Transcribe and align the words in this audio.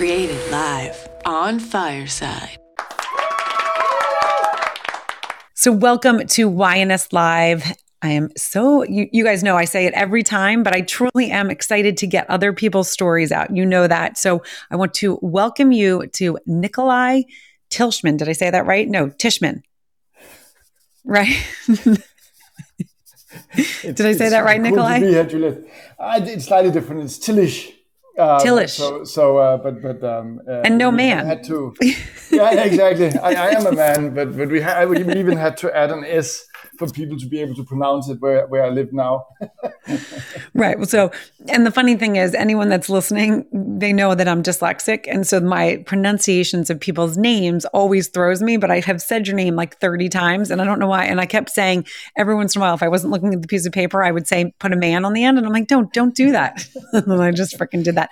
Created 0.00 0.40
live 0.50 0.96
on 1.26 1.58
Fireside. 1.58 2.56
So, 5.52 5.72
welcome 5.72 6.26
to 6.26 6.50
YNS 6.50 7.12
Live. 7.12 7.76
I 8.00 8.08
am 8.08 8.30
so, 8.34 8.82
you, 8.84 9.10
you, 9.12 9.24
guys 9.24 9.42
know 9.42 9.58
I 9.58 9.66
say 9.66 9.84
it 9.84 9.92
every 9.92 10.22
time, 10.22 10.62
but 10.62 10.74
I 10.74 10.80
truly 10.80 11.30
am 11.30 11.50
excited 11.50 11.98
to 11.98 12.06
get 12.06 12.30
other 12.30 12.54
people's 12.54 12.90
stories 12.90 13.30
out. 13.30 13.54
You 13.54 13.66
know 13.66 13.86
that. 13.86 14.16
So, 14.16 14.42
I 14.70 14.76
want 14.76 14.94
to 14.94 15.18
welcome 15.20 15.70
you 15.70 16.06
to 16.14 16.38
Nikolai 16.46 17.24
Tilshman. 17.68 18.16
Did 18.16 18.30
I 18.30 18.32
say 18.32 18.48
that 18.48 18.64
right? 18.64 18.88
No, 18.88 19.08
Tishman. 19.08 19.60
Right? 21.04 21.46
Did 21.66 22.00
I 24.00 24.14
say 24.14 24.30
that 24.30 24.46
right, 24.46 24.62
Nikolai? 24.62 25.00
Yeah, 25.00 25.24
Juliet. 25.24 25.58
Uh, 25.98 26.20
it's 26.22 26.46
slightly 26.46 26.70
different. 26.70 27.02
It's 27.02 27.18
Tillish. 27.18 27.74
Uh, 28.20 28.38
Tillish. 28.40 28.76
So, 28.76 29.04
so 29.04 29.38
uh, 29.38 29.56
but 29.56 29.80
but 29.80 30.04
um, 30.04 30.40
uh, 30.46 30.60
and 30.66 30.76
no 30.76 30.90
man. 30.90 31.26
Had 31.26 31.44
to. 31.44 31.74
Yeah, 32.30 32.62
exactly. 32.62 33.10
I, 33.18 33.30
I 33.30 33.48
am 33.58 33.66
a 33.66 33.72
man, 33.72 34.14
but 34.14 34.36
but 34.36 34.48
we 34.48 34.60
ha- 34.60 34.84
we 34.84 34.98
even 34.98 35.36
had 35.36 35.56
to 35.58 35.76
add 35.76 35.90
an 35.90 36.04
S 36.04 36.46
for 36.88 36.94
people 36.94 37.18
to 37.18 37.26
be 37.26 37.40
able 37.40 37.54
to 37.54 37.64
pronounce 37.64 38.08
it 38.08 38.20
where, 38.20 38.46
where 38.46 38.64
I 38.64 38.70
live 38.70 38.92
now. 38.92 39.26
right. 40.54 40.88
So, 40.88 41.12
and 41.48 41.66
the 41.66 41.70
funny 41.70 41.94
thing 41.94 42.16
is, 42.16 42.34
anyone 42.34 42.70
that's 42.70 42.88
listening, 42.88 43.46
they 43.52 43.92
know 43.92 44.14
that 44.14 44.26
I'm 44.26 44.42
dyslexic. 44.42 45.04
And 45.06 45.26
so 45.26 45.40
my 45.40 45.82
pronunciations 45.86 46.70
of 46.70 46.80
people's 46.80 47.18
names 47.18 47.66
always 47.66 48.08
throws 48.08 48.40
me, 48.42 48.56
but 48.56 48.70
I 48.70 48.80
have 48.80 49.02
said 49.02 49.26
your 49.26 49.36
name 49.36 49.56
like 49.56 49.78
30 49.78 50.08
times 50.08 50.50
and 50.50 50.62
I 50.62 50.64
don't 50.64 50.78
know 50.78 50.88
why. 50.88 51.04
And 51.04 51.20
I 51.20 51.26
kept 51.26 51.50
saying 51.50 51.86
every 52.16 52.34
once 52.34 52.56
in 52.56 52.62
a 52.62 52.64
while, 52.64 52.74
if 52.74 52.82
I 52.82 52.88
wasn't 52.88 53.12
looking 53.12 53.34
at 53.34 53.42
the 53.42 53.48
piece 53.48 53.66
of 53.66 53.72
paper, 53.72 54.02
I 54.02 54.10
would 54.10 54.26
say, 54.26 54.54
put 54.58 54.72
a 54.72 54.76
man 54.76 55.04
on 55.04 55.12
the 55.12 55.24
end. 55.24 55.36
And 55.36 55.46
I'm 55.46 55.52
like, 55.52 55.68
don't, 55.68 55.92
don't 55.92 56.14
do 56.14 56.32
that. 56.32 56.66
and 56.92 57.12
I 57.22 57.30
just 57.30 57.58
freaking 57.58 57.84
did 57.84 57.96
that. 57.96 58.10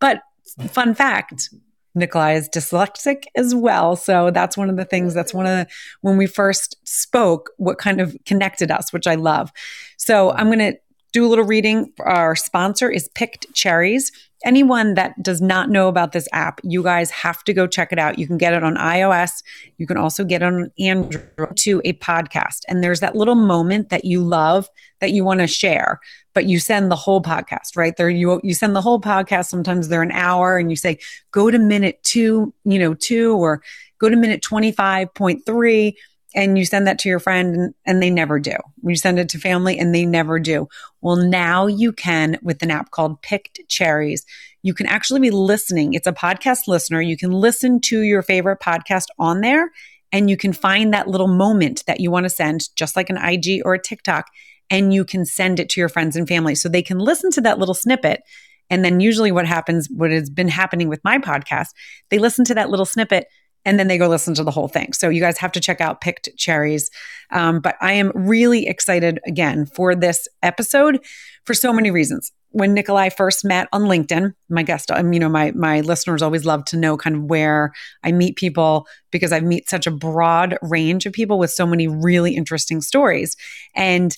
But 0.00 0.22
fun 0.68 0.94
fact, 0.94 1.48
Nikolai 1.94 2.34
is 2.34 2.48
dyslexic 2.48 3.24
as 3.36 3.54
well. 3.54 3.96
So 3.96 4.30
that's 4.30 4.56
one 4.56 4.70
of 4.70 4.76
the 4.76 4.84
things 4.84 5.14
that's 5.14 5.34
one 5.34 5.46
of 5.46 5.52
the, 5.52 5.66
when 6.00 6.16
we 6.16 6.26
first 6.26 6.76
spoke, 6.84 7.50
what 7.56 7.78
kind 7.78 8.00
of 8.00 8.16
connected 8.24 8.70
us, 8.70 8.92
which 8.92 9.06
I 9.06 9.14
love. 9.14 9.52
So 9.96 10.32
I'm 10.32 10.46
going 10.46 10.58
to 10.58 10.78
do 11.12 11.26
a 11.26 11.28
little 11.28 11.44
reading. 11.44 11.92
Our 12.00 12.34
sponsor 12.34 12.90
is 12.90 13.08
Picked 13.14 13.52
Cherries. 13.54 14.10
Anyone 14.44 14.94
that 14.94 15.20
does 15.22 15.40
not 15.40 15.70
know 15.70 15.88
about 15.88 16.12
this 16.12 16.28
app, 16.32 16.60
you 16.62 16.82
guys 16.82 17.10
have 17.10 17.42
to 17.44 17.52
go 17.52 17.66
check 17.66 17.92
it 17.92 17.98
out. 17.98 18.18
You 18.18 18.26
can 18.26 18.38
get 18.38 18.54
it 18.54 18.62
on 18.62 18.76
iOS. 18.76 19.42
You 19.78 19.86
can 19.86 19.96
also 19.96 20.24
get 20.24 20.42
it 20.42 20.46
on 20.46 20.70
Android 20.78 21.56
to 21.58 21.80
a 21.84 21.94
podcast. 21.94 22.60
And 22.68 22.82
there's 22.82 23.00
that 23.00 23.16
little 23.16 23.34
moment 23.34 23.90
that 23.90 24.04
you 24.04 24.22
love 24.22 24.68
that 25.00 25.12
you 25.12 25.24
want 25.24 25.40
to 25.40 25.46
share 25.46 26.00
but 26.34 26.46
you 26.46 26.58
send 26.58 26.90
the 26.90 26.96
whole 26.96 27.22
podcast, 27.22 27.76
right? 27.76 27.96
There 27.96 28.08
you 28.08 28.40
you 28.42 28.54
send 28.54 28.74
the 28.74 28.80
whole 28.80 29.00
podcast. 29.00 29.46
Sometimes 29.46 29.88
they're 29.88 30.02
an 30.02 30.12
hour 30.12 30.56
and 30.56 30.70
you 30.70 30.76
say, 30.76 30.98
go 31.30 31.50
to 31.50 31.58
minute 31.58 32.02
two, 32.02 32.54
you 32.64 32.78
know, 32.78 32.94
two 32.94 33.36
or 33.36 33.62
go 33.98 34.08
to 34.08 34.16
minute 34.16 34.42
25.3 34.42 35.94
and 36.34 36.58
you 36.58 36.64
send 36.64 36.86
that 36.86 36.98
to 37.00 37.08
your 37.08 37.18
friend 37.18 37.74
and, 37.86 38.02
they 38.02 38.10
never 38.10 38.38
do. 38.38 38.56
You 38.82 38.96
send 38.96 39.18
it 39.18 39.28
to 39.30 39.38
family 39.38 39.78
and 39.78 39.94
they 39.94 40.06
never 40.06 40.38
do. 40.38 40.68
Well, 41.00 41.16
now 41.16 41.66
you 41.66 41.92
can 41.92 42.38
with 42.42 42.62
an 42.62 42.70
app 42.70 42.90
called 42.90 43.22
Picked 43.22 43.60
Cherries. 43.68 44.24
You 44.62 44.74
can 44.74 44.86
actually 44.86 45.20
be 45.20 45.30
listening. 45.30 45.94
It's 45.94 46.06
a 46.06 46.12
podcast 46.12 46.68
listener. 46.68 47.00
You 47.00 47.16
can 47.16 47.32
listen 47.32 47.80
to 47.82 48.00
your 48.00 48.22
favorite 48.22 48.60
podcast 48.60 49.06
on 49.18 49.40
there 49.40 49.70
and 50.12 50.28
you 50.28 50.36
can 50.36 50.52
find 50.52 50.92
that 50.92 51.08
little 51.08 51.28
moment 51.28 51.84
that 51.86 52.00
you 52.00 52.10
want 52.10 52.24
to 52.24 52.30
send, 52.30 52.68
just 52.76 52.96
like 52.96 53.10
an 53.10 53.18
IG 53.18 53.62
or 53.64 53.74
a 53.74 53.82
TikTok 53.82 54.26
and 54.70 54.94
you 54.94 55.04
can 55.04 55.26
send 55.26 55.60
it 55.60 55.68
to 55.68 55.80
your 55.80 55.90
friends 55.90 56.16
and 56.16 56.26
family 56.26 56.54
so 56.54 56.68
they 56.68 56.82
can 56.82 56.98
listen 56.98 57.30
to 57.32 57.42
that 57.42 57.58
little 57.58 57.74
snippet. 57.74 58.22
And 58.70 58.82
then 58.82 59.00
usually 59.00 59.30
what 59.30 59.46
happens, 59.46 59.88
what 59.94 60.10
has 60.10 60.30
been 60.30 60.48
happening 60.48 60.88
with 60.88 61.04
my 61.04 61.18
podcast, 61.18 61.68
they 62.08 62.18
listen 62.18 62.44
to 62.46 62.54
that 62.54 62.70
little 62.70 62.86
snippet 62.86 63.26
and 63.64 63.78
then 63.78 63.88
they 63.88 63.98
go 63.98 64.08
listen 64.08 64.34
to 64.34 64.44
the 64.44 64.50
whole 64.50 64.68
thing. 64.68 64.92
So 64.92 65.08
you 65.08 65.20
guys 65.20 65.38
have 65.38 65.52
to 65.52 65.60
check 65.60 65.80
out 65.80 66.00
Picked 66.00 66.28
Cherries. 66.36 66.90
Um, 67.30 67.60
but 67.60 67.76
I 67.80 67.92
am 67.92 68.12
really 68.14 68.66
excited 68.66 69.20
again 69.26 69.66
for 69.66 69.94
this 69.94 70.28
episode 70.42 71.04
for 71.44 71.54
so 71.54 71.72
many 71.72 71.90
reasons. 71.90 72.32
When 72.50 72.74
Nikolai 72.74 73.08
first 73.08 73.44
met 73.44 73.68
on 73.72 73.82
LinkedIn, 73.82 74.34
my 74.50 74.62
guest, 74.62 74.90
um, 74.90 75.12
you 75.14 75.20
know, 75.20 75.30
my 75.30 75.52
my 75.52 75.80
listeners 75.80 76.20
always 76.20 76.44
love 76.44 76.66
to 76.66 76.76
know 76.76 76.98
kind 76.98 77.16
of 77.16 77.22
where 77.24 77.72
I 78.04 78.12
meet 78.12 78.36
people 78.36 78.86
because 79.10 79.32
I 79.32 79.40
meet 79.40 79.70
such 79.70 79.86
a 79.86 79.90
broad 79.90 80.58
range 80.60 81.06
of 81.06 81.14
people 81.14 81.38
with 81.38 81.50
so 81.50 81.66
many 81.66 81.88
really 81.88 82.36
interesting 82.36 82.82
stories. 82.82 83.36
And 83.74 84.14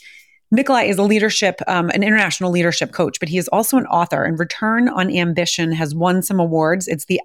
Nikolai 0.50 0.84
is 0.84 0.98
a 0.98 1.02
leadership, 1.02 1.60
um, 1.68 1.90
an 1.90 2.02
international 2.02 2.50
leadership 2.50 2.92
coach, 2.92 3.18
but 3.20 3.28
he 3.28 3.38
is 3.38 3.48
also 3.48 3.76
an 3.76 3.86
author. 3.86 4.24
And 4.24 4.38
Return 4.38 4.88
on 4.88 5.10
Ambition 5.10 5.72
has 5.72 5.94
won 5.94 6.22
some 6.22 6.40
awards. 6.40 6.88
It's 6.88 7.06
the 7.06 7.20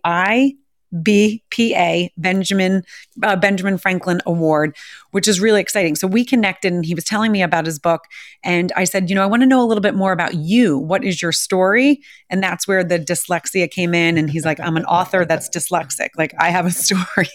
IBPA 0.94 2.10
Benjamin 2.18 2.84
uh, 3.24 3.36
Benjamin 3.36 3.78
Franklin 3.78 4.22
Award, 4.26 4.76
which 5.12 5.28
is 5.28 5.40
really 5.40 5.62
exciting. 5.62 5.96
So 5.96 6.08
we 6.08 6.26
connected, 6.26 6.74
and 6.74 6.86
he 6.86 6.96
was 6.96 7.04
telling 7.04 7.32
me 7.32 7.42
about 7.42 7.66
his 7.66 7.80
book, 7.80 8.06
and 8.44 8.72
I 8.76 8.84
said, 8.84 9.10
you 9.10 9.16
know, 9.16 9.24
I 9.24 9.28
want 9.28 9.42
to 9.44 9.48
know 9.48 9.62
a 9.62 9.68
little 9.68 9.82
bit 9.82 9.96
more 9.96 10.12
about 10.12 10.36
you. 10.36 10.78
What 10.78 11.04
is 11.04 11.22
your 11.22 11.32
story? 11.32 12.02
And 12.30 12.42
that's 12.42 12.68
where 12.68 12.84
the 12.84 13.00
dyslexia 13.00 13.70
came 13.70 13.94
in. 13.94 14.18
And 14.18 14.30
he's 14.30 14.46
like, 14.46 14.60
I'm 14.60 14.78
an 14.78 14.86
author 14.86 15.26
that's 15.26 15.50
dyslexic. 15.50 16.10
Like 16.18 16.34
I 16.40 16.50
have 16.50 16.66
a 16.66 16.72
story. 16.72 17.28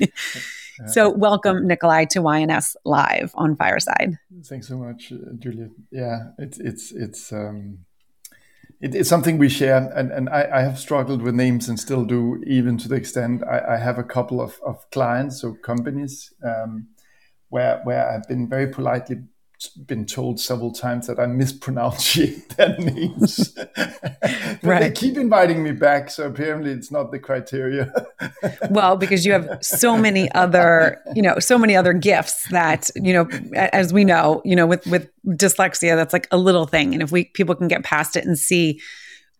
So, 0.86 1.10
welcome, 1.10 1.66
Nikolai, 1.66 2.06
to 2.06 2.20
YNS 2.20 2.74
Live 2.84 3.32
on 3.34 3.54
Fireside. 3.56 4.18
Thanks 4.44 4.68
so 4.68 4.76
much, 4.76 5.12
uh, 5.12 5.32
Juliet. 5.38 5.70
Yeah, 5.90 6.30
it's 6.38 6.58
it's 6.58 6.92
it's 6.92 7.32
um, 7.32 7.84
it, 8.82 8.94
it's 8.96 9.08
something 9.08 9.38
we 9.38 9.48
share, 9.48 9.90
and 9.94 10.10
and 10.10 10.28
I, 10.28 10.48
I, 10.52 10.60
have 10.62 10.78
struggled 10.78 11.22
with 11.22 11.34
names 11.34 11.68
and 11.68 11.78
still 11.78 12.04
do, 12.04 12.42
even 12.46 12.76
to 12.78 12.88
the 12.88 12.96
extent 12.96 13.42
I, 13.44 13.74
I 13.74 13.76
have 13.78 13.98
a 13.98 14.04
couple 14.04 14.40
of, 14.40 14.58
of 14.66 14.90
clients 14.90 15.44
or 15.44 15.56
companies 15.56 16.34
um, 16.44 16.88
where 17.48 17.80
where 17.84 18.10
I've 18.10 18.28
been 18.28 18.48
very 18.48 18.66
politely 18.66 19.22
been 19.68 20.06
told 20.06 20.40
several 20.40 20.72
times 20.72 21.06
that 21.06 21.18
I 21.18 21.26
mispronounce 21.26 22.14
their 22.56 22.76
names. 22.78 23.56
right. 24.62 24.80
They 24.80 24.90
keep 24.90 25.16
inviting 25.16 25.62
me 25.62 25.72
back, 25.72 26.10
so 26.10 26.26
apparently 26.26 26.70
it's 26.70 26.90
not 26.90 27.10
the 27.10 27.18
criteria. 27.18 27.92
well, 28.70 28.96
because 28.96 29.26
you 29.26 29.32
have 29.32 29.58
so 29.62 29.96
many 29.96 30.30
other, 30.32 31.00
you 31.14 31.22
know, 31.22 31.38
so 31.38 31.58
many 31.58 31.76
other 31.76 31.92
gifts 31.92 32.48
that, 32.50 32.90
you 32.96 33.12
know, 33.12 33.28
as 33.54 33.92
we 33.92 34.04
know, 34.04 34.42
you 34.44 34.56
know, 34.56 34.66
with 34.66 34.86
with 34.86 35.08
dyslexia, 35.26 35.96
that's 35.96 36.12
like 36.12 36.28
a 36.30 36.36
little 36.36 36.66
thing, 36.66 36.92
and 36.92 37.02
if 37.02 37.12
we 37.12 37.24
people 37.26 37.54
can 37.54 37.68
get 37.68 37.84
past 37.84 38.16
it 38.16 38.24
and 38.24 38.38
see 38.38 38.80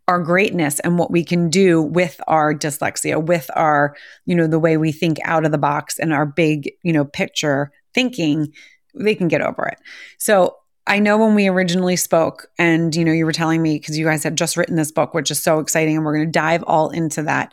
our 0.09 0.21
greatness 0.21 0.81
and 0.81 0.99
what 0.99 1.11
we 1.11 1.25
can 1.25 1.49
do 1.49 1.81
with 1.81 2.21
our 2.27 2.53
dyslexia, 2.53 3.25
with 3.25 3.49
our, 3.55 3.94
you 4.27 4.34
know, 4.34 4.47
the 4.47 4.59
way 4.59 4.77
we 4.77 4.91
think 4.93 5.19
out 5.25 5.44
of 5.44 5.53
the 5.53 5.59
box 5.59 5.99
and 5.99 6.12
our 6.12 6.27
big, 6.27 6.72
you 6.82 6.93
know, 6.93 7.05
picture 7.05 7.71
thinking 7.94 8.53
they 8.94 9.14
can 9.14 9.28
get 9.28 9.41
over 9.41 9.66
it. 9.66 9.78
So 10.19 10.56
I 10.86 10.98
know 10.98 11.16
when 11.16 11.34
we 11.34 11.47
originally 11.47 11.97
spoke, 11.97 12.48
and 12.58 12.94
you 12.94 13.04
know, 13.04 13.12
you 13.12 13.25
were 13.25 13.32
telling 13.32 13.62
me 13.62 13.78
because 13.78 13.98
you 13.98 14.04
guys 14.04 14.25
had 14.25 14.36
just 14.36 14.56
written 14.56 14.76
this 14.76 14.91
book, 14.91 15.14
which 15.14 15.30
is 15.30 15.42
so 15.42 15.60
exciting, 15.60 15.97
and 15.97 16.04
we're 16.04 16.16
going 16.16 16.26
to 16.26 16.32
dive 16.32 16.64
all 16.66 16.91
into 16.91 17.22
that. 17.22 17.52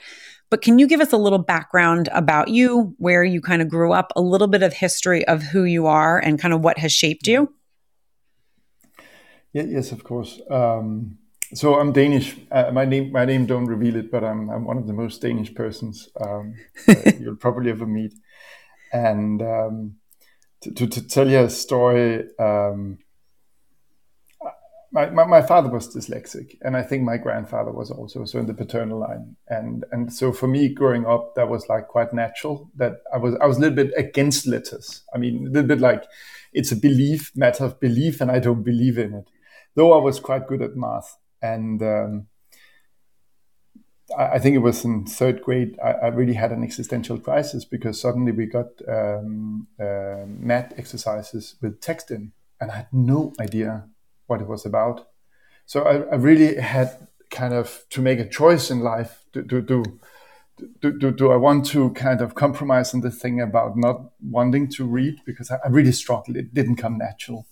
But 0.50 0.64
can 0.64 0.80
you 0.80 0.88
give 0.88 1.00
us 1.00 1.14
a 1.14 1.18
little 1.18 1.38
background 1.38 2.10
about 2.12 2.48
you, 2.48 2.96
where 2.98 3.24
you 3.24 3.40
kind 3.40 3.62
of 3.62 3.70
grew 3.70 3.94
up, 3.94 4.12
a 4.16 4.22
little 4.22 4.48
bit 4.48 4.64
of 4.64 4.74
history 4.74 5.28
of 5.28 5.44
who 5.44 5.64
you 5.64 5.86
are, 5.86 6.18
and 6.18 6.40
kind 6.40 6.56
of 6.56 6.62
what 6.62 6.80
has 6.80 6.92
shaped 6.92 7.28
you? 7.28 7.54
Yeah, 9.54 9.64
yes, 9.64 9.92
of 9.92 10.04
course. 10.04 10.42
Um, 10.50 11.20
so 11.54 11.76
I'm 11.80 11.92
Danish. 11.92 12.36
Uh, 12.52 12.72
my 12.72 12.86
name, 12.86 13.12
my 13.12 13.26
name, 13.26 13.46
don't 13.46 13.66
reveal 13.66 13.96
it, 13.96 14.12
but 14.12 14.24
I'm 14.24 14.50
I'm 14.50 14.66
one 14.66 14.78
of 14.78 14.88
the 14.88 14.94
most 14.94 15.22
Danish 15.22 15.54
persons 15.54 16.10
um, 16.20 16.56
you'll 17.20 17.36
probably 17.36 17.70
ever 17.70 17.86
meet, 17.86 18.16
and. 18.92 19.44
Um, 19.44 19.99
to, 20.62 20.88
to, 20.88 21.08
tell 21.08 21.30
you 21.30 21.40
a 21.40 21.50
story, 21.50 22.26
um, 22.38 23.00
my, 24.92 25.10
my, 25.10 25.26
my, 25.26 25.42
father 25.42 25.70
was 25.70 25.94
dyslexic, 25.94 26.58
and 26.62 26.76
I 26.76 26.82
think 26.82 27.04
my 27.04 27.18
grandfather 27.18 27.72
was 27.72 27.92
also 27.92 28.26
so 28.26 28.40
in 28.40 28.48
the 28.48 28.54
paternal 28.54 29.00
line, 29.00 29.36
and 29.48 29.86
and 29.92 30.12
so 30.12 30.32
for 30.32 30.48
me 30.48 30.74
growing 30.74 31.06
up, 31.06 31.36
that 31.36 31.48
was 31.48 31.70
like 31.70 31.88
quite 31.88 32.12
natural. 32.12 32.72
That 32.76 32.94
I 33.14 33.18
was 33.18 33.36
I 33.42 33.46
was 33.46 33.58
a 33.58 33.62
little 33.62 33.76
bit 33.76 33.94
against 33.96 34.48
letters. 34.48 35.04
I 35.14 35.20
mean, 35.20 35.48
a 35.48 35.50
little 35.52 35.68
bit 35.68 35.80
like 35.80 36.06
it's 36.54 36.72
a 36.72 36.76
belief 36.76 37.32
matter 37.36 37.66
of 37.66 37.80
belief, 37.80 38.20
and 38.20 38.32
I 38.32 38.40
don't 38.40 38.64
believe 38.64 38.98
in 38.98 39.14
it. 39.14 39.30
Though 39.76 39.94
I 39.94 40.04
was 40.04 40.20
quite 40.20 40.48
good 40.48 40.64
at 40.64 40.76
math, 40.76 41.18
and 41.42 41.82
um, 41.84 42.28
I 44.18 44.40
think 44.40 44.56
it 44.56 44.60
was 44.60 44.84
in 44.84 45.06
third 45.06 45.42
grade, 45.42 45.78
I, 45.84 45.92
I, 45.92 46.08
really 46.08 46.34
had 46.34 46.52
an 46.52 46.64
existential 46.64 47.20
crisis 47.20 47.66
because 47.66 48.02
suddenly 48.02 48.32
we 48.32 48.46
got 48.46 48.68
um, 48.88 49.68
uh, 49.80 50.26
math 50.26 50.74
exercises 50.78 51.56
with 51.62 51.82
text 51.82 52.12
in, 52.12 52.32
and 52.60 52.72
I 52.72 52.76
had 52.78 52.88
no 52.92 53.34
idea 53.40 53.86
what 54.28 54.42
it 54.42 54.48
was 54.48 54.66
about. 54.66 55.08
So 55.66 55.84
I, 55.84 55.98
I 56.12 56.16
really 56.16 56.56
had 56.56 57.08
kind 57.30 57.54
of 57.54 57.86
to 57.92 58.02
make 58.02 58.20
a 58.20 58.28
choice 58.28 58.72
in 58.72 58.80
life. 58.80 59.24
Do, 59.32 59.44
do, 59.44 59.62
do, 59.62 59.84
do, 60.82 61.12
do, 61.12 61.32
I 61.32 61.36
want 61.36 61.66
to 61.68 61.92
kind 61.92 62.22
of 62.22 62.36
compromise 62.36 62.94
on 62.94 63.02
the 63.02 63.12
thing 63.12 63.42
about 63.42 63.78
not 63.78 64.12
wanting 64.22 64.70
to 64.72 64.86
read 64.86 65.22
because 65.26 65.52
I, 65.52 65.58
I 65.64 65.68
really 65.68 65.92
struggled. 65.92 66.36
It 66.36 66.54
didn't 66.54 66.78
come 66.78 66.98
natural. 66.98 67.46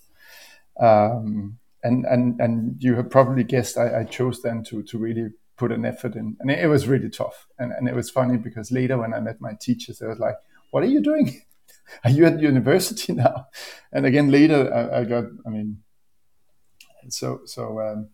Um, 0.80 1.60
and, 1.84 2.06
and, 2.06 2.40
and 2.42 2.76
you 2.80 2.96
have 2.96 3.10
probably 3.10 3.44
guessed 3.44 3.78
I, 3.78 4.02
I 4.02 4.04
chose 4.04 4.42
then 4.42 4.64
to, 4.66 4.84
to 4.84 4.98
really 4.98 5.30
put 5.58 5.72
an 5.72 5.86
effort 5.86 6.16
in. 6.16 6.38
And 6.40 6.50
it, 6.50 6.60
it 6.60 6.68
was 6.68 6.88
really 6.88 7.10
tough. 7.10 7.48
And, 7.60 7.72
and 7.72 7.88
it 7.88 7.96
was 7.96 8.10
funny 8.10 8.38
because 8.38 8.72
later 8.72 8.98
when 8.98 9.14
I 9.14 9.20
met 9.20 9.42
my 9.42 9.54
teachers, 9.60 10.00
they 10.00 10.08
was 10.08 10.20
like, 10.20 10.36
what 10.72 10.84
are 10.84 10.88
you 10.88 11.02
doing? 11.02 11.42
are 12.04 12.12
you 12.12 12.26
at 12.26 12.40
university 12.40 13.14
now? 13.26 13.48
And 13.92 14.06
again, 14.06 14.32
later 14.32 14.74
I, 14.74 15.00
I 15.00 15.04
got, 15.04 15.26
I 15.46 15.50
mean, 15.50 15.84
so, 17.10 17.42
so, 17.46 17.80
um, 17.80 18.10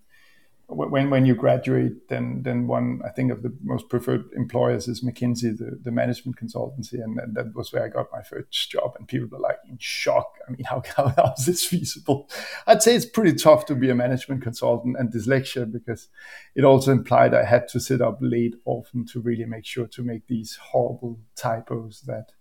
when 0.76 1.10
when 1.10 1.26
you 1.26 1.36
graduate, 1.36 2.10
then 2.10 2.42
then 2.44 2.68
one 2.68 3.02
I 3.06 3.10
think 3.10 3.32
of 3.32 3.42
the 3.42 3.56
most 3.64 3.90
preferred 3.90 4.26
employers 4.36 4.88
is 4.88 5.04
McKinsey, 5.04 5.58
the, 5.58 5.80
the 5.82 5.92
management 5.92 6.38
consultancy, 6.38 7.04
and, 7.04 7.20
and 7.20 7.36
that 7.36 7.56
was 7.56 7.72
where 7.72 7.84
I 7.84 7.90
got 7.90 8.12
my 8.12 8.22
first 8.22 8.72
job. 8.72 8.96
And 8.98 9.08
people 9.08 9.28
were 9.28 9.40
like 9.40 9.60
in 9.68 9.78
shock. 9.80 10.38
I 10.48 10.52
mean, 10.52 10.64
how, 10.66 10.84
how 10.96 11.08
how 11.10 11.34
is 11.38 11.46
this 11.46 11.66
feasible? 11.66 12.30
I'd 12.68 12.84
say 12.84 12.96
it's 12.96 13.06
pretty 13.06 13.34
tough 13.34 13.66
to 13.68 13.76
be 13.76 13.90
a 13.90 13.96
management 13.96 14.42
consultant 14.42 14.98
and 14.98 15.12
dyslexia 15.12 15.72
because 15.72 16.08
it 16.56 16.64
also 16.64 16.92
implied 16.92 17.34
I 17.34 17.46
had 17.46 17.68
to 17.70 17.80
sit 17.80 18.02
up 18.02 18.18
late 18.22 18.56
often 18.66 19.06
to 19.08 19.20
really 19.20 19.46
make 19.46 19.66
sure 19.66 19.88
to 19.88 20.04
make 20.04 20.28
these 20.28 20.58
horrible 20.62 21.20
typos 21.36 22.02
that. 22.08 22.32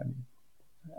Um, 0.00 0.27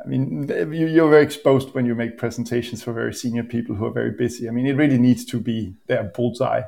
I 0.03 0.07
mean, 0.07 0.47
you're 0.71 1.09
very 1.09 1.23
exposed 1.23 1.73
when 1.73 1.85
you 1.85 1.95
make 1.95 2.17
presentations 2.17 2.83
for 2.83 2.93
very 2.93 3.13
senior 3.13 3.43
people 3.43 3.75
who 3.75 3.85
are 3.85 3.91
very 3.91 4.11
busy. 4.11 4.47
I 4.47 4.51
mean, 4.51 4.65
it 4.65 4.75
really 4.75 4.97
needs 4.97 5.25
to 5.25 5.39
be 5.39 5.75
their 5.87 6.03
bullseye. 6.03 6.61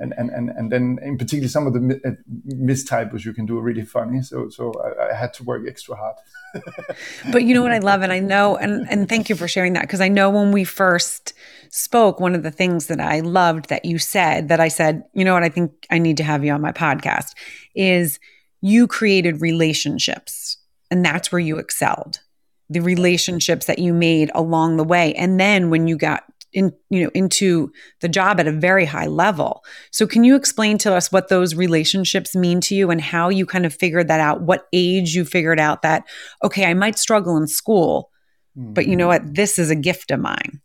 And, 0.00 0.14
and, 0.16 0.30
and, 0.30 0.50
and 0.50 0.70
then 0.70 0.98
in 1.02 1.18
particular, 1.18 1.48
some 1.48 1.66
of 1.66 1.72
the 1.72 2.00
uh, 2.04 2.10
mistypos 2.54 3.24
you 3.24 3.32
can 3.32 3.46
do 3.46 3.58
are 3.58 3.62
really 3.62 3.84
funny. 3.84 4.22
So, 4.22 4.48
so 4.48 4.72
I, 4.74 5.10
I 5.10 5.14
had 5.14 5.32
to 5.34 5.44
work 5.44 5.64
extra 5.66 5.96
hard. 5.96 6.16
but 7.32 7.42
you 7.42 7.52
know 7.52 7.62
what 7.62 7.72
I 7.72 7.78
love? 7.78 8.02
And 8.02 8.12
I 8.12 8.20
know, 8.20 8.56
and, 8.56 8.88
and 8.88 9.08
thank 9.08 9.28
you 9.28 9.34
for 9.34 9.48
sharing 9.48 9.72
that. 9.72 9.88
Cause 9.88 10.00
I 10.00 10.08
know 10.08 10.30
when 10.30 10.52
we 10.52 10.62
first 10.62 11.32
spoke, 11.70 12.20
one 12.20 12.34
of 12.34 12.44
the 12.44 12.50
things 12.52 12.86
that 12.86 13.00
I 13.00 13.20
loved 13.20 13.70
that 13.70 13.84
you 13.84 13.98
said 13.98 14.48
that 14.48 14.60
I 14.60 14.68
said, 14.68 15.02
you 15.14 15.24
know 15.24 15.34
what, 15.34 15.42
I 15.42 15.48
think 15.48 15.72
I 15.90 15.98
need 15.98 16.18
to 16.18 16.24
have 16.24 16.44
you 16.44 16.52
on 16.52 16.60
my 16.60 16.72
podcast 16.72 17.32
is 17.74 18.20
you 18.60 18.86
created 18.86 19.40
relationships 19.40 20.58
and 20.90 21.04
that's 21.04 21.32
where 21.32 21.40
you 21.40 21.58
excelled 21.58 22.20
the 22.70 22.80
relationships 22.80 23.66
that 23.66 23.78
you 23.78 23.94
made 23.94 24.30
along 24.34 24.76
the 24.76 24.84
way. 24.84 25.14
And 25.14 25.40
then 25.40 25.70
when 25.70 25.86
you 25.86 25.96
got 25.96 26.24
in 26.52 26.72
you 26.88 27.04
know 27.04 27.10
into 27.14 27.70
the 28.00 28.08
job 28.08 28.40
at 28.40 28.46
a 28.46 28.52
very 28.52 28.84
high 28.84 29.06
level. 29.06 29.62
So 29.90 30.06
can 30.06 30.24
you 30.24 30.34
explain 30.34 30.78
to 30.78 30.94
us 30.94 31.12
what 31.12 31.28
those 31.28 31.54
relationships 31.54 32.34
mean 32.34 32.60
to 32.62 32.74
you 32.74 32.90
and 32.90 33.00
how 33.00 33.28
you 33.28 33.44
kind 33.44 33.66
of 33.66 33.74
figured 33.74 34.08
that 34.08 34.20
out? 34.20 34.42
What 34.42 34.66
age 34.72 35.14
you 35.14 35.24
figured 35.24 35.60
out 35.60 35.82
that 35.82 36.04
okay 36.42 36.64
i 36.64 36.74
might 36.74 36.98
struggle 36.98 37.36
in 37.36 37.46
school 37.46 38.10
mm-hmm. 38.56 38.72
but 38.72 38.86
you 38.86 38.96
know 38.96 39.08
what? 39.08 39.34
This 39.34 39.58
is 39.58 39.70
a 39.70 39.76
gift 39.76 40.10
of 40.10 40.20
mine. 40.20 40.60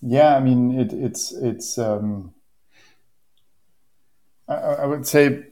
Yeah 0.00 0.36
i 0.36 0.40
mean 0.40 0.78
it, 0.78 0.92
it's 0.92 1.32
it's 1.32 1.76
um 1.76 2.32
I, 4.48 4.54
I 4.54 4.86
would 4.86 5.06
say 5.06 5.49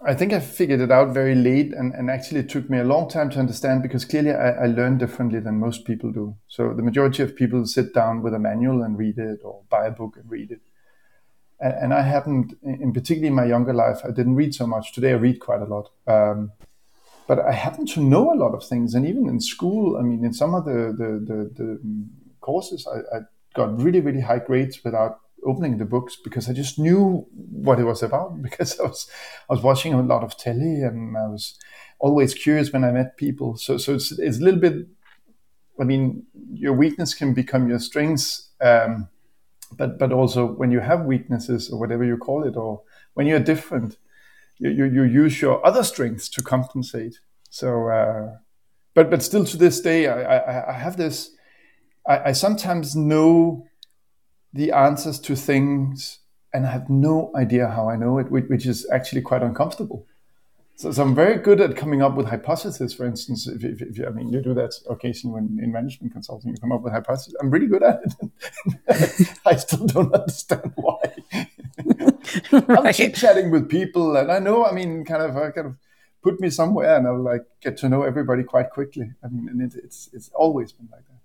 I 0.00 0.14
think 0.14 0.32
I 0.32 0.38
figured 0.38 0.80
it 0.80 0.92
out 0.92 1.12
very 1.12 1.34
late, 1.34 1.72
and, 1.72 1.92
and 1.92 2.08
actually 2.08 2.40
it 2.40 2.48
took 2.48 2.70
me 2.70 2.78
a 2.78 2.84
long 2.84 3.08
time 3.08 3.30
to 3.30 3.40
understand 3.40 3.82
because 3.82 4.04
clearly 4.04 4.30
I, 4.30 4.50
I 4.50 4.66
learn 4.66 4.96
differently 4.96 5.40
than 5.40 5.58
most 5.58 5.84
people 5.84 6.12
do. 6.12 6.36
So 6.46 6.72
the 6.72 6.82
majority 6.82 7.24
of 7.24 7.34
people 7.34 7.66
sit 7.66 7.92
down 7.94 8.22
with 8.22 8.32
a 8.32 8.38
manual 8.38 8.82
and 8.82 8.96
read 8.96 9.18
it, 9.18 9.40
or 9.42 9.62
buy 9.68 9.86
a 9.86 9.90
book 9.90 10.16
and 10.16 10.30
read 10.30 10.52
it. 10.52 10.60
And, 11.58 11.74
and 11.74 11.94
I 11.94 12.02
hadn't, 12.02 12.56
in 12.62 12.92
particularly 12.92 13.28
in 13.28 13.34
my 13.34 13.44
younger 13.44 13.74
life, 13.74 13.98
I 14.04 14.12
didn't 14.12 14.36
read 14.36 14.54
so 14.54 14.68
much. 14.68 14.92
Today 14.92 15.10
I 15.10 15.16
read 15.16 15.40
quite 15.40 15.62
a 15.62 15.64
lot. 15.64 15.90
Um, 16.06 16.52
but 17.26 17.40
I 17.40 17.52
happen 17.52 17.84
to 17.86 18.00
know 18.00 18.32
a 18.32 18.38
lot 18.38 18.54
of 18.54 18.64
things, 18.64 18.94
and 18.94 19.04
even 19.04 19.28
in 19.28 19.40
school, 19.40 19.96
I 19.98 20.02
mean, 20.02 20.24
in 20.24 20.32
some 20.32 20.54
of 20.54 20.64
the 20.64 20.94
the, 20.96 21.10
the, 21.26 21.50
the 21.56 21.80
courses, 22.40 22.86
I, 22.86 23.16
I 23.16 23.20
got 23.54 23.82
really 23.82 24.00
really 24.00 24.20
high 24.20 24.38
grades 24.38 24.82
without 24.84 25.18
opening 25.46 25.78
the 25.78 25.84
books 25.84 26.16
because 26.16 26.48
I 26.48 26.52
just 26.52 26.78
knew 26.78 27.26
what 27.34 27.78
it 27.78 27.84
was 27.84 28.02
about 28.02 28.42
because 28.42 28.78
I 28.78 28.84
was 28.84 29.10
I 29.48 29.54
was 29.54 29.62
watching 29.62 29.94
a 29.94 30.02
lot 30.02 30.24
of 30.24 30.36
telly 30.36 30.82
and 30.82 31.16
I 31.16 31.28
was 31.28 31.58
always 31.98 32.34
curious 32.34 32.72
when 32.72 32.84
I 32.84 32.92
met 32.92 33.16
people. 33.16 33.56
So 33.56 33.76
so 33.78 33.94
it's, 33.94 34.12
it's 34.12 34.38
a 34.38 34.44
little 34.44 34.60
bit. 34.60 34.86
I 35.80 35.84
mean, 35.84 36.26
your 36.52 36.72
weakness 36.72 37.14
can 37.14 37.34
become 37.34 37.68
your 37.68 37.78
strengths, 37.78 38.50
um, 38.60 39.08
but 39.76 39.98
but 39.98 40.12
also 40.12 40.46
when 40.46 40.70
you 40.72 40.80
have 40.80 41.04
weaknesses 41.04 41.70
or 41.70 41.78
whatever 41.78 42.04
you 42.04 42.16
call 42.16 42.44
it, 42.44 42.56
or 42.56 42.82
when 43.14 43.26
you're 43.26 43.40
different, 43.40 43.96
you 44.58 44.70
you, 44.70 44.84
you 44.86 45.02
use 45.04 45.40
your 45.40 45.64
other 45.64 45.84
strengths 45.84 46.28
to 46.30 46.42
compensate. 46.42 47.20
So, 47.50 47.88
uh, 47.88 48.38
but 48.94 49.08
but 49.10 49.22
still 49.22 49.44
to 49.44 49.56
this 49.56 49.80
day, 49.80 50.08
I 50.08 50.36
I, 50.36 50.70
I 50.70 50.72
have 50.72 50.96
this. 50.96 51.30
I, 52.08 52.30
I 52.30 52.32
sometimes 52.32 52.96
know 52.96 53.67
the 54.52 54.72
answers 54.72 55.18
to 55.20 55.36
things 55.36 56.20
and 56.52 56.66
I 56.66 56.70
have 56.70 56.88
no 56.88 57.30
idea 57.34 57.68
how 57.68 57.88
I 57.88 57.96
know 57.96 58.18
it, 58.18 58.30
which 58.30 58.66
is 58.66 58.88
actually 58.90 59.22
quite 59.22 59.42
uncomfortable. 59.42 60.06
So, 60.76 60.92
so 60.92 61.02
I'm 61.02 61.14
very 61.14 61.38
good 61.38 61.60
at 61.60 61.76
coming 61.76 62.02
up 62.02 62.14
with 62.14 62.26
hypotheses. 62.26 62.94
For 62.94 63.04
instance, 63.04 63.48
if, 63.48 63.64
if, 63.64 63.82
if, 63.82 64.06
I 64.06 64.10
mean, 64.10 64.32
you 64.32 64.40
do 64.40 64.54
that 64.54 64.74
occasionally 64.88 65.34
when 65.34 65.58
in 65.62 65.72
management 65.72 66.12
consulting, 66.12 66.50
you 66.50 66.56
come 66.56 66.72
up 66.72 66.82
with 66.82 66.92
hypotheses. 66.92 67.34
I'm 67.40 67.50
really 67.50 67.66
good 67.66 67.82
at 67.82 68.00
it. 68.04 69.36
I 69.46 69.56
still 69.56 69.86
don't 69.86 70.14
understand 70.14 70.72
why. 70.76 71.00
right. 72.52 72.70
I'm 72.70 72.92
chit 72.92 73.14
chatting 73.16 73.50
with 73.50 73.68
people, 73.68 74.16
and 74.16 74.30
I 74.30 74.38
know. 74.38 74.64
I 74.64 74.72
mean, 74.72 75.04
kind 75.04 75.22
of, 75.22 75.36
uh, 75.36 75.50
kind 75.50 75.66
of 75.66 75.76
put 76.22 76.40
me 76.40 76.48
somewhere, 76.48 76.96
and 76.96 77.08
I'll 77.08 77.22
like 77.22 77.42
get 77.60 77.76
to 77.78 77.88
know 77.88 78.04
everybody 78.04 78.44
quite 78.44 78.70
quickly. 78.70 79.10
I 79.24 79.28
mean, 79.28 79.48
and 79.48 79.60
it, 79.60 79.78
it's 79.82 80.08
it's 80.12 80.30
always 80.34 80.70
been 80.70 80.88
like 80.92 81.06
that. 81.08 81.17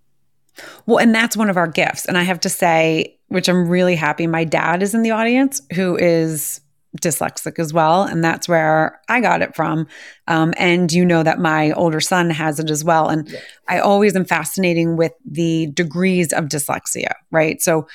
Well, 0.85 0.99
and 0.99 1.13
that's 1.13 1.37
one 1.37 1.49
of 1.49 1.57
our 1.57 1.67
gifts. 1.67 2.05
And 2.05 2.17
I 2.17 2.23
have 2.23 2.39
to 2.41 2.49
say, 2.49 3.17
which 3.27 3.47
I'm 3.47 3.67
really 3.67 3.95
happy, 3.95 4.27
my 4.27 4.43
dad 4.43 4.83
is 4.83 4.93
in 4.93 5.01
the 5.01 5.11
audience 5.11 5.61
who 5.73 5.97
is 5.97 6.61
dyslexic 7.01 7.57
as 7.59 7.73
well. 7.73 8.03
And 8.03 8.23
that's 8.23 8.47
where 8.47 8.99
I 9.09 9.19
got 9.19 9.41
it 9.41 9.55
from. 9.55 9.87
Um, 10.27 10.53
and 10.57 10.91
you 10.91 11.03
know 11.03 11.23
that 11.23 11.39
my 11.39 11.71
older 11.71 11.99
son 11.99 12.29
has 12.29 12.59
it 12.59 12.69
as 12.69 12.83
well. 12.83 13.09
And 13.09 13.27
yeah. 13.29 13.39
I 13.67 13.79
always 13.79 14.15
am 14.15 14.25
fascinating 14.25 14.95
with 14.95 15.13
the 15.25 15.67
degrees 15.73 16.31
of 16.31 16.45
dyslexia, 16.45 17.13
right? 17.31 17.61
So 17.61 17.87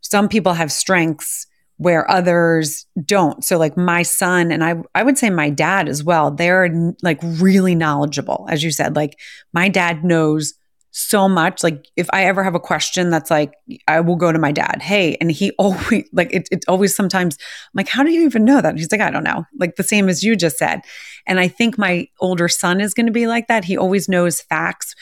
some 0.00 0.28
people 0.28 0.54
have 0.54 0.72
strengths 0.72 1.46
where 1.76 2.10
others 2.10 2.86
don't. 3.04 3.44
So 3.44 3.56
like 3.56 3.76
my 3.76 4.02
son 4.02 4.50
and 4.50 4.64
I 4.64 4.76
I 4.94 5.04
would 5.04 5.16
say 5.16 5.30
my 5.30 5.48
dad 5.48 5.88
as 5.88 6.02
well, 6.02 6.30
they're 6.30 6.94
like 7.02 7.20
really 7.22 7.74
knowledgeable 7.74 8.46
as 8.50 8.62
you 8.64 8.72
said. 8.72 8.96
Like 8.96 9.16
my 9.52 9.68
dad 9.68 10.04
knows 10.04 10.54
so 10.98 11.28
much. 11.28 11.62
Like 11.62 11.86
if 11.96 12.08
I 12.12 12.24
ever 12.24 12.42
have 12.42 12.56
a 12.56 12.60
question 12.60 13.10
that's 13.10 13.30
like, 13.30 13.54
I 13.86 14.00
will 14.00 14.16
go 14.16 14.32
to 14.32 14.38
my 14.38 14.50
dad. 14.50 14.82
Hey, 14.82 15.16
and 15.20 15.30
he 15.30 15.50
always 15.58 16.08
like 16.12 16.32
it, 16.32 16.48
it's 16.50 16.66
always 16.66 16.94
sometimes 16.94 17.36
I'm 17.38 17.78
like, 17.78 17.88
how 17.88 18.02
do 18.02 18.12
you 18.12 18.22
even 18.24 18.44
know 18.44 18.60
that? 18.60 18.76
He's 18.76 18.90
like, 18.90 19.00
I 19.00 19.10
don't 19.10 19.24
know. 19.24 19.44
Like 19.58 19.76
the 19.76 19.82
same 19.82 20.08
as 20.08 20.22
you 20.22 20.34
just 20.34 20.58
said. 20.58 20.80
And 21.26 21.38
I 21.38 21.48
think 21.48 21.78
my 21.78 22.08
older 22.20 22.48
son 22.48 22.80
is 22.80 22.94
going 22.94 23.06
to 23.06 23.12
be 23.12 23.26
like 23.26 23.46
that. 23.48 23.64
He 23.64 23.76
always 23.76 24.08
knows 24.08 24.40
facts 24.40 24.94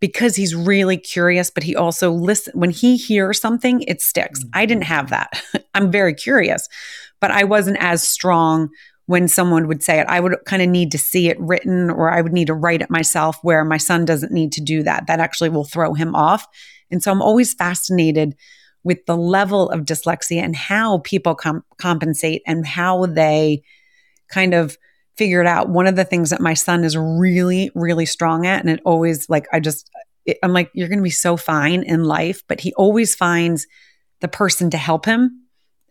because 0.00 0.36
he's 0.36 0.54
really 0.54 0.96
curious, 0.96 1.50
but 1.50 1.62
he 1.62 1.76
also 1.76 2.10
listen 2.10 2.52
when 2.58 2.70
he 2.70 2.96
hears 2.96 3.40
something, 3.40 3.82
it 3.82 4.02
sticks. 4.02 4.40
Mm-hmm. 4.40 4.58
I 4.58 4.66
didn't 4.66 4.84
have 4.84 5.10
that. 5.10 5.40
I'm 5.74 5.90
very 5.90 6.14
curious, 6.14 6.68
but 7.20 7.30
I 7.30 7.44
wasn't 7.44 7.78
as 7.80 8.06
strong 8.06 8.70
when 9.06 9.28
someone 9.28 9.68
would 9.68 9.82
say 9.82 10.00
it. 10.00 10.06
I 10.08 10.20
would 10.20 10.36
kind 10.46 10.62
of 10.62 10.68
need 10.68 10.90
to 10.92 10.98
see 10.98 11.28
it 11.28 11.38
written 11.38 11.90
or 11.90 12.10
I 12.10 12.20
would 12.20 12.32
need 12.32 12.46
to 12.46 12.54
write 12.54 12.82
it 12.82 12.90
myself, 12.90 13.38
where 13.42 13.64
my 13.64 13.76
son 13.76 14.04
doesn't 14.04 14.32
need 14.32 14.52
to 14.52 14.62
do 14.62 14.82
that. 14.82 15.06
That 15.06 15.20
actually 15.20 15.50
will 15.50 15.64
throw 15.64 15.94
him 15.94 16.14
off. 16.14 16.46
And 16.90 17.02
so 17.02 17.12
I'm 17.12 17.22
always 17.22 17.54
fascinated 17.54 18.34
with 18.82 19.04
the 19.06 19.16
level 19.16 19.70
of 19.70 19.82
dyslexia 19.82 20.42
and 20.42 20.54
how 20.56 20.98
people 20.98 21.34
com- 21.34 21.64
compensate 21.78 22.42
and 22.46 22.66
how 22.66 23.06
they 23.06 23.62
kind 24.28 24.54
of 24.54 24.76
figure 25.16 25.40
it 25.40 25.46
out. 25.46 25.68
One 25.68 25.86
of 25.86 25.96
the 25.96 26.04
things 26.04 26.30
that 26.30 26.40
my 26.40 26.54
son 26.54 26.84
is 26.84 26.96
really, 26.96 27.70
really 27.74 28.06
strong 28.06 28.46
at, 28.46 28.60
and 28.60 28.70
it 28.70 28.80
always 28.84 29.28
like, 29.30 29.46
I 29.52 29.60
just, 29.60 29.90
it, 30.26 30.38
I'm 30.42 30.52
like, 30.52 30.70
you're 30.74 30.88
going 30.88 30.98
to 30.98 31.04
be 31.04 31.10
so 31.10 31.36
fine 31.36 31.82
in 31.82 32.04
life, 32.04 32.42
but 32.48 32.60
he 32.60 32.72
always 32.74 33.14
finds 33.14 33.66
the 34.20 34.28
person 34.28 34.70
to 34.70 34.76
help 34.76 35.04
him 35.04 35.43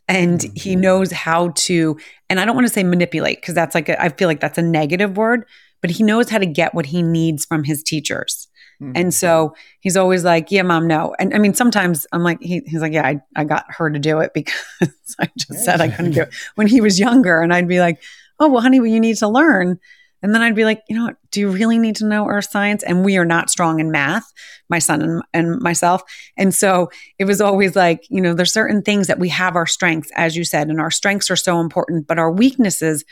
and 0.08 0.40
mm-hmm. 0.40 0.56
he 0.56 0.76
knows 0.76 1.12
how 1.12 1.50
to 1.56 1.98
and 2.30 2.40
i 2.40 2.46
don't 2.46 2.56
want 2.56 2.68
to 2.68 2.74
say 2.74 2.84
manipulate 2.84 3.40
because 3.42 3.56
that's 3.56 3.76
like 3.76 3.90
a, 3.90 4.02
I 4.02 4.10
feel 4.10 4.28
like 4.28 4.40
that's 4.40 4.58
a 4.58 4.64
negative 4.64 5.18
word 5.18 5.46
but 5.82 5.92
he 5.92 6.04
knows 6.04 6.30
how 6.30 6.38
to 6.38 6.46
get 6.46 6.74
what 6.74 6.86
he 6.86 7.02
needs 7.02 7.44
from 7.44 7.66
his 7.66 7.84
teachers. 7.84 8.48
Mm-hmm. 8.82 8.94
and 8.96 9.14
so 9.14 9.54
he's 9.82 9.96
always 9.96 10.24
like 10.24 10.50
yeah 10.50 10.64
mom 10.64 10.88
no. 10.88 11.16
And 11.20 11.34
i 11.34 11.38
mean 11.38 11.54
sometimes 11.54 12.08
i'm 12.12 12.24
like 12.24 12.42
he, 12.42 12.62
he's 12.66 12.82
like 12.82 12.94
yeah 12.94 13.06
I, 13.06 13.22
I 13.36 13.44
got 13.44 13.66
her 13.70 13.90
to 13.90 14.00
do 14.00 14.20
it 14.20 14.32
because 14.34 14.56
i 15.20 15.30
just 15.38 15.64
said 15.64 15.80
i 15.80 15.90
couldn't 15.90 16.12
do 16.12 16.22
it. 16.22 16.34
When 16.56 16.68
he 16.68 16.82
was 16.82 17.00
younger 17.00 17.40
and 17.40 17.54
i'd 17.54 17.68
be 17.68 17.80
like 17.80 18.02
oh 18.40 18.50
well 18.50 18.62
honey 18.62 18.80
well, 18.80 18.90
you 18.90 19.00
need 19.00 19.18
to 19.18 19.28
learn 19.28 19.80
and 20.24 20.34
then 20.34 20.42
I'd 20.42 20.56
be 20.56 20.64
like, 20.64 20.82
you 20.88 20.96
know 20.96 21.04
what? 21.04 21.18
Do 21.32 21.42
you 21.42 21.50
really 21.50 21.78
need 21.78 21.98
to 21.98 22.06
know 22.06 22.28
earth 22.28 22.50
science? 22.50 22.82
And 22.82 23.04
we 23.04 23.18
are 23.18 23.26
not 23.26 23.50
strong 23.50 23.82
in 23.82 23.92
math, 23.92 24.32
my 24.70 24.80
son 24.80 25.02
and, 25.02 25.22
and 25.34 25.60
myself. 25.60 26.02
And 26.38 26.56
so 26.56 26.90
it 27.20 27.26
was 27.26 27.42
always 27.42 27.76
like, 27.76 28.06
you 28.10 28.22
know, 28.22 28.34
there's 28.34 28.54
certain 28.54 28.82
things 28.82 29.08
that 29.08 29.20
we 29.20 29.28
have 29.30 29.58
our 29.58 29.68
strengths, 29.68 30.10
as 30.16 30.38
you 30.38 30.46
said, 30.46 30.70
and 30.70 30.80
our 30.80 30.92
strengths 30.92 31.30
are 31.30 31.36
so 31.36 31.60
important, 31.60 32.08
but 32.08 32.18
our 32.18 32.32
weaknesses 32.32 33.04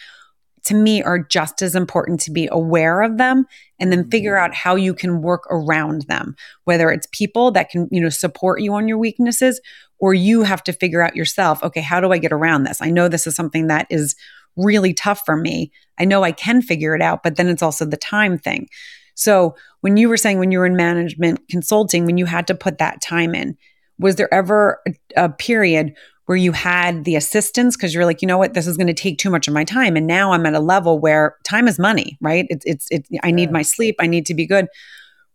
to 0.64 0.76
me 0.76 1.02
are 1.02 1.20
just 1.20 1.62
as 1.62 1.76
important 1.76 2.20
to 2.22 2.32
be 2.32 2.48
aware 2.52 3.02
of 3.02 3.18
them 3.18 3.46
and 3.80 3.92
then 3.92 4.10
figure 4.10 4.36
mm-hmm. 4.36 4.46
out 4.46 4.56
how 4.56 4.76
you 4.76 4.94
can 4.94 5.22
work 5.22 5.44
around 5.50 6.04
them 6.04 6.36
whether 6.66 6.92
it's 6.92 7.08
people 7.12 7.50
that 7.52 7.70
can 7.70 7.88
you 7.92 8.00
know 8.00 8.10
support 8.10 8.62
you 8.62 8.74
on 8.76 8.88
your 8.88 9.00
weaknesses 9.00 9.60
or 10.00 10.14
you 10.14 10.44
have 10.44 10.64
to 10.64 10.72
figure 10.72 11.02
out 11.02 11.16
yourself 11.16 11.64
okay 11.64 11.82
how 11.82 12.00
do 12.00 12.12
i 12.12 12.20
get 12.20 12.32
around 12.32 12.64
this 12.64 12.80
i 12.80 12.92
know 12.92 13.08
this 13.08 13.26
is 13.26 13.36
something 13.36 13.68
that 13.68 13.88
is 13.90 14.16
really 14.56 14.94
tough 14.94 15.22
for 15.26 15.36
me. 15.36 15.72
I 16.00 16.06
know 16.06 16.24
i 16.24 16.32
can 16.32 16.62
figure 16.62 16.96
it 16.96 17.02
out 17.02 17.22
but 17.24 17.36
then 17.36 17.48
it's 17.48 17.62
also 17.62 17.86
the 17.86 17.98
time 17.98 18.38
thing. 18.38 18.68
So 19.14 19.56
when 19.82 19.98
you 19.98 20.10
were 20.10 20.18
saying 20.18 20.40
when 20.40 20.52
you 20.52 20.60
were 20.60 20.66
in 20.66 20.76
management 20.76 21.42
consulting 21.50 22.06
when 22.06 22.18
you 22.18 22.26
had 22.26 22.48
to 22.48 22.56
put 22.56 22.78
that 22.80 23.02
time 23.02 23.36
in 23.36 23.58
was 24.00 24.16
there 24.16 24.34
ever 24.34 24.82
a, 24.88 25.26
a 25.26 25.30
period 25.30 25.94
where 26.26 26.38
you 26.38 26.54
had 26.54 27.04
the 27.04 27.18
assistance? 27.18 27.76
Because 27.76 27.94
you're 27.94 28.06
like, 28.06 28.22
you 28.22 28.28
know 28.28 28.38
what, 28.38 28.54
this 28.54 28.66
is 28.66 28.78
going 28.78 28.88
to 28.88 28.94
take 28.94 29.18
too 29.18 29.30
much 29.30 29.48
of 29.50 29.54
my 29.54 29.64
time, 29.64 29.98
and 29.98 30.08
now 30.08 30.32
I'm 30.32 30.46
at 30.46 30.54
a 30.54 30.60
level 30.60 30.98
where 31.00 31.36
time 31.44 31.68
is 31.68 31.78
money, 31.78 32.18
right? 32.22 32.46
It's 32.50 32.66
it's 32.66 32.88
it's 32.90 33.10
I 33.22 33.32
need 33.32 33.52
my 33.52 33.62
sleep, 33.62 33.96
I 34.00 34.08
need 34.08 34.26
to 34.28 34.34
be 34.34 34.46
good. 34.46 34.68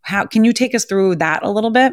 How 0.01 0.25
can 0.25 0.45
you 0.45 0.53
take 0.53 0.75
us 0.75 0.85
through 0.85 1.17
that 1.17 1.43
a 1.43 1.51
little 1.51 1.71
bit? 1.71 1.93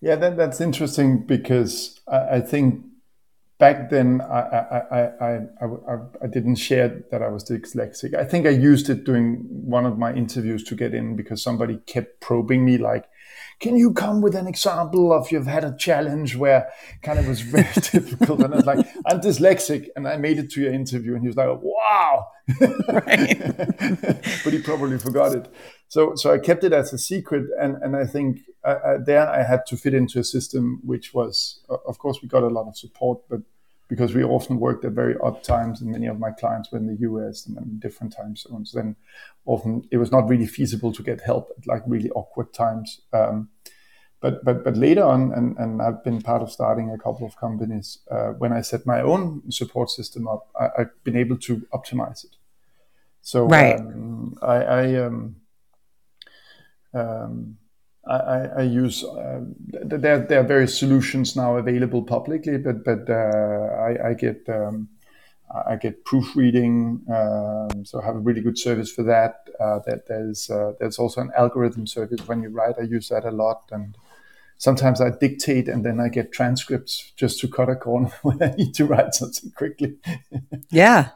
Yeah, 0.00 0.16
that, 0.16 0.36
that's 0.36 0.60
interesting 0.60 1.26
because 1.26 1.98
I, 2.06 2.36
I 2.36 2.40
think 2.40 2.84
back 3.58 3.90
then 3.90 4.20
I 4.20 4.40
I, 4.40 5.08
I, 5.20 5.98
I, 6.22 6.26
didn't 6.26 6.56
share 6.56 7.02
that 7.10 7.22
I 7.22 7.28
was 7.28 7.44
dyslexic. 7.44 8.14
I 8.14 8.24
think 8.24 8.46
I 8.46 8.50
used 8.50 8.90
it 8.90 9.04
during 9.04 9.36
one 9.48 9.86
of 9.86 9.98
my 9.98 10.12
interviews 10.12 10.62
to 10.64 10.74
get 10.74 10.94
in 10.94 11.16
because 11.16 11.42
somebody 11.42 11.78
kept 11.86 12.20
probing 12.20 12.64
me 12.64 12.78
like, 12.78 13.04
can 13.58 13.76
you 13.76 13.92
come 13.92 14.20
with 14.20 14.34
an 14.34 14.46
example 14.46 15.12
of 15.12 15.32
you've 15.32 15.46
had 15.46 15.64
a 15.64 15.74
challenge 15.76 16.36
where 16.36 16.68
kind 17.02 17.18
of 17.18 17.26
was 17.26 17.40
very 17.40 17.64
difficult? 17.74 18.40
And 18.40 18.52
I 18.52 18.56
was 18.58 18.66
like, 18.66 18.86
I'm 19.06 19.20
dyslexic. 19.20 19.88
And 19.96 20.06
I 20.06 20.16
made 20.16 20.38
it 20.38 20.50
to 20.52 20.60
your 20.60 20.72
interview. 20.72 21.14
And 21.14 21.22
he 21.22 21.28
was 21.28 21.36
like, 21.36 21.48
wow. 21.62 22.26
but 22.58 24.52
he 24.52 24.60
probably 24.62 24.98
forgot 24.98 25.34
it. 25.34 25.48
So, 25.88 26.14
so 26.16 26.32
I 26.32 26.38
kept 26.38 26.64
it 26.64 26.72
as 26.72 26.92
a 26.92 26.98
secret. 26.98 27.46
And, 27.58 27.76
and 27.82 27.96
I 27.96 28.04
think 28.04 28.40
uh, 28.62 28.78
uh, 28.84 28.98
there 29.04 29.26
I 29.28 29.42
had 29.42 29.64
to 29.66 29.76
fit 29.76 29.94
into 29.94 30.18
a 30.18 30.24
system, 30.24 30.80
which 30.84 31.14
was, 31.14 31.60
of 31.68 31.98
course, 31.98 32.18
we 32.20 32.28
got 32.28 32.42
a 32.42 32.48
lot 32.48 32.68
of 32.68 32.76
support, 32.76 33.20
but 33.30 33.40
because 33.88 34.14
we 34.14 34.24
often 34.24 34.58
worked 34.58 34.84
at 34.84 34.92
very 34.92 35.16
odd 35.22 35.42
times 35.44 35.80
and 35.80 35.90
many 35.90 36.06
of 36.06 36.18
my 36.18 36.30
clients 36.30 36.70
were 36.70 36.78
in 36.78 36.86
the 36.86 37.00
US 37.08 37.46
and 37.46 37.56
in 37.58 37.78
different 37.78 38.12
time 38.12 38.36
zones, 38.36 38.72
then 38.72 38.96
often 39.44 39.86
it 39.90 39.98
was 39.98 40.10
not 40.10 40.28
really 40.28 40.46
feasible 40.46 40.92
to 40.92 41.02
get 41.02 41.20
help 41.20 41.52
at 41.56 41.66
like 41.66 41.82
really 41.86 42.10
awkward 42.10 42.52
times. 42.52 43.00
Um, 43.12 43.48
but, 44.20 44.44
but, 44.44 44.64
but 44.64 44.76
later 44.76 45.04
on, 45.04 45.32
and, 45.32 45.56
and 45.58 45.80
I've 45.80 46.02
been 46.02 46.20
part 46.20 46.42
of 46.42 46.50
starting 46.50 46.90
a 46.90 46.98
couple 46.98 47.26
of 47.26 47.36
companies, 47.36 47.98
uh, 48.10 48.30
when 48.30 48.52
I 48.52 48.62
set 48.62 48.86
my 48.86 49.00
own 49.02 49.50
support 49.52 49.90
system 49.90 50.26
up, 50.26 50.48
I, 50.58 50.68
have 50.78 51.04
been 51.04 51.16
able 51.16 51.36
to 51.38 51.58
optimize 51.72 52.24
it. 52.24 52.36
So 53.20 53.44
right. 53.46 53.78
um, 53.78 54.36
I, 54.42 54.56
I 54.56 54.94
um, 54.94 55.36
um, 58.06 58.20
I, 58.28 58.60
I, 58.60 58.62
use 58.62 59.04
uh, 59.04 59.40
there. 59.68 60.18
There 60.20 60.40
are 60.40 60.46
various 60.46 60.78
solutions 60.78 61.36
now 61.36 61.56
available 61.56 62.02
publicly, 62.02 62.58
but 62.58 62.84
but 62.84 63.10
uh, 63.10 63.12
I, 63.12 64.10
I, 64.10 64.14
get 64.14 64.48
um, 64.48 64.88
I 65.66 65.76
get 65.76 66.04
proofreading, 66.04 67.04
um, 67.08 67.84
so 67.84 68.00
I 68.00 68.04
have 68.04 68.16
a 68.16 68.20
really 68.20 68.40
good 68.40 68.58
service 68.58 68.92
for 68.92 69.02
that. 69.04 69.48
Uh, 69.58 69.80
that 69.86 70.06
there's 70.06 70.50
uh, 70.50 70.72
there's 70.78 70.98
also 70.98 71.20
an 71.20 71.32
algorithm 71.36 71.86
service 71.86 72.26
when 72.28 72.42
you 72.42 72.50
write. 72.50 72.76
I 72.78 72.82
use 72.82 73.08
that 73.08 73.24
a 73.24 73.30
lot, 73.30 73.62
and 73.72 73.96
sometimes 74.58 75.00
I 75.00 75.10
dictate 75.10 75.68
and 75.68 75.84
then 75.84 76.00
I 76.00 76.08
get 76.08 76.32
transcripts 76.32 77.12
just 77.16 77.40
to 77.40 77.48
cut 77.48 77.68
a 77.68 77.76
corner 77.76 78.12
when 78.22 78.42
I 78.42 78.54
need 78.56 78.74
to 78.74 78.84
write 78.84 79.14
something 79.14 79.50
quickly. 79.50 79.96
yeah. 80.70 81.10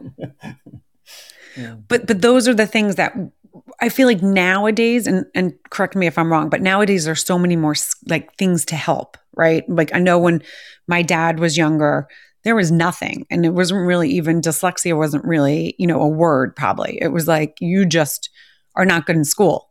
yeah. 1.57 1.77
But 1.89 2.07
but 2.07 2.21
those 2.21 2.49
are 2.49 2.55
the 2.55 2.67
things 2.67 2.97
that 2.97 3.15
I 3.81 3.89
feel 3.89 4.07
like 4.07 4.23
nowadays, 4.23 5.07
and 5.07 5.27
and 5.35 5.55
correct 5.71 5.97
me 5.97 6.07
if 6.07 6.19
I'm 6.19 6.31
wrong, 6.31 6.49
but 6.49 6.63
nowadays 6.63 7.05
there's 7.05 7.25
so 7.25 7.39
many 7.39 7.57
more 7.57 7.75
like 8.09 8.35
things 8.37 8.65
to 8.67 8.77
help, 8.77 9.17
right? 9.37 9.69
Like 9.69 9.95
I 9.95 9.99
know 9.99 10.19
when 10.19 10.43
my 10.87 11.03
dad 11.03 11.39
was 11.41 11.57
younger, 11.57 12.09
there 12.45 12.57
was 12.57 12.71
nothing, 12.71 13.27
and 13.31 13.45
it 13.45 13.51
wasn't 13.51 13.87
really 13.87 14.11
even 14.11 14.41
dyslexia 14.41 14.97
wasn't 14.97 15.25
really 15.25 15.75
you 15.79 15.87
know 15.87 16.01
a 16.01 16.09
word. 16.09 16.55
Probably 16.57 16.99
it 17.01 17.09
was 17.09 17.27
like 17.27 17.57
you 17.61 17.87
just 17.87 18.31
are 18.77 18.85
not 18.85 19.07
good 19.07 19.17
in 19.17 19.25
school, 19.25 19.71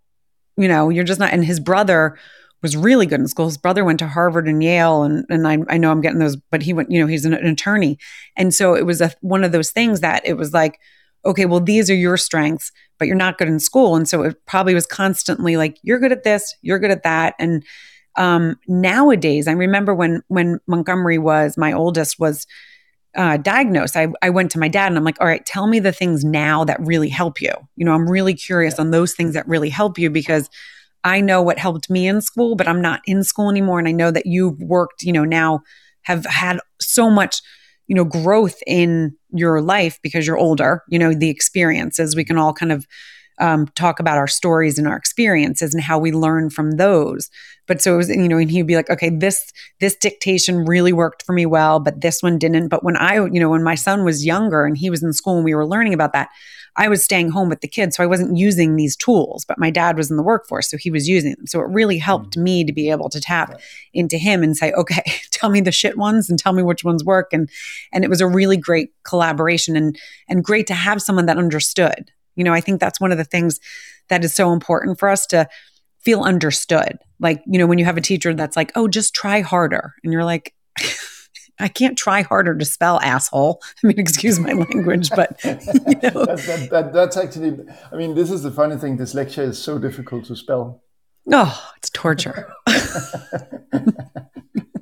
you 0.57 0.67
know, 0.67 0.89
you're 0.89 1.05
just 1.05 1.19
not. 1.19 1.31
And 1.31 1.45
his 1.45 1.59
brother 1.59 2.17
was 2.61 2.75
really 2.75 3.05
good 3.05 3.21
in 3.21 3.27
school. 3.27 3.45
His 3.45 3.57
brother 3.57 3.85
went 3.85 3.99
to 3.99 4.07
Harvard 4.07 4.47
and 4.47 4.61
Yale, 4.61 5.03
and 5.03 5.25
and 5.29 5.47
I, 5.47 5.59
I 5.69 5.77
know 5.77 5.89
I'm 5.89 6.01
getting 6.01 6.19
those, 6.19 6.35
but 6.35 6.61
he 6.61 6.73
went, 6.73 6.91
you 6.91 6.99
know, 6.99 7.07
he's 7.07 7.25
an, 7.25 7.33
an 7.33 7.47
attorney, 7.47 7.97
and 8.35 8.53
so 8.53 8.75
it 8.75 8.85
was 8.85 8.99
a 8.99 9.13
one 9.21 9.43
of 9.43 9.51
those 9.51 9.71
things 9.71 10.01
that 10.01 10.25
it 10.25 10.33
was 10.33 10.53
like 10.53 10.79
okay, 11.25 11.45
well, 11.45 11.59
these 11.59 11.89
are 11.89 11.95
your 11.95 12.17
strengths, 12.17 12.71
but 12.97 13.07
you're 13.07 13.15
not 13.15 13.37
good 13.37 13.47
in 13.47 13.59
school. 13.59 13.95
And 13.95 14.07
so 14.07 14.23
it 14.23 14.37
probably 14.45 14.73
was 14.73 14.85
constantly 14.85 15.57
like, 15.57 15.77
you're 15.83 15.99
good 15.99 16.11
at 16.11 16.23
this, 16.23 16.55
you're 16.61 16.79
good 16.79 16.91
at 16.91 17.03
that. 17.03 17.35
And 17.39 17.63
um, 18.15 18.57
nowadays, 18.67 19.47
I 19.47 19.53
remember 19.53 19.93
when 19.93 20.21
when 20.27 20.59
Montgomery 20.67 21.17
was 21.17 21.57
my 21.57 21.71
oldest 21.71 22.19
was 22.19 22.45
uh, 23.15 23.37
diagnosed, 23.37 23.95
I, 23.95 24.07
I 24.21 24.29
went 24.29 24.51
to 24.51 24.59
my 24.59 24.67
dad 24.67 24.87
and 24.87 24.97
I'm 24.97 25.03
like, 25.03 25.19
all 25.19 25.27
right, 25.27 25.45
tell 25.45 25.67
me 25.67 25.79
the 25.79 25.91
things 25.91 26.23
now 26.23 26.63
that 26.65 26.79
really 26.79 27.09
help 27.09 27.41
you. 27.41 27.51
You 27.75 27.85
know, 27.85 27.93
I'm 27.93 28.09
really 28.09 28.33
curious 28.33 28.75
yeah. 28.77 28.81
on 28.81 28.91
those 28.91 29.13
things 29.13 29.33
that 29.33 29.47
really 29.47 29.69
help 29.69 29.97
you 29.97 30.09
because 30.09 30.49
I 31.03 31.21
know 31.21 31.41
what 31.41 31.57
helped 31.57 31.89
me 31.89 32.07
in 32.07 32.21
school, 32.21 32.55
but 32.55 32.67
I'm 32.67 32.81
not 32.81 33.01
in 33.05 33.23
school 33.23 33.49
anymore. 33.49 33.79
And 33.79 33.87
I 33.87 33.93
know 33.93 34.11
that 34.11 34.25
you've 34.25 34.59
worked, 34.59 35.03
you 35.03 35.13
know, 35.13 35.23
now 35.23 35.61
have 36.03 36.25
had 36.25 36.59
so 36.79 37.09
much 37.09 37.41
you 37.89 37.95
know, 37.95 38.05
growth 38.05 38.59
in 38.67 39.17
your 39.31 39.61
life 39.61 39.99
because 40.03 40.25
you're 40.27 40.37
older, 40.37 40.83
you 40.89 40.99
know, 40.99 41.13
the 41.13 41.29
experiences. 41.29 42.15
We 42.15 42.23
can 42.23 42.37
all 42.37 42.53
kind 42.53 42.71
of 42.71 42.85
um, 43.39 43.67
talk 43.75 43.99
about 43.99 44.17
our 44.17 44.27
stories 44.27 44.77
and 44.77 44.87
our 44.87 44.95
experiences 44.95 45.73
and 45.73 45.83
how 45.83 45.97
we 45.97 46.11
learn 46.11 46.49
from 46.49 46.71
those. 46.71 47.29
But 47.67 47.81
so 47.81 47.93
it 47.93 47.97
was, 47.97 48.09
you 48.09 48.27
know, 48.27 48.37
and 48.37 48.49
he'd 48.49 48.67
be 48.67 48.75
like, 48.75 48.89
okay, 48.89 49.09
this 49.09 49.51
this 49.79 49.95
dictation 49.95 50.65
really 50.65 50.91
worked 50.93 51.23
for 51.23 51.33
me 51.33 51.45
well, 51.45 51.79
but 51.79 52.01
this 52.01 52.21
one 52.21 52.37
didn't. 52.37 52.69
But 52.69 52.83
when 52.83 52.97
I, 52.97 53.15
you 53.15 53.39
know, 53.39 53.49
when 53.49 53.63
my 53.63 53.75
son 53.75 54.03
was 54.03 54.25
younger 54.25 54.65
and 54.65 54.77
he 54.77 54.89
was 54.89 55.03
in 55.03 55.13
school 55.13 55.35
and 55.35 55.45
we 55.45 55.53
were 55.53 55.67
learning 55.67 55.93
about 55.93 56.13
that, 56.13 56.29
I 56.75 56.87
was 56.87 57.03
staying 57.03 57.29
home 57.29 57.49
with 57.49 57.61
the 57.61 57.67
kids, 57.67 57.95
so 57.95 58.03
I 58.03 58.07
wasn't 58.07 58.37
using 58.37 58.75
these 58.75 58.95
tools. 58.95 59.45
But 59.45 59.59
my 59.59 59.69
dad 59.69 59.97
was 59.97 60.09
in 60.09 60.17
the 60.17 60.23
workforce, 60.23 60.69
so 60.69 60.77
he 60.77 60.89
was 60.89 61.07
using 61.07 61.33
them. 61.33 61.45
So 61.45 61.59
it 61.59 61.67
really 61.69 61.97
helped 61.97 62.31
mm-hmm. 62.31 62.43
me 62.43 62.63
to 62.63 62.73
be 62.73 62.89
able 62.89 63.09
to 63.09 63.19
tap 63.19 63.59
into 63.93 64.17
him 64.17 64.43
and 64.43 64.55
say, 64.55 64.71
okay, 64.73 65.03
tell 65.31 65.49
me 65.49 65.61
the 65.61 65.71
shit 65.71 65.97
ones 65.97 66.29
and 66.29 66.39
tell 66.39 66.53
me 66.53 66.63
which 66.63 66.83
ones 66.83 67.03
work. 67.03 67.33
And 67.33 67.49
and 67.91 68.03
it 68.03 68.09
was 68.09 68.21
a 68.21 68.27
really 68.27 68.57
great 68.57 68.91
collaboration 69.03 69.75
and 69.75 69.97
and 70.27 70.43
great 70.43 70.67
to 70.67 70.73
have 70.73 71.01
someone 71.01 71.25
that 71.27 71.37
understood 71.37 72.11
you 72.39 72.45
know, 72.45 72.53
I 72.53 72.61
think 72.61 72.79
that's 72.79 73.01
one 73.01 73.11
of 73.11 73.17
the 73.17 73.25
things 73.25 73.59
that 74.07 74.23
is 74.23 74.33
so 74.33 74.53
important 74.53 74.97
for 74.97 75.09
us 75.09 75.25
to 75.27 75.47
feel 75.99 76.21
understood. 76.21 76.97
Like, 77.19 77.43
you 77.45 77.59
know, 77.59 77.67
when 77.67 77.77
you 77.77 77.85
have 77.85 77.97
a 77.97 78.01
teacher 78.01 78.33
that's 78.33 78.55
like, 78.55 78.71
oh, 78.75 78.87
just 78.87 79.13
try 79.13 79.41
harder. 79.41 79.93
And 80.03 80.13
you're 80.13 80.23
like, 80.23 80.55
I 81.59 81.67
can't 81.67 81.97
try 81.97 82.21
harder 82.21 82.57
to 82.57 82.63
spell 82.63 83.01
asshole. 83.01 83.61
I 83.83 83.87
mean, 83.87 83.99
excuse 83.99 84.39
my 84.39 84.53
language, 84.53 85.09
but 85.09 85.37
you 85.43 85.51
know. 85.51 86.25
that, 86.25 86.43
that, 86.47 86.67
that, 86.71 86.93
that's 86.93 87.17
actually, 87.17 87.59
I 87.91 87.97
mean, 87.97 88.15
this 88.15 88.31
is 88.31 88.41
the 88.43 88.51
funny 88.51 88.77
thing. 88.77 88.97
Dyslexia 88.97 89.39
is 89.39 89.61
so 89.61 89.77
difficult 89.77 90.23
to 90.25 90.37
spell. 90.37 90.81
Oh, 91.31 91.71
it's 91.75 91.89
torture. 91.89 92.51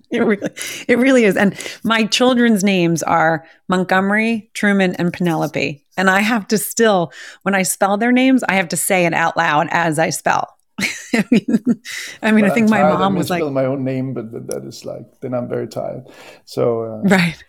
it 0.11 0.19
really, 0.19 0.49
it 0.87 0.97
really 0.97 1.25
is. 1.25 1.35
And 1.35 1.59
my 1.83 2.05
children's 2.05 2.63
names 2.63 3.03
are 3.03 3.45
Montgomery, 3.67 4.49
Truman, 4.53 4.95
and 4.95 5.11
Penelope. 5.11 5.85
And 5.97 6.09
I 6.09 6.21
have 6.21 6.47
to 6.49 6.57
still, 6.57 7.11
when 7.41 7.55
I 7.55 7.63
spell 7.63 7.97
their 7.97 8.11
names, 8.11 8.43
I 8.47 8.55
have 8.55 8.69
to 8.69 8.77
say 8.77 9.05
it 9.05 9.13
out 9.13 9.35
loud 9.35 9.67
as 9.71 9.99
I 9.99 10.11
spell. 10.11 10.55
I 11.13 11.25
mean, 11.31 11.81
I, 12.21 12.31
mean, 12.31 12.45
I 12.45 12.49
think 12.51 12.69
my 12.69 12.83
mom 12.83 13.15
was 13.15 13.29
like, 13.29 13.43
my 13.51 13.65
own 13.65 13.83
name, 13.83 14.13
but, 14.13 14.31
but 14.31 14.47
that 14.47 14.63
is 14.63 14.85
like, 14.85 15.19
then 15.21 15.33
I'm 15.33 15.49
very 15.49 15.67
tired. 15.67 16.03
So, 16.45 16.83
uh, 16.83 17.01
right. 17.09 17.43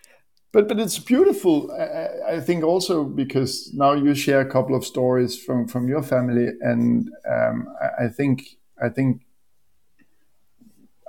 But, 0.51 0.67
but 0.67 0.79
it's 0.79 0.97
beautiful. 0.97 1.71
I, 1.71 2.37
I, 2.37 2.39
think 2.39 2.63
also 2.63 3.03
because 3.03 3.71
now 3.75 3.93
you 3.93 4.15
share 4.15 4.41
a 4.41 4.49
couple 4.49 4.75
of 4.75 4.83
stories 4.83 5.37
from, 5.39 5.67
from 5.67 5.87
your 5.87 6.01
family. 6.01 6.47
And 6.61 7.11
um, 7.29 7.67
I, 7.79 8.05
I 8.05 8.07
think, 8.07 8.57
I 8.81 8.89
think 8.89 9.21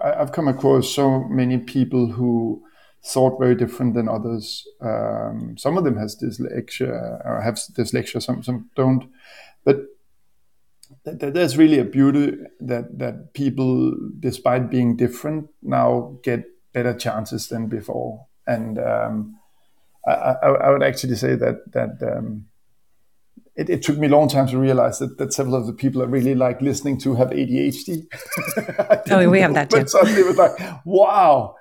I've 0.00 0.32
come 0.32 0.48
across 0.48 0.94
so 0.94 1.24
many 1.24 1.58
people 1.58 2.06
who 2.08 2.62
thought 3.04 3.38
very 3.38 3.54
different 3.54 3.94
than 3.94 4.08
others. 4.08 4.66
Um, 4.80 5.56
some 5.58 5.78
of 5.78 5.84
them 5.84 5.96
has 5.96 6.16
dyslexia 6.16 7.24
or 7.24 7.40
have 7.42 7.54
dyslexia, 7.54 8.22
some 8.22 8.42
some 8.42 8.70
don't. 8.76 9.10
But 9.64 9.86
th- 11.04 11.18
th- 11.18 11.34
there's 11.34 11.56
really 11.56 11.78
a 11.78 11.84
beauty 11.84 12.36
that 12.60 12.98
that 12.98 13.32
people, 13.34 13.94
despite 14.18 14.70
being 14.70 14.96
different, 14.96 15.48
now 15.62 16.18
get 16.22 16.44
better 16.72 16.94
chances 16.94 17.48
than 17.48 17.68
before. 17.68 18.26
And 18.46 18.78
um, 18.78 19.36
I, 20.06 20.12
I, 20.12 20.48
I, 20.48 20.70
would 20.70 20.82
actually 20.82 21.16
say 21.16 21.34
that 21.36 21.72
that 21.72 21.98
um, 22.02 22.46
it, 23.60 23.68
it, 23.68 23.82
took 23.82 23.98
me 23.98 24.06
a 24.06 24.10
long 24.10 24.26
time 24.26 24.46
to 24.46 24.58
realize 24.58 24.98
that, 25.00 25.18
that 25.18 25.34
several 25.34 25.54
of 25.54 25.66
the 25.66 25.74
people 25.74 26.00
I 26.00 26.06
really 26.06 26.34
like 26.34 26.62
listening 26.62 26.96
to 27.00 27.14
have 27.16 27.28
ADHD. 27.28 28.06
oh, 29.10 29.28
we 29.28 29.40
have 29.40 29.52
that 29.52 29.68
too. 29.68 29.80
But 29.80 29.90
suddenly 29.90 30.20
it 30.20 30.26
was 30.26 30.38
like, 30.38 30.58
wow. 30.86 31.56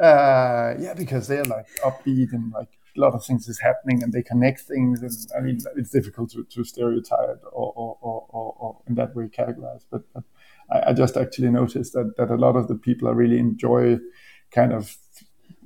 Uh, 0.00 0.72
yeah, 0.80 0.94
because 0.96 1.28
they're 1.28 1.44
like 1.44 1.66
upbeat 1.84 2.32
and 2.32 2.50
like 2.52 2.70
a 2.96 3.00
lot 3.00 3.12
of 3.14 3.22
things 3.22 3.48
is 3.48 3.60
happening 3.60 4.02
and 4.02 4.14
they 4.14 4.22
connect 4.22 4.60
things. 4.60 5.02
And 5.02 5.12
I 5.36 5.40
mean, 5.42 5.58
it's 5.76 5.90
difficult 5.90 6.30
to, 6.30 6.44
to 6.44 6.64
stereotype 6.64 7.42
or, 7.52 7.72
or, 7.76 7.98
or, 8.00 8.56
or, 8.58 8.78
in 8.88 8.94
that 8.94 9.14
way 9.14 9.24
categorize. 9.24 9.84
But, 9.90 10.02
but 10.14 10.24
I, 10.70 10.90
I, 10.90 10.92
just 10.94 11.18
actually 11.18 11.50
noticed 11.50 11.92
that, 11.92 12.14
that 12.16 12.30
a 12.30 12.36
lot 12.36 12.56
of 12.56 12.68
the 12.68 12.76
people 12.76 13.08
I 13.08 13.12
really 13.12 13.38
enjoy 13.38 13.98
kind 14.50 14.72
of 14.72 14.96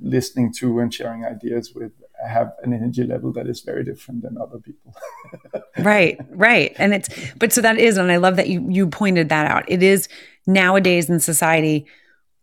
listening 0.01 0.51
to 0.57 0.79
and 0.79 0.93
sharing 0.93 1.23
ideas 1.23 1.71
with 1.73 1.93
have 2.25 2.53
an 2.63 2.73
energy 2.73 3.03
level 3.03 3.31
that 3.33 3.47
is 3.47 3.61
very 3.61 3.83
different 3.83 4.23
than 4.23 4.37
other 4.37 4.59
people. 4.59 4.93
right, 5.79 6.17
right. 6.29 6.73
And 6.77 6.93
it's 6.93 7.09
but 7.37 7.53
so 7.53 7.61
that 7.61 7.77
is 7.77 7.97
and 7.97 8.11
I 8.11 8.17
love 8.17 8.35
that 8.37 8.49
you 8.49 8.65
you 8.69 8.87
pointed 8.87 9.29
that 9.29 9.49
out. 9.49 9.65
It 9.67 9.83
is 9.83 10.07
nowadays 10.45 11.09
in 11.09 11.19
society 11.19 11.85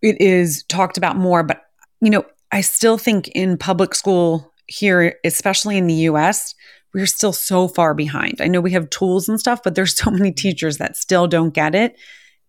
it 0.03 0.21
is 0.21 0.63
talked 0.65 0.97
about 0.97 1.17
more 1.17 1.43
but 1.43 1.63
you 2.01 2.11
know, 2.11 2.25
I 2.53 2.61
still 2.61 2.99
think 2.99 3.29
in 3.29 3.57
public 3.57 3.95
school 3.95 4.53
here 4.67 5.17
especially 5.25 5.77
in 5.77 5.87
the 5.87 5.95
US 5.95 6.55
we're 6.93 7.07
still 7.07 7.33
so 7.33 7.67
far 7.67 7.95
behind. 7.95 8.41
I 8.41 8.47
know 8.47 8.61
we 8.61 8.71
have 8.73 8.91
tools 8.91 9.29
and 9.29 9.41
stuff 9.41 9.63
but 9.63 9.75
there's 9.75 9.97
so 9.97 10.11
many 10.11 10.33
teachers 10.33 10.79
that 10.79 10.97
still 10.97 11.27
don't 11.27 11.55
get 11.55 11.75
it 11.75 11.97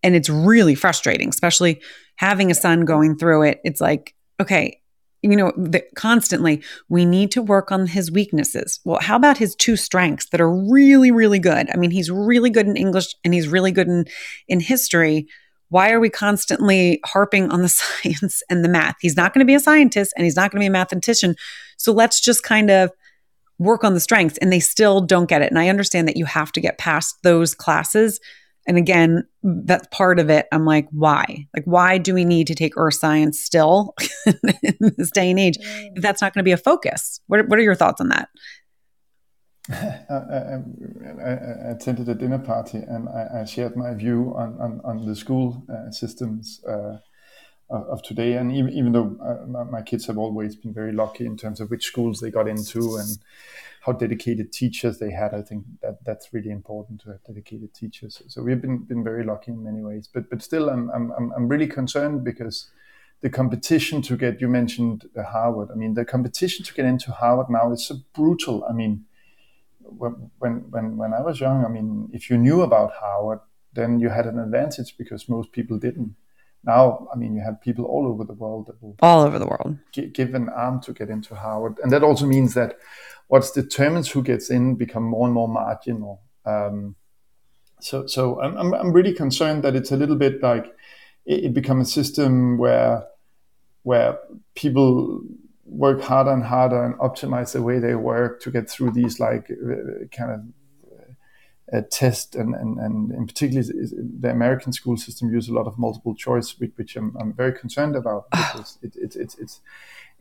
and 0.04 0.16
it's 0.16 0.30
really 0.30 0.76
frustrating 0.76 1.30
especially 1.30 1.82
having 2.18 2.52
a 2.52 2.56
son 2.56 2.86
going 2.86 3.18
through 3.18 3.44
it. 3.44 3.62
It's 3.64 3.82
like 3.82 4.14
okay, 4.40 4.82
you 5.32 5.38
know, 5.38 5.52
the, 5.58 5.84
constantly, 5.96 6.62
we 6.88 7.06
need 7.06 7.32
to 7.32 7.42
work 7.42 7.72
on 7.72 7.88
his 7.88 8.12
weaknesses. 8.12 8.80
Well, 8.86 9.00
how 9.02 9.16
about 9.16 9.38
his 9.38 9.56
two 9.56 9.76
strengths 9.76 10.28
that 10.30 10.42
are 10.42 10.54
really, 10.54 11.12
really 11.12 11.40
good? 11.40 11.70
I 11.74 11.78
mean, 11.78 11.92
he's 11.92 12.12
really 12.12 12.50
good 12.50 12.68
in 12.68 12.78
English 12.78 13.16
and 13.24 13.34
he's 13.34 13.48
really 13.48 13.72
good 13.72 13.88
in, 13.88 14.06
in 14.48 14.60
history. 14.60 15.28
Why 15.70 15.92
are 15.92 16.00
we 16.00 16.10
constantly 16.10 17.00
harping 17.06 17.50
on 17.52 17.62
the 17.62 17.70
science 18.04 18.44
and 18.50 18.64
the 18.64 18.70
math? 18.70 18.96
He's 19.02 19.18
not 19.18 19.34
going 19.34 19.40
to 19.40 19.50
be 19.50 19.56
a 19.56 19.60
scientist 19.60 20.14
and 20.16 20.26
he's 20.26 20.36
not 20.36 20.52
going 20.52 20.60
to 20.60 20.64
be 20.64 20.68
a 20.68 20.72
mathematician. 20.72 21.36
So 21.78 21.92
let's 21.92 22.22
just 22.22 22.44
kind 22.44 22.70
of 22.70 22.92
work 23.58 23.84
on 23.84 23.94
the 23.94 24.00
strengths. 24.00 24.38
And 24.38 24.52
they 24.54 24.60
still 24.60 25.02
don't 25.02 25.30
get 25.30 25.42
it. 25.42 25.50
And 25.50 25.58
I 25.58 25.70
understand 25.70 26.08
that 26.08 26.18
you 26.18 26.26
have 26.26 26.52
to 26.52 26.62
get 26.62 26.78
past 26.78 27.16
those 27.24 27.56
classes 27.56 28.20
and 28.68 28.78
again, 28.78 29.28
that's 29.44 29.88
part 29.92 30.20
of 30.20 30.30
it. 30.30 30.48
I'm 30.52 30.66
like, 30.66 30.88
why? 30.92 31.48
Like, 31.56 31.66
why 31.66 31.98
do 31.98 32.14
we 32.14 32.26
need 32.26 32.48
to 32.48 32.56
take 32.56 32.74
earth 32.78 32.96
science 32.96 33.40
still 33.40 33.94
in 34.26 34.94
this 34.98 35.12
day 35.12 35.30
and 35.30 35.40
age 35.40 35.58
if 35.60 36.02
that's 36.02 36.22
not 36.22 36.34
going 36.34 36.42
to 36.42 36.46
be 36.46 36.52
a 36.52 36.58
focus? 36.58 37.20
What, 37.28 37.48
what 37.48 37.60
are 37.60 37.64
your 37.64 37.76
thoughts 37.76 38.02
on 38.02 38.10
that? 38.10 38.30
I, 39.70 39.74
I, 40.10 41.30
I, 41.30 41.72
attended 41.72 42.08
a 42.10 42.16
dinner 42.16 42.38
party 42.38 42.78
and 42.78 43.10
I, 43.10 43.42
I 43.42 43.46
shared 43.46 43.76
my 43.76 43.94
view 43.96 44.34
on, 44.38 44.58
on, 44.60 44.82
on 44.84 45.06
the 45.08 45.16
school 45.16 45.64
uh, 45.72 45.90
systems 45.90 46.62
uh, 46.68 46.98
of, 47.72 47.84
of, 47.88 48.04
today. 48.04 48.34
And 48.34 48.52
even, 48.52 48.74
even 48.74 48.92
though 48.92 49.18
uh, 49.24 49.48
my, 49.48 49.64
my, 49.64 49.82
kids 49.82 50.06
have 50.06 50.20
always 50.20 50.56
been 50.56 50.72
very 50.72 50.92
lucky 50.92 51.26
in 51.26 51.36
terms 51.36 51.60
of 51.60 51.72
which 51.72 51.86
schools 51.86 52.20
they 52.20 52.30
got 52.30 52.48
into 52.48 52.98
and 52.98 53.18
how 53.86 53.92
dedicated 53.92 54.52
teachers 54.52 54.98
they 54.98 55.12
had. 55.12 55.34
I 55.34 55.44
think 55.44 55.64
that 55.84 56.04
that's 56.04 56.34
really 56.34 56.50
important 56.50 57.02
to 57.02 57.12
have 57.12 57.24
dedicated 57.24 57.74
teachers. 57.74 58.22
So 58.28 58.42
we've 58.42 58.62
been 58.62 58.80
been 58.80 59.04
very 59.04 59.24
lucky 59.24 59.52
in 59.52 59.64
many 59.64 59.82
ways. 59.82 60.10
But 60.12 60.30
but 60.30 60.42
still, 60.42 60.70
I'm 60.70 60.90
I'm 60.90 61.32
I'm 61.36 61.48
really 61.48 61.68
concerned 61.68 62.24
because 62.24 62.72
the 63.22 63.30
competition 63.30 64.02
to 64.04 64.18
get 64.18 64.42
you 64.42 64.48
mentioned 64.48 65.06
Harvard. 65.16 65.70
I 65.72 65.76
mean, 65.76 65.94
the 65.94 66.06
competition 66.06 66.66
to 66.66 66.74
get 66.74 66.86
into 66.86 67.12
Harvard 67.12 67.50
now 67.50 67.72
is 67.72 67.88
so 67.88 67.98
brutal. 68.14 68.66
I 68.68 68.74
mean, 68.74 69.06
when 69.80 70.32
when 70.40 70.98
when 70.98 71.14
I 71.14 71.22
was 71.22 71.40
young, 71.40 71.64
I 71.64 71.70
mean, 71.70 72.10
if 72.12 72.30
you 72.30 72.38
knew 72.38 72.62
about 72.62 72.92
Harvard, 72.94 73.42
then 73.74 74.00
you 74.00 74.10
had 74.10 74.26
an 74.26 74.40
advantage 74.40 74.98
because 74.98 75.30
most 75.30 75.52
people 75.52 75.78
didn't. 75.78 76.16
Now, 76.64 77.08
I 77.14 77.16
mean, 77.16 77.36
you 77.36 77.44
have 77.44 77.62
people 77.62 77.86
all 77.86 78.08
over 78.08 78.24
the 78.24 78.34
world 78.34 78.66
that 78.66 78.82
will 78.82 78.96
all 79.00 79.22
over 79.22 79.38
the 79.38 79.46
world 79.46 79.78
give 79.92 80.34
an 80.34 80.50
arm 80.50 80.82
to 80.82 80.94
get 80.94 81.10
into 81.10 81.36
Harvard, 81.36 81.78
and 81.84 81.92
that 81.92 82.02
also 82.02 82.26
means 82.26 82.56
that 82.56 82.80
what 83.28 83.50
determines 83.54 84.12
who 84.12 84.22
gets 84.22 84.50
in 84.50 84.76
become 84.76 85.04
more 85.04 85.26
and 85.26 85.34
more 85.34 85.48
marginal. 85.48 86.22
Um, 86.46 86.96
so, 87.82 88.08
so 88.08 88.42
I'm, 88.42 88.74
I'm 88.74 88.94
really 88.94 89.14
concerned 89.14 89.64
that 89.64 89.76
it's 89.76 89.92
a 89.92 89.98
little 89.98 90.16
bit 90.16 90.42
like 90.42 90.66
it, 91.26 91.46
it 91.46 91.54
becomes 91.54 91.90
a 91.90 91.92
system 91.92 92.58
where 92.58 93.06
where 93.84 94.18
people 94.56 95.22
work 95.66 96.02
harder 96.02 96.32
and 96.32 96.44
harder 96.44 96.84
and 96.84 96.96
optimize 96.96 97.54
the 97.54 97.62
way 97.62 97.80
they 97.80 97.96
work 97.96 98.42
to 98.42 98.52
get 98.52 98.70
through 98.70 98.92
these 98.92 99.20
like 99.20 99.52
uh, 99.52 100.06
kind 100.12 100.32
of 100.32 100.42
uh, 101.74 101.82
test 101.90 102.36
and, 102.36 102.54
and, 102.54 102.78
and 102.80 103.12
in 103.12 103.26
particular 103.26 103.64
the 103.64 104.30
American 104.30 104.72
school 104.72 104.96
system 104.96 105.32
use 105.32 105.50
a 105.50 105.54
lot 105.54 105.66
of 105.66 105.78
multiple 105.80 106.14
choice 106.14 106.60
which, 106.60 106.72
which 106.76 106.96
I'm, 106.96 107.16
I'm 107.20 107.34
very 107.34 107.54
concerned 107.54 107.96
about 107.96 108.30
because 108.30 108.78
it, 108.84 108.96
it, 108.96 109.16
it's 109.16 109.36
it's 109.36 109.62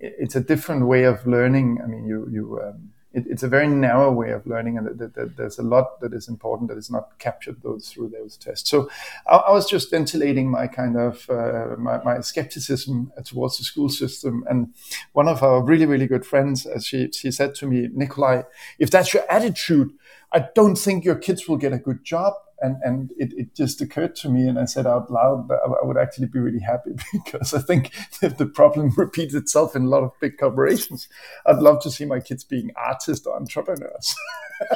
it's 0.00 0.34
a 0.34 0.40
different 0.40 0.86
way 0.86 1.04
of 1.04 1.26
learning 1.26 1.80
I 1.84 1.86
mean 1.86 2.06
you 2.06 2.28
you 2.30 2.60
um, 2.62 2.93
it, 3.14 3.24
it's 3.28 3.42
a 3.42 3.48
very 3.48 3.68
narrow 3.68 4.12
way 4.12 4.30
of 4.32 4.46
learning, 4.46 4.76
and 4.76 5.12
there's 5.36 5.58
a 5.58 5.62
lot 5.62 6.00
that 6.00 6.12
is 6.12 6.28
important 6.28 6.68
that 6.68 6.78
is 6.78 6.90
not 6.90 7.18
captured 7.18 7.62
through 7.62 8.08
those 8.08 8.36
tests. 8.36 8.68
So 8.68 8.90
I, 9.26 9.36
I 9.36 9.52
was 9.52 9.68
just 9.68 9.90
ventilating 9.90 10.50
my 10.50 10.66
kind 10.66 10.96
of 10.96 11.28
uh, 11.30 11.76
my, 11.78 12.02
my, 12.02 12.20
skepticism 12.20 13.12
towards 13.24 13.58
the 13.58 13.64
school 13.64 13.88
system, 13.88 14.44
and 14.48 14.74
one 15.12 15.28
of 15.28 15.42
our 15.42 15.62
really 15.62 15.86
really 15.86 16.06
good 16.06 16.26
friends, 16.26 16.66
as 16.66 16.86
she 16.86 17.10
she 17.12 17.30
said 17.30 17.54
to 17.56 17.66
me, 17.66 17.88
Nikolai, 17.92 18.42
if 18.78 18.90
that's 18.90 19.14
your 19.14 19.24
attitude, 19.30 19.92
I 20.32 20.46
don't 20.54 20.76
think 20.76 21.04
your 21.04 21.16
kids 21.16 21.48
will 21.48 21.56
get 21.56 21.72
a 21.72 21.78
good 21.78 22.04
job 22.04 22.34
and 22.60 22.76
and 22.82 23.12
it, 23.18 23.32
it 23.36 23.54
just 23.54 23.80
occurred 23.80 24.14
to 24.14 24.28
me 24.28 24.48
and 24.48 24.58
i 24.58 24.64
said 24.64 24.86
out 24.86 25.10
loud 25.10 25.48
that 25.48 25.58
i 25.64 25.84
would 25.84 25.96
actually 25.96 26.26
be 26.26 26.38
really 26.38 26.60
happy 26.60 26.92
because 27.12 27.52
i 27.52 27.60
think 27.60 27.90
if 28.22 28.36
the 28.38 28.46
problem 28.46 28.90
repeats 28.96 29.34
itself 29.34 29.76
in 29.76 29.84
a 29.84 29.88
lot 29.88 30.02
of 30.02 30.12
big 30.20 30.38
corporations. 30.38 31.08
I'd 31.46 31.58
love 31.58 31.82
to 31.82 31.90
see 31.90 32.04
my 32.04 32.20
kids 32.20 32.44
being 32.44 32.70
artists 32.76 33.26
or 33.26 33.36
entrepreneurs. 33.36 34.14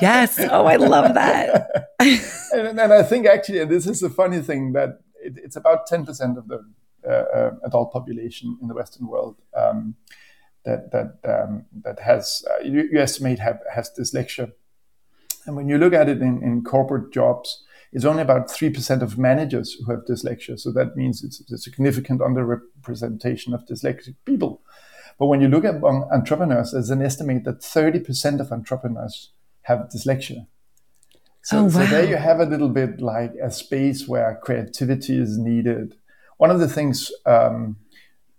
Yes. 0.03 0.41
Oh 0.41 0.67
i 0.67 0.75
love 0.75 1.14
that. 1.14 1.95
And, 2.01 2.81
and, 2.81 2.93
i 2.93 3.03
think 3.05 3.27
actually 3.27 3.61
and 3.61 3.71
this 3.71 3.87
is 3.87 4.01
the 4.01 4.11
funny 4.11 4.41
thing 4.41 4.73
that 4.73 5.01
it, 5.23 5.35
it's 5.37 5.55
about 5.55 5.88
10% 5.88 6.37
of 6.37 6.49
the 6.49 6.64
uh, 7.07 7.11
uh, 7.11 7.51
adult 7.64 7.93
population 7.93 8.59
in 8.61 8.67
the 8.67 8.75
western 8.75 9.07
world 9.07 9.37
um, 9.57 9.95
that 10.64 10.91
that 10.91 11.19
um, 11.25 11.67
that 11.85 12.01
has 12.01 12.43
uh, 12.51 12.59
you, 12.62 12.88
you, 12.91 12.99
estimate 12.99 13.38
have, 13.38 13.61
has 13.73 13.88
dyslexia. 13.97 14.51
And 15.47 15.55
when 15.55 15.69
you 15.69 15.79
look 15.79 15.93
at 15.93 16.09
it 16.09 16.21
in, 16.21 16.43
in 16.43 16.64
corporate 16.64 17.12
jobs 17.12 17.64
it's 17.92 18.05
only 18.05 18.22
about 18.22 18.48
3% 18.48 19.03
of 19.03 19.18
managers 19.18 19.74
who 19.74 19.90
have 19.90 20.05
dyslexia. 20.05 20.59
So 20.59 20.72
that 20.72 20.96
means 20.96 21.24
it's 21.24 21.40
a 21.51 21.59
significant 21.59 22.20
underrepresentation 22.20 23.55
of 23.55 23.64
dyslexic 23.64 24.14
people. 24.24 24.62
But 25.18 25.27
when 25.27 25.40
you 25.40 25.48
look 25.48 25.64
at 25.64 25.83
entrepreneurs, 25.83 26.72
there's 26.72 26.90
an 26.90 27.03
estimate 27.03 27.44
that 27.44 27.61
30% 27.61 28.40
of 28.40 28.53
entrepreneurs 28.53 29.33
have 29.62 29.88
dyslexia. 29.94 30.46
So, 31.42 31.59
oh, 31.59 31.62
wow. 31.64 31.68
so 31.70 31.87
there 31.87 32.05
you 32.05 32.16
have 32.16 32.40
a 32.40 32.44
little 32.44 32.68
bit 32.68 33.01
like 33.01 33.33
a 33.42 33.51
space 33.51 34.07
where 34.07 34.38
creativity 34.42 35.18
is 35.18 35.38
needed. 35.38 35.96
One 36.37 36.51
of 36.51 36.61
the 36.61 36.68
things 36.68 37.11
um, 37.27 37.77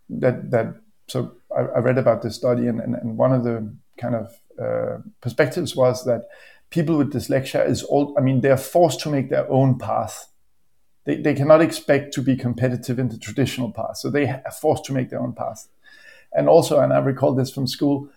that 0.09 0.51
that 0.51 0.75
so 1.07 1.33
I, 1.55 1.62
I, 1.62 1.79
read 1.79 1.97
about 1.97 2.21
this 2.21 2.35
study, 2.35 2.67
and, 2.67 2.79
and, 2.79 2.95
and 2.95 3.17
one 3.17 3.33
of 3.33 3.43
the 3.43 3.75
kind 3.97 4.15
of 4.15 4.31
uh, 4.62 5.01
perspectives 5.21 5.75
was 5.75 6.05
that 6.05 6.25
people 6.69 6.97
with 6.97 7.13
dyslexia 7.13 7.67
is 7.67 7.84
all, 7.84 8.15
I 8.17 8.21
mean, 8.21 8.41
they're 8.41 8.58
forced 8.58 8.99
to 9.01 9.10
make 9.10 9.29
their 9.29 9.49
own 9.51 9.77
path. 9.77 10.27
They, 11.05 11.17
they 11.17 11.34
cannot 11.34 11.62
expect 11.62 12.13
to 12.15 12.21
be 12.21 12.36
competitive 12.36 12.99
in 12.99 13.10
the 13.10 13.17
traditional 13.17 13.71
path. 13.71 13.97
So 13.97 14.10
they 14.10 14.27
are 14.29 14.51
forced 14.51 14.86
to 14.86 14.93
make 14.93 15.10
their 15.10 15.21
own 15.21 15.34
path. 15.34 15.67
And 16.34 16.47
also, 16.47 16.79
and 16.79 16.93
I 16.93 16.99
recall 16.99 17.34
this 17.34 17.51
from 17.51 17.65
school, 17.65 18.10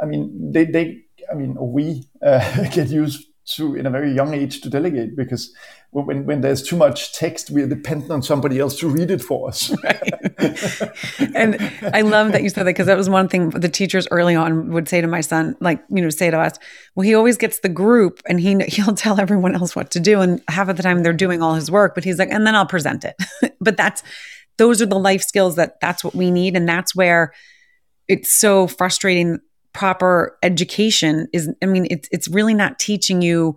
I 0.00 0.04
mean, 0.06 0.52
they, 0.52 0.64
they 0.64 1.04
I 1.30 1.34
mean, 1.34 1.56
we 1.58 2.08
uh, 2.22 2.68
get 2.70 2.88
used 2.88 3.26
to 3.46 3.76
in 3.76 3.86
a 3.86 3.90
very 3.90 4.12
young 4.12 4.34
age 4.34 4.60
to 4.60 4.68
delegate 4.68 5.16
because 5.16 5.54
when, 5.90 6.26
when 6.26 6.40
there's 6.40 6.62
too 6.62 6.76
much 6.76 7.14
text, 7.14 7.50
we 7.50 7.62
are 7.62 7.66
dependent 7.66 8.10
on 8.10 8.22
somebody 8.22 8.58
else 8.58 8.78
to 8.80 8.88
read 8.88 9.10
it 9.10 9.22
for 9.22 9.48
us. 9.48 9.70
right. 9.84 11.32
and 11.34 11.72
I 11.94 12.02
love 12.02 12.32
that 12.32 12.42
you 12.42 12.50
said 12.50 12.64
that 12.64 12.70
because 12.70 12.86
that 12.86 12.96
was 12.96 13.08
one 13.08 13.28
thing 13.28 13.50
the 13.50 13.68
teachers 13.68 14.06
early 14.10 14.34
on 14.34 14.72
would 14.72 14.88
say 14.88 15.00
to 15.00 15.06
my 15.06 15.20
son, 15.20 15.56
like, 15.60 15.82
you 15.88 16.02
know, 16.02 16.10
say 16.10 16.30
to 16.30 16.38
us, 16.38 16.58
well, 16.94 17.04
he 17.04 17.14
always 17.14 17.38
gets 17.38 17.60
the 17.60 17.68
group 17.68 18.20
and 18.28 18.40
he, 18.40 18.62
he'll 18.64 18.94
tell 18.94 19.20
everyone 19.20 19.54
else 19.54 19.74
what 19.74 19.90
to 19.92 20.00
do. 20.00 20.20
And 20.20 20.42
half 20.48 20.68
of 20.68 20.76
the 20.76 20.82
time 20.82 21.02
they're 21.02 21.12
doing 21.12 21.40
all 21.40 21.54
his 21.54 21.70
work, 21.70 21.94
but 21.94 22.04
he's 22.04 22.18
like, 22.18 22.30
and 22.30 22.46
then 22.46 22.54
I'll 22.54 22.66
present 22.66 23.04
it. 23.04 23.16
but 23.60 23.76
that's, 23.76 24.02
those 24.58 24.82
are 24.82 24.86
the 24.86 24.98
life 24.98 25.22
skills 25.22 25.56
that 25.56 25.80
that's 25.80 26.02
what 26.02 26.14
we 26.14 26.30
need. 26.30 26.56
And 26.56 26.68
that's 26.68 26.94
where 26.94 27.32
it's 28.08 28.32
so 28.32 28.66
frustrating. 28.66 29.38
Proper 29.76 30.38
education 30.42 31.28
is, 31.32 31.50
I 31.62 31.66
mean, 31.66 31.86
it's, 31.90 32.08
it's 32.10 32.28
really 32.28 32.54
not 32.54 32.78
teaching 32.78 33.22
you 33.22 33.56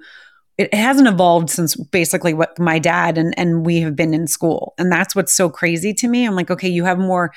it 0.60 0.74
hasn't 0.74 1.08
evolved 1.08 1.50
since 1.50 1.78
basically 1.78 2.34
what 2.34 2.60
my 2.60 2.80
dad 2.80 3.18
and, 3.18 3.34
and 3.40 3.66
we 3.66 3.80
have 3.80 3.96
been 3.96 4.14
in 4.14 4.28
school. 4.28 4.74
And 4.78 4.92
that's 4.92 5.16
what's 5.16 5.34
so 5.34 5.50
crazy 5.50 5.94
to 5.94 6.08
me. 6.10 6.26
I'm 6.26 6.36
like, 6.36 6.52
okay, 6.52 6.68
you 6.68 6.84
have 6.84 7.00
more 7.00 7.32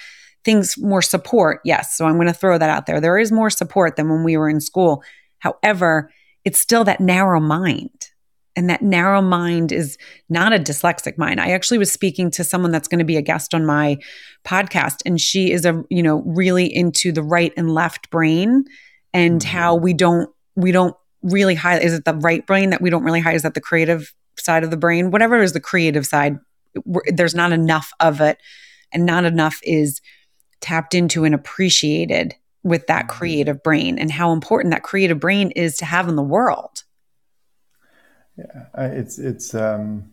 things, 0.45 0.77
more 0.77 1.03
support. 1.03 1.61
Yes. 1.65 1.97
So 1.97 2.05
I'm 2.05 2.17
going 2.17 2.27
to 2.27 2.33
throw 2.33 2.59
that 2.59 2.69
out 2.69 2.87
there. 2.87 3.01
There 3.01 3.19
is 3.19 3.31
more 3.31 3.49
support 3.49 3.95
than 3.95 4.09
when 4.09 4.25
we 4.25 4.37
were 4.37 4.49
in 4.49 4.61
school. 4.61 5.05
However, 5.39 6.11
it's 6.45 6.59
still 6.59 6.83
that 6.83 6.99
narrow 6.99 7.39
mind. 7.39 8.09
And 8.55 8.69
that 8.69 8.83
narrow 8.83 9.23
mind 9.23 9.73
is 9.73 9.97
not 10.29 10.53
a 10.53 10.59
dyslexic 10.59 11.17
mind. 11.17 11.41
I 11.41 11.53
actually 11.53 11.79
was 11.79 11.91
speaking 11.91 12.31
to 12.33 12.45
someone 12.45 12.71
that's 12.71 12.89
going 12.89 12.99
to 12.99 13.05
be 13.05 13.17
a 13.17 13.23
guest 13.23 13.55
on 13.55 13.65
my 13.65 13.97
podcast, 14.45 14.99
and 15.07 15.21
she 15.21 15.53
is 15.53 15.65
a, 15.65 15.83
you 15.89 16.03
know, 16.03 16.23
really 16.27 16.67
into 16.67 17.13
the 17.13 17.23
right 17.23 17.53
and 17.57 17.73
left 17.73 18.11
brain 18.11 18.65
and 19.15 19.41
mm-hmm. 19.41 19.57
how 19.57 19.75
we 19.75 19.95
don't 19.95 20.31
we 20.55 20.73
don't 20.73 20.97
really 21.23 21.55
high 21.55 21.79
is 21.79 21.95
it 21.95 22.05
the 22.05 22.15
right 22.15 22.47
brain 22.47 22.71
that 22.71 22.83
we 22.83 22.91
don't 22.91 23.05
really 23.05 23.21
high 23.21 23.35
is 23.35 23.43
that 23.43 23.55
the 23.55 23.61
creative 23.61 24.13
side 24.39 24.65
of 24.65 24.71
the 24.71 24.77
brain 24.77 25.11
whatever 25.11 25.41
is 25.43 25.53
the 25.53 25.61
creative 25.61 26.07
side 26.07 26.39
there's 27.07 27.35
not 27.35 27.53
enough 27.53 27.93
of 28.01 28.21
it 28.21 28.39
and 28.93 29.07
not 29.07 29.25
enough 29.25 29.61
is 29.63 30.01
tapped 30.61 30.95
into 30.95 31.25
and 31.25 31.35
appreciated 31.35 32.35
with 32.63 32.87
that 32.87 33.07
mm-hmm. 33.07 33.19
creative 33.19 33.63
brain 33.63 33.99
and 33.99 34.11
how 34.11 34.33
important 34.33 34.73
that 34.73 34.83
creative 34.83 35.21
brain 35.21 35.51
is 35.53 35.77
to 35.77 35.85
have 35.85 36.09
in 36.09 36.17
the 36.17 36.23
world 36.23 36.82
yeah 38.43 38.87
it's 38.87 39.19
it's 39.19 39.55
um 39.55 40.11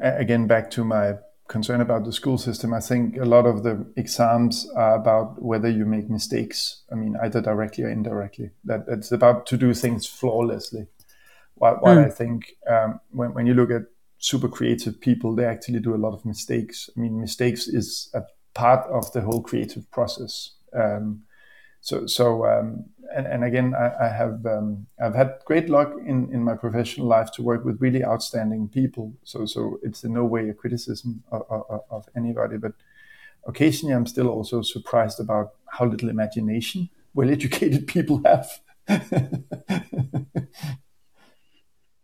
again 0.00 0.46
back 0.46 0.70
to 0.70 0.84
my 0.84 1.14
concern 1.48 1.80
about 1.80 2.04
the 2.04 2.12
school 2.12 2.38
system. 2.38 2.72
I 2.72 2.80
think 2.80 3.16
a 3.18 3.24
lot 3.24 3.46
of 3.46 3.62
the 3.62 3.86
exams 3.96 4.68
are 4.74 4.94
about 4.94 5.42
whether 5.42 5.68
you 5.68 5.84
make 5.84 6.08
mistakes. 6.08 6.82
I 6.90 6.94
mean 6.94 7.16
either 7.22 7.40
directly 7.40 7.84
or 7.84 7.90
indirectly. 7.90 8.50
That 8.64 8.84
it's 8.88 9.12
about 9.12 9.46
to 9.46 9.56
do 9.56 9.74
things 9.74 10.06
flawlessly. 10.06 10.86
While, 11.56 11.76
while 11.76 11.96
mm. 11.96 12.06
i 12.06 12.10
think 12.10 12.56
um, 12.68 13.00
when, 13.10 13.32
when 13.32 13.46
you 13.46 13.54
look 13.54 13.70
at 13.70 13.82
super 14.18 14.48
creative 14.48 15.00
people 15.00 15.36
they 15.36 15.44
actually 15.44 15.78
do 15.78 15.94
a 15.94 16.02
lot 16.04 16.14
of 16.14 16.24
mistakes. 16.24 16.90
I 16.96 17.00
mean 17.00 17.20
mistakes 17.20 17.68
is 17.68 18.10
a 18.14 18.22
part 18.54 18.88
of 18.90 19.12
the 19.12 19.20
whole 19.20 19.42
creative 19.42 19.90
process. 19.90 20.52
Um, 20.72 21.24
so 21.84 22.06
so 22.06 22.46
um, 22.46 22.86
and, 23.14 23.26
and 23.26 23.44
again 23.44 23.74
I, 23.74 24.06
I 24.06 24.08
have 24.08 24.44
um, 24.46 24.86
I've 24.98 25.14
had 25.14 25.34
great 25.44 25.68
luck 25.68 25.92
in, 26.06 26.32
in 26.32 26.42
my 26.42 26.54
professional 26.54 27.06
life 27.06 27.30
to 27.32 27.42
work 27.42 27.62
with 27.62 27.78
really 27.80 28.02
outstanding 28.02 28.68
people. 28.68 29.12
So 29.24 29.44
so 29.44 29.78
it's 29.82 30.02
in 30.02 30.14
no 30.14 30.24
way 30.24 30.48
a 30.48 30.54
criticism 30.54 31.22
of, 31.30 31.42
of, 31.50 31.80
of 31.90 32.08
anybody 32.16 32.56
but 32.56 32.72
occasionally 33.46 33.94
I'm 33.94 34.06
still 34.06 34.28
also 34.28 34.62
surprised 34.62 35.20
about 35.20 35.52
how 35.66 35.84
little 35.84 36.08
imagination 36.08 36.88
well 37.12 37.30
educated 37.30 37.86
people 37.96 38.22
have. 38.24 38.48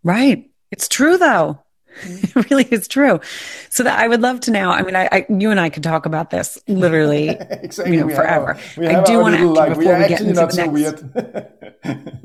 Right. 0.03 0.51
It's 0.71 0.89
true 0.89 1.19
though 1.19 1.63
it 2.03 2.51
really 2.51 2.65
is 2.65 2.89
true. 2.89 3.21
So 3.69 3.83
that 3.83 3.99
I 3.99 4.09
would 4.09 4.21
love 4.21 4.41
to 4.41 4.51
now. 4.51 4.73
I 4.73 4.83
mean, 4.83 4.97
I, 4.97 5.09
I 5.11 5.27
you 5.29 5.51
and 5.51 5.61
I 5.61 5.71
could 5.71 5.83
talk 5.83 6.07
about 6.07 6.31
this 6.31 6.59
literally, 6.69 7.29
exactly. 7.29 7.95
you 7.95 8.01
know, 8.01 8.07
we 8.07 8.15
forever. 8.15 8.59
I 8.79 9.03
do 9.03 9.21
want 9.21 9.37
to 9.37 9.49
like, 9.49 9.75
before 9.75 9.97
we, 9.97 10.03
we 10.03 10.09
get 10.09 10.21
into 10.21 10.35
not 10.35 10.51
the 10.51 10.57
so 10.57 10.67
next. 10.67 12.25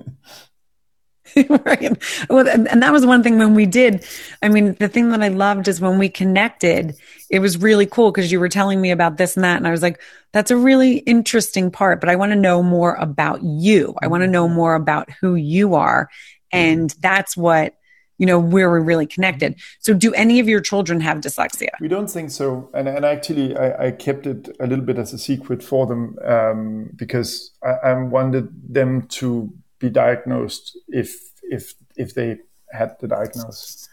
right. 1.65 1.97
Well, 2.30 2.47
and, 2.47 2.67
and 2.69 2.82
that 2.82 2.93
was 2.93 3.06
one 3.06 3.21
thing 3.21 3.38
when 3.38 3.56
we 3.56 3.65
did. 3.65 4.06
I 4.41 4.49
mean, 4.49 4.75
the 4.75 4.88
thing 4.88 5.10
that 5.10 5.21
I 5.21 5.28
loved 5.28 5.67
is 5.67 5.82
when 5.82 5.99
we 5.99 6.08
connected. 6.08 6.95
It 7.30 7.39
was 7.39 7.58
really 7.58 7.86
cool 7.86 8.12
because 8.12 8.32
you 8.32 8.39
were 8.39 8.49
telling 8.49 8.80
me 8.80 8.91
about 8.91 9.17
this 9.17 9.36
and 9.36 9.43
that, 9.43 9.58
and 9.58 9.67
I 9.67 9.71
was 9.71 9.82
like, 9.82 9.99
"That's 10.32 10.51
a 10.51 10.58
really 10.58 10.97
interesting 10.99 11.71
part." 11.71 11.99
But 11.99 12.10
I 12.10 12.15
want 12.15 12.32
to 12.32 12.38
know 12.38 12.62
more 12.63 12.95
about 12.95 13.43
you. 13.43 13.95
I 14.01 14.08
want 14.08 14.21
to 14.21 14.28
know 14.28 14.47
more 14.47 14.75
about 14.75 15.10
who 15.19 15.36
you 15.36 15.75
are, 15.75 16.10
and 16.51 16.91
that's 17.01 17.36
what 17.36 17.75
you 18.17 18.25
know 18.25 18.39
where 18.39 18.69
we're 18.69 18.82
really 18.82 19.06
connected. 19.06 19.56
So 19.80 19.93
do 19.93 20.13
any 20.13 20.39
of 20.39 20.47
your 20.47 20.62
children 20.62 21.01
have 21.01 21.17
dyslexia? 21.19 21.69
We 21.80 21.88
don't 21.88 22.10
think 22.10 22.32
so. 22.32 22.69
And, 22.73 22.88
and 22.88 23.06
actually 23.06 23.56
I, 23.58 23.88
I 23.88 23.91
kept 23.91 24.28
it 24.28 24.56
a 24.60 24.67
little 24.67 24.86
bit 24.86 24.97
as 24.97 25.13
a 25.13 25.17
secret 25.17 25.63
for 25.63 25.86
them 25.86 26.17
um, 26.23 26.89
because 26.95 27.51
I, 27.63 27.89
I, 27.89 27.93
wanted 28.04 28.49
them 28.73 29.08
to 29.19 29.51
be 29.80 29.89
diagnosed 29.89 30.78
if 30.88 31.15
if 31.43 31.73
if 31.95 32.13
they 32.13 32.38
had 32.71 32.95
the 32.99 33.08
diagnosis. 33.08 33.89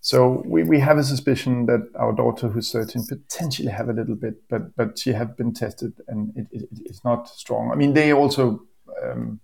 So 0.00 0.44
we, 0.46 0.62
we 0.62 0.78
have 0.78 0.98
a 0.98 1.02
suspicion 1.02 1.66
that 1.66 1.90
our 1.96 2.12
daughter 2.12 2.48
who's 2.48 2.70
13 2.70 3.06
potentially 3.08 3.72
have 3.72 3.88
a 3.88 3.92
little 3.92 4.14
bit 4.14 4.48
but 4.48 4.76
but 4.76 4.98
she 4.98 5.12
have 5.12 5.36
been 5.36 5.52
tested 5.52 5.94
and 6.08 6.36
it, 6.36 6.46
it, 6.52 6.68
it's 6.84 7.04
not 7.04 7.28
strong. 7.28 7.72
I 7.72 7.74
mean 7.74 7.94
they 7.94 8.12
also 8.12 8.62
um, 9.02 9.40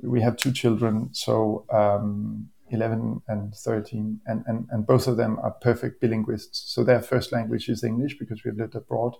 we 0.00 0.20
have 0.20 0.36
two 0.36 0.52
children 0.52 1.10
so 1.12 1.64
um, 1.70 2.48
11 2.72 3.22
and 3.28 3.54
13, 3.54 4.20
and, 4.26 4.44
and, 4.46 4.66
and 4.70 4.86
both 4.86 5.06
of 5.06 5.16
them 5.16 5.38
are 5.42 5.50
perfect 5.50 6.02
bilinguists. 6.02 6.72
So 6.72 6.84
their 6.84 7.00
first 7.00 7.32
language 7.32 7.68
is 7.68 7.84
English 7.84 8.18
because 8.18 8.44
we've 8.44 8.56
lived 8.56 8.74
abroad. 8.74 9.14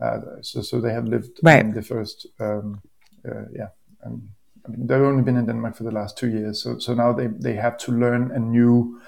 Uh, 0.00 0.20
so, 0.42 0.62
so 0.62 0.80
they 0.80 0.92
have 0.92 1.06
lived 1.06 1.40
right. 1.42 1.60
in 1.60 1.72
the 1.72 1.82
first, 1.82 2.26
um, 2.40 2.80
uh, 3.28 3.44
yeah. 3.52 3.68
And, 4.02 4.28
I 4.66 4.70
mean, 4.70 4.86
they've 4.86 5.00
only 5.00 5.22
been 5.22 5.36
in 5.36 5.46
Denmark 5.46 5.76
for 5.76 5.84
the 5.84 5.90
last 5.90 6.16
two 6.16 6.28
years. 6.28 6.62
So, 6.62 6.78
so 6.78 6.94
now 6.94 7.12
they, 7.12 7.26
they 7.26 7.54
have 7.54 7.78
to 7.78 7.92
learn 7.92 8.30
a 8.30 8.38
new 8.38 9.00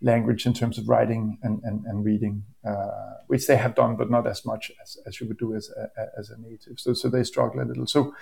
language 0.00 0.46
in 0.46 0.54
terms 0.54 0.78
of 0.78 0.88
writing 0.88 1.38
and, 1.42 1.60
and, 1.64 1.84
and 1.86 2.04
reading, 2.04 2.44
uh, 2.64 3.14
which 3.26 3.46
they 3.46 3.56
have 3.56 3.74
done, 3.74 3.96
but 3.96 4.10
not 4.10 4.26
as 4.26 4.44
much 4.44 4.70
as, 4.82 4.96
as 5.06 5.20
you 5.20 5.26
would 5.26 5.38
do 5.38 5.54
as 5.54 5.70
a, 5.70 6.06
as 6.18 6.30
a 6.30 6.40
native. 6.40 6.78
So, 6.78 6.92
so 6.94 7.08
they 7.08 7.24
struggle 7.24 7.62
a 7.62 7.64
little. 7.64 7.86
So, 7.86 8.14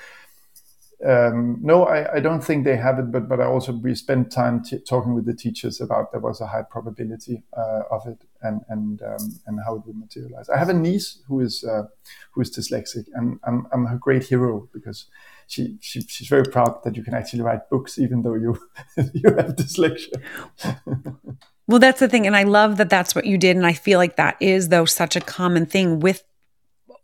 um, 1.04 1.58
no, 1.60 1.84
I, 1.84 2.14
I, 2.14 2.20
don't 2.20 2.42
think 2.42 2.64
they 2.64 2.76
have 2.76 2.98
it, 2.98 3.12
but 3.12 3.28
but 3.28 3.38
I 3.38 3.44
also 3.44 3.72
we 3.72 3.94
spent 3.94 4.32
time 4.32 4.64
t- 4.64 4.78
talking 4.78 5.14
with 5.14 5.26
the 5.26 5.34
teachers 5.34 5.78
about 5.78 6.10
there 6.10 6.22
was 6.22 6.40
a 6.40 6.46
high 6.46 6.62
probability 6.62 7.42
uh, 7.54 7.82
of 7.90 8.06
it 8.06 8.24
and 8.40 8.62
and 8.70 9.02
um, 9.02 9.40
and 9.46 9.60
how 9.62 9.74
it 9.74 9.82
would 9.86 9.98
materialize. 9.98 10.48
I 10.48 10.56
have 10.56 10.70
a 10.70 10.74
niece 10.74 11.22
who 11.28 11.40
is 11.40 11.62
uh, 11.64 11.82
who 12.32 12.40
is 12.40 12.50
dyslexic, 12.50 13.08
and 13.12 13.38
I'm 13.44 13.66
I'm 13.72 13.84
her 13.84 13.98
great 13.98 14.24
hero 14.24 14.70
because 14.72 15.04
she, 15.46 15.76
she 15.82 16.00
she's 16.00 16.28
very 16.28 16.44
proud 16.44 16.82
that 16.84 16.96
you 16.96 17.04
can 17.04 17.12
actually 17.12 17.42
write 17.42 17.68
books 17.68 17.98
even 17.98 18.22
though 18.22 18.34
you 18.34 18.58
you 18.96 19.34
have 19.36 19.54
dyslexia. 19.54 20.22
well, 21.68 21.78
that's 21.78 22.00
the 22.00 22.08
thing, 22.08 22.26
and 22.26 22.34
I 22.34 22.44
love 22.44 22.78
that 22.78 22.88
that's 22.88 23.14
what 23.14 23.26
you 23.26 23.36
did, 23.36 23.54
and 23.54 23.66
I 23.66 23.74
feel 23.74 23.98
like 23.98 24.16
that 24.16 24.38
is 24.40 24.70
though 24.70 24.86
such 24.86 25.14
a 25.14 25.20
common 25.20 25.66
thing 25.66 26.00
with 26.00 26.24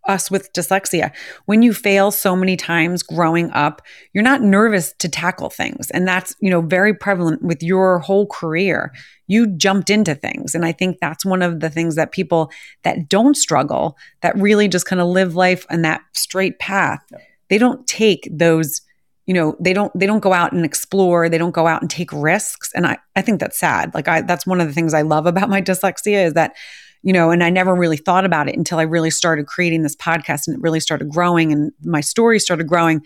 us 0.09 0.31
with 0.31 0.53
dyslexia. 0.53 1.13
When 1.47 1.63
you 1.63 1.73
fail 1.73 2.11
so 2.11 2.35
many 2.35 2.57
times 2.57 3.03
growing 3.03 3.51
up, 3.53 3.83
you're 4.13 4.25
not 4.25 4.43
nervous 4.43 4.93
to 4.99 5.09
tackle 5.09 5.51
things. 5.51 5.91
And 5.91 6.07
that's, 6.07 6.35
you 6.41 6.51
know, 6.51 6.61
very 6.61 6.95
prevalent 6.95 7.43
with 7.43 7.63
your 7.63 8.01
whole 8.01 8.27
career. 8.27 8.93
You 9.29 9.47
jumped 9.47 9.91
into 9.91 10.15
things. 10.15 10.55
And 10.55 10.65
I 10.65 10.73
think 10.73 10.99
that's 11.01 11.25
one 11.25 11.43
of 11.43 11.61
the 11.61 11.71
things 11.71 11.95
that 11.97 12.13
people 12.13 12.51
that 12.83 13.09
don't 13.09 13.37
struggle, 13.37 13.97
that 14.23 14.37
really 14.37 14.69
just 14.69 14.87
kind 14.87 15.01
of 15.01 15.09
live 15.09 15.37
life 15.37 15.67
on 15.71 15.83
that 15.83 16.03
straight 16.15 16.59
path, 16.59 17.03
they 17.49 17.59
don't 17.59 17.87
take 17.87 18.29
those 18.31 18.81
you 19.27 19.35
know 19.35 19.57
they 19.61 19.73
don't 19.73 19.97
they 19.99 20.07
don't 20.07 20.21
go 20.21 20.33
out 20.33 20.53
and 20.53 20.65
explore 20.65 21.29
they 21.29 21.39
don't 21.39 21.55
go 21.55 21.67
out 21.67 21.81
and 21.81 21.91
take 21.91 22.13
risks 22.13 22.71
and 22.75 22.87
i 22.87 22.99
i 23.15 23.23
think 23.23 23.39
that's 23.39 23.59
sad 23.59 23.95
like 23.95 24.09
i 24.09 24.21
that's 24.21 24.47
one 24.47 24.61
of 24.61 24.67
the 24.67 24.73
things 24.73 24.95
i 24.95 25.03
love 25.03 25.27
about 25.27 25.49
my 25.49 25.63
dyslexia 25.63 26.27
is 26.27 26.35
that 26.35 26.55
you 27.03 27.13
know, 27.13 27.31
and 27.31 27.43
I 27.43 27.51
never 27.51 27.75
really 27.75 27.97
thought 27.97 28.25
about 28.25 28.49
it 28.49 28.57
until 28.57 28.79
I 28.79 28.83
really 28.83 29.11
started 29.11 29.47
creating 29.47 29.83
this 29.83 29.97
podcast 29.97 30.47
and 30.47 30.57
it 30.57 30.63
really 30.63 30.81
started 30.81 31.09
growing 31.09 31.53
and 31.53 31.73
my 31.83 32.01
story 32.01 32.39
started 32.39 32.69
growing. 32.69 33.03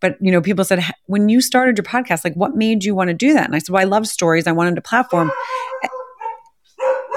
But, 0.00 0.16
you 0.20 0.32
know, 0.32 0.40
people 0.40 0.64
said, 0.64 0.82
when 1.06 1.28
you 1.28 1.40
started 1.40 1.76
your 1.76 1.84
podcast, 1.84 2.24
like 2.24 2.34
what 2.34 2.54
made 2.54 2.84
you 2.84 2.94
want 2.94 3.08
to 3.08 3.14
do 3.14 3.34
that? 3.34 3.44
And 3.46 3.54
I 3.54 3.58
said, 3.58 3.70
well, 3.70 3.82
I 3.82 3.84
love 3.84 4.06
stories. 4.06 4.46
I 4.46 4.52
wanted 4.52 4.78
a 4.78 4.82
platform. 4.82 5.30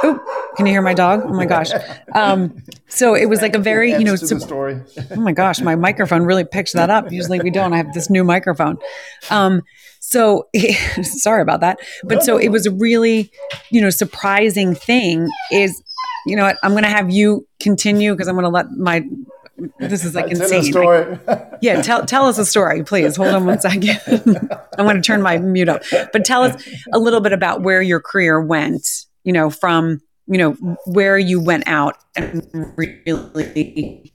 Oh, 0.06 0.20
can 0.58 0.66
you 0.66 0.74
hear 0.74 0.82
my 0.82 0.94
dog? 0.94 1.22
Oh 1.24 1.34
my 1.34 1.46
gosh. 1.46 1.70
Um, 2.14 2.62
so 2.88 3.16
it 3.16 3.28
was 3.28 3.42
like 3.42 3.56
a 3.56 3.60
very, 3.60 3.92
you 3.92 4.04
know, 4.04 4.18
story. 4.18 4.82
oh 5.12 5.22
my 5.22 5.32
gosh, 5.32 5.62
my 5.62 5.76
microphone 5.76 6.24
really 6.24 6.44
picked 6.44 6.74
that 6.74 6.90
up. 6.90 7.12
Usually 7.12 7.40
we 7.40 7.50
don't. 7.50 7.74
I 7.74 7.78
have 7.78 7.94
this 7.94 8.10
new 8.10 8.24
microphone. 8.26 8.78
Um, 9.30 9.62
so 10.02 10.50
sorry 11.02 11.42
about 11.42 11.62
that. 11.62 11.80
But 12.04 12.24
so 12.24 12.38
it 12.38 12.50
was 12.50 12.66
a 12.66 12.72
really, 12.72 13.32
you 13.72 13.80
know, 13.82 13.90
surprising 13.90 14.76
thing 14.76 15.30
is 15.52 15.82
you 16.26 16.36
know 16.36 16.44
what? 16.44 16.58
I'm 16.64 16.72
going 16.72 16.84
to 16.84 16.90
have 16.90 17.10
you 17.10 17.48
continue 17.60 18.14
because 18.14 18.28
I'm 18.28 18.36
going 18.36 18.44
to 18.44 18.50
let 18.50 18.72
my. 18.72 19.04
This 19.80 20.04
is 20.04 20.16
like 20.16 20.32
insane. 20.32 20.64
Story. 20.64 21.20
yeah, 21.62 21.82
tell 21.82 22.06
tell 22.06 22.26
us 22.26 22.38
a 22.38 22.46
story, 22.46 22.84
please. 22.84 23.16
Hold 23.16 23.30
on 23.30 23.46
one 23.46 23.60
second. 23.60 24.00
I'm 24.78 24.86
going 24.86 24.96
to 24.96 25.02
turn 25.02 25.22
my 25.22 25.38
mute 25.38 25.70
up. 25.70 25.84
But 26.12 26.26
tell 26.26 26.44
us 26.44 26.68
a 26.92 27.00
little 27.00 27.22
bit 27.22 27.34
about 27.34 27.62
where 27.62 27.82
your 27.82 28.00
career 28.00 28.42
went. 28.42 29.06
You 29.24 29.34
know, 29.34 29.50
from 29.50 30.02
you 30.28 30.38
know 30.38 30.52
where 30.86 31.18
you 31.18 31.42
went 31.42 31.68
out 31.68 31.98
and 32.16 32.46
really 32.76 34.12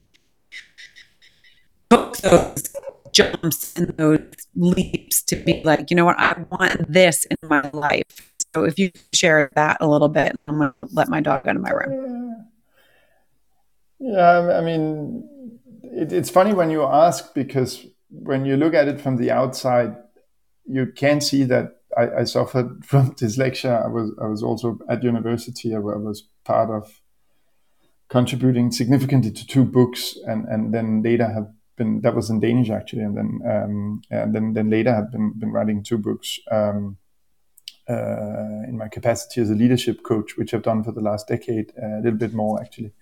took 1.90 2.16
those 2.18 2.74
jumps 3.12 3.76
and 3.76 3.88
those 3.96 4.20
leaps 4.54 5.22
to 5.22 5.36
be 5.36 5.62
like, 5.64 5.90
you 5.90 5.96
know 5.96 6.04
what, 6.04 6.18
I 6.18 6.44
want 6.50 6.92
this 6.92 7.24
in 7.24 7.36
my 7.48 7.68
life. 7.72 8.27
So 8.54 8.64
if 8.64 8.78
you 8.78 8.90
share 9.12 9.50
that 9.54 9.78
a 9.80 9.86
little 9.86 10.08
bit, 10.08 10.36
I'm 10.48 10.58
going 10.58 10.70
to 10.70 10.88
let 10.92 11.08
my 11.08 11.20
dog 11.20 11.46
out 11.46 11.56
of 11.56 11.62
my 11.62 11.70
room. 11.70 12.46
Yeah, 14.00 14.56
I 14.58 14.60
mean, 14.60 15.28
it, 15.82 16.12
it's 16.12 16.30
funny 16.30 16.54
when 16.54 16.70
you 16.70 16.84
ask 16.84 17.34
because 17.34 17.86
when 18.08 18.44
you 18.44 18.56
look 18.56 18.74
at 18.74 18.88
it 18.88 19.00
from 19.00 19.16
the 19.16 19.30
outside, 19.30 19.96
you 20.64 20.86
can 20.86 21.20
see 21.20 21.44
that 21.44 21.78
I, 21.96 22.20
I 22.20 22.24
suffered 22.24 22.84
from 22.84 23.14
dyslexia. 23.14 23.84
I 23.84 23.88
was 23.88 24.12
I 24.22 24.26
was 24.26 24.42
also 24.42 24.78
at 24.88 25.02
university. 25.02 25.74
I 25.74 25.78
was 25.78 26.28
part 26.44 26.70
of 26.70 27.00
contributing 28.08 28.70
significantly 28.72 29.30
to 29.30 29.46
two 29.46 29.64
books, 29.64 30.16
and 30.26 30.46
and 30.46 30.72
then 30.72 31.02
later 31.02 31.26
have 31.30 31.48
been 31.76 32.00
that 32.02 32.14
was 32.14 32.30
in 32.30 32.40
Danish 32.40 32.70
actually, 32.70 33.02
and 33.02 33.16
then 33.16 33.40
um, 33.44 34.02
and 34.10 34.34
then 34.34 34.52
then 34.52 34.70
later 34.70 34.94
have 34.94 35.10
been 35.10 35.32
been 35.36 35.52
writing 35.52 35.82
two 35.82 35.98
books. 35.98 36.38
Um, 36.50 36.98
in 37.88 38.76
my 38.76 38.88
capacity 38.88 39.40
as 39.40 39.50
a 39.50 39.54
leadership 39.54 40.02
coach, 40.02 40.36
which 40.36 40.52
I've 40.52 40.62
done 40.62 40.84
for 40.84 40.92
the 40.92 41.00
last 41.00 41.28
decade, 41.28 41.72
uh, 41.82 41.98
a 41.98 42.02
little 42.02 42.18
bit 42.18 42.34
more 42.34 42.60
actually. 42.60 42.92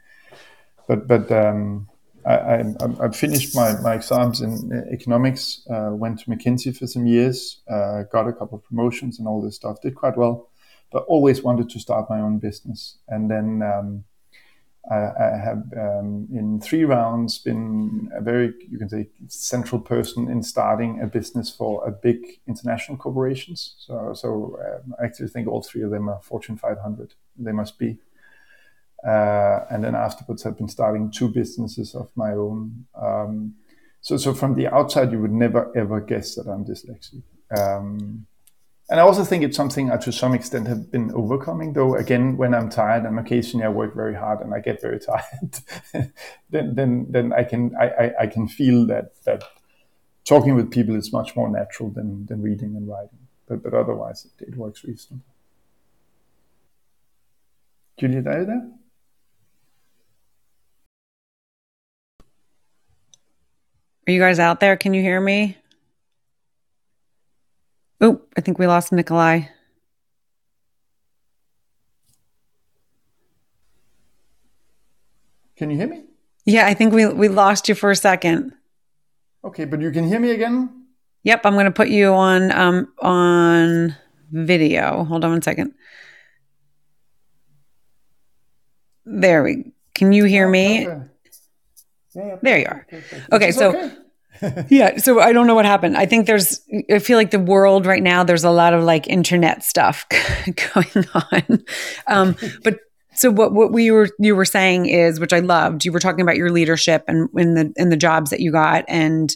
But 0.87 1.09
but 1.09 1.31
um, 1.33 1.89
I, 2.27 2.35
I, 2.35 2.75
I, 3.01 3.09
finished 3.11 3.55
my, 3.55 3.81
my 3.81 3.95
exams 3.95 4.41
in 4.41 4.73
economics, 4.93 5.65
uh, 5.71 5.91
went 5.93 6.19
to 6.21 6.27
McKinsey 6.27 6.77
for 6.77 6.89
some 6.89 7.07
years, 7.07 7.63
uh, 7.71 8.03
got 8.11 8.27
a 8.27 8.33
couple 8.33 8.59
of 8.59 8.65
promotions 8.65 9.21
and 9.21 9.29
all 9.29 9.41
this 9.41 9.55
stuff, 9.55 9.81
did 9.81 9.95
quite 9.95 10.17
well, 10.17 10.51
but 10.91 11.05
always 11.05 11.43
wanted 11.43 11.71
to 11.71 11.79
start 11.79 12.11
my 12.11 12.21
own 12.21 12.39
business. 12.39 12.99
And 13.07 13.31
then 13.31 13.63
um, 13.63 14.05
I, 14.91 14.95
I, 14.97 15.41
have, 15.43 15.65
um, 15.77 16.29
in 16.33 16.61
three 16.61 16.85
rounds, 16.85 17.39
been 17.39 18.11
a 18.15 18.21
very, 18.21 18.55
you 18.71 18.79
can 18.79 18.89
say, 18.89 19.09
central 19.27 19.81
person 19.81 20.29
in 20.29 20.43
starting 20.43 21.01
a 21.03 21.07
business 21.07 21.51
for 21.51 21.87
a 21.87 21.91
big 21.91 22.41
international 22.47 22.97
corporations. 22.97 23.75
So, 23.79 24.13
so 24.15 24.59
um, 24.65 24.95
I 25.01 25.07
actually 25.07 25.29
think 25.29 25.49
all 25.49 25.63
three 25.63 25.83
of 25.83 25.91
them 25.91 26.09
are 26.09 26.21
Fortune 26.21 26.57
500. 26.57 27.15
They 27.37 27.53
must 27.53 27.79
be. 27.79 27.99
Uh, 29.07 29.65
and 29.71 29.83
then 29.83 29.95
afterwards, 29.95 30.47
I've 30.47 30.57
been 30.57 30.69
starting 30.69 31.11
two 31.11 31.29
businesses 31.29 31.95
of 31.95 32.11
my 32.15 32.33
own. 32.33 32.87
Um, 32.95 33.55
so, 34.01 34.17
so 34.17 34.35
from 34.35 34.55
the 34.55 34.69
outside, 34.69 35.11
you 35.11 35.21
would 35.21 35.33
never 35.33 35.77
ever 35.77 36.01
guess 36.01 36.37
that 36.37 36.47
I'm 36.47 36.65
dyslexic. 36.65 37.23
Um, 37.57 38.27
and 38.89 39.01
I 39.01 39.03
also 39.03 39.25
think 39.25 39.43
it's 39.43 39.57
something 39.57 39.91
I, 39.91 39.97
to 39.97 40.13
some 40.13 40.33
extent, 40.33 40.69
have 40.69 40.93
been 40.93 41.11
overcoming. 41.13 41.73
Though 41.73 41.97
again, 41.97 42.37
when 42.37 42.55
I'm 42.55 42.71
tired, 42.71 43.05
and 43.05 43.19
occasionally 43.19 43.67
I 43.67 43.69
work 43.69 43.95
very 43.95 44.15
hard 44.15 44.41
and 44.41 44.55
I 44.55 44.61
get 44.61 44.81
very 44.81 45.01
tired, 45.11 45.59
then 46.51 46.75
then 46.75 47.07
then 47.11 47.33
I 47.33 47.43
can 47.43 47.75
I, 47.81 47.89
I, 47.89 48.13
I, 48.21 48.27
can 48.29 48.47
feel 48.47 48.87
that 48.87 49.23
that 49.25 49.43
talking 50.25 50.55
with 50.55 50.71
people 50.71 50.95
is 50.95 51.13
much 51.13 51.35
more 51.35 51.49
natural 51.49 51.91
than 51.91 52.27
than 52.27 52.43
reading 52.43 52.77
and 52.77 52.89
writing. 52.89 53.27
But 53.49 53.65
but 53.65 53.75
otherwise, 53.75 54.27
it, 54.27 54.49
it 54.49 54.57
works 54.57 54.85
reasonably. 54.85 55.25
Juliet, 57.99 58.27
are 58.29 58.39
you 58.41 58.47
there? 58.47 58.71
Are 64.09 64.13
you 64.13 64.21
guys 64.21 64.39
out 64.39 64.61
there? 64.61 64.77
Can 64.77 64.95
you 64.95 65.03
hear 65.03 65.21
me? 65.21 65.57
Oh, 68.01 68.21
I 68.37 68.41
think 68.41 68.59
we 68.59 68.67
lost 68.67 68.93
Nikolai. 68.93 69.49
Can 75.57 75.71
you 75.71 75.77
hear 75.77 75.89
me? 75.89 76.05
Yeah, 76.45 76.67
I 76.67 76.75
think 76.75 76.93
we 76.93 77.07
we 77.07 77.29
lost 77.29 77.69
you 77.69 77.75
for 77.75 77.91
a 77.91 77.97
second. 77.97 78.53
Okay, 79.43 79.65
but 79.65 79.81
you 79.81 79.91
can 79.91 80.07
hear 80.07 80.21
me 80.21 80.31
again? 80.33 80.87
Yep, 81.23 81.41
I'm 81.45 81.55
going 81.55 81.65
to 81.65 81.71
put 81.73 81.89
you 81.89 82.13
on 82.13 82.53
um 82.53 82.93
on 83.01 83.97
video. 84.31 85.05
Hold 85.05 85.25
on 85.25 85.31
one 85.31 85.43
second. 85.43 85.75
There 89.07 89.43
we. 89.43 89.73
Can 89.95 90.13
you 90.13 90.25
hear 90.25 90.49
me? 90.49 90.87
Okay. 90.87 91.03
Yeah, 92.15 92.37
there 92.43 92.59
you 92.59 92.67
are. 92.67 92.87
Okay, 93.33 93.51
so 93.53 93.71
okay. 93.71 93.95
yeah, 94.69 94.97
so 94.99 95.21
I 95.21 95.33
don't 95.33 95.47
know 95.47 95.55
what 95.55 95.65
happened. 95.65 95.97
I 95.97 96.07
think 96.07 96.27
there's 96.27 96.61
I 96.91 96.99
feel 96.99 97.17
like 97.17 97.31
the 97.31 97.39
world 97.39 97.87
right 97.87 98.03
now 98.03 98.25
there's 98.25 98.45
a 98.45 98.51
lot 98.51 98.75
of 98.75 98.85
like 98.85 99.09
internet 99.09 99.63
stuff 99.63 100.07
going 100.75 101.07
on. 101.15 101.65
Um, 102.07 102.37
but 102.63 102.79
so 103.15 103.31
what 103.31 103.53
what 103.53 103.73
we 103.73 103.91
were 103.91 104.09
you 104.19 104.37
were 104.37 104.45
saying 104.45 104.87
is 104.87 105.21
which 105.21 105.33
I 105.33 105.41
loved. 105.41 105.85
You 105.85 105.93
were 105.93 106.01
talking 106.01 106.21
about 106.21 106.37
your 106.37 106.51
leadership 106.51 107.05
and 107.09 107.29
in 107.37 107.55
the 107.55 107.73
in 107.77 107.89
the 107.89 107.97
jobs 107.97 108.31
that 108.31 108.41
you 108.41 108.53
got 108.53 108.85
and 108.89 109.35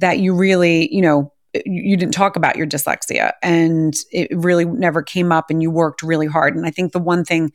that 0.00 0.18
you 0.18 0.34
really, 0.34 0.92
you 0.92 1.00
know, 1.00 1.32
you 1.64 1.96
didn't 1.96 2.14
talk 2.14 2.36
about 2.36 2.56
your 2.56 2.66
dyslexia 2.66 3.32
and 3.42 3.94
it 4.10 4.28
really 4.32 4.64
never 4.64 5.02
came 5.02 5.30
up 5.30 5.50
and 5.50 5.62
you 5.62 5.70
worked 5.70 6.02
really 6.02 6.26
hard. 6.26 6.56
And 6.56 6.66
I 6.66 6.70
think 6.70 6.92
the 6.92 6.98
one 6.98 7.24
thing 7.24 7.52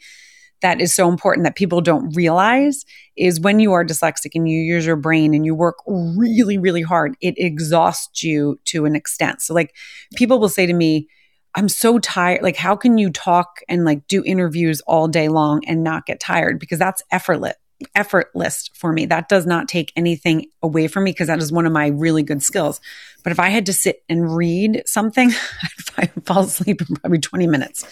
that 0.61 0.81
is 0.81 0.93
so 0.93 1.09
important 1.09 1.45
that 1.45 1.55
people 1.55 1.81
don't 1.81 2.15
realize 2.15 2.85
is 3.15 3.39
when 3.39 3.59
you 3.59 3.73
are 3.73 3.85
dyslexic 3.85 4.31
and 4.35 4.49
you 4.49 4.59
use 4.59 4.85
your 4.85 4.95
brain 4.95 5.33
and 5.33 5.45
you 5.45 5.55
work 5.55 5.77
really, 5.87 6.57
really 6.57 6.81
hard, 6.81 7.15
it 7.21 7.35
exhausts 7.37 8.23
you 8.23 8.59
to 8.65 8.85
an 8.85 8.95
extent. 8.95 9.41
So, 9.41 9.53
like, 9.53 9.75
people 10.15 10.39
will 10.39 10.49
say 10.49 10.65
to 10.65 10.73
me, 10.73 11.07
I'm 11.55 11.69
so 11.69 11.99
tired. 11.99 12.43
Like, 12.43 12.55
how 12.55 12.75
can 12.75 12.97
you 12.97 13.09
talk 13.09 13.61
and 13.67 13.83
like 13.83 14.07
do 14.07 14.23
interviews 14.23 14.81
all 14.81 15.07
day 15.07 15.29
long 15.29 15.65
and 15.65 15.83
not 15.83 16.05
get 16.05 16.19
tired? 16.19 16.59
Because 16.59 16.79
that's 16.79 17.01
effortless 17.11 17.55
effortless 17.95 18.69
for 18.73 18.91
me. 18.91 19.05
That 19.05 19.29
does 19.29 19.45
not 19.45 19.67
take 19.69 19.93
anything 19.95 20.47
away 20.61 20.87
from 20.87 21.05
me 21.05 21.11
because 21.11 21.27
that 21.27 21.39
is 21.39 21.51
one 21.51 21.65
of 21.65 21.71
my 21.71 21.87
really 21.87 22.23
good 22.23 22.43
skills. 22.43 22.81
But 23.23 23.31
if 23.31 23.39
I 23.39 23.49
had 23.49 23.65
to 23.67 23.73
sit 23.73 24.03
and 24.09 24.35
read 24.35 24.83
something, 24.85 25.31
I'd 25.97 26.11
fall 26.25 26.43
asleep 26.43 26.81
in 26.81 26.95
probably 26.97 27.19
20 27.19 27.47
minutes 27.47 27.85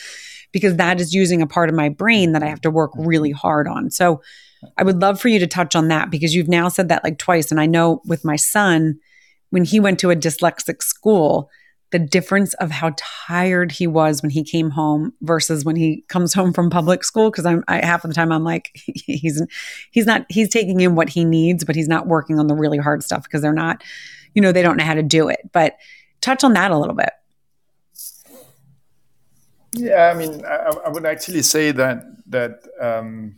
because 0.52 0.76
that 0.78 1.00
is 1.00 1.14
using 1.14 1.42
a 1.42 1.48
part 1.48 1.70
of 1.70 1.76
my 1.76 1.90
brain 1.90 2.32
that 2.32 2.44
I 2.44 2.48
have 2.48 2.62
to 2.62 2.72
work 2.72 2.94
mm-hmm. 2.94 3.08
really 3.08 3.32
hard 3.32 3.68
on. 3.68 3.92
So 3.92 4.22
I 4.78 4.84
would 4.84 5.02
love 5.02 5.20
for 5.20 5.28
you 5.28 5.40
to 5.40 5.48
touch 5.48 5.76
on 5.76 5.88
that 5.90 6.10
because 6.10 6.34
you've 6.34 6.48
now 6.48 6.70
said 6.70 6.90
that 6.90 7.04
like 7.04 7.18
twice. 7.18 7.52
And 7.52 7.60
I 7.60 7.66
know 7.66 8.02
with 8.06 8.26
my 8.26 8.36
son, 8.36 9.00
when 9.50 9.66
he 9.66 9.80
went 9.80 10.00
to 10.00 10.12
a 10.12 10.16
dyslexic 10.16 10.82
school, 10.82 11.50
the 11.92 12.00
difference 12.00 12.54
of 12.56 12.70
how 12.70 12.94
tired 12.98 13.72
he 13.72 13.88
was 13.88 14.22
when 14.22 14.30
he 14.30 14.44
came 14.44 14.72
home 14.72 15.14
versus 15.22 15.64
when 15.64 15.76
he 15.76 16.04
comes 16.10 16.34
home 16.34 16.52
from 16.52 16.70
public 16.70 17.04
school 17.04 17.32
because 17.32 17.46
i'm 17.46 17.64
I, 17.68 17.78
half 17.86 18.04
of 18.04 18.10
the 18.10 18.14
time 18.14 18.32
i'm 18.32 18.44
like 18.44 18.72
he's 18.76 19.42
he's 19.92 20.06
not 20.06 20.26
he's 20.30 20.50
taking 20.50 20.82
in 20.82 20.96
what 20.96 21.10
he 21.10 21.24
needs 21.24 21.64
but 21.64 21.76
he's 21.76 21.88
not 21.88 22.08
working 22.08 22.40
on 22.40 22.48
the 22.48 22.56
really 22.56 22.78
hard 22.78 23.04
stuff 23.04 23.24
because 23.24 23.42
they're 23.42 23.54
not 23.54 23.84
you 24.34 24.42
know 24.42 24.52
they 24.52 24.62
don't 24.62 24.78
know 24.78 24.84
how 24.84 24.96
to 24.96 25.04
do 25.04 25.30
it 25.30 25.40
but 25.54 25.78
touch 26.22 26.44
on 26.44 26.54
that 26.54 26.72
a 26.72 26.78
little 26.78 26.96
bit 26.96 27.12
yeah, 29.78 30.12
I 30.13 30.18
mean, 30.18 30.44
I, 30.46 30.72
I 30.86 30.90
would 30.90 31.06
actually 31.06 31.44
say 31.44 31.72
that 31.72 32.04
that 32.28 32.68
um, 32.82 33.38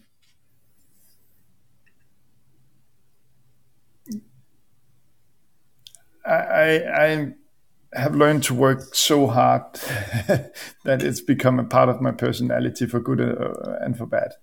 I, 6.25 6.83
I 6.93 7.33
have 7.93 8.15
learned 8.15 8.43
to 8.43 8.53
work 8.53 8.93
so 8.93 9.27
hard 9.27 9.63
that 10.85 11.01
it's 11.01 11.21
become 11.21 11.59
a 11.59 11.63
part 11.63 11.89
of 11.89 12.01
my 12.01 12.11
personality 12.11 12.85
for 12.85 12.99
good 12.99 13.19
uh, 13.19 13.77
and 13.81 13.97
for 13.97 14.05
bad. 14.05 14.33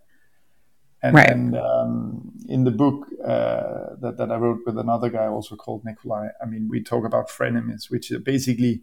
And, 1.02 1.14
right. 1.14 1.30
and 1.30 1.56
um, 1.56 2.32
in 2.48 2.64
the 2.64 2.70
book 2.72 3.06
uh, 3.24 3.94
that, 4.00 4.16
that 4.18 4.32
I 4.32 4.36
wrote 4.36 4.60
with 4.66 4.78
another 4.78 5.08
guy 5.10 5.26
also 5.26 5.54
called 5.54 5.84
Nikolai, 5.84 6.28
I 6.42 6.46
mean, 6.46 6.68
we 6.68 6.82
talk 6.82 7.04
about 7.04 7.28
frenemies, 7.28 7.90
which 7.90 8.10
are 8.10 8.18
basically 8.18 8.82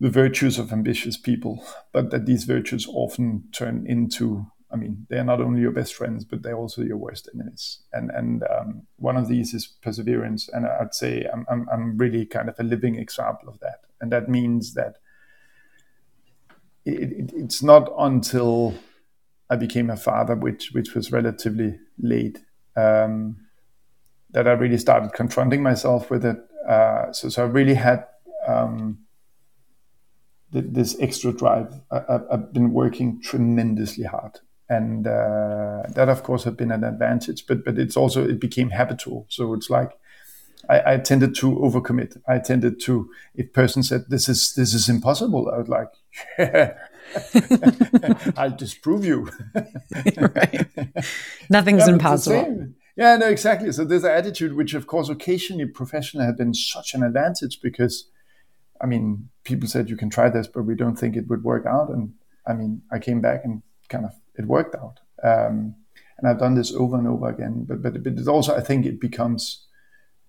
the 0.00 0.10
virtues 0.10 0.58
of 0.58 0.72
ambitious 0.72 1.16
people, 1.16 1.64
but 1.92 2.10
that 2.10 2.26
these 2.26 2.44
virtues 2.44 2.86
often 2.88 3.44
turn 3.52 3.86
into 3.86 4.46
I 4.74 4.76
mean, 4.76 5.06
they're 5.08 5.22
not 5.22 5.40
only 5.40 5.60
your 5.60 5.70
best 5.70 5.94
friends, 5.94 6.24
but 6.24 6.42
they're 6.42 6.56
also 6.56 6.82
your 6.82 6.96
worst 6.96 7.28
enemies. 7.32 7.78
And 7.92 8.10
and 8.10 8.42
um, 8.42 8.86
one 8.96 9.16
of 9.16 9.28
these 9.28 9.54
is 9.54 9.68
perseverance. 9.68 10.48
And 10.52 10.66
I'd 10.66 10.94
say 10.94 11.24
I'm, 11.32 11.46
I'm, 11.48 11.68
I'm 11.72 11.96
really 11.96 12.26
kind 12.26 12.48
of 12.48 12.58
a 12.58 12.64
living 12.64 12.96
example 12.96 13.48
of 13.48 13.60
that. 13.60 13.82
And 14.00 14.10
that 14.10 14.28
means 14.28 14.74
that 14.74 14.96
it, 16.84 17.12
it, 17.12 17.32
it's 17.36 17.62
not 17.62 17.88
until 17.96 18.74
I 19.48 19.54
became 19.54 19.90
a 19.90 19.96
father, 19.96 20.34
which 20.34 20.72
which 20.72 20.92
was 20.92 21.12
relatively 21.12 21.78
late, 22.00 22.40
um, 22.74 23.36
that 24.30 24.48
I 24.48 24.52
really 24.52 24.78
started 24.78 25.12
confronting 25.12 25.62
myself 25.62 26.10
with 26.10 26.24
it. 26.24 26.38
Uh, 26.68 27.12
so 27.12 27.28
so 27.28 27.44
I 27.44 27.46
really 27.46 27.74
had. 27.74 28.06
Um, 28.48 29.03
this 30.54 30.96
extra 31.00 31.32
drive. 31.32 31.80
I, 31.90 32.20
have 32.30 32.52
been 32.52 32.72
working 32.72 33.20
tremendously 33.20 34.04
hard, 34.04 34.38
and 34.68 35.06
uh, 35.06 35.82
that, 35.88 36.08
of 36.08 36.22
course, 36.22 36.44
has 36.44 36.54
been 36.54 36.70
an 36.70 36.84
advantage. 36.84 37.46
But 37.46 37.64
but 37.64 37.78
it's 37.78 37.96
also 37.96 38.26
it 38.26 38.40
became 38.40 38.70
habitual. 38.70 39.26
So 39.28 39.54
it's 39.54 39.70
like 39.70 39.92
I, 40.68 40.94
I 40.94 40.96
tended 40.98 41.34
to 41.36 41.50
overcommit. 41.56 42.20
I 42.28 42.38
tended 42.38 42.80
to 42.82 43.10
if 43.34 43.52
person 43.52 43.82
said 43.82 44.04
this 44.08 44.28
is 44.28 44.54
this 44.54 44.74
is 44.74 44.88
impossible, 44.88 45.50
I 45.52 45.58
was 45.58 45.68
like, 45.68 45.88
yeah. 46.38 46.74
I'll 48.36 48.56
disprove 48.56 49.04
you. 49.04 49.30
right. 49.54 50.66
Nothing's 51.50 51.86
yeah, 51.86 51.92
impossible. 51.92 52.68
Yeah, 52.96 53.16
no, 53.16 53.26
exactly. 53.26 53.72
So 53.72 53.84
this 53.84 54.04
attitude, 54.04 54.54
which 54.54 54.74
of 54.74 54.86
course 54.86 55.08
occasionally 55.08 55.66
professionally 55.66 56.26
had 56.26 56.36
been 56.36 56.54
such 56.54 56.94
an 56.94 57.02
advantage 57.02 57.60
because 57.60 58.08
I 58.84 58.86
mean, 58.86 59.30
people 59.44 59.66
said 59.66 59.88
you 59.88 59.96
can 59.96 60.10
try 60.10 60.28
this, 60.28 60.46
but 60.46 60.64
we 60.64 60.74
don't 60.74 60.96
think 60.96 61.16
it 61.16 61.26
would 61.28 61.42
work 61.42 61.64
out. 61.64 61.88
And 61.88 62.12
I 62.46 62.52
mean, 62.52 62.82
I 62.92 62.98
came 62.98 63.22
back 63.22 63.40
and 63.42 63.62
kind 63.88 64.04
of 64.04 64.12
it 64.34 64.44
worked 64.44 64.74
out. 64.74 65.00
Um, 65.22 65.74
and 66.18 66.28
I've 66.28 66.38
done 66.38 66.54
this 66.54 66.70
over 66.74 66.98
and 66.98 67.08
over 67.08 67.30
again. 67.30 67.64
But 67.66 67.80
but, 67.82 68.02
but 68.04 68.28
also 68.28 68.54
I 68.54 68.60
think 68.60 68.84
it 68.84 69.00
becomes 69.00 69.66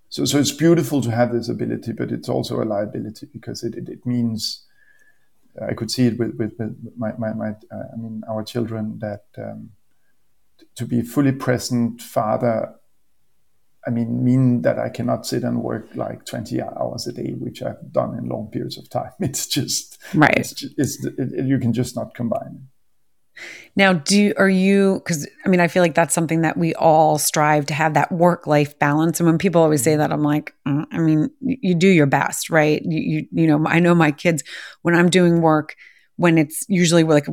so 0.08 0.24
so 0.24 0.40
it's 0.40 0.54
beautiful 0.54 1.02
to 1.02 1.12
have 1.12 1.34
this 1.34 1.50
ability, 1.50 1.92
but 1.92 2.12
it's 2.14 2.30
also 2.30 2.64
a 2.64 2.64
liability 2.64 3.28
because 3.34 3.62
it 3.62 3.76
it, 3.76 3.90
it 3.90 4.06
means 4.06 4.64
I 5.62 5.74
could 5.74 5.92
see 5.92 6.08
it 6.08 6.18
with 6.18 6.36
with, 6.38 6.54
with 6.58 6.78
my 6.98 7.12
my, 7.18 7.34
my 7.34 7.50
uh, 7.50 7.88
I 7.94 7.98
mean 7.98 8.24
our 8.30 8.44
children 8.44 9.00
that 9.00 9.26
um, 9.38 9.72
to 10.76 10.86
be 10.86 11.02
fully 11.02 11.34
present 11.34 12.02
father 12.02 12.74
I 13.88 13.92
mean, 13.92 14.24
mean 14.24 14.62
that 14.64 14.80
I 14.80 14.90
cannot 14.90 15.26
sit 15.26 15.44
and 15.44 15.62
work 15.62 15.90
like 15.96 16.26
20 16.26 16.62
hours 16.62 17.08
a 17.08 17.14
day, 17.14 17.34
which 17.38 17.62
I've 17.62 17.92
done 17.92 18.18
in 18.18 18.28
long 18.28 18.50
periods 18.52 18.78
of 18.78 18.90
time. 18.90 19.12
It's 19.20 19.48
just, 19.48 20.02
right. 20.14 20.38
It's, 20.38 20.54
just, 20.54 20.74
it's 20.78 21.06
it, 21.06 21.46
you 21.46 21.60
can 21.60 21.74
just 21.74 21.96
not 21.96 22.16
combine 22.16 22.68
Now, 23.76 23.94
do 23.94 24.34
are 24.38 24.50
you 24.50 24.96
because 24.96 25.28
I 25.46 25.50
mean 25.50 25.60
I 25.60 25.68
feel 25.68 25.84
like 25.84 25.96
that's 25.96 26.14
something 26.14 26.42
that 26.42 26.58
we 26.58 26.74
all 26.76 27.18
strive 27.18 27.66
to 27.68 27.74
have 27.74 27.94
that 27.94 28.12
work 28.12 28.48
life 28.48 28.78
balance. 28.80 29.20
And 29.20 29.28
when 29.28 29.38
people 29.38 29.62
always 29.62 29.84
say 29.84 29.96
that, 29.96 30.12
I'm 30.12 30.24
like, 30.24 30.54
mm, 30.68 30.86
I 30.92 30.98
mean, 31.00 31.30
you 31.42 31.76
do 31.76 31.88
your 31.88 32.06
best, 32.08 32.50
right? 32.50 32.82
You, 32.84 33.00
you 33.00 33.28
you 33.32 33.48
know, 33.48 33.68
I 33.68 33.80
know 33.80 33.94
my 33.94 34.12
kids 34.12 34.44
when 34.82 34.96
I'm 34.96 35.10
doing 35.10 35.42
work 35.42 35.76
when 36.18 36.38
it's 36.38 36.66
usually 36.70 37.04
like 37.04 37.28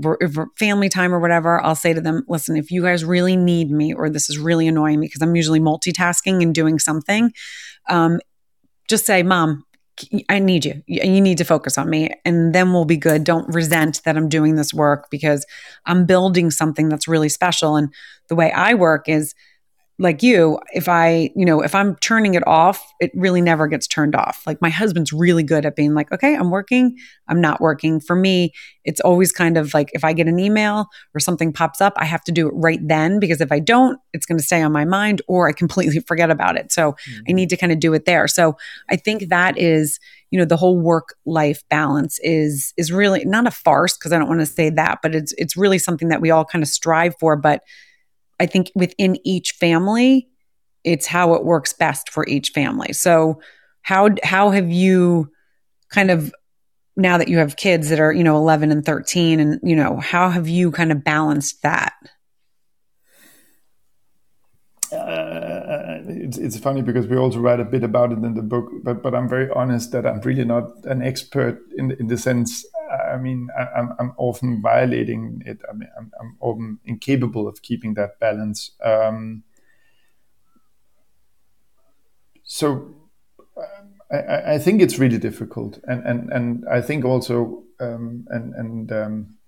family 0.58 0.88
time 0.88 1.14
or 1.14 1.20
whatever, 1.20 1.62
I'll 1.62 1.74
say 1.74 1.92
to 1.92 2.00
them, 2.00 2.24
listen, 2.28 2.56
if 2.56 2.70
you 2.70 2.82
guys 2.82 3.04
really 3.04 3.36
need 3.36 3.70
me 3.70 3.94
or 3.94 4.10
this 4.10 4.28
is 4.28 4.38
really 4.38 4.66
annoying 4.66 4.98
me 4.98 5.06
because 5.06 5.22
I'm 5.22 5.36
usually 5.36 5.60
multitasking 5.60 6.42
and 6.42 6.54
doing 6.54 6.78
something, 6.78 7.32
um, 7.88 8.18
just 8.88 9.06
say, 9.06 9.22
Mom, 9.22 9.64
I 10.28 10.38
need 10.38 10.64
you. 10.64 10.82
You 10.86 11.20
need 11.20 11.38
to 11.38 11.44
focus 11.44 11.78
on 11.78 11.88
me 11.88 12.10
and 12.24 12.54
then 12.54 12.72
we'll 12.72 12.84
be 12.84 12.96
good. 12.96 13.24
Don't 13.24 13.46
resent 13.52 14.02
that 14.04 14.16
I'm 14.16 14.28
doing 14.28 14.56
this 14.56 14.74
work 14.74 15.08
because 15.10 15.46
I'm 15.86 16.06
building 16.06 16.50
something 16.50 16.88
that's 16.88 17.06
really 17.06 17.28
special. 17.28 17.76
And 17.76 17.92
the 18.28 18.34
way 18.34 18.50
I 18.52 18.74
work 18.74 19.08
is 19.08 19.34
like 19.98 20.22
you, 20.22 20.58
if 20.72 20.88
I, 20.88 21.30
you 21.36 21.44
know, 21.44 21.62
if 21.62 21.74
I'm 21.74 21.96
turning 21.96 22.34
it 22.34 22.46
off, 22.46 22.92
it 22.98 23.10
really 23.14 23.40
never 23.40 23.66
gets 23.66 23.86
turned 23.86 24.14
off. 24.14 24.42
Like 24.46 24.60
my 24.62 24.70
husband's 24.70 25.12
really 25.12 25.42
good 25.42 25.66
at 25.66 25.76
being 25.76 25.94
like, 25.94 26.10
okay, 26.10 26.34
I'm 26.34 26.50
working, 26.50 26.96
I'm 27.28 27.40
not 27.40 27.60
working. 27.60 28.00
For 28.00 28.16
me, 28.16 28.52
it's 28.84 29.00
always 29.00 29.32
kind 29.32 29.56
of 29.56 29.74
like 29.74 29.90
if 29.92 30.02
I 30.02 30.12
get 30.12 30.28
an 30.28 30.38
email 30.38 30.86
or 31.14 31.20
something 31.20 31.52
pops 31.52 31.80
up, 31.80 31.92
I 31.96 32.06
have 32.06 32.24
to 32.24 32.32
do 32.32 32.48
it 32.48 32.54
right 32.56 32.80
then 32.82 33.20
because 33.20 33.40
if 33.40 33.52
I 33.52 33.60
don't, 33.60 33.98
it's 34.12 34.26
going 34.26 34.38
to 34.38 34.44
stay 34.44 34.62
on 34.62 34.72
my 34.72 34.84
mind 34.84 35.20
or 35.28 35.48
I 35.48 35.52
completely 35.62 36.00
forget 36.00 36.30
about 36.30 36.56
it. 36.56 36.72
So 36.72 36.92
mm-hmm. 36.92 37.20
I 37.28 37.32
need 37.32 37.50
to 37.50 37.56
kind 37.56 37.72
of 37.72 37.78
do 37.78 37.92
it 37.92 38.06
there. 38.06 38.26
So 38.26 38.56
I 38.90 38.96
think 38.96 39.28
that 39.28 39.58
is, 39.58 40.00
you 40.30 40.38
know, 40.38 40.46
the 40.46 40.56
whole 40.56 40.80
work 40.80 41.14
life 41.26 41.62
balance 41.68 42.18
is 42.22 42.72
is 42.78 42.90
really 42.90 43.24
not 43.26 43.46
a 43.46 43.50
farce 43.50 43.96
because 43.96 44.12
I 44.12 44.18
don't 44.18 44.28
want 44.28 44.40
to 44.40 44.46
say 44.46 44.70
that, 44.70 45.00
but 45.02 45.14
it's 45.14 45.34
it's 45.36 45.56
really 45.56 45.78
something 45.78 46.08
that 46.08 46.22
we 46.22 46.30
all 46.30 46.46
kind 46.46 46.62
of 46.62 46.68
strive 46.68 47.14
for, 47.20 47.36
but 47.36 47.62
I 48.42 48.46
think 48.46 48.72
within 48.74 49.16
each 49.24 49.52
family, 49.52 50.28
it's 50.82 51.06
how 51.06 51.34
it 51.34 51.44
works 51.44 51.72
best 51.72 52.10
for 52.10 52.26
each 52.26 52.50
family. 52.50 52.92
So 52.92 53.40
how 53.82 54.10
how 54.24 54.50
have 54.50 54.68
you 54.68 55.30
kind 55.90 56.10
of 56.10 56.34
now 56.96 57.18
that 57.18 57.28
you 57.28 57.38
have 57.38 57.56
kids 57.56 57.88
that 57.88 58.00
are, 58.00 58.12
you 58.12 58.24
know, 58.24 58.36
11 58.36 58.72
and 58.72 58.84
13 58.84 59.38
and, 59.38 59.60
you 59.62 59.76
know, 59.76 59.96
how 59.98 60.28
have 60.28 60.48
you 60.48 60.72
kind 60.72 60.90
of 60.90 61.04
balanced 61.04 61.62
that? 61.62 61.94
Uh, 64.92 66.02
it's, 66.06 66.36
it's 66.36 66.58
funny 66.58 66.82
because 66.82 67.06
we 67.06 67.16
also 67.16 67.38
write 67.38 67.60
a 67.60 67.64
bit 67.64 67.84
about 67.84 68.10
it 68.12 68.18
in 68.18 68.34
the 68.34 68.42
book, 68.42 68.68
but 68.82 69.04
but 69.04 69.14
I'm 69.14 69.28
very 69.28 69.48
honest 69.50 69.92
that 69.92 70.04
I'm 70.04 70.20
really 70.20 70.44
not 70.44 70.64
an 70.84 71.00
expert 71.00 71.60
in 71.76 71.92
in 71.92 72.08
the 72.08 72.18
sense 72.18 72.66
I 73.12 73.18
mean, 73.18 73.48
I, 73.58 73.78
am 73.78 73.94
I'm 73.98 74.12
often 74.16 74.62
violating 74.62 75.42
it. 75.44 75.60
I 75.68 75.74
mean, 75.74 75.88
I'm, 75.96 76.10
I'm 76.20 76.36
often 76.40 76.78
incapable 76.84 77.46
of 77.46 77.62
keeping 77.62 77.94
that 77.94 78.18
balance. 78.18 78.72
Um, 78.82 79.44
so 82.44 82.94
I, 84.12 84.54
I, 84.54 84.58
think 84.58 84.82
it's 84.82 84.98
really 84.98 85.18
difficult, 85.18 85.78
and 85.84 86.04
and 86.06 86.32
and 86.32 86.64
I 86.68 86.80
think 86.80 87.04
also, 87.04 87.64
um, 87.80 88.26
and 88.28 88.54
and 88.54 88.92
um, 88.92 89.38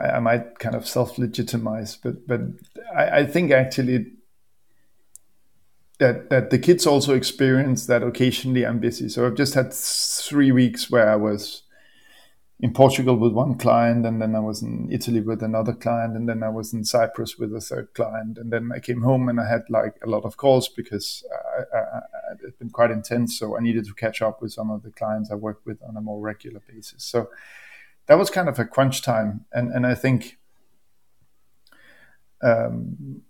I, 0.00 0.10
I, 0.10 0.20
might 0.20 0.58
kind 0.58 0.76
of 0.76 0.86
self-legitimize, 0.86 1.96
but 1.96 2.26
but 2.26 2.40
I, 2.94 3.18
I 3.20 3.26
think 3.26 3.50
actually 3.50 4.12
that 5.98 6.30
that 6.30 6.50
the 6.50 6.58
kids 6.58 6.86
also 6.86 7.14
experience 7.14 7.86
that 7.86 8.02
occasionally 8.02 8.66
I'm 8.66 8.78
busy. 8.78 9.08
So 9.08 9.26
I've 9.26 9.34
just 9.34 9.54
had 9.54 9.72
three 9.72 10.52
weeks 10.52 10.90
where 10.90 11.08
I 11.08 11.16
was 11.16 11.62
in 12.58 12.72
Portugal 12.72 13.16
with 13.16 13.32
one 13.32 13.58
client, 13.58 14.06
and 14.06 14.20
then 14.20 14.34
I 14.34 14.40
was 14.40 14.62
in 14.62 14.88
Italy 14.90 15.20
with 15.20 15.42
another 15.42 15.74
client, 15.74 16.16
and 16.16 16.26
then 16.28 16.42
I 16.42 16.48
was 16.48 16.72
in 16.72 16.84
Cyprus 16.84 17.36
with 17.38 17.54
a 17.54 17.60
third 17.60 17.92
client, 17.94 18.38
and 18.38 18.50
then 18.50 18.70
I 18.74 18.78
came 18.78 19.02
home 19.02 19.28
and 19.28 19.38
I 19.38 19.48
had 19.48 19.62
like 19.68 19.96
a 20.02 20.08
lot 20.08 20.24
of 20.24 20.36
calls 20.36 20.68
because 20.68 21.24
I, 21.32 21.76
I, 21.76 21.80
I, 21.80 22.00
it's 22.42 22.56
been 22.56 22.70
quite 22.70 22.90
intense. 22.90 23.38
So 23.38 23.56
I 23.56 23.60
needed 23.60 23.86
to 23.86 23.94
catch 23.94 24.22
up 24.22 24.40
with 24.40 24.52
some 24.52 24.70
of 24.70 24.82
the 24.82 24.90
clients 24.90 25.30
I 25.30 25.34
work 25.34 25.60
with 25.64 25.82
on 25.82 25.96
a 25.96 26.00
more 26.00 26.20
regular 26.20 26.60
basis. 26.66 27.04
So 27.04 27.28
that 28.06 28.18
was 28.18 28.30
kind 28.30 28.48
of 28.48 28.58
a 28.58 28.64
crunch 28.64 29.02
time, 29.02 29.46
and 29.52 29.70
and 29.72 29.86
I 29.86 29.94
think. 29.94 30.38
Um, 32.42 33.22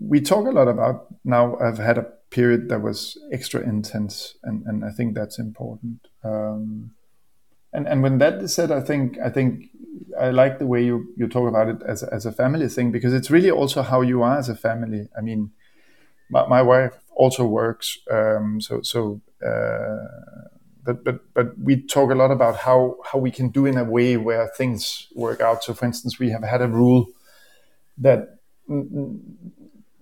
we 0.00 0.20
talk 0.20 0.46
a 0.46 0.50
lot 0.50 0.68
about 0.68 1.06
now 1.24 1.56
I've 1.58 1.78
had 1.78 1.98
a 1.98 2.06
period 2.30 2.68
that 2.68 2.80
was 2.80 3.18
extra 3.32 3.60
intense 3.60 4.36
and, 4.42 4.64
and 4.66 4.84
I 4.84 4.90
think 4.90 5.14
that's 5.14 5.38
important. 5.38 6.08
Um, 6.24 6.92
and 7.72 7.86
and 7.86 8.02
when 8.02 8.18
that 8.18 8.42
is 8.42 8.54
said, 8.54 8.72
I 8.72 8.80
think 8.80 9.18
I 9.18 9.30
think 9.30 9.66
I 10.20 10.30
like 10.30 10.58
the 10.58 10.66
way 10.66 10.84
you, 10.84 11.12
you 11.16 11.28
talk 11.28 11.48
about 11.48 11.68
it 11.68 11.82
as, 11.86 12.02
as 12.02 12.26
a 12.26 12.32
family 12.32 12.68
thing 12.68 12.90
because 12.90 13.14
it's 13.14 13.30
really 13.30 13.50
also 13.50 13.82
how 13.82 14.00
you 14.00 14.22
are 14.22 14.38
as 14.38 14.48
a 14.48 14.56
family. 14.56 15.08
I 15.16 15.20
mean, 15.20 15.52
my, 16.30 16.46
my 16.48 16.62
wife 16.62 16.94
also 17.14 17.44
works, 17.44 17.98
um, 18.10 18.60
so 18.60 18.82
so 18.82 19.20
uh, 19.46 20.48
but 20.84 21.04
but 21.04 21.20
but 21.34 21.58
we 21.58 21.80
talk 21.86 22.10
a 22.10 22.14
lot 22.14 22.30
about 22.30 22.56
how 22.56 22.96
how 23.04 23.18
we 23.18 23.30
can 23.30 23.50
do 23.50 23.66
in 23.66 23.76
a 23.76 23.84
way 23.84 24.16
where 24.16 24.48
things 24.56 25.08
work 25.14 25.40
out. 25.40 25.62
So, 25.62 25.74
for 25.74 25.84
instance, 25.84 26.18
we 26.18 26.30
have 26.30 26.42
had 26.42 26.62
a 26.62 26.68
rule 26.68 27.06
that 27.98 28.38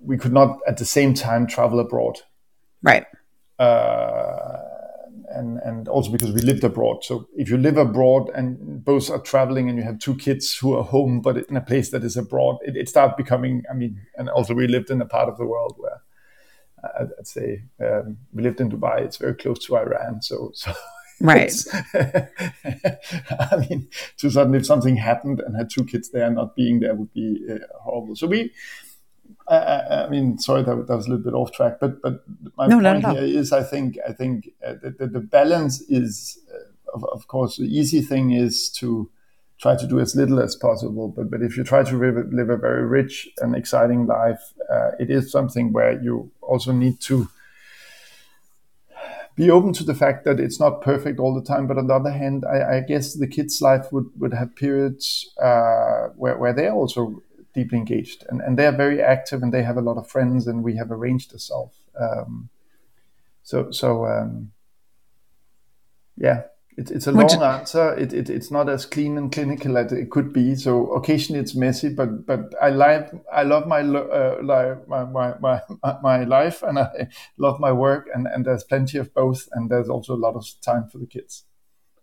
we 0.01 0.17
could 0.17 0.33
not 0.33 0.59
at 0.67 0.77
the 0.77 0.85
same 0.85 1.15
time 1.15 1.47
travel 1.47 1.81
abroad. 1.81 2.21
Right. 2.83 3.07
Uh, 3.59 4.59
and 5.31 5.59
and 5.59 5.89
also 5.89 6.11
because 6.11 6.33
we 6.33 6.41
lived 6.41 6.65
abroad. 6.65 7.05
So 7.05 7.29
if 7.37 7.51
you 7.51 7.59
live 7.59 7.77
abroad 7.77 8.31
and 8.35 8.85
both 8.85 9.11
are 9.11 9.21
traveling 9.21 9.69
and 9.69 9.79
you 9.79 9.85
have 9.85 9.99
two 9.99 10.15
kids 10.15 10.57
who 10.57 10.77
are 10.77 10.85
home, 10.85 11.21
but 11.21 11.37
in 11.37 11.57
a 11.57 11.61
place 11.61 11.91
that 11.91 12.05
is 12.05 12.17
abroad, 12.17 12.59
it, 12.63 12.77
it 12.77 12.89
started 12.89 13.17
becoming. 13.17 13.63
I 13.71 13.75
mean, 13.75 14.01
and 14.17 14.29
also 14.29 14.55
we 14.55 14.67
lived 14.67 14.91
in 14.91 15.01
a 15.01 15.07
part 15.07 15.29
of 15.29 15.37
the 15.37 15.47
world 15.47 15.75
where 15.79 16.03
uh, 16.83 17.07
I'd 17.19 17.27
say 17.27 17.65
um, 17.81 18.19
we 18.33 18.43
lived 18.43 18.61
in 18.61 18.71
Dubai. 18.71 19.01
It's 19.01 19.17
very 19.17 19.35
close 19.35 19.65
to 19.67 19.77
Iran, 19.77 20.23
so 20.23 20.51
so. 20.55 20.73
Right. 21.21 21.53
I 21.95 23.67
mean, 23.69 23.89
to 24.19 24.31
suddenly 24.31 24.59
if 24.59 24.67
something 24.67 24.95
happened 24.95 25.41
and 25.41 25.57
had 25.57 25.69
two 25.69 25.85
kids 25.85 26.11
there, 26.11 26.31
not 26.31 26.55
being 26.55 26.79
there 26.79 26.95
would 26.95 27.13
be 27.13 27.45
uh, 27.51 27.59
horrible. 27.81 28.15
So 28.15 28.29
we 28.29 28.53
I, 29.51 30.05
I, 30.05 30.09
mean, 30.09 30.39
sorry 30.39 30.63
that, 30.63 30.87
that 30.87 30.97
was 30.97 31.07
a 31.07 31.11
little 31.11 31.25
bit 31.25 31.35
off 31.35 31.53
track, 31.53 31.79
but 31.81 32.03
but 32.03 32.23
my 32.57 32.67
no, 32.67 32.81
point 32.81 33.07
here 33.07 33.25
is, 33.25 33.53
I 33.53 33.63
think 33.63 33.99
I 34.07 34.13
think 34.13 34.51
uh, 34.67 34.75
the, 34.83 35.07
the, 35.07 35.21
balance 35.21 35.81
is, 35.83 36.39
uh, 36.53 36.95
of, 36.95 37.05
of 37.05 37.29
course, 37.29 37.57
the 37.57 37.65
easy 37.65 38.03
thing 38.03 38.33
is 38.33 38.69
to 38.73 39.11
try 39.59 39.75
to 39.75 39.87
do 39.87 40.01
as 40.01 40.15
little 40.15 40.41
as 40.41 40.55
possible. 40.55 41.09
But 41.09 41.31
but 41.31 41.43
if 41.43 41.57
you 41.57 41.65
try 41.65 41.83
to 41.83 41.97
live, 41.97 42.33
live 42.33 42.51
a 42.51 42.57
very 42.57 42.85
rich 42.85 43.29
and 43.39 43.57
exciting 43.57 44.07
life, 44.07 44.53
uh, 44.71 44.91
it 45.01 45.11
is 45.11 45.33
something 45.33 45.73
where 45.73 46.01
you 46.01 46.31
also 46.43 46.73
need 46.73 47.01
to 47.01 47.29
be 49.39 49.51
open 49.51 49.73
to 49.73 49.85
the 49.85 49.95
fact 49.95 50.25
that 50.25 50.41
it's 50.41 50.59
not 50.59 50.83
perfect 50.83 51.21
all 51.21 51.33
the 51.33 51.47
time. 51.47 51.67
But 51.69 51.79
on 51.79 51.87
the 51.87 51.95
other 51.95 52.11
hand, 52.11 52.45
I, 52.45 52.79
I 52.79 52.81
guess 52.81 53.15
the 53.15 53.29
kids' 53.29 53.63
life 53.63 53.93
would, 53.93 54.11
would 54.19 54.35
have 54.35 54.57
periods 54.57 55.31
uh, 55.41 56.09
where, 56.17 56.37
where 56.37 56.53
they're 56.53 56.73
also 56.73 57.23
deeply 57.59 57.79
engaged. 57.79 58.25
And, 58.29 58.41
and 58.41 58.59
they're 58.59 58.79
very 58.85 59.03
active 59.03 59.43
and 59.43 59.53
they 59.53 59.63
have 59.63 59.77
a 59.77 59.87
lot 59.89 59.99
of 59.99 60.09
friends 60.09 60.47
and 60.47 60.63
we 60.63 60.77
have 60.77 60.91
arranged 60.91 61.31
self 61.41 61.73
um, 61.99 62.49
so 63.43 63.71
so 63.71 64.07
um, 64.07 64.53
yeah 66.17 66.43
it, 66.79 66.93
it's 66.93 67.09
a 67.09 67.13
long 67.13 67.43
answer. 67.43 67.93
It, 67.95 68.13
it, 68.13 68.31
it's 68.31 68.53
not 68.53 68.69
as 68.69 68.87
clean 68.87 69.19
and 69.19 69.33
clinical 69.33 69.77
as 69.77 69.91
it 69.91 70.11
could 70.11 70.33
be. 70.33 70.55
So 70.55 70.93
occasionally 70.93 71.41
it's 71.41 71.57
messy 71.57 71.89
but 71.89 72.25
but 72.25 72.55
i 72.63 72.71
like 72.71 73.11
i 73.33 73.43
love 73.43 73.67
my 73.67 73.81
uh, 73.81 74.39
life 74.43 74.79
my, 74.87 75.05
my, 75.05 75.35
my, 75.41 75.61
my 76.03 76.25
life 76.25 76.63
and 76.63 76.79
i 76.79 77.09
love 77.37 77.59
my 77.59 77.73
work 77.73 78.09
and 78.15 78.29
and 78.29 78.45
there's 78.45 78.63
plenty 78.63 78.97
of 78.99 79.13
both 79.13 79.49
and 79.53 79.69
there's 79.69 79.89
also 79.89 80.15
a 80.15 80.23
lot 80.27 80.37
of 80.37 80.47
time 80.61 80.87
for 80.89 80.99
the 80.99 81.07
kids 81.07 81.45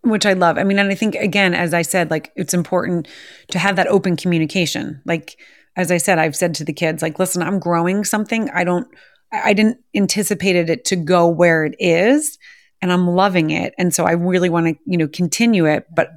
which 0.06 0.26
I 0.26 0.34
love. 0.34 0.58
I 0.58 0.64
mean, 0.64 0.80
and 0.80 0.90
I 0.90 0.96
think 0.96 1.16
again, 1.16 1.54
as 1.54 1.74
I 1.74 1.82
said, 1.82 2.12
like 2.12 2.32
it's 2.36 2.54
important 2.54 3.08
to 3.50 3.60
have 3.60 3.76
that 3.76 3.88
open 3.88 4.16
communication. 4.16 5.02
Like 5.06 5.38
as 5.76 5.92
I 5.92 5.98
said, 5.98 6.20
I've 6.20 6.36
said 6.36 6.56
to 6.56 6.64
the 6.64 6.74
kids, 6.74 7.02
like, 7.02 7.20
listen, 7.20 7.42
I'm 7.42 7.60
growing 7.60 8.06
something. 8.06 8.50
I 8.52 8.64
don't, 8.64 8.88
I 9.32 9.54
didn't 9.54 9.78
anticipated 9.94 10.70
it 10.70 10.86
to 10.86 10.96
go 10.96 11.28
where 11.28 11.66
it 11.66 11.76
is, 11.80 12.38
and 12.82 12.94
I'm 12.94 13.08
loving 13.08 13.50
it, 13.50 13.74
and 13.78 13.94
so 13.94 14.06
I 14.06 14.12
really 14.12 14.50
want 14.50 14.68
to, 14.68 14.76
you 14.86 14.98
know, 14.98 15.08
continue 15.08 15.66
it. 15.66 15.86
But 15.94 16.12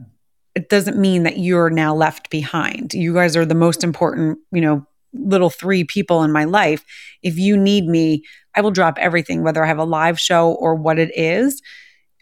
it 0.54 0.68
doesn't 0.68 0.98
mean 0.98 1.22
that 1.22 1.38
you're 1.38 1.70
now 1.70 1.94
left 1.94 2.30
behind. 2.30 2.94
You 2.94 3.14
guys 3.14 3.36
are 3.36 3.46
the 3.46 3.54
most 3.54 3.82
important, 3.82 4.38
you 4.52 4.60
know, 4.60 4.86
little 5.12 5.50
three 5.50 5.84
people 5.84 6.22
in 6.22 6.32
my 6.32 6.44
life. 6.44 6.84
If 7.22 7.38
you 7.38 7.56
need 7.56 7.86
me, 7.86 8.24
I 8.54 8.60
will 8.60 8.70
drop 8.70 8.98
everything, 8.98 9.42
whether 9.42 9.64
I 9.64 9.66
have 9.66 9.78
a 9.78 9.84
live 9.84 10.20
show 10.20 10.52
or 10.52 10.74
what 10.74 10.98
it 10.98 11.10
is, 11.16 11.62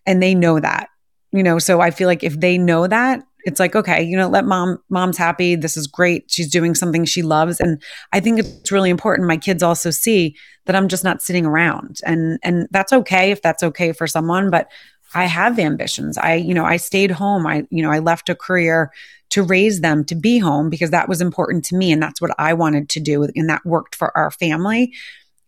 and 0.07 0.23
they 0.23 0.35
know 0.35 0.61
that 0.61 0.89
you 1.33 1.43
know 1.43 1.59
so 1.59 1.81
i 1.81 1.91
feel 1.91 2.07
like 2.07 2.23
if 2.23 2.39
they 2.41 2.59
know 2.59 2.87
that 2.87 3.23
it's 3.45 3.61
like 3.61 3.77
okay 3.77 4.03
you 4.03 4.17
know 4.17 4.29
let 4.29 4.45
mom 4.45 4.79
mom's 4.91 5.17
happy. 5.17 5.55
This 5.55 5.77
is 5.77 5.87
great. 5.87 6.25
She's 6.29 6.51
doing 6.51 6.75
something 6.75 7.05
she 7.05 7.23
loves. 7.23 7.61
And 7.61 7.81
i 8.13 8.21
think 8.21 8.41
it's 8.41 8.73
really 8.73 8.91
important. 8.91 9.29
My 9.29 9.37
kids 9.37 9.63
also 9.63 9.91
see 9.91 10.37
that 10.65 10.75
i'm 10.77 10.89
just 10.89 11.05
not 11.05 11.23
sitting 11.23 11.47
around. 11.47 12.01
And 12.05 12.39
and 12.43 12.69
that's 12.71 12.93
okay 12.93 13.31
if 13.31 13.41
that's 13.43 13.63
okay 13.63 13.93
for 13.93 14.07
someone 14.07 14.51
but 14.51 14.69
I 15.15 15.27
have 15.27 15.59
ambitions. 15.59 16.19
I, 16.19 16.35
you 16.35 16.53
know, 16.53 16.65
I 16.65 16.77
stayed 16.77 17.13
home. 17.13 17.47
I, 17.47 17.67
you 17.71 17.83
know, 17.83 17.91
I 17.91 18.01
left 18.01 18.29
a 18.29 18.35
career 18.35 18.91
to 19.31 19.43
raise 19.43 19.81
them 19.81 20.05
to 20.07 20.15
be 20.15 20.39
home 20.39 20.69
because 20.69 20.91
that 20.91 21.09
was 21.09 21.21
important 21.21 21.65
to 21.67 21.77
me. 21.77 21.93
And 21.93 22.03
that's 22.03 22.21
what 22.21 22.33
I 22.39 22.53
wanted 22.55 22.89
to 22.91 23.01
do. 23.01 23.23
And 23.23 23.49
that 23.49 23.65
worked 23.65 23.95
for 23.95 24.17
our 24.17 24.31
family. 24.31 24.93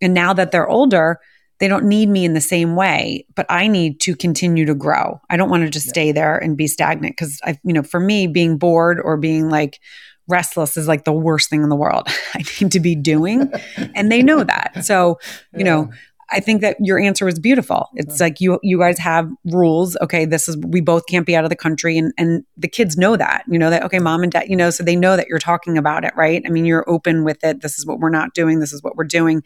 And 0.01 0.13
now 0.13 0.33
that 0.33 0.51
they're 0.51 0.67
older, 0.67 1.19
they 1.59 1.67
don't 1.67 1.85
need 1.85 2.09
me 2.09 2.25
in 2.25 2.33
the 2.33 2.41
same 2.41 2.75
way, 2.75 3.25
but 3.35 3.45
I 3.49 3.67
need 3.67 3.99
to 4.01 4.15
continue 4.15 4.65
to 4.65 4.73
grow. 4.73 5.19
I 5.29 5.37
don't 5.37 5.49
want 5.49 5.63
to 5.63 5.69
just 5.69 5.87
yeah. 5.87 5.91
stay 5.91 6.11
there 6.11 6.37
and 6.37 6.57
be 6.57 6.67
stagnant 6.67 7.15
because 7.15 7.39
I, 7.43 7.59
you 7.63 7.73
know, 7.73 7.83
for 7.83 7.99
me, 7.99 8.27
being 8.27 8.57
bored 8.57 8.99
or 8.99 9.17
being 9.17 9.49
like 9.49 9.79
restless 10.27 10.77
is 10.77 10.87
like 10.87 11.03
the 11.03 11.11
worst 11.11 11.49
thing 11.49 11.63
in 11.63 11.69
the 11.69 11.75
world. 11.75 12.07
I 12.33 12.43
need 12.61 12.71
to 12.71 12.79
be 12.79 12.95
doing, 12.95 13.51
and 13.93 14.11
they 14.11 14.23
know 14.23 14.43
that. 14.43 14.85
So, 14.85 15.19
you 15.53 15.59
yeah. 15.59 15.65
know, 15.65 15.91
I 16.31 16.39
think 16.39 16.61
that 16.61 16.77
your 16.79 16.99
answer 16.99 17.25
was 17.25 17.39
beautiful. 17.39 17.89
It's 17.95 18.15
mm-hmm. 18.15 18.23
like 18.23 18.41
you 18.41 18.59
you 18.63 18.79
guys 18.79 18.97
have 18.99 19.29
rules. 19.45 19.97
Okay, 20.01 20.25
this 20.25 20.47
is 20.47 20.57
we 20.57 20.81
both 20.81 21.05
can't 21.07 21.25
be 21.25 21.35
out 21.35 21.43
of 21.43 21.49
the 21.49 21.55
country 21.55 21.97
and 21.97 22.13
and 22.17 22.43
the 22.55 22.67
kids 22.67 22.97
know 22.97 23.17
that. 23.17 23.43
You 23.47 23.59
know 23.59 23.69
that 23.69 23.83
okay, 23.83 23.99
mom 23.99 24.23
and 24.23 24.31
dad, 24.31 24.47
you 24.47 24.55
know, 24.55 24.69
so 24.69 24.83
they 24.83 24.95
know 24.95 25.15
that 25.17 25.27
you're 25.27 25.39
talking 25.39 25.77
about 25.77 26.05
it, 26.05 26.13
right? 26.15 26.41
I 26.45 26.49
mean, 26.49 26.65
you're 26.65 26.89
open 26.89 27.23
with 27.23 27.43
it. 27.43 27.61
This 27.61 27.77
is 27.79 27.85
what 27.85 27.99
we're 27.99 28.09
not 28.09 28.33
doing. 28.33 28.59
This 28.59 28.73
is 28.73 28.83
what 28.83 28.95
we're 28.95 29.05
doing. 29.05 29.43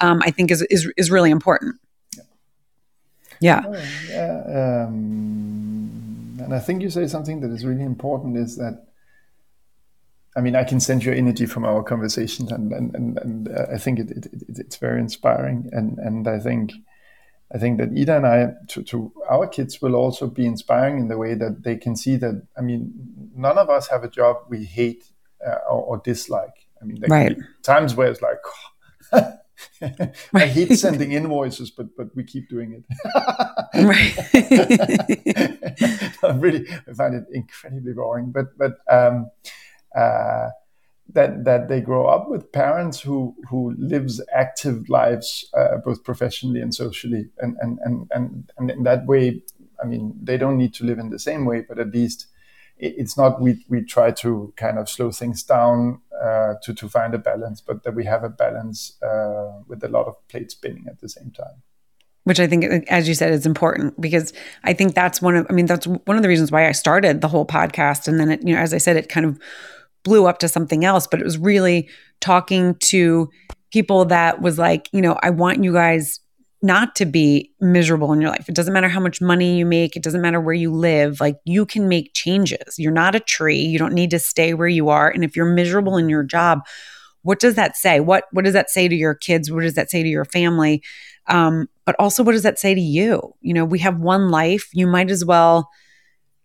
Um, 0.00 0.22
I 0.24 0.30
think 0.30 0.50
is 0.50 0.62
is 0.70 0.90
is 0.96 1.10
really 1.10 1.30
important. 1.30 1.76
Yeah. 2.16 2.22
Yeah. 3.40 3.62
Oh, 3.66 3.72
yeah 4.08 4.84
um, 4.86 6.38
and 6.42 6.54
I 6.54 6.58
think 6.58 6.82
you 6.82 6.90
say 6.90 7.06
something 7.06 7.40
that 7.40 7.50
is 7.50 7.64
really 7.64 7.84
important 7.84 8.36
is 8.36 8.56
that 8.56 8.86
I 10.36 10.40
mean, 10.40 10.56
I 10.56 10.64
can 10.64 10.80
sense 10.80 11.04
your 11.04 11.14
energy 11.14 11.46
from 11.46 11.64
our 11.64 11.82
conversation, 11.82 12.52
and 12.52 12.72
and 12.72 12.94
and, 12.94 13.18
and 13.18 13.48
uh, 13.48 13.66
I 13.72 13.78
think 13.78 14.00
it, 14.00 14.10
it, 14.10 14.26
it, 14.26 14.58
it's 14.58 14.76
very 14.76 15.00
inspiring, 15.00 15.70
and 15.72 15.98
and 15.98 16.26
I 16.26 16.40
think 16.40 16.72
I 17.54 17.58
think 17.58 17.78
that 17.78 17.90
Ida 17.96 18.16
and 18.16 18.26
I 18.26 18.52
to, 18.68 18.82
to 18.82 19.12
our 19.30 19.46
kids 19.46 19.80
will 19.80 19.94
also 19.94 20.26
be 20.26 20.44
inspiring 20.44 20.98
in 20.98 21.08
the 21.08 21.18
way 21.18 21.34
that 21.34 21.62
they 21.62 21.76
can 21.76 21.94
see 21.94 22.16
that 22.16 22.46
I 22.58 22.62
mean, 22.62 22.92
none 23.36 23.58
of 23.58 23.70
us 23.70 23.88
have 23.88 24.02
a 24.02 24.08
job 24.08 24.38
we 24.48 24.64
hate 24.64 25.04
uh, 25.46 25.58
or, 25.70 25.82
or, 25.82 25.98
dislike. 25.98 26.66
I 26.80 26.84
mean, 26.84 27.00
there 27.00 27.10
right. 27.10 27.36
times 27.62 27.94
where 27.94 28.10
it's 28.10 28.22
like. 28.22 28.38
Oh, 29.12 29.32
I 30.34 30.46
hate 30.46 30.76
sending 30.78 31.12
invoices, 31.20 31.70
but 31.70 31.96
but 31.96 32.14
we 32.14 32.24
keep 32.24 32.48
doing 32.48 32.72
it. 32.72 32.84
right. 33.84 34.14
I 36.22 36.30
really 36.36 36.66
I 36.88 36.92
find 36.92 37.14
it 37.14 37.24
incredibly 37.32 37.92
boring, 37.92 38.32
but 38.32 38.56
but 38.58 38.78
um, 38.90 39.30
uh, 39.96 40.50
that 41.12 41.44
that 41.44 41.68
they 41.68 41.80
grow 41.80 42.06
up 42.06 42.28
with 42.28 42.50
parents 42.52 43.00
who 43.00 43.34
who 43.48 43.74
lives 43.78 44.20
active 44.34 44.88
lives 44.88 45.46
uh, 45.54 45.76
both 45.84 46.02
professionally 46.02 46.60
and 46.60 46.74
socially 46.74 47.28
and 47.38 47.56
and, 47.60 47.78
and 47.84 48.08
and 48.12 48.50
and 48.56 48.70
in 48.70 48.82
that 48.84 49.04
way 49.06 49.42
i 49.82 49.86
mean 49.86 50.14
they 50.22 50.38
don't 50.38 50.56
need 50.56 50.72
to 50.72 50.84
live 50.84 50.98
in 50.98 51.10
the 51.10 51.18
same 51.18 51.44
way 51.44 51.60
but 51.60 51.78
at 51.78 51.92
least 51.92 52.28
it's 52.78 53.16
not 53.16 53.40
we 53.40 53.64
we 53.68 53.82
try 53.82 54.10
to 54.10 54.52
kind 54.56 54.78
of 54.78 54.88
slow 54.88 55.10
things 55.10 55.42
down 55.42 56.00
uh, 56.22 56.54
to 56.62 56.74
to 56.74 56.88
find 56.88 57.14
a 57.14 57.18
balance 57.18 57.60
but 57.60 57.82
that 57.82 57.94
we 57.94 58.04
have 58.04 58.24
a 58.24 58.28
balance 58.28 59.00
uh, 59.02 59.60
with 59.66 59.82
a 59.84 59.88
lot 59.88 60.06
of 60.06 60.16
plates 60.28 60.54
spinning 60.54 60.86
at 60.88 61.00
the 61.00 61.08
same 61.08 61.30
time 61.30 61.62
which 62.24 62.40
I 62.40 62.46
think, 62.46 62.64
as 62.88 63.06
you 63.06 63.14
said, 63.14 63.32
is 63.32 63.44
important 63.44 64.00
because 64.00 64.32
I 64.64 64.72
think 64.72 64.94
that's 64.94 65.20
one 65.20 65.36
of, 65.36 65.46
I 65.50 65.52
mean, 65.52 65.66
that's 65.66 65.86
one 65.86 66.16
of 66.16 66.22
the 66.22 66.28
reasons 66.28 66.50
why 66.50 66.66
I 66.66 66.72
started 66.72 67.20
the 67.20 67.28
whole 67.28 67.46
podcast. 67.46 68.08
And 68.08 68.18
then, 68.18 68.30
it, 68.30 68.42
you 68.42 68.54
know, 68.54 68.60
as 68.60 68.72
I 68.72 68.78
said, 68.78 68.96
it 68.96 69.10
kind 69.10 69.26
of 69.26 69.38
blew 70.04 70.26
up 70.26 70.38
to 70.38 70.48
something 70.48 70.86
else, 70.86 71.06
but 71.06 71.20
it 71.20 71.24
was 71.24 71.36
really 71.36 71.88
talking 72.20 72.76
to 72.76 73.28
people 73.70 74.06
that 74.06 74.40
was 74.40 74.58
like, 74.58 74.88
you 74.92 75.02
know, 75.02 75.18
I 75.22 75.30
want 75.30 75.62
you 75.62 75.72
guys 75.74 76.20
not 76.64 76.96
to 76.96 77.04
be 77.04 77.52
miserable 77.60 78.12
in 78.12 78.20
your 78.20 78.30
life. 78.30 78.48
It 78.48 78.54
doesn't 78.54 78.72
matter 78.72 78.88
how 78.88 78.98
much 78.98 79.20
money 79.20 79.58
you 79.58 79.66
make, 79.66 79.96
it 79.96 80.02
doesn't 80.02 80.22
matter 80.22 80.40
where 80.40 80.54
you 80.54 80.72
live. 80.72 81.20
Like 81.20 81.36
you 81.44 81.66
can 81.66 81.88
make 81.88 82.14
changes. 82.14 82.78
You're 82.78 82.90
not 82.90 83.14
a 83.14 83.20
tree. 83.20 83.60
You 83.60 83.78
don't 83.78 83.92
need 83.92 84.10
to 84.10 84.18
stay 84.18 84.54
where 84.54 84.66
you 84.66 84.88
are. 84.88 85.08
And 85.08 85.22
if 85.22 85.36
you're 85.36 85.44
miserable 85.44 85.98
in 85.98 86.08
your 86.08 86.22
job, 86.22 86.60
what 87.20 87.38
does 87.38 87.54
that 87.54 87.76
say? 87.76 88.00
What 88.00 88.24
what 88.32 88.44
does 88.44 88.54
that 88.54 88.70
say 88.70 88.88
to 88.88 88.94
your 88.94 89.14
kids? 89.14 89.52
What 89.52 89.62
does 89.62 89.74
that 89.74 89.90
say 89.90 90.02
to 90.02 90.08
your 90.08 90.24
family? 90.24 90.82
Um, 91.26 91.68
but 91.84 91.96
also 91.98 92.22
what 92.22 92.32
does 92.32 92.42
that 92.42 92.58
say 92.58 92.74
to 92.74 92.80
you? 92.80 93.34
You 93.42 93.54
know, 93.54 93.64
we 93.64 93.78
have 93.80 93.98
one 93.98 94.30
life. 94.30 94.68
You 94.72 94.86
might 94.86 95.10
as 95.10 95.24
well 95.24 95.70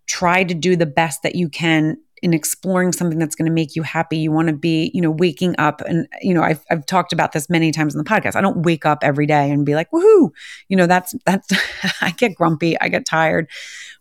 try 0.06 0.44
to 0.44 0.54
do 0.54 0.76
the 0.76 0.86
best 0.86 1.24
that 1.24 1.36
you 1.36 1.48
can 1.48 1.98
in 2.22 2.34
exploring 2.34 2.92
something 2.92 3.20
that's 3.20 3.36
going 3.36 3.46
to 3.46 3.52
make 3.52 3.76
you 3.76 3.84
happy. 3.84 4.18
You 4.18 4.32
want 4.32 4.48
to 4.48 4.54
be, 4.54 4.92
you 4.94 5.02
know, 5.02 5.12
waking 5.12 5.56
up 5.58 5.82
and, 5.82 6.08
you 6.22 6.34
know, 6.34 6.44
I've, 6.44 6.64
I've 6.70 6.86
talked 6.86 7.14
about 7.14 7.32
this 7.32 7.50
many 7.50 7.72
times 7.72 7.94
in 7.94 7.98
the 7.98 8.10
podcast. 8.10 8.36
I 8.36 8.42
don't 8.42 8.64
wake 8.64 8.86
up 8.86 9.00
every 9.04 9.26
day 9.26 9.52
and 9.52 9.66
be 9.66 9.76
like, 9.76 9.92
woohoo, 9.92 10.30
you 10.68 10.78
know, 10.78 10.88
that's, 10.88 11.16
that's, 11.26 11.48
I 12.02 12.12
get 12.12 12.36
grumpy, 12.36 12.80
I 12.80 12.90
get 12.90 13.06
tired. 13.06 13.50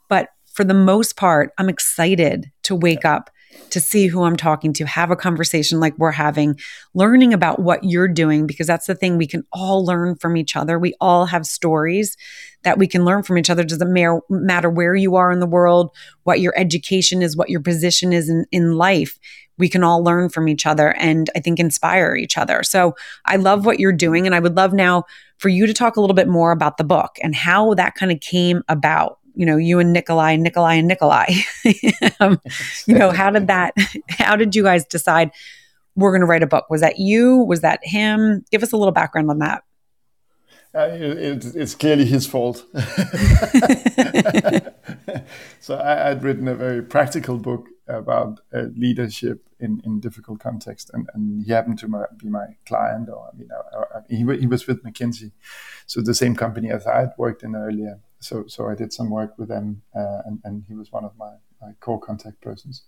But 0.09 0.31
for 0.53 0.65
the 0.65 0.75
most 0.75 1.17
part, 1.17 1.53
I'm 1.59 1.69
excited 1.69 2.51
to 2.65 2.75
wake 2.75 3.05
up 3.05 3.31
to 3.71 3.81
see 3.81 4.07
who 4.07 4.23
I'm 4.23 4.37
talking 4.37 4.73
to, 4.75 4.87
have 4.87 5.11
a 5.11 5.17
conversation 5.17 5.81
like 5.81 5.97
we're 5.99 6.11
having, 6.11 6.59
learning 6.95 7.35
about 7.35 7.61
what 7.61 7.85
you're 7.85 8.09
doing, 8.09 8.47
because 8.47 8.67
that's 8.67 8.87
the 8.87 8.95
thing 8.95 9.17
we 9.17 9.27
can 9.27 9.45
all 9.53 9.85
learn 9.85 10.17
from 10.17 10.37
each 10.37 10.57
other. 10.57 10.79
We 10.79 10.95
all 11.01 11.27
have 11.27 11.47
stories 11.47 12.17
that 12.63 12.79
we 12.79 12.87
can 12.87 13.05
learn 13.05 13.23
from 13.23 13.39
each 13.39 13.51
other. 13.51 13.65
Doesn't 13.65 14.23
matter 14.29 14.71
where 14.71 14.95
you 14.95 15.17
are 15.17 15.31
in 15.31 15.41
the 15.41 15.47
world, 15.47 15.91
what 16.25 16.41
your 16.41 16.53
education 16.57 17.23
is, 17.23 17.37
what 17.37 17.51
your 17.51 17.61
position 17.61 18.13
is 18.13 18.29
in, 18.29 18.47
in 18.51 18.77
life. 18.77 19.19
We 19.59 19.69
can 19.69 19.83
all 19.83 20.03
learn 20.05 20.29
from 20.29 20.49
each 20.49 20.67
other 20.67 20.95
and 20.95 21.31
I 21.35 21.41
think 21.41 21.59
inspire 21.59 22.15
each 22.15 22.39
other. 22.39 22.63
So 22.63 22.95
I 23.25 23.37
love 23.37 23.67
what 23.67 23.81
you're 23.81 23.93
doing. 23.93 24.25
And 24.25 24.35
I 24.35 24.41
would 24.41 24.57
love 24.57 24.73
now 24.73 25.05
for 25.39 25.49
you 25.49 25.67
to 25.67 25.75
talk 25.75 25.97
a 25.97 26.01
little 26.01 26.15
bit 26.15 26.29
more 26.29 26.53
about 26.53 26.77
the 26.77 26.85
book 26.85 27.17
and 27.23 27.35
how 27.35 27.75
that 27.75 27.95
kind 27.95 28.13
of 28.13 28.21
came 28.21 28.63
about 28.69 29.19
you 29.39 29.47
know 29.47 29.57
you 29.57 29.79
and 29.79 29.93
nikolai 29.93 30.37
nikolai 30.37 30.75
and 30.75 30.89
nikolai. 30.89 31.27
Um, 32.21 32.41
you 32.87 32.99
know 32.99 33.11
how 33.11 33.31
did 33.31 33.47
that 33.47 33.75
how 34.09 34.35
did 34.35 34.57
you 34.57 34.65
guys 34.65 34.85
decide 34.85 35.31
we're 35.95 36.11
going 36.11 36.23
to 36.23 36.27
write 36.27 36.43
a 36.43 36.47
book? 36.47 36.69
Was 36.69 36.81
that 36.81 36.99
you? 36.99 37.39
Was 37.39 37.61
that 37.61 37.81
him? 37.83 38.45
Give 38.51 38.63
us 38.63 38.73
a 38.73 38.77
little 38.77 38.93
background 38.93 39.31
on 39.31 39.39
that. 39.39 39.63
Uh, 40.75 40.89
it, 40.93 41.45
it's 41.55 41.75
clearly 41.75 42.05
his 42.05 42.27
fault. 42.27 42.65
so 45.61 45.77
I, 45.77 46.13
would 46.13 46.23
written 46.23 46.47
a 46.49 46.55
very 46.55 46.83
practical 46.83 47.39
book 47.39 47.69
about 47.87 48.41
uh, 48.53 48.65
leadership 48.77 49.49
in, 49.61 49.81
in 49.85 50.01
difficult 50.01 50.41
context, 50.41 50.91
and, 50.93 51.09
and 51.15 51.45
he 51.45 51.53
happened 51.53 51.79
to 51.81 51.89
my, 51.89 52.05
be 52.17 52.29
my 52.29 52.47
client, 52.67 53.09
or 53.09 53.31
I, 53.33 53.99
I, 53.99 54.01
he, 54.09 54.19
he 54.39 54.47
was 54.47 54.67
with 54.67 54.85
McKinsey, 54.85 55.33
so 55.87 56.01
the 56.01 56.15
same 56.15 56.37
company 56.37 56.71
as 56.71 56.87
I 56.87 57.01
had 57.01 57.13
worked 57.17 57.43
in 57.43 57.57
earlier 57.57 58.01
so 58.21 58.45
so 58.47 58.69
I 58.69 58.75
did 58.75 58.93
some 58.93 59.11
work 59.11 59.35
with 59.39 59.49
them, 59.49 59.83
uh, 59.95 60.23
and 60.27 60.41
and 60.45 60.65
he 60.69 60.75
was 60.75 60.93
one 60.93 61.05
of 61.05 61.13
my, 61.17 61.33
my 61.61 61.73
core 61.81 62.01
contact 62.01 62.41
persons. 62.41 62.85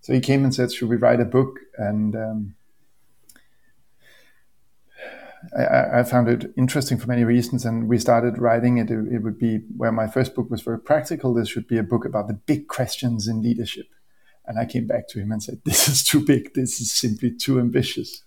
So 0.00 0.12
he 0.12 0.20
came 0.20 0.44
and 0.44 0.54
said, 0.54 0.72
"Should 0.72 0.88
we 0.88 0.96
write 0.96 1.20
a 1.20 1.24
book?" 1.24 1.58
And 1.76 2.14
um, 2.14 2.54
I, 5.56 6.00
I, 6.00 6.02
found 6.02 6.28
it 6.28 6.52
interesting 6.56 6.98
for 6.98 7.06
many 7.06 7.24
reasons, 7.24 7.64
and 7.64 7.88
we 7.88 7.98
started 7.98 8.38
writing 8.38 8.78
it. 8.78 8.90
It 8.90 9.22
would 9.22 9.38
be 9.38 9.60
where 9.76 9.92
my 9.92 10.06
first 10.06 10.34
book 10.34 10.50
was 10.50 10.62
very 10.62 10.80
practical. 10.80 11.32
This 11.32 11.48
should 11.48 11.66
be 11.66 11.78
a 11.78 11.82
book 11.82 12.04
about 12.04 12.28
the 12.28 12.34
big 12.34 12.68
questions 12.68 13.26
in 13.26 13.42
leadership. 13.42 13.86
And 14.46 14.58
I 14.58 14.64
came 14.64 14.86
back 14.86 15.08
to 15.08 15.20
him 15.20 15.32
and 15.32 15.42
said, 15.42 15.60
"This 15.64 15.88
is 15.88 16.04
too 16.04 16.24
big. 16.24 16.54
This 16.54 16.80
is 16.80 16.92
simply 16.92 17.30
too 17.30 17.58
ambitious." 17.58 18.22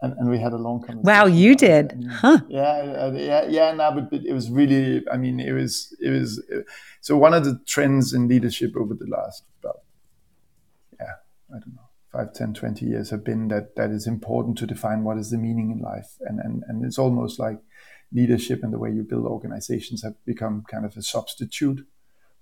And, 0.00 0.12
and 0.18 0.30
we 0.30 0.38
had 0.38 0.52
a 0.52 0.56
long 0.56 0.80
conversation. 0.80 1.02
Wow, 1.02 1.26
you 1.26 1.54
did, 1.54 1.92
and, 1.92 2.10
huh? 2.10 2.40
Yeah, 2.48 3.12
yeah, 3.12 3.46
yeah. 3.48 3.72
No, 3.72 3.92
but, 3.92 4.10
but 4.10 4.24
it 4.24 4.32
was 4.32 4.50
really. 4.50 5.04
I 5.10 5.16
mean, 5.16 5.40
it 5.40 5.52
was 5.52 5.96
it 6.00 6.10
was. 6.10 6.42
So 7.00 7.16
one 7.16 7.34
of 7.34 7.44
the 7.44 7.60
trends 7.66 8.12
in 8.12 8.28
leadership 8.28 8.72
over 8.76 8.94
the 8.94 9.06
last 9.06 9.44
about, 9.60 9.80
yeah, 11.00 11.14
I 11.50 11.58
don't 11.58 11.74
know, 11.74 11.88
five, 12.12 12.32
10, 12.32 12.54
20 12.54 12.86
years 12.86 13.10
have 13.10 13.24
been 13.24 13.48
that 13.48 13.76
that 13.76 13.90
is 13.90 14.06
important 14.06 14.58
to 14.58 14.66
define 14.66 15.04
what 15.04 15.18
is 15.18 15.30
the 15.30 15.38
meaning 15.38 15.70
in 15.70 15.80
life, 15.80 16.16
and 16.20 16.38
and 16.38 16.62
and 16.68 16.84
it's 16.84 16.98
almost 16.98 17.38
like 17.38 17.58
leadership 18.12 18.62
and 18.62 18.72
the 18.72 18.78
way 18.78 18.90
you 18.90 19.02
build 19.02 19.26
organizations 19.26 20.02
have 20.02 20.14
become 20.24 20.64
kind 20.70 20.86
of 20.86 20.96
a 20.96 21.02
substitute 21.02 21.86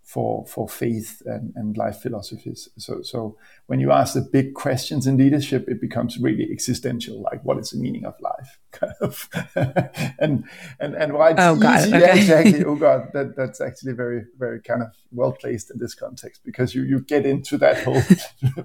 for 0.06 0.46
for 0.46 0.68
faith 0.68 1.20
and, 1.26 1.52
and 1.56 1.76
life 1.76 1.98
philosophies. 1.98 2.68
So 2.78 3.02
so 3.02 3.36
when 3.66 3.80
you 3.80 3.90
ask 3.90 4.14
the 4.14 4.20
big 4.20 4.54
questions 4.54 5.04
in 5.04 5.16
leadership, 5.16 5.68
it 5.68 5.80
becomes 5.80 6.16
really 6.16 6.48
existential, 6.52 7.20
like 7.20 7.44
what 7.44 7.58
is 7.58 7.70
the 7.70 7.78
meaning 7.78 8.04
of 8.04 8.14
life, 8.20 8.60
kind 8.70 8.92
of, 9.00 9.28
and 10.20 10.44
and 10.78 10.94
and 10.94 11.12
why 11.12 11.30
it's 11.30 11.40
oh, 11.40 11.56
God, 11.56 11.80
easy, 11.80 11.96
okay. 11.96 12.06
yeah, 12.06 12.14
exactly. 12.20 12.64
Oh 12.64 12.76
God, 12.76 13.08
that 13.14 13.34
that's 13.36 13.60
actually 13.60 13.94
very 13.94 14.22
very 14.38 14.60
kind 14.60 14.82
of 14.82 14.90
well 15.10 15.32
placed 15.32 15.72
in 15.72 15.78
this 15.78 15.96
context 15.96 16.42
because 16.44 16.72
you 16.72 16.84
you 16.84 17.00
get 17.00 17.26
into 17.26 17.58
that 17.58 17.82
whole 17.82 18.00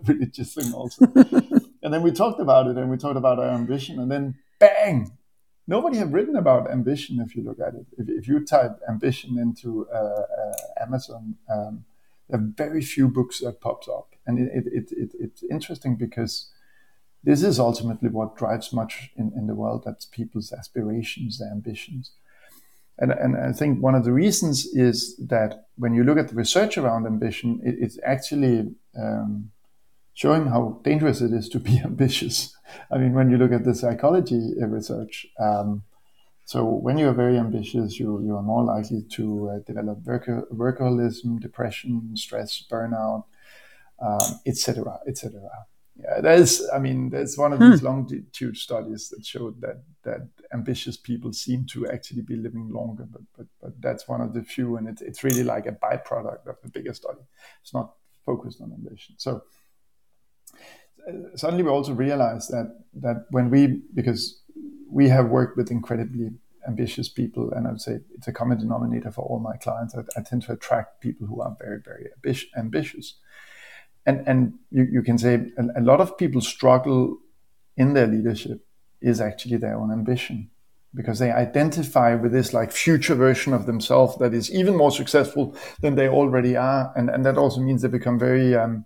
religious 0.05 0.53
thing 0.53 0.71
also. 0.73 1.07
and 1.81 1.91
then 1.91 2.03
we 2.03 2.11
talked 2.11 2.39
about 2.39 2.67
it, 2.67 2.77
and 2.77 2.87
we 2.91 2.97
talked 2.97 3.17
about 3.17 3.39
our 3.39 3.49
ambition, 3.49 3.99
and 3.99 4.11
then 4.11 4.35
bang, 4.59 5.11
nobody 5.71 5.97
have 5.97 6.13
written 6.13 6.35
about 6.35 6.69
ambition 6.69 7.19
if 7.25 7.35
you 7.35 7.43
look 7.43 7.59
at 7.67 7.73
it. 7.79 7.87
If, 7.97 8.07
if 8.09 8.27
you 8.27 8.45
type 8.45 8.75
ambition 8.93 9.39
into 9.45 9.87
uh, 9.93 10.25
uh, 10.41 10.85
Amazon, 10.85 11.35
um, 11.53 11.85
there 12.27 12.39
are 12.39 12.49
very 12.65 12.81
few 12.81 13.07
books 13.07 13.39
that 13.39 13.61
pops 13.61 13.87
up, 13.87 14.09
and 14.25 14.33
it, 14.39 14.65
it, 14.79 14.87
it, 15.03 15.11
it's 15.25 15.43
interesting 15.43 15.95
because 15.95 16.33
this 17.23 17.41
is 17.43 17.59
ultimately 17.59 18.09
what 18.09 18.37
drives 18.37 18.73
much 18.73 19.11
in, 19.15 19.31
in 19.35 19.47
the 19.47 19.55
world. 19.55 19.83
That's 19.85 20.05
people's 20.05 20.51
aspirations, 20.51 21.39
their 21.39 21.51
ambitions. 21.51 22.11
And, 22.97 23.11
and 23.11 23.37
I 23.37 23.51
think 23.51 23.81
one 23.81 23.95
of 23.95 24.03
the 24.03 24.11
reasons 24.11 24.65
is 24.89 25.15
that 25.17 25.67
when 25.77 25.93
you 25.93 26.03
look 26.03 26.17
at 26.17 26.27
the 26.29 26.35
research 26.35 26.77
around 26.77 27.05
ambition, 27.05 27.59
it, 27.63 27.75
it's 27.79 27.97
actually 28.03 28.55
um, 28.95 29.51
showing 30.13 30.47
how 30.47 30.79
dangerous 30.83 31.21
it 31.21 31.33
is 31.33 31.49
to 31.49 31.59
be 31.59 31.79
ambitious. 31.83 32.55
I 32.91 32.97
mean, 32.97 33.13
when 33.13 33.29
you 33.29 33.37
look 33.37 33.51
at 33.51 33.63
the 33.63 33.75
psychology 33.75 34.53
research, 34.59 35.27
um, 35.39 35.83
so 36.45 36.65
when 36.65 36.97
you 36.97 37.07
are 37.07 37.13
very 37.13 37.37
ambitious, 37.37 37.99
you, 37.99 38.21
you 38.23 38.35
are 38.35 38.41
more 38.41 38.63
likely 38.63 39.03
to 39.11 39.49
uh, 39.49 39.59
develop 39.59 40.03
workaholism, 40.03 41.39
depression, 41.39 42.11
stress, 42.15 42.63
burnout, 42.69 43.23
etc., 44.45 44.91
um, 44.91 44.97
etc. 45.07 45.33
Et 45.37 45.51
yeah, 46.03 46.21
there's, 46.21 46.67
I 46.73 46.79
mean, 46.79 47.09
there's 47.09 47.37
one 47.37 47.53
of 47.53 47.59
hmm. 47.59 47.71
these 47.71 47.83
longitude 47.83 48.57
studies 48.57 49.09
that 49.09 49.25
showed 49.25 49.61
that 49.61 49.83
that 50.03 50.27
ambitious 50.51 50.97
people 50.97 51.31
seem 51.31 51.65
to 51.67 51.87
actually 51.87 52.21
be 52.21 52.35
living 52.35 52.69
longer, 52.69 53.05
but 53.09 53.21
but, 53.37 53.45
but 53.61 53.81
that's 53.81 54.07
one 54.07 54.21
of 54.21 54.33
the 54.33 54.41
few, 54.41 54.77
and 54.77 54.87
it's 54.87 55.01
it's 55.01 55.23
really 55.23 55.43
like 55.43 55.67
a 55.67 55.71
byproduct 55.71 56.47
of 56.47 56.55
the 56.63 56.69
bigger 56.69 56.93
study. 56.93 57.19
It's 57.61 57.73
not 57.73 57.93
focused 58.25 58.61
on 58.61 58.71
ambition. 58.71 59.15
So 59.17 59.43
suddenly 61.35 61.63
we 61.63 61.69
also 61.69 61.93
realized 61.93 62.51
that 62.51 62.77
that 62.93 63.25
when 63.29 63.49
we 63.49 63.81
because 63.93 64.41
we 64.89 65.09
have 65.09 65.29
worked 65.29 65.57
with 65.57 65.71
incredibly 65.71 66.31
ambitious 66.67 67.09
people, 67.09 67.51
and 67.51 67.67
I 67.67 67.71
would 67.71 67.81
say 67.81 67.99
it's 68.15 68.27
a 68.27 68.33
common 68.33 68.59
denominator 68.59 69.11
for 69.11 69.21
all 69.21 69.39
my 69.39 69.57
clients. 69.57 69.95
I, 69.95 70.01
I 70.17 70.21
tend 70.21 70.43
to 70.43 70.53
attract 70.53 71.01
people 71.01 71.27
who 71.27 71.41
are 71.41 71.55
very, 71.59 71.79
very 71.83 72.07
ambitious, 72.57 73.15
and 74.05 74.27
and 74.27 74.53
you, 74.69 74.87
you 74.91 75.01
can 75.01 75.17
say 75.17 75.51
a, 75.57 75.79
a 75.79 75.81
lot 75.81 76.01
of 76.01 76.17
people 76.17 76.41
struggle 76.41 77.17
in 77.77 77.93
their 77.93 78.07
leadership 78.07 78.65
is 79.01 79.19
actually 79.19 79.57
their 79.57 79.75
own 79.75 79.91
ambition 79.91 80.51
because 80.93 81.19
they 81.19 81.31
identify 81.31 82.13
with 82.13 82.31
this 82.31 82.53
like 82.53 82.71
future 82.71 83.15
version 83.15 83.53
of 83.53 83.65
themselves 83.65 84.17
that 84.17 84.33
is 84.33 84.51
even 84.53 84.75
more 84.75 84.91
successful 84.91 85.55
than 85.79 85.95
they 85.95 86.07
already 86.07 86.55
are, 86.55 86.91
and 86.95 87.09
and 87.09 87.25
that 87.25 87.37
also 87.37 87.61
means 87.61 87.81
they 87.81 87.87
become 87.87 88.19
very 88.19 88.55
um, 88.55 88.85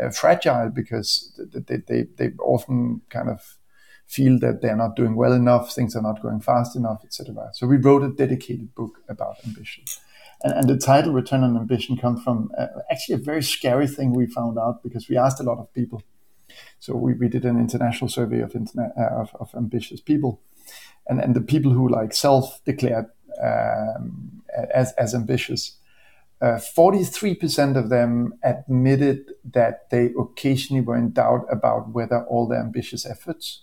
uh, 0.00 0.10
fragile 0.10 0.70
because 0.70 1.38
they, 1.52 1.76
they 1.76 2.06
they 2.16 2.30
often 2.40 3.02
kind 3.10 3.28
of 3.28 3.58
feel 4.06 4.38
that 4.38 4.62
they're 4.62 4.76
not 4.76 4.96
doing 4.96 5.16
well 5.16 5.32
enough, 5.32 5.74
things 5.74 5.96
are 5.96 6.02
not 6.02 6.22
going 6.22 6.40
fast 6.40 6.76
enough, 6.76 7.02
etc. 7.04 7.50
So 7.52 7.66
we 7.66 7.76
wrote 7.76 8.04
a 8.04 8.08
dedicated 8.08 8.74
book 8.74 8.98
about 9.08 9.36
ambition. 9.44 9.84
And, 10.42 10.52
and 10.52 10.68
the 10.68 10.76
title 10.76 11.12
Return 11.12 11.42
on 11.42 11.56
Ambition 11.56 11.96
comes 11.96 12.22
from 12.22 12.50
uh, 12.56 12.66
actually 12.90 13.16
a 13.16 13.18
very 13.18 13.42
scary 13.42 13.88
thing 13.88 14.12
we 14.12 14.26
found 14.26 14.58
out 14.58 14.82
because 14.82 15.08
we 15.08 15.16
asked 15.16 15.40
a 15.40 15.44
lot 15.44 15.58
of 15.58 15.72
people. 15.72 16.02
So 16.78 16.94
we, 16.94 17.14
we 17.14 17.28
did 17.28 17.44
an 17.44 17.58
international 17.58 18.08
survey 18.08 18.40
of, 18.40 18.54
internet, 18.54 18.92
uh, 18.98 19.22
of, 19.22 19.30
of, 19.40 19.50
ambitious 19.56 20.00
people. 20.00 20.40
And, 21.08 21.20
and 21.20 21.34
the 21.34 21.40
people 21.40 21.72
who 21.72 21.88
like 21.88 22.14
self-declared 22.14 23.06
um, 23.42 24.42
as, 24.72 24.92
as 24.92 25.14
ambitious, 25.14 25.76
uh, 26.40 26.58
43% 26.76 27.76
of 27.76 27.88
them 27.88 28.34
admitted 28.42 29.32
that 29.52 29.90
they 29.90 30.12
occasionally 30.18 30.82
were 30.82 30.96
in 30.96 31.12
doubt 31.12 31.46
about 31.50 31.90
whether 31.92 32.24
all 32.24 32.46
their 32.48 32.60
ambitious 32.60 33.06
efforts 33.06 33.62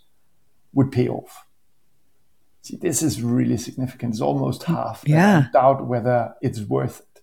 would 0.73 0.91
pay 0.91 1.07
off. 1.07 1.45
See, 2.61 2.77
this 2.77 3.01
is 3.01 3.21
really 3.21 3.57
significant. 3.57 4.13
It's 4.13 4.21
almost 4.21 4.61
mm, 4.61 4.75
half. 4.75 5.03
Yeah. 5.05 5.47
Doubt 5.51 5.86
whether 5.86 6.34
it's 6.41 6.61
worth 6.61 7.01
it. 7.01 7.21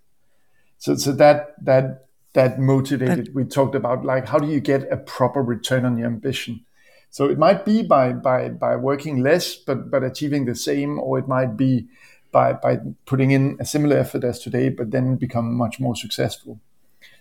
So, 0.79 0.97
so 0.97 1.13
that 1.13 1.55
that 1.65 2.09
that 2.35 2.59
motivated. 2.59 3.27
That, 3.27 3.35
we 3.35 3.45
talked 3.45 3.75
about 3.75 4.05
like 4.05 4.29
how 4.29 4.39
do 4.39 4.47
you 4.47 4.61
get 4.61 4.91
a 4.93 4.97
proper 4.97 5.43
return 5.43 5.85
on 5.85 5.97
your 5.97 6.07
ambition. 6.07 6.65
So 7.11 7.29
it 7.29 7.39
might 7.39 7.65
be 7.65 7.83
by 7.83 8.13
by 8.13 8.51
by 8.51 8.77
working 8.77 9.23
less, 9.23 9.57
but 9.57 9.91
but 9.91 10.05
achieving 10.05 10.45
the 10.45 10.55
same, 10.55 10.99
or 10.99 11.19
it 11.19 11.27
might 11.27 11.57
be 11.57 11.89
by 12.31 12.53
by 12.53 12.79
putting 13.07 13.31
in 13.31 13.57
a 13.59 13.65
similar 13.65 13.97
effort 13.97 14.25
as 14.25 14.39
today, 14.39 14.69
but 14.69 14.91
then 14.91 15.17
become 15.17 15.55
much 15.55 15.81
more 15.81 15.97
successful. 15.97 16.61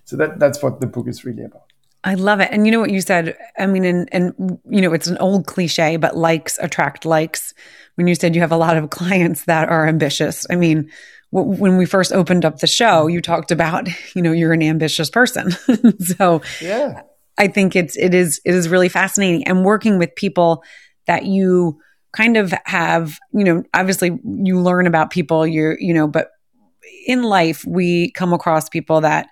So 0.10 0.18
that 0.18 0.39
that's 0.39 0.64
what 0.64 0.82
the 0.82 0.88
book 0.88 1.07
is 1.07 1.24
really 1.24 1.43
about. 1.43 1.66
I 2.03 2.16
love 2.16 2.39
it. 2.39 2.49
And 2.51 2.66
you 2.66 2.72
know 2.72 2.80
what 2.80 2.89
you 2.89 3.01
said? 3.01 3.38
I 3.60 3.68
mean, 3.68 3.84
and, 3.84 4.10
and, 4.12 4.60
you 4.68 4.82
know, 4.82 4.93
it's 4.93 5.07
an 5.07 5.18
old 5.18 5.45
cliche, 5.45 5.97
but 5.97 6.18
likes 6.18 6.57
attract 6.60 7.05
likes. 7.05 7.53
When 7.95 8.07
you 8.07 8.16
said 8.16 8.34
you 8.34 8.41
have 8.41 8.53
a 8.53 8.57
lot 8.57 8.78
of 8.78 8.89
clients 8.99 9.45
that 9.45 9.70
are 9.70 9.86
ambitious, 9.86 10.47
I 10.49 10.55
mean, 10.55 10.89
w- 11.32 11.60
when 11.60 11.78
we 11.78 11.86
first 11.86 12.12
opened 12.12 12.43
up 12.43 12.60
the 12.60 12.68
show, 12.68 13.05
you 13.05 13.22
talked 13.22 13.51
about, 13.51 13.88
you 14.16 14.22
know, 14.24 14.32
you're 14.32 14.53
an 14.53 14.64
ambitious 14.64 15.12
person. 15.12 15.51
so 15.99 16.41
yeah, 16.60 17.03
I 17.38 17.47
think 17.49 17.76
it's, 17.76 17.95
it 17.97 18.16
is, 18.16 18.41
it 18.45 18.55
is 18.55 18.68
really 18.68 18.89
fascinating 18.89 19.47
and 19.47 19.64
working 19.64 19.99
with 19.99 20.16
people 20.16 20.64
that 21.05 21.26
you 21.26 21.80
kind 22.14 22.38
of 22.38 22.51
have, 22.66 23.20
you 23.34 23.43
know, 23.43 23.64
obviously 23.76 24.18
you 24.24 24.60
learn 24.60 24.88
about 24.88 25.12
people 25.12 25.45
you're, 25.45 25.78
you 25.80 25.93
know, 25.93 26.07
but 26.07 26.32
in 27.05 27.24
life, 27.24 27.64
we 27.66 28.12
come 28.12 28.34
across 28.34 28.70
people 28.70 29.01
that, 29.01 29.28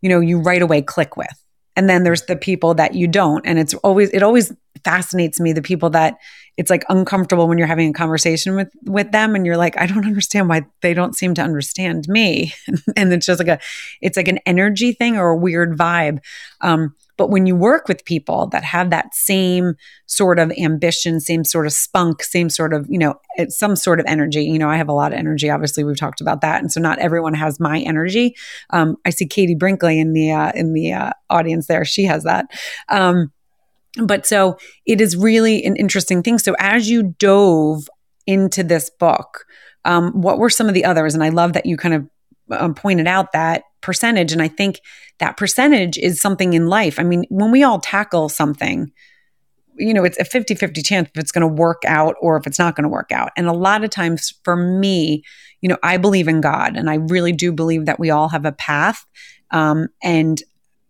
you 0.00 0.08
know, 0.08 0.20
you 0.20 0.40
right 0.40 0.62
away 0.62 0.82
click 0.82 1.16
with. 1.16 1.44
And 1.76 1.88
then 1.88 2.02
there's 2.02 2.22
the 2.22 2.36
people 2.36 2.74
that 2.74 2.94
you 2.94 3.06
don't. 3.06 3.46
And 3.46 3.58
it's 3.58 3.74
always 3.74 4.10
it 4.10 4.22
always 4.22 4.52
fascinates 4.84 5.40
me 5.40 5.52
the 5.52 5.62
people 5.62 5.90
that 5.90 6.18
it's 6.56 6.70
like 6.70 6.84
uncomfortable 6.88 7.48
when 7.48 7.58
you're 7.58 7.66
having 7.66 7.90
a 7.90 7.92
conversation 7.94 8.56
with 8.56 8.68
with 8.84 9.12
them 9.12 9.34
and 9.34 9.46
you're 9.46 9.56
like 9.56 9.78
I 9.80 9.86
don't 9.86 10.04
understand 10.04 10.48
why 10.48 10.66
they 10.82 10.94
don't 10.94 11.16
seem 11.16 11.34
to 11.34 11.42
understand 11.42 12.06
me. 12.08 12.52
And 12.96 13.12
it's 13.12 13.26
just 13.26 13.38
like 13.38 13.48
a 13.48 13.58
it's 14.00 14.16
like 14.16 14.28
an 14.28 14.40
energy 14.46 14.92
thing 14.92 15.16
or 15.16 15.30
a 15.30 15.36
weird 15.36 15.78
vibe. 15.78 16.18
Um, 16.60 16.94
but 17.20 17.28
when 17.28 17.44
you 17.44 17.54
work 17.54 17.86
with 17.86 18.02
people 18.06 18.46
that 18.46 18.64
have 18.64 18.88
that 18.88 19.14
same 19.14 19.74
sort 20.06 20.38
of 20.38 20.50
ambition, 20.52 21.20
same 21.20 21.44
sort 21.44 21.66
of 21.66 21.72
spunk, 21.74 22.22
same 22.22 22.48
sort 22.48 22.72
of, 22.72 22.86
you 22.88 22.96
know, 22.96 23.12
some 23.50 23.76
sort 23.76 24.00
of 24.00 24.06
energy, 24.08 24.42
you 24.42 24.58
know, 24.58 24.70
I 24.70 24.78
have 24.78 24.88
a 24.88 24.94
lot 24.94 25.12
of 25.12 25.18
energy. 25.18 25.50
Obviously, 25.50 25.84
we've 25.84 25.98
talked 25.98 26.22
about 26.22 26.40
that. 26.40 26.62
And 26.62 26.72
so 26.72 26.80
not 26.80 26.98
everyone 26.98 27.34
has 27.34 27.60
my 27.60 27.80
energy. 27.80 28.34
Um, 28.70 28.96
I 29.04 29.10
see 29.10 29.26
Katie 29.26 29.54
Brinkley 29.54 30.00
in 30.00 30.14
the, 30.14 30.32
uh, 30.32 30.52
in 30.54 30.72
the 30.72 30.94
uh, 30.94 31.10
audience 31.28 31.66
there. 31.66 31.84
She 31.84 32.04
has 32.04 32.24
that. 32.24 32.46
Um, 32.88 33.30
but 34.02 34.24
so 34.24 34.56
it 34.86 35.02
is 35.02 35.14
really 35.14 35.62
an 35.66 35.76
interesting 35.76 36.22
thing. 36.22 36.38
So 36.38 36.56
as 36.58 36.88
you 36.88 37.02
dove 37.18 37.86
into 38.26 38.62
this 38.62 38.88
book, 38.88 39.44
um, 39.84 40.22
what 40.22 40.38
were 40.38 40.48
some 40.48 40.68
of 40.68 40.74
the 40.74 40.86
others? 40.86 41.12
And 41.12 41.22
I 41.22 41.28
love 41.28 41.52
that 41.52 41.66
you 41.66 41.76
kind 41.76 41.94
of 41.96 42.08
um, 42.58 42.72
pointed 42.72 43.06
out 43.06 43.32
that 43.32 43.64
percentage. 43.80 44.32
And 44.32 44.42
I 44.42 44.48
think 44.48 44.80
that 45.18 45.36
percentage 45.36 45.98
is 45.98 46.20
something 46.20 46.52
in 46.54 46.66
life. 46.66 46.98
I 46.98 47.02
mean, 47.02 47.24
when 47.28 47.50
we 47.50 47.62
all 47.62 47.80
tackle 47.80 48.28
something, 48.28 48.90
you 49.76 49.94
know, 49.94 50.04
it's 50.04 50.18
a 50.18 50.24
50 50.24 50.54
50 50.54 50.82
chance 50.82 51.08
if 51.14 51.20
it's 51.20 51.32
going 51.32 51.48
to 51.48 51.60
work 51.62 51.82
out 51.86 52.14
or 52.20 52.36
if 52.36 52.46
it's 52.46 52.58
not 52.58 52.76
going 52.76 52.84
to 52.84 52.88
work 52.88 53.12
out. 53.12 53.30
And 53.36 53.46
a 53.46 53.52
lot 53.52 53.82
of 53.82 53.90
times 53.90 54.34
for 54.44 54.56
me, 54.56 55.22
you 55.60 55.68
know, 55.68 55.78
I 55.82 55.96
believe 55.96 56.28
in 56.28 56.40
God 56.40 56.76
and 56.76 56.90
I 56.90 56.94
really 56.94 57.32
do 57.32 57.52
believe 57.52 57.86
that 57.86 58.00
we 58.00 58.10
all 58.10 58.28
have 58.28 58.44
a 58.44 58.52
path. 58.52 59.06
Um, 59.50 59.88
and 60.02 60.42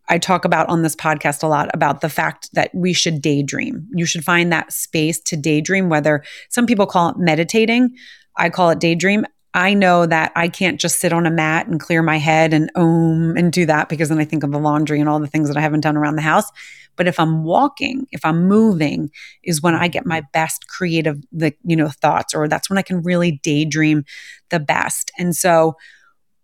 I 0.08 0.18
talk 0.18 0.44
about 0.44 0.68
on 0.68 0.82
this 0.82 0.96
podcast 0.96 1.44
a 1.44 1.46
lot 1.46 1.70
about 1.72 2.00
the 2.00 2.08
fact 2.08 2.50
that 2.52 2.74
we 2.74 2.92
should 2.92 3.22
daydream. 3.22 3.86
You 3.92 4.04
should 4.06 4.24
find 4.24 4.52
that 4.52 4.72
space 4.72 5.20
to 5.20 5.36
daydream, 5.36 5.88
whether 5.88 6.24
some 6.48 6.66
people 6.66 6.86
call 6.86 7.10
it 7.10 7.16
meditating. 7.16 7.94
I 8.36 8.50
call 8.50 8.70
it 8.70 8.80
daydream. 8.80 9.24
I 9.52 9.74
know 9.74 10.06
that 10.06 10.32
I 10.36 10.48
can't 10.48 10.80
just 10.80 11.00
sit 11.00 11.12
on 11.12 11.26
a 11.26 11.30
mat 11.30 11.66
and 11.66 11.80
clear 11.80 12.02
my 12.02 12.18
head 12.18 12.54
and 12.54 12.70
om 12.76 13.36
and 13.36 13.52
do 13.52 13.66
that 13.66 13.88
because 13.88 14.08
then 14.08 14.18
I 14.18 14.24
think 14.24 14.44
of 14.44 14.52
the 14.52 14.58
laundry 14.58 15.00
and 15.00 15.08
all 15.08 15.18
the 15.18 15.26
things 15.26 15.48
that 15.48 15.56
I 15.56 15.60
haven't 15.60 15.80
done 15.80 15.96
around 15.96 16.16
the 16.16 16.22
house. 16.22 16.50
But 16.96 17.08
if 17.08 17.18
I'm 17.18 17.44
walking, 17.44 18.06
if 18.12 18.24
I'm 18.24 18.46
moving, 18.46 19.10
is 19.42 19.62
when 19.62 19.74
I 19.74 19.88
get 19.88 20.06
my 20.06 20.20
mm-hmm. 20.20 20.30
best 20.32 20.68
creative, 20.68 21.18
the 21.32 21.54
you 21.64 21.76
know 21.76 21.88
thoughts, 21.88 22.34
or 22.34 22.46
that's 22.46 22.70
when 22.70 22.78
I 22.78 22.82
can 22.82 23.02
really 23.02 23.40
daydream 23.42 24.04
the 24.50 24.60
best. 24.60 25.10
And 25.18 25.34
so 25.34 25.76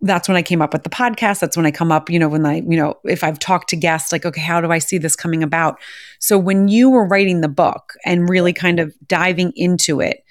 that's 0.02 0.28
when 0.28 0.36
I 0.36 0.42
came 0.42 0.60
up 0.60 0.72
with 0.72 0.82
the 0.82 0.90
podcast. 0.90 1.40
That's 1.40 1.56
when 1.56 1.66
I 1.66 1.70
come 1.70 1.90
up, 1.90 2.10
you 2.10 2.18
know, 2.18 2.28
when 2.28 2.44
I, 2.44 2.56
you 2.56 2.76
know, 2.76 2.94
if 3.04 3.24
I've 3.24 3.38
talked 3.38 3.70
to 3.70 3.76
guests, 3.76 4.12
like, 4.12 4.26
okay, 4.26 4.40
how 4.40 4.60
do 4.60 4.70
I 4.70 4.78
see 4.78 4.98
this 4.98 5.16
coming 5.16 5.42
about? 5.42 5.80
So 6.18 6.38
when 6.38 6.68
you 6.68 6.90
were 6.90 7.06
writing 7.06 7.40
the 7.40 7.48
book 7.48 7.94
and 8.04 8.28
really 8.28 8.52
kind 8.52 8.78
of 8.78 8.94
diving 9.08 9.52
into 9.56 10.00
it, 10.00 10.22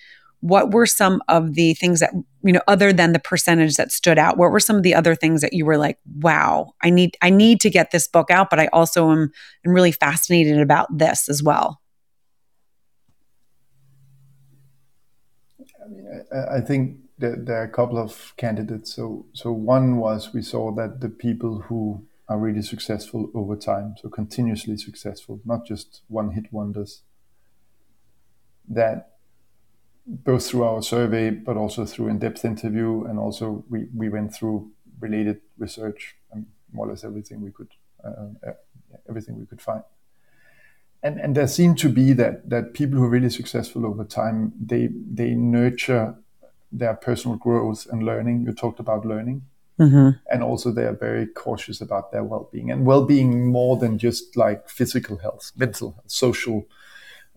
what 0.41 0.71
were 0.71 0.85
some 0.85 1.21
of 1.27 1.55
the 1.55 1.73
things 1.75 1.99
that 1.99 2.11
you 2.43 2.51
know 2.51 2.61
other 2.67 2.93
than 2.93 3.13
the 3.13 3.19
percentage 3.19 3.75
that 3.75 3.91
stood 3.91 4.17
out 4.17 4.37
what 4.37 4.51
were 4.51 4.59
some 4.59 4.75
of 4.75 4.83
the 4.83 4.93
other 4.93 5.15
things 5.15 5.41
that 5.41 5.53
you 5.53 5.65
were 5.65 5.77
like 5.77 5.97
wow 6.17 6.71
i 6.81 6.89
need 6.89 7.17
i 7.21 7.29
need 7.29 7.59
to 7.59 7.69
get 7.69 7.91
this 7.91 8.07
book 8.07 8.29
out 8.29 8.49
but 8.49 8.59
i 8.59 8.67
also 8.67 9.11
am, 9.11 9.31
am 9.65 9.73
really 9.73 9.91
fascinated 9.91 10.59
about 10.59 10.87
this 10.95 11.29
as 11.29 11.41
well 11.41 11.81
i 15.83 15.89
mean 15.89 16.23
i, 16.31 16.57
I 16.57 16.61
think 16.61 16.97
there 17.17 17.61
are 17.61 17.63
a 17.63 17.69
couple 17.69 17.97
of 17.97 18.33
candidates. 18.37 18.93
So 18.93 19.25
so 19.33 19.51
one 19.51 19.97
was 19.97 20.33
we 20.33 20.41
saw 20.41 20.71
that 20.73 21.01
the 21.01 21.09
people 21.09 21.61
who 21.61 22.05
are 22.27 22.37
really 22.37 22.61
successful 22.61 23.29
over 23.35 23.55
time 23.55 23.95
so 24.01 24.09
continuously 24.09 24.75
successful 24.77 25.39
not 25.45 25.63
just 25.63 26.01
one 26.07 26.31
hit 26.31 26.51
wonders 26.51 27.03
that 28.67 29.14
both 30.05 30.47
through 30.47 30.63
our 30.63 30.81
survey, 30.81 31.29
but 31.29 31.57
also 31.57 31.85
through 31.85 32.07
in-depth 32.09 32.45
interview, 32.45 33.05
and 33.05 33.19
also 33.19 33.63
we, 33.69 33.87
we 33.95 34.09
went 34.09 34.33
through 34.33 34.71
related 34.99 35.41
research 35.57 36.15
and 36.31 36.45
more 36.71 36.87
or 36.87 36.89
less 36.89 37.03
everything 37.03 37.41
we 37.41 37.51
could 37.51 37.69
uh, 38.03 38.27
uh, 38.47 38.53
everything 39.09 39.39
we 39.39 39.45
could 39.45 39.61
find. 39.61 39.83
And 41.03 41.19
and 41.19 41.35
there 41.35 41.47
seemed 41.47 41.77
to 41.79 41.89
be 41.89 42.13
that 42.13 42.49
that 42.49 42.73
people 42.73 42.97
who 42.99 43.05
are 43.05 43.09
really 43.09 43.29
successful 43.29 43.85
over 43.85 44.03
time 44.03 44.53
they 44.59 44.89
they 45.13 45.31
nurture 45.35 46.15
their 46.71 46.93
personal 46.93 47.37
growth 47.37 47.87
and 47.91 48.03
learning. 48.03 48.43
You 48.45 48.53
talked 48.53 48.79
about 48.79 49.05
learning. 49.05 49.43
Mm-hmm. 49.79 50.09
And 50.31 50.43
also, 50.43 50.71
they 50.71 50.83
are 50.83 50.95
very 50.95 51.27
cautious 51.27 51.81
about 51.81 52.11
their 52.11 52.23
well 52.23 52.49
being 52.51 52.71
and 52.71 52.85
well 52.85 53.03
being 53.03 53.51
more 53.51 53.75
than 53.75 53.97
just 53.97 54.37
like 54.37 54.69
physical 54.69 55.17
health, 55.17 55.51
mental 55.57 55.91
health, 55.91 56.09
social 56.09 56.65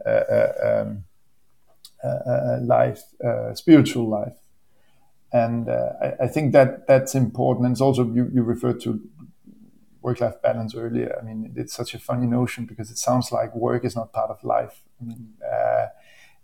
uh, 0.06 0.08
uh, 0.08 0.82
um, 0.86 1.04
life, 2.62 3.02
uh, 3.24 3.54
spiritual 3.54 4.08
life. 4.08 4.36
And 5.32 5.68
uh, 5.68 5.92
I, 6.00 6.24
I, 6.24 6.26
think 6.28 6.52
that 6.52 6.86
that's 6.86 7.14
important. 7.14 7.66
And 7.66 7.74
it's 7.74 7.82
also, 7.82 8.04
you, 8.10 8.30
you 8.32 8.42
referred 8.42 8.80
to 8.82 9.00
work 10.00 10.20
life 10.20 10.40
balance 10.42 10.74
earlier. 10.74 11.18
I 11.20 11.24
mean, 11.24 11.52
it's 11.54 11.74
such 11.74 11.92
a 11.92 11.98
funny 11.98 12.26
notion 12.26 12.64
because 12.64 12.90
it 12.90 12.96
sounds 12.96 13.30
like 13.30 13.54
work 13.54 13.84
is 13.84 13.94
not 13.94 14.12
part 14.12 14.30
of 14.30 14.42
life. 14.42 14.80
I 15.00 15.04
mean, 15.04 15.34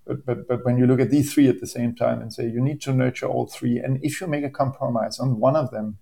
but, 0.07 0.27
but, 0.27 0.49
but 0.49 0.65
when 0.65 0.77
you 0.77 0.87
look 0.87 1.01
at 1.01 1.11
these 1.11 1.33
three 1.33 1.49
at 1.49 1.61
the 1.61 1.67
same 1.67 1.95
time 1.95 2.21
and 2.21 2.33
say 2.33 2.47
you 2.47 2.61
need 2.61 2.81
to 2.83 2.93
nurture 2.93 3.27
all 3.27 3.47
three, 3.47 3.79
and 3.79 4.05
if 4.05 4.21
you 4.21 4.27
make 4.27 4.45
a 4.45 4.51
compromise 4.51 5.19
on 5.19 5.41
one 5.41 5.57
of 5.57 5.71
them, 5.71 5.99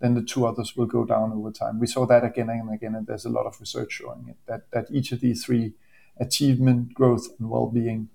then 0.00 0.14
the 0.14 0.22
two 0.22 0.46
others 0.46 0.76
will 0.76 0.86
go 0.86 1.04
down 1.04 1.32
over 1.32 1.50
time. 1.52 1.78
We 1.78 1.86
saw 1.86 2.06
that 2.06 2.24
again 2.24 2.48
and 2.48 2.72
again, 2.72 2.94
and 2.94 3.06
there's 3.06 3.26
a 3.26 3.30
lot 3.30 3.46
of 3.46 3.60
research 3.60 3.92
showing 3.92 4.26
it 4.28 4.36
that, 4.46 4.70
that 4.72 4.86
each 4.90 5.12
of 5.12 5.20
these 5.20 5.44
three 5.44 5.74
achievement, 6.18 6.94
growth, 6.94 7.28
and 7.38 7.50
well-being 7.50 8.08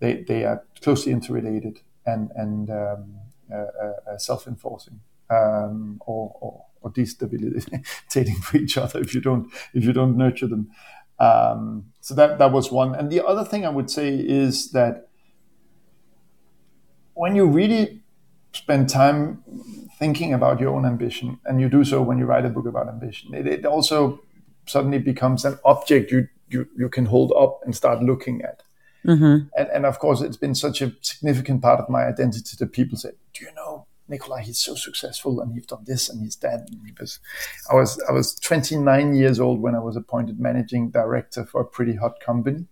they, 0.00 0.22
they 0.22 0.44
are 0.44 0.64
closely 0.80 1.12
interrelated 1.12 1.80
and 2.04 2.30
and 2.34 2.70
um, 2.70 3.14
uh, 3.52 3.56
uh, 3.56 3.92
uh 4.12 4.18
self-enforcing 4.18 5.00
um, 5.30 6.00
or, 6.06 6.36
or, 6.40 6.64
or 6.80 6.92
destabilizing 6.92 7.84
for 8.42 8.56
each 8.56 8.78
other 8.78 9.00
if 9.00 9.14
you 9.14 9.20
don't 9.20 9.52
if 9.74 9.84
you 9.84 9.92
don't 9.92 10.16
nurture 10.16 10.46
them. 10.46 10.70
Um, 11.18 11.92
so 12.00 12.14
that 12.14 12.38
that 12.38 12.52
was 12.52 12.70
one. 12.70 12.94
And 12.94 13.10
the 13.10 13.24
other 13.24 13.44
thing 13.44 13.64
I 13.64 13.70
would 13.70 13.90
say 13.90 14.14
is 14.14 14.72
that 14.72 15.08
when 17.14 17.34
you 17.34 17.46
really 17.46 18.02
spend 18.52 18.88
time 18.88 19.42
thinking 19.98 20.34
about 20.34 20.60
your 20.60 20.74
own 20.74 20.84
ambition, 20.84 21.40
and 21.46 21.60
you 21.60 21.68
do 21.68 21.84
so 21.84 22.02
when 22.02 22.18
you 22.18 22.26
write 22.26 22.44
a 22.44 22.50
book 22.50 22.66
about 22.66 22.88
ambition, 22.88 23.34
it, 23.34 23.46
it 23.46 23.64
also 23.64 24.20
suddenly 24.66 24.98
becomes 24.98 25.44
an 25.44 25.58
object 25.64 26.10
you, 26.10 26.28
you 26.48 26.68
you 26.76 26.88
can 26.88 27.06
hold 27.06 27.32
up 27.32 27.60
and 27.64 27.74
start 27.74 28.02
looking 28.02 28.42
at. 28.42 28.62
Mm-hmm. 29.06 29.48
And, 29.56 29.68
and 29.72 29.86
of 29.86 29.98
course, 29.98 30.20
it's 30.20 30.36
been 30.36 30.54
such 30.54 30.82
a 30.82 30.92
significant 31.00 31.62
part 31.62 31.80
of 31.80 31.88
my 31.88 32.04
identity 32.04 32.56
that 32.58 32.72
people 32.72 32.98
said, 32.98 33.14
"Do 33.32 33.44
you 33.44 33.54
know 33.54 33.86
Nikolai? 34.08 34.42
he's 34.42 34.58
so 34.58 34.74
successful 34.74 35.40
and 35.40 35.52
he's 35.52 35.66
done 35.66 35.84
this 35.84 36.08
and 36.08 36.22
he's 36.22 36.36
that. 36.36 36.68
And 36.70 36.80
he 36.84 36.92
was, 36.98 37.18
I 37.70 37.74
was, 37.74 38.02
I 38.08 38.12
was 38.12 38.34
29 38.34 39.14
years 39.14 39.40
old 39.40 39.60
when 39.60 39.74
I 39.74 39.80
was 39.80 39.96
appointed 39.96 40.40
managing 40.40 40.90
director 40.90 41.44
for 41.44 41.60
a 41.60 41.64
pretty 41.64 41.96
hot 41.96 42.20
company. 42.20 42.66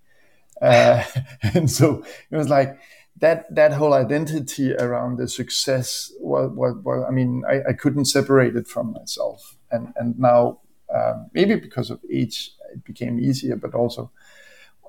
Uh, 0.61 1.03
and 1.55 1.71
so 1.71 2.05
it 2.31 2.37
was 2.37 2.49
like 2.49 2.79
that, 3.21 3.53
that 3.55 3.73
whole 3.73 3.95
identity 3.95 4.75
around 4.75 5.19
the 5.19 5.29
success 5.29 6.13
was, 6.21 6.51
was, 6.55 6.77
was 6.85 7.05
I 7.09 7.13
mean, 7.13 7.43
I, 7.49 7.71
I, 7.71 7.73
couldn't 7.73 8.07
separate 8.07 8.57
it 8.57 8.67
from 8.67 8.93
myself. 8.93 9.57
And, 9.71 9.93
and 9.97 10.19
now, 10.19 10.61
um, 10.95 11.31
maybe 11.33 11.57
because 11.57 11.91
of 11.91 12.01
age, 12.13 12.53
it 12.73 12.85
became 12.85 13.19
easier, 13.19 13.57
but 13.57 13.75
also, 13.75 14.11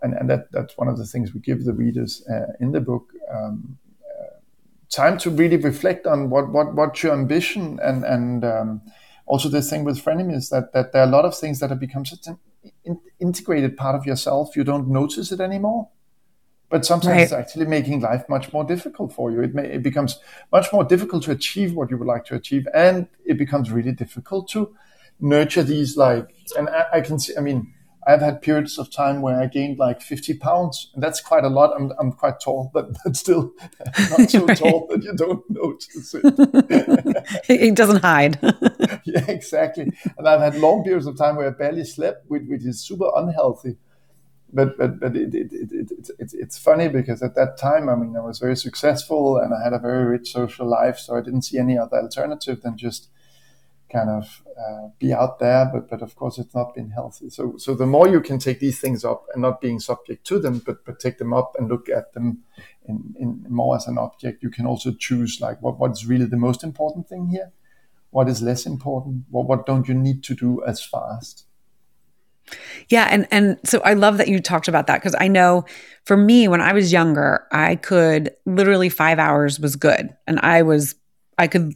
and, 0.01 0.13
and 0.13 0.29
that, 0.29 0.51
that's 0.51 0.77
one 0.77 0.87
of 0.87 0.97
the 0.97 1.05
things 1.05 1.33
we 1.33 1.39
give 1.39 1.65
the 1.65 1.73
readers 1.73 2.25
uh, 2.27 2.53
in 2.59 2.71
the 2.71 2.81
book. 2.81 3.11
Um, 3.33 3.77
time 4.89 5.17
to 5.17 5.29
really 5.29 5.57
reflect 5.57 6.05
on 6.05 6.29
what 6.29 6.49
what 6.49 6.73
what's 6.73 7.03
your 7.03 7.13
ambition 7.13 7.79
and 7.83 8.03
and 8.03 8.45
um, 8.45 8.81
also 9.25 9.49
this 9.49 9.69
thing 9.69 9.83
with 9.83 10.03
frenemies 10.03 10.49
that 10.49 10.71
that 10.73 10.93
there 10.93 11.01
are 11.01 11.07
a 11.07 11.11
lot 11.11 11.25
of 11.25 11.37
things 11.37 11.59
that 11.59 11.69
have 11.69 11.79
become 11.79 12.05
such 12.05 12.27
an 12.27 12.37
in, 12.83 12.99
integrated 13.19 13.75
part 13.75 13.95
of 13.95 14.05
yourself 14.05 14.55
you 14.55 14.63
don't 14.63 14.87
notice 14.87 15.31
it 15.31 15.39
anymore 15.39 15.89
but 16.69 16.85
sometimes 16.85 17.15
right. 17.15 17.21
it's 17.21 17.33
actually 17.33 17.65
making 17.65 17.99
life 17.99 18.27
much 18.29 18.51
more 18.53 18.63
difficult 18.63 19.11
for 19.11 19.31
you 19.31 19.41
it 19.41 19.53
may 19.53 19.65
it 19.65 19.83
becomes 19.83 20.19
much 20.51 20.71
more 20.71 20.83
difficult 20.83 21.23
to 21.23 21.31
achieve 21.31 21.73
what 21.73 21.89
you 21.89 21.97
would 21.97 22.07
like 22.07 22.25
to 22.25 22.35
achieve 22.35 22.67
and 22.73 23.07
it 23.25 23.37
becomes 23.37 23.71
really 23.71 23.91
difficult 23.91 24.47
to 24.47 24.75
nurture 25.19 25.63
these 25.63 25.97
like 25.97 26.27
and 26.57 26.69
I, 26.69 26.85
I 26.93 27.01
can 27.01 27.19
see 27.19 27.35
i 27.37 27.41
mean 27.41 27.73
I've 28.07 28.21
had 28.21 28.41
periods 28.41 28.77
of 28.77 28.91
time 28.91 29.21
where 29.21 29.41
I 29.41 29.47
gained 29.47 29.79
like 29.79 30.01
50 30.01 30.35
pounds, 30.35 30.91
and 30.93 31.03
that's 31.03 31.21
quite 31.21 31.43
a 31.43 31.49
lot. 31.49 31.73
I'm, 31.75 31.91
I'm 31.99 32.11
quite 32.11 32.39
tall, 32.39 32.69
but, 32.73 32.95
but 33.03 33.15
still 33.15 33.51
not 34.11 34.29
so 34.29 34.45
right. 34.45 34.57
tall 34.57 34.87
that 34.91 35.03
you 35.03 35.13
don't 35.15 35.43
notice 35.49 36.13
it. 36.13 36.23
it 37.49 37.75
doesn't 37.75 38.01
hide. 38.03 38.39
yeah, 39.05 39.25
exactly. 39.27 39.91
And 40.17 40.27
I've 40.27 40.41
had 40.41 40.55
long 40.55 40.83
periods 40.83 41.07
of 41.07 41.17
time 41.17 41.35
where 41.35 41.47
I 41.47 41.51
barely 41.51 41.83
slept, 41.83 42.29
which, 42.29 42.43
which 42.47 42.63
is 42.63 42.79
super 42.79 43.09
unhealthy. 43.15 43.77
But 44.53 44.77
but 44.77 44.99
but 44.99 45.17
it, 45.17 45.33
it, 45.33 45.51
it, 45.51 45.71
it, 45.71 46.09
it's 46.19 46.33
it's 46.33 46.57
funny 46.57 46.87
because 46.87 47.21
at 47.23 47.35
that 47.35 47.57
time, 47.57 47.89
I 47.89 47.95
mean, 47.95 48.15
I 48.15 48.21
was 48.21 48.39
very 48.39 48.55
successful 48.55 49.37
and 49.37 49.53
I 49.53 49.61
had 49.61 49.73
a 49.73 49.79
very 49.79 50.05
rich 50.05 50.31
social 50.31 50.67
life, 50.67 50.97
so 50.97 51.15
I 51.15 51.21
didn't 51.21 51.41
see 51.41 51.57
any 51.57 51.77
other 51.77 51.97
alternative 51.97 52.61
than 52.61 52.77
just 52.77 53.09
kind 53.91 54.09
of 54.09 54.41
uh, 54.57 54.87
be 54.99 55.13
out 55.13 55.39
there, 55.39 55.69
but 55.71 55.89
but 55.89 56.01
of 56.01 56.15
course 56.15 56.37
it's 56.37 56.55
not 56.55 56.73
been 56.73 56.89
healthy. 56.89 57.29
So 57.29 57.55
so 57.57 57.75
the 57.75 57.85
more 57.85 58.07
you 58.07 58.21
can 58.21 58.39
take 58.39 58.59
these 58.59 58.79
things 58.79 59.05
up 59.05 59.25
and 59.33 59.41
not 59.41 59.61
being 59.61 59.79
subject 59.79 60.25
to 60.27 60.39
them, 60.39 60.61
but 60.65 60.85
but 60.85 60.99
take 60.99 61.17
them 61.17 61.33
up 61.33 61.55
and 61.57 61.69
look 61.69 61.89
at 61.89 62.13
them 62.13 62.43
in, 62.85 63.15
in 63.19 63.45
more 63.49 63.75
as 63.75 63.87
an 63.87 63.97
object, 63.97 64.43
you 64.43 64.49
can 64.49 64.65
also 64.65 64.91
choose 64.91 65.39
like 65.41 65.61
what 65.61 65.79
what 65.79 65.91
is 65.91 66.05
really 66.05 66.25
the 66.25 66.37
most 66.37 66.63
important 66.63 67.07
thing 67.07 67.27
here, 67.27 67.51
what 68.11 68.27
is 68.27 68.41
less 68.41 68.65
important, 68.65 69.25
what 69.29 69.47
what 69.47 69.65
don't 69.65 69.87
you 69.87 69.93
need 69.93 70.23
to 70.23 70.35
do 70.35 70.63
as 70.65 70.83
fast. 70.83 71.45
Yeah, 72.89 73.07
and 73.09 73.27
and 73.31 73.57
so 73.63 73.81
I 73.81 73.93
love 73.93 74.17
that 74.17 74.27
you 74.27 74.39
talked 74.39 74.67
about 74.67 74.87
that 74.87 75.01
because 75.01 75.15
I 75.19 75.27
know 75.27 75.65
for 76.05 76.15
me 76.15 76.47
when 76.47 76.61
I 76.61 76.73
was 76.73 76.91
younger, 76.91 77.47
I 77.51 77.75
could 77.75 78.35
literally 78.45 78.89
5 78.89 79.17
hours 79.19 79.59
was 79.59 79.75
good 79.75 80.15
and 80.27 80.39
I 80.39 80.61
was 80.61 80.95
I 81.37 81.47
could 81.47 81.73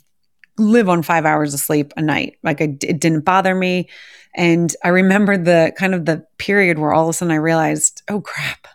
live 0.60 0.90
on 0.90 1.02
five 1.02 1.26
hours 1.26 1.54
of 1.54 1.60
sleep 1.60 1.94
a 1.98 2.02
night. 2.02 2.38
Like 2.44 2.62
I, 2.62 2.76
it 2.84 3.00
didn't 3.00 3.22
bother 3.22 3.56
me. 3.56 3.90
And 4.36 4.74
I 4.84 4.90
remember 4.90 5.38
the 5.38 5.74
kind 5.78 5.96
of 5.96 6.06
the 6.06 6.26
period 6.38 6.78
where 6.78 6.94
all 6.94 7.06
of 7.06 7.10
a 7.10 7.14
sudden 7.14 7.32
I 7.32 7.38
realized, 7.38 8.04
oh 8.10 8.22
crap, 8.22 8.68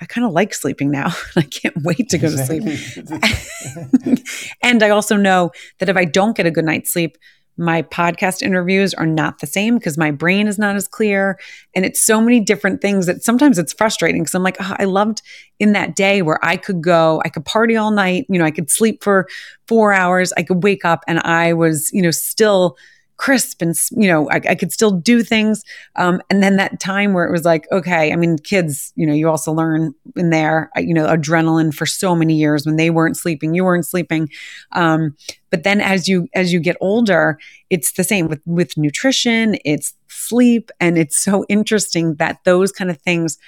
I 0.00 0.04
kind 0.04 0.26
of 0.26 0.32
like 0.32 0.54
sleeping 0.54 0.90
now. 0.90 1.14
I 1.36 1.42
can't 1.42 1.76
wait 1.82 2.08
to 2.10 2.18
go 2.18 2.30
to 2.30 2.38
sleep. 2.38 2.62
and 4.62 4.82
I 4.82 4.90
also 4.90 5.16
know 5.16 5.50
that 5.78 5.88
if 5.88 5.96
I 5.96 6.04
don't 6.04 6.36
get 6.36 6.46
a 6.46 6.50
good 6.50 6.64
night's 6.64 6.92
sleep, 6.92 7.16
my 7.58 7.82
podcast 7.82 8.42
interviews 8.42 8.94
are 8.94 9.06
not 9.06 9.40
the 9.40 9.46
same 9.46 9.76
because 9.76 9.98
my 9.98 10.10
brain 10.10 10.46
is 10.46 10.58
not 10.58 10.76
as 10.76 10.88
clear. 10.88 11.38
And 11.74 11.84
it's 11.84 12.02
so 12.02 12.20
many 12.20 12.40
different 12.40 12.80
things 12.80 13.06
that 13.06 13.22
sometimes 13.22 13.58
it's 13.58 13.72
frustrating 13.72 14.22
because 14.22 14.34
i'm 14.34 14.42
like 14.42 14.56
oh, 14.60 14.76
i 14.78 14.84
loved 14.84 15.22
in 15.58 15.72
that 15.72 15.96
day 15.96 16.22
where 16.22 16.42
i 16.44 16.56
could 16.56 16.80
go 16.80 17.20
i 17.24 17.28
could 17.28 17.44
party 17.44 17.76
all 17.76 17.90
night 17.90 18.26
you 18.28 18.38
know 18.38 18.44
i 18.44 18.50
could 18.50 18.70
sleep 18.70 19.02
for 19.02 19.26
four 19.66 19.92
hours 19.92 20.32
i 20.36 20.42
could 20.42 20.62
wake 20.62 20.84
up 20.84 21.02
and 21.08 21.18
i 21.20 21.52
was 21.52 21.90
you 21.92 22.02
know 22.02 22.10
still 22.10 22.76
crisp 23.18 23.60
and 23.60 23.74
you 23.90 24.08
know 24.08 24.30
I, 24.30 24.40
I 24.50 24.54
could 24.54 24.72
still 24.72 24.90
do 24.90 25.22
things. 25.22 25.62
Um, 25.96 26.22
and 26.30 26.42
then 26.42 26.56
that 26.56 26.80
time 26.80 27.12
where 27.12 27.26
it 27.26 27.32
was 27.32 27.44
like 27.44 27.66
okay 27.70 28.12
i 28.12 28.16
mean 28.16 28.38
kids 28.38 28.92
you 28.96 29.06
know 29.06 29.12
you 29.12 29.28
also 29.28 29.52
learn 29.52 29.92
in 30.16 30.30
there 30.30 30.70
you 30.76 30.94
know 30.94 31.06
adrenaline 31.06 31.74
for 31.74 31.84
so 31.84 32.14
many 32.14 32.34
years 32.34 32.64
when 32.64 32.76
they 32.76 32.90
weren't 32.90 33.16
sleeping 33.16 33.54
you 33.54 33.64
weren't 33.64 33.86
sleeping. 33.86 34.30
Um, 34.72 35.16
but 35.50 35.64
then 35.64 35.80
as 35.80 36.08
you 36.08 36.28
as 36.34 36.52
you 36.52 36.60
get 36.60 36.76
older 36.80 37.38
it's 37.70 37.92
the 37.92 38.04
same 38.04 38.28
with 38.28 38.40
with 38.46 38.76
nutrition 38.76 39.56
it's 39.64 39.94
sleep 40.08 40.70
and 40.80 40.96
it's 40.96 41.18
so 41.18 41.44
interesting 41.48 42.14
that 42.16 42.38
those 42.44 42.72
kind 42.72 42.90
of 42.90 43.00
things 43.02 43.38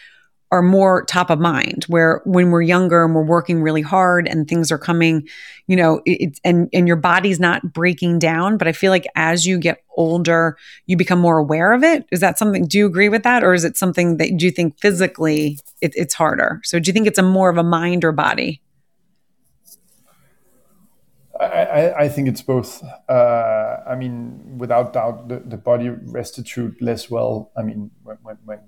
are 0.52 0.62
more 0.62 1.04
top 1.04 1.30
of 1.30 1.38
mind 1.38 1.84
where 1.84 2.22
when 2.24 2.50
we're 2.50 2.62
younger 2.62 3.04
and 3.04 3.14
we're 3.14 3.22
working 3.22 3.62
really 3.62 3.82
hard 3.82 4.26
and 4.26 4.48
things 4.48 4.72
are 4.72 4.78
coming 4.78 5.26
you 5.66 5.76
know 5.76 6.00
it's 6.04 6.40
and 6.44 6.68
and 6.72 6.88
your 6.88 6.96
body's 6.96 7.38
not 7.38 7.72
breaking 7.72 8.18
down 8.18 8.56
but 8.56 8.66
i 8.66 8.72
feel 8.72 8.90
like 8.90 9.06
as 9.14 9.46
you 9.46 9.58
get 9.58 9.82
older 9.96 10.56
you 10.86 10.96
become 10.96 11.20
more 11.20 11.38
aware 11.38 11.72
of 11.72 11.84
it 11.84 12.04
is 12.10 12.20
that 12.20 12.38
something 12.38 12.66
do 12.66 12.78
you 12.78 12.86
agree 12.86 13.08
with 13.08 13.22
that 13.22 13.44
or 13.44 13.54
is 13.54 13.64
it 13.64 13.76
something 13.76 14.16
that 14.16 14.36
do 14.36 14.44
you 14.44 14.50
think 14.50 14.78
physically 14.78 15.58
it, 15.80 15.92
it's 15.94 16.14
harder 16.14 16.60
so 16.64 16.78
do 16.78 16.88
you 16.88 16.92
think 16.92 17.06
it's 17.06 17.18
a 17.18 17.22
more 17.22 17.48
of 17.48 17.56
a 17.56 17.64
mind 17.64 18.04
or 18.04 18.12
body 18.12 18.60
I, 21.38 21.94
I, 22.00 22.08
think 22.10 22.28
it's 22.28 22.42
both. 22.42 22.84
Uh, 23.08 23.78
I 23.88 23.94
mean, 23.94 24.58
without 24.58 24.92
doubt, 24.92 25.28
the, 25.28 25.38
the 25.38 25.56
body 25.56 25.88
restitute 25.88 26.82
less 26.82 27.08
well. 27.08 27.50
I 27.56 27.62
mean, 27.62 27.90
when, 28.02 28.18
when, 28.22 28.36
when 28.44 28.58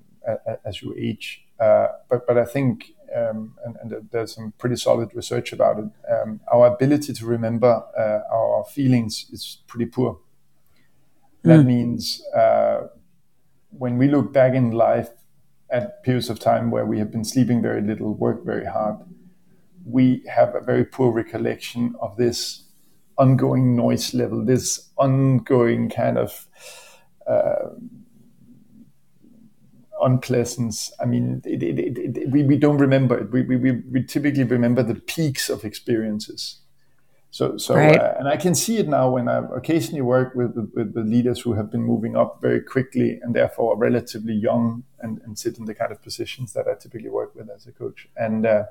as 0.65 0.83
you 0.83 0.95
age, 0.99 1.45
but 2.09 2.27
but 2.27 2.39
I 2.39 2.45
think 2.45 2.93
um, 3.15 3.55
and, 3.65 3.77
and, 3.83 4.11
there's 4.11 4.35
some 4.35 4.55
pretty 4.59 4.77
solid 4.77 5.15
research 5.15 5.53
about 5.53 5.79
it. 5.79 5.85
Um, 6.11 6.41
our 6.51 6.67
ability 6.75 7.13
to 7.13 7.27
remember 7.27 7.83
uh, 7.99 8.21
our 8.35 8.65
feelings 8.65 9.27
is 9.31 9.59
pretty 9.67 9.87
poor. 9.87 10.19
That 11.43 11.61
mm. 11.61 11.67
means 11.67 12.23
uh, 12.35 12.89
when 13.71 13.99
we 13.99 14.09
look 14.09 14.33
back 14.33 14.55
in 14.55 14.71
life 14.71 15.11
at 15.71 16.03
periods 16.05 16.31
of 16.31 16.39
time 16.39 16.71
where 16.71 16.87
we 16.87 16.99
have 16.99 17.11
been 17.11 17.25
sleeping 17.25 17.61
very 17.61 17.83
little, 17.83 18.15
worked 18.15 18.47
very 18.47 18.67
hard, 18.67 18.97
we 19.85 20.23
have 20.29 20.55
a 20.55 20.61
very 20.61 20.85
poor 20.85 21.13
recollection 21.13 21.95
of 22.01 22.17
this 22.17 22.65
ongoing 23.19 23.77
noise 23.77 24.15
level, 24.15 24.45
this 24.45 24.91
ongoing 24.97 25.91
kind 25.91 26.19
of 26.19 26.47
uh, 27.27 27.71
unpleasant. 30.03 30.91
I 31.01 31.05
mean, 31.07 31.43
it, 31.45 31.63
it, 31.63 31.99
it, 31.99 32.31
we, 32.31 32.43
we 32.43 32.57
don't 32.57 32.79
remember 32.79 33.19
it. 33.19 33.31
We, 33.31 33.43
we, 33.43 33.73
we 33.91 34.03
typically 34.05 34.45
remember 34.45 34.83
the 34.83 34.97
peaks 34.97 35.49
of 35.49 35.65
experiences. 35.65 36.59
So, 37.31 37.57
so, 37.57 37.75
Right. 37.77 37.99
uh, 37.99 38.15
and 38.19 38.29
I 38.29 38.37
can 38.37 38.55
see 38.55 38.77
it 38.77 38.89
now 38.89 39.09
when 39.09 39.27
I 39.27 39.39
occasionally 39.57 40.03
work 40.03 40.35
with, 40.35 40.55
with, 40.75 40.93
with 40.95 41.07
leaders 41.09 41.41
who 41.41 41.55
have 41.55 41.71
been 41.71 41.83
moving 41.83 42.15
up 42.15 42.43
very 42.43 42.61
quickly 42.61 43.19
and 43.23 43.35
therefore 43.35 43.73
are 43.73 43.79
relatively 43.79 44.35
young 44.35 44.85
and, 45.01 45.19
and 45.25 45.39
sit 45.39 45.57
in 45.59 45.65
the 45.65 45.75
kind 45.75 45.93
of 45.93 46.03
positions 46.03 46.53
that 46.53 46.69
I 46.69 46.75
typically 46.75 47.09
work 47.09 47.35
with 47.35 47.49
as 47.49 47.67
a 47.67 47.73
coach. 47.73 48.07
And 48.19 48.45
uh, 48.45 48.65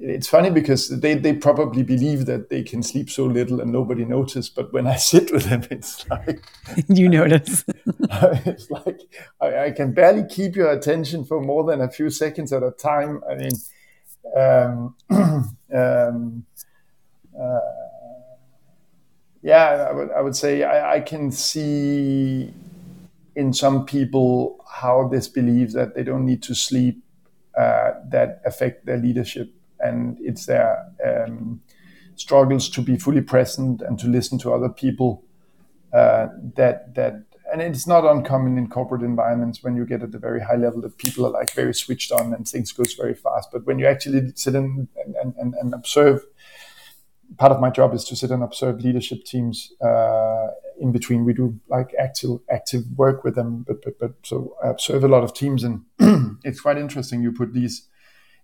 it's 0.00 0.28
funny 0.28 0.50
because 0.50 0.88
they, 0.88 1.14
they 1.14 1.32
probably 1.32 1.82
believe 1.82 2.26
that 2.26 2.50
they 2.50 2.62
can 2.62 2.82
sleep 2.82 3.08
so 3.08 3.24
little 3.24 3.60
and 3.60 3.72
nobody 3.72 4.04
notices. 4.04 4.50
But 4.50 4.72
when 4.72 4.86
I 4.86 4.96
sit 5.10 5.32
with 5.32 5.44
them, 5.44 5.64
it's 5.70 6.08
like, 6.08 6.42
you 6.88 7.08
notice. 7.08 7.64
it's 7.86 8.70
like 8.70 9.00
I, 9.40 9.66
I 9.66 9.70
can 9.70 9.92
barely 9.92 10.24
keep 10.28 10.56
your 10.56 10.70
attention 10.70 11.24
for 11.24 11.40
more 11.40 11.64
than 11.64 11.80
a 11.80 11.88
few 11.88 12.10
seconds 12.10 12.52
at 12.52 12.62
a 12.62 12.72
time. 12.72 13.22
I 13.30 13.34
mean, 13.34 13.52
um, 14.36 14.96
um, 15.74 16.44
uh, 17.40 17.60
yeah, 19.42 19.88
I 19.88 19.92
would, 19.92 20.10
I 20.12 20.20
would 20.20 20.36
say 20.36 20.62
I, 20.62 20.96
I 20.96 21.00
can 21.00 21.30
see 21.30 22.52
in 23.34 23.52
some 23.52 23.86
people 23.86 24.64
how 24.70 25.08
this 25.08 25.28
belief 25.28 25.72
that 25.72 25.94
they 25.94 26.02
don't 26.02 26.26
need 26.26 26.42
to 26.44 26.54
sleep 26.54 27.02
uh, 27.58 27.92
that 28.08 28.40
affect 28.44 28.86
their 28.86 28.98
leadership 28.98 29.52
and 29.82 30.16
it's 30.20 30.46
their 30.46 30.84
um, 31.04 31.60
struggles 32.16 32.68
to 32.70 32.82
be 32.82 32.96
fully 32.98 33.20
present 33.20 33.82
and 33.82 33.98
to 33.98 34.06
listen 34.06 34.38
to 34.38 34.52
other 34.52 34.68
people 34.68 35.24
uh, 35.92 36.28
that 36.56 36.94
that 36.94 37.24
and 37.52 37.60
it's 37.60 37.86
not 37.86 38.06
uncommon 38.06 38.56
in 38.56 38.66
corporate 38.66 39.02
environments 39.02 39.62
when 39.62 39.76
you 39.76 39.84
get 39.84 40.02
at 40.02 40.14
a 40.14 40.18
very 40.18 40.40
high 40.40 40.56
level 40.56 40.80
that 40.80 40.96
people 40.96 41.26
are 41.26 41.30
like 41.30 41.52
very 41.52 41.74
switched 41.74 42.10
on 42.10 42.32
and 42.32 42.48
things 42.48 42.72
goes 42.72 42.94
very 42.94 43.14
fast. 43.14 43.50
But 43.52 43.66
when 43.66 43.78
you 43.78 43.86
actually 43.86 44.32
sit 44.34 44.54
in 44.54 44.88
and, 45.22 45.34
and, 45.36 45.54
and 45.54 45.74
observe 45.74 46.24
part 47.36 47.52
of 47.52 47.60
my 47.60 47.70
job 47.70 47.94
is 47.94 48.04
to 48.04 48.16
sit 48.16 48.30
and 48.30 48.42
observe 48.42 48.80
leadership 48.80 49.24
teams 49.24 49.72
uh, 49.84 50.48
in 50.80 50.92
between. 50.92 51.24
We 51.24 51.32
do 51.32 51.58
like 51.68 51.94
active 51.98 52.40
active 52.50 52.84
work 52.96 53.24
with 53.24 53.34
them 53.34 53.64
but, 53.66 53.82
but 53.82 53.98
but 53.98 54.12
so 54.22 54.56
i 54.62 54.68
observe 54.68 55.04
a 55.04 55.08
lot 55.08 55.24
of 55.24 55.34
teams 55.34 55.64
and 55.64 55.84
it's 56.44 56.60
quite 56.60 56.78
interesting 56.78 57.22
you 57.22 57.32
put 57.32 57.52
these 57.52 57.88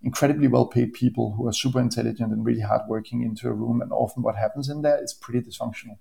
incredibly 0.03 0.49
well 0.49 0.66
paid 0.66 0.92
people 0.92 1.34
who 1.36 1.46
are 1.49 1.53
super 1.53 1.80
intelligent 1.80 2.32
and 2.32 2.44
really 2.44 2.61
hardworking 2.61 3.22
into 3.22 3.49
a 3.49 3.53
room 3.53 3.80
and 3.82 3.92
often 3.92 4.22
what 4.22 4.36
happens 4.36 4.68
in 4.68 4.82
there 4.82 5.03
is 5.03 5.12
pretty 5.12 5.40
dysfunctional 5.40 5.99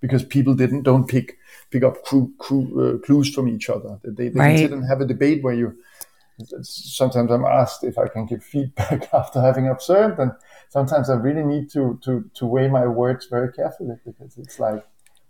because 0.00 0.24
people 0.24 0.54
didn't 0.54 0.82
don't 0.82 1.08
pick 1.08 1.36
pick 1.70 1.82
up 1.82 2.04
clue, 2.04 2.32
clue, 2.38 2.66
uh, 2.96 2.98
clues 3.04 3.32
from 3.34 3.48
each 3.48 3.68
other 3.68 3.98
they, 4.04 4.28
they 4.28 4.38
Right. 4.38 4.48
can 4.50 4.58
sit 4.58 4.72
and 4.72 4.88
have 4.88 5.00
a 5.00 5.06
debate 5.06 5.42
where 5.42 5.54
you 5.54 5.76
sometimes 6.62 7.30
i'm 7.30 7.44
asked 7.44 7.84
if 7.84 7.98
i 7.98 8.08
can 8.08 8.24
give 8.26 8.42
feedback 8.42 9.08
after 9.12 9.40
having 9.40 9.68
observed 9.68 10.18
and 10.18 10.32
sometimes 10.68 11.10
i 11.10 11.14
really 11.14 11.42
need 11.44 11.68
to 11.70 11.98
to 12.02 12.30
to 12.34 12.46
weigh 12.46 12.68
my 12.68 12.86
words 12.86 13.26
very 13.26 13.52
carefully 13.52 13.96
because 14.06 14.38
it's 14.38 14.58
like 14.58 14.84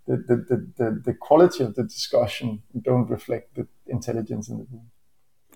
the 0.07 0.17
the, 0.17 0.37
the, 0.37 0.73
the, 0.77 1.03
the 1.07 1.15
quality 1.15 1.65
of 1.65 1.75
the 1.75 1.83
discussion 1.83 2.63
don't 2.83 3.09
reflect 3.11 3.55
the 3.57 3.67
intelligence 3.87 4.49
in 4.49 4.59
the 4.59 4.67
room 4.71 4.91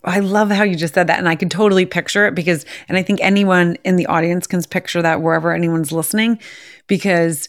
I 0.05 0.21
love 0.21 0.51
how 0.51 0.65
you 0.65 0.77
just 0.77 0.95
said 0.95 1.07
that. 1.07 1.19
And 1.19 1.29
I 1.29 1.35
can 1.35 1.49
totally 1.49 1.87
picture 1.87 2.27
it 2.27 2.35
because, 2.35 2.65
and 2.89 2.99
I 2.99 3.03
think 3.03 3.21
anyone 3.23 3.77
in 3.85 3.97
the 3.97 4.07
audience 4.07 4.47
can 4.47 4.63
picture 4.63 5.03
that 5.03 5.23
wherever 5.23 5.53
anyone's 5.53 5.93
listening, 5.93 6.39
because 6.87 7.49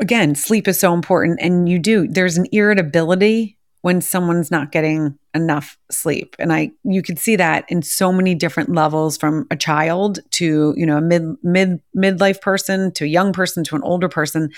again, 0.00 0.34
sleep 0.34 0.66
is 0.66 0.78
so 0.80 0.94
important. 0.94 1.38
And 1.40 1.68
you 1.68 1.78
do, 1.78 2.08
there's 2.08 2.36
an 2.36 2.46
irritability 2.52 3.58
when 3.82 4.00
someone's 4.00 4.50
not 4.50 4.72
getting 4.72 5.18
enough 5.34 5.76
sleep. 5.90 6.34
And 6.38 6.52
I, 6.52 6.70
you 6.84 7.02
could 7.02 7.18
see 7.18 7.36
that 7.36 7.66
in 7.68 7.82
so 7.82 8.12
many 8.12 8.34
different 8.34 8.72
levels 8.72 9.18
from 9.18 9.46
a 9.50 9.56
child 9.56 10.20
to, 10.32 10.72
you 10.76 10.86
know, 10.86 10.96
a 10.96 11.02
mid, 11.02 11.22
mid, 11.42 11.80
midlife 11.94 12.40
person 12.40 12.92
to 12.92 13.04
a 13.04 13.08
young 13.08 13.32
person 13.32 13.62
to 13.64 13.76
an 13.76 13.82
older 13.82 14.08
person. 14.08 14.50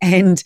And 0.00 0.42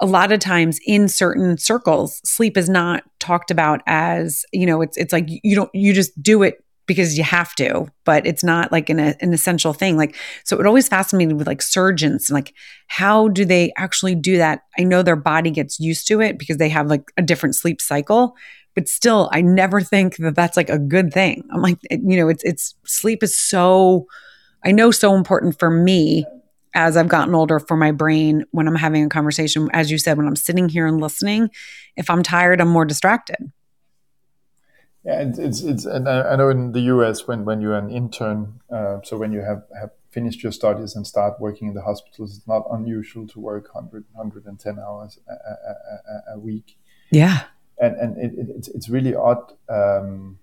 a 0.00 0.06
lot 0.06 0.32
of 0.32 0.40
times 0.40 0.80
in 0.86 1.08
certain 1.08 1.58
circles 1.58 2.20
sleep 2.24 2.56
is 2.56 2.68
not 2.68 3.02
talked 3.18 3.50
about 3.50 3.82
as 3.86 4.44
you 4.52 4.66
know 4.66 4.80
it's 4.80 4.96
it's 4.96 5.12
like 5.12 5.26
you 5.28 5.54
don't 5.54 5.70
you 5.74 5.92
just 5.92 6.20
do 6.22 6.42
it 6.42 6.64
because 6.86 7.16
you 7.16 7.22
have 7.22 7.54
to 7.54 7.86
but 8.04 8.26
it's 8.26 8.42
not 8.42 8.72
like 8.72 8.88
an, 8.88 8.98
an 8.98 9.32
essential 9.32 9.72
thing. 9.72 9.96
Like 9.96 10.16
so 10.42 10.58
it 10.58 10.66
always 10.66 10.88
fascinated 10.88 11.36
with 11.36 11.46
like 11.46 11.62
surgeons 11.62 12.28
and 12.28 12.34
like 12.34 12.52
how 12.88 13.28
do 13.28 13.44
they 13.44 13.72
actually 13.76 14.16
do 14.16 14.38
that? 14.38 14.62
I 14.76 14.82
know 14.82 15.02
their 15.02 15.14
body 15.14 15.52
gets 15.52 15.78
used 15.78 16.08
to 16.08 16.20
it 16.20 16.36
because 16.36 16.56
they 16.56 16.68
have 16.68 16.88
like 16.88 17.12
a 17.16 17.22
different 17.22 17.54
sleep 17.54 17.80
cycle 17.80 18.34
but 18.74 18.88
still 18.88 19.28
i 19.32 19.40
never 19.40 19.80
think 19.80 20.16
that 20.16 20.34
that's 20.34 20.56
like 20.56 20.70
a 20.70 20.78
good 20.78 21.12
thing. 21.12 21.44
I'm 21.52 21.62
like 21.62 21.78
you 21.90 22.16
know 22.16 22.28
it's 22.28 22.42
it's 22.42 22.74
sleep 22.84 23.22
is 23.22 23.38
so 23.38 24.06
i 24.64 24.72
know 24.72 24.90
so 24.90 25.14
important 25.14 25.60
for 25.60 25.70
me 25.70 26.24
as 26.74 26.96
I've 26.96 27.08
gotten 27.08 27.34
older 27.34 27.58
for 27.58 27.76
my 27.76 27.92
brain 27.92 28.44
when 28.50 28.68
I'm 28.68 28.76
having 28.76 29.04
a 29.04 29.08
conversation. 29.08 29.68
As 29.72 29.90
you 29.90 29.98
said, 29.98 30.16
when 30.16 30.26
I'm 30.26 30.36
sitting 30.36 30.68
here 30.68 30.86
and 30.86 31.00
listening, 31.00 31.50
if 31.96 32.10
I'm 32.10 32.22
tired, 32.22 32.60
I'm 32.60 32.68
more 32.68 32.84
distracted. 32.84 33.52
Yeah, 35.04 35.22
it's 35.22 35.38
it's, 35.38 35.60
it's 35.62 35.84
and 35.86 36.08
I 36.08 36.32
I 36.32 36.36
know 36.36 36.50
in 36.50 36.72
the 36.72 36.80
US 36.82 37.26
when 37.26 37.44
when 37.46 37.60
you're 37.62 37.76
an 37.76 37.90
intern, 37.90 38.60
uh, 38.70 38.98
so 39.02 39.16
when 39.16 39.32
you 39.32 39.40
have 39.40 39.62
have 39.78 39.90
finished 40.10 40.42
your 40.42 40.52
studies 40.52 40.94
and 40.94 41.06
start 41.06 41.40
working 41.40 41.68
in 41.68 41.74
the 41.74 41.82
hospitals, 41.82 42.36
it's 42.36 42.46
not 42.46 42.66
unusual 42.70 43.26
to 43.28 43.38
work 43.40 43.72
100, 43.74 44.04
110 44.12 44.78
hours 44.78 45.18
a, 45.28 45.32
a, 45.32 46.32
a, 46.32 46.34
a 46.34 46.38
week, 46.38 46.76
Yeah. 47.10 47.44
and 47.78 47.96
and 47.96 48.18
it, 48.18 48.32
it, 48.38 48.48
it's 48.56 48.68
it's 48.68 48.88
really 48.90 49.14
odd. 49.14 49.52
Um, 49.68 50.38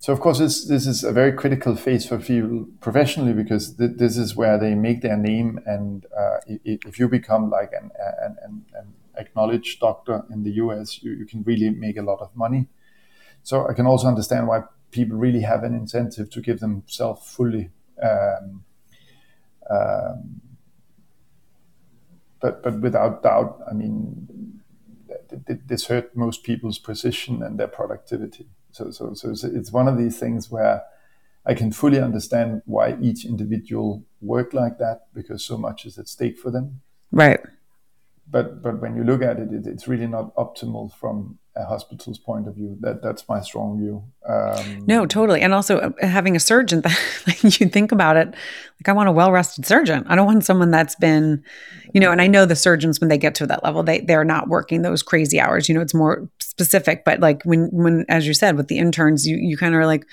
so 0.00 0.12
of 0.12 0.20
course 0.20 0.38
this 0.38 0.64
this 0.66 0.86
is 0.86 1.02
a 1.02 1.12
very 1.12 1.32
critical 1.32 1.74
phase 1.74 2.06
for 2.06 2.18
people 2.18 2.66
professionally 2.80 3.32
because 3.32 3.74
th- 3.76 3.96
this 3.96 4.16
is 4.16 4.36
where 4.36 4.56
they 4.56 4.74
make 4.74 5.02
their 5.02 5.16
name, 5.16 5.60
and 5.66 6.06
uh, 6.16 6.38
if 6.46 6.98
you 6.98 7.08
become 7.08 7.50
like 7.50 7.72
an, 7.72 7.90
an, 8.22 8.36
an, 8.42 8.64
an 8.74 8.94
acknowledged 9.16 9.80
doctor 9.80 10.24
in 10.30 10.44
the 10.44 10.52
US, 10.52 11.02
you, 11.02 11.12
you 11.12 11.26
can 11.26 11.42
really 11.42 11.70
make 11.70 11.96
a 11.96 12.02
lot 12.02 12.20
of 12.20 12.34
money. 12.36 12.68
So 13.42 13.66
I 13.66 13.72
can 13.74 13.86
also 13.86 14.06
understand 14.06 14.46
why 14.46 14.62
people 14.90 15.16
really 15.16 15.40
have 15.40 15.64
an 15.64 15.74
incentive 15.74 16.30
to 16.30 16.40
give 16.40 16.60
themselves 16.60 17.28
fully. 17.28 17.70
Um, 18.00 18.64
um, 19.68 20.40
but 22.40 22.62
but 22.62 22.80
without 22.80 23.22
doubt, 23.24 23.60
I 23.68 23.74
mean, 23.74 24.60
th- 25.28 25.42
th- 25.46 25.60
this 25.66 25.86
hurt 25.86 26.16
most 26.16 26.44
people's 26.44 26.78
position 26.78 27.42
and 27.42 27.58
their 27.58 27.68
productivity. 27.68 28.48
So 28.72 28.90
so 28.90 29.14
so 29.14 29.30
it's, 29.30 29.44
it's 29.44 29.72
one 29.72 29.88
of 29.88 29.96
these 29.98 30.18
things 30.18 30.50
where 30.50 30.82
I 31.46 31.54
can 31.54 31.72
fully 31.72 32.00
understand 32.00 32.62
why 32.66 32.96
each 33.00 33.24
individual 33.24 34.04
work 34.20 34.52
like 34.52 34.78
that 34.78 35.06
because 35.14 35.44
so 35.44 35.56
much 35.56 35.86
is 35.86 35.98
at 35.98 36.08
stake 36.08 36.38
for 36.38 36.50
them 36.50 36.80
Right. 37.10 37.40
but 38.30 38.62
but 38.62 38.80
when 38.82 38.94
you 38.96 39.04
look 39.04 39.22
at 39.22 39.38
it, 39.38 39.52
it 39.52 39.66
it's 39.66 39.88
really 39.88 40.06
not 40.06 40.34
optimal 40.36 40.92
from 40.92 41.38
a 41.56 41.64
hospital's 41.64 42.18
point 42.18 42.46
of 42.46 42.54
view. 42.54 42.76
That 42.80 43.02
that's 43.02 43.28
my 43.28 43.40
strong 43.40 43.78
view. 43.80 44.04
Um, 44.28 44.84
No, 44.86 45.06
totally. 45.06 45.40
And 45.40 45.52
also 45.52 45.78
uh, 45.78 46.06
having 46.06 46.36
a 46.36 46.40
surgeon, 46.40 46.82
that, 46.82 46.96
like 47.26 47.42
you 47.60 47.68
think 47.68 47.90
about 47.90 48.16
it, 48.16 48.28
like 48.28 48.88
I 48.88 48.92
want 48.92 49.08
a 49.08 49.12
well-rested 49.12 49.66
surgeon. 49.66 50.04
I 50.06 50.14
don't 50.14 50.26
want 50.26 50.44
someone 50.44 50.70
that's 50.70 50.94
been, 50.94 51.42
you 51.92 52.00
know, 52.00 52.12
and 52.12 52.20
I 52.22 52.28
know 52.28 52.44
the 52.46 52.54
surgeons 52.54 53.00
when 53.00 53.08
they 53.08 53.18
get 53.18 53.34
to 53.36 53.46
that 53.46 53.64
level, 53.64 53.82
they 53.82 54.00
they're 54.00 54.24
not 54.24 54.48
working 54.48 54.82
those 54.82 55.02
crazy 55.02 55.40
hours. 55.40 55.68
You 55.68 55.74
know, 55.74 55.80
it's 55.80 55.94
more 55.94 56.28
specific. 56.58 57.04
But 57.04 57.20
like 57.20 57.42
when 57.44 57.68
when 57.72 58.04
as 58.08 58.26
you 58.26 58.34
said 58.34 58.56
with 58.56 58.66
the 58.66 58.78
interns, 58.78 59.26
you 59.26 59.36
you 59.36 59.56
kind 59.56 59.74
of 59.74 59.80
are 59.80 59.86
like, 59.86 60.04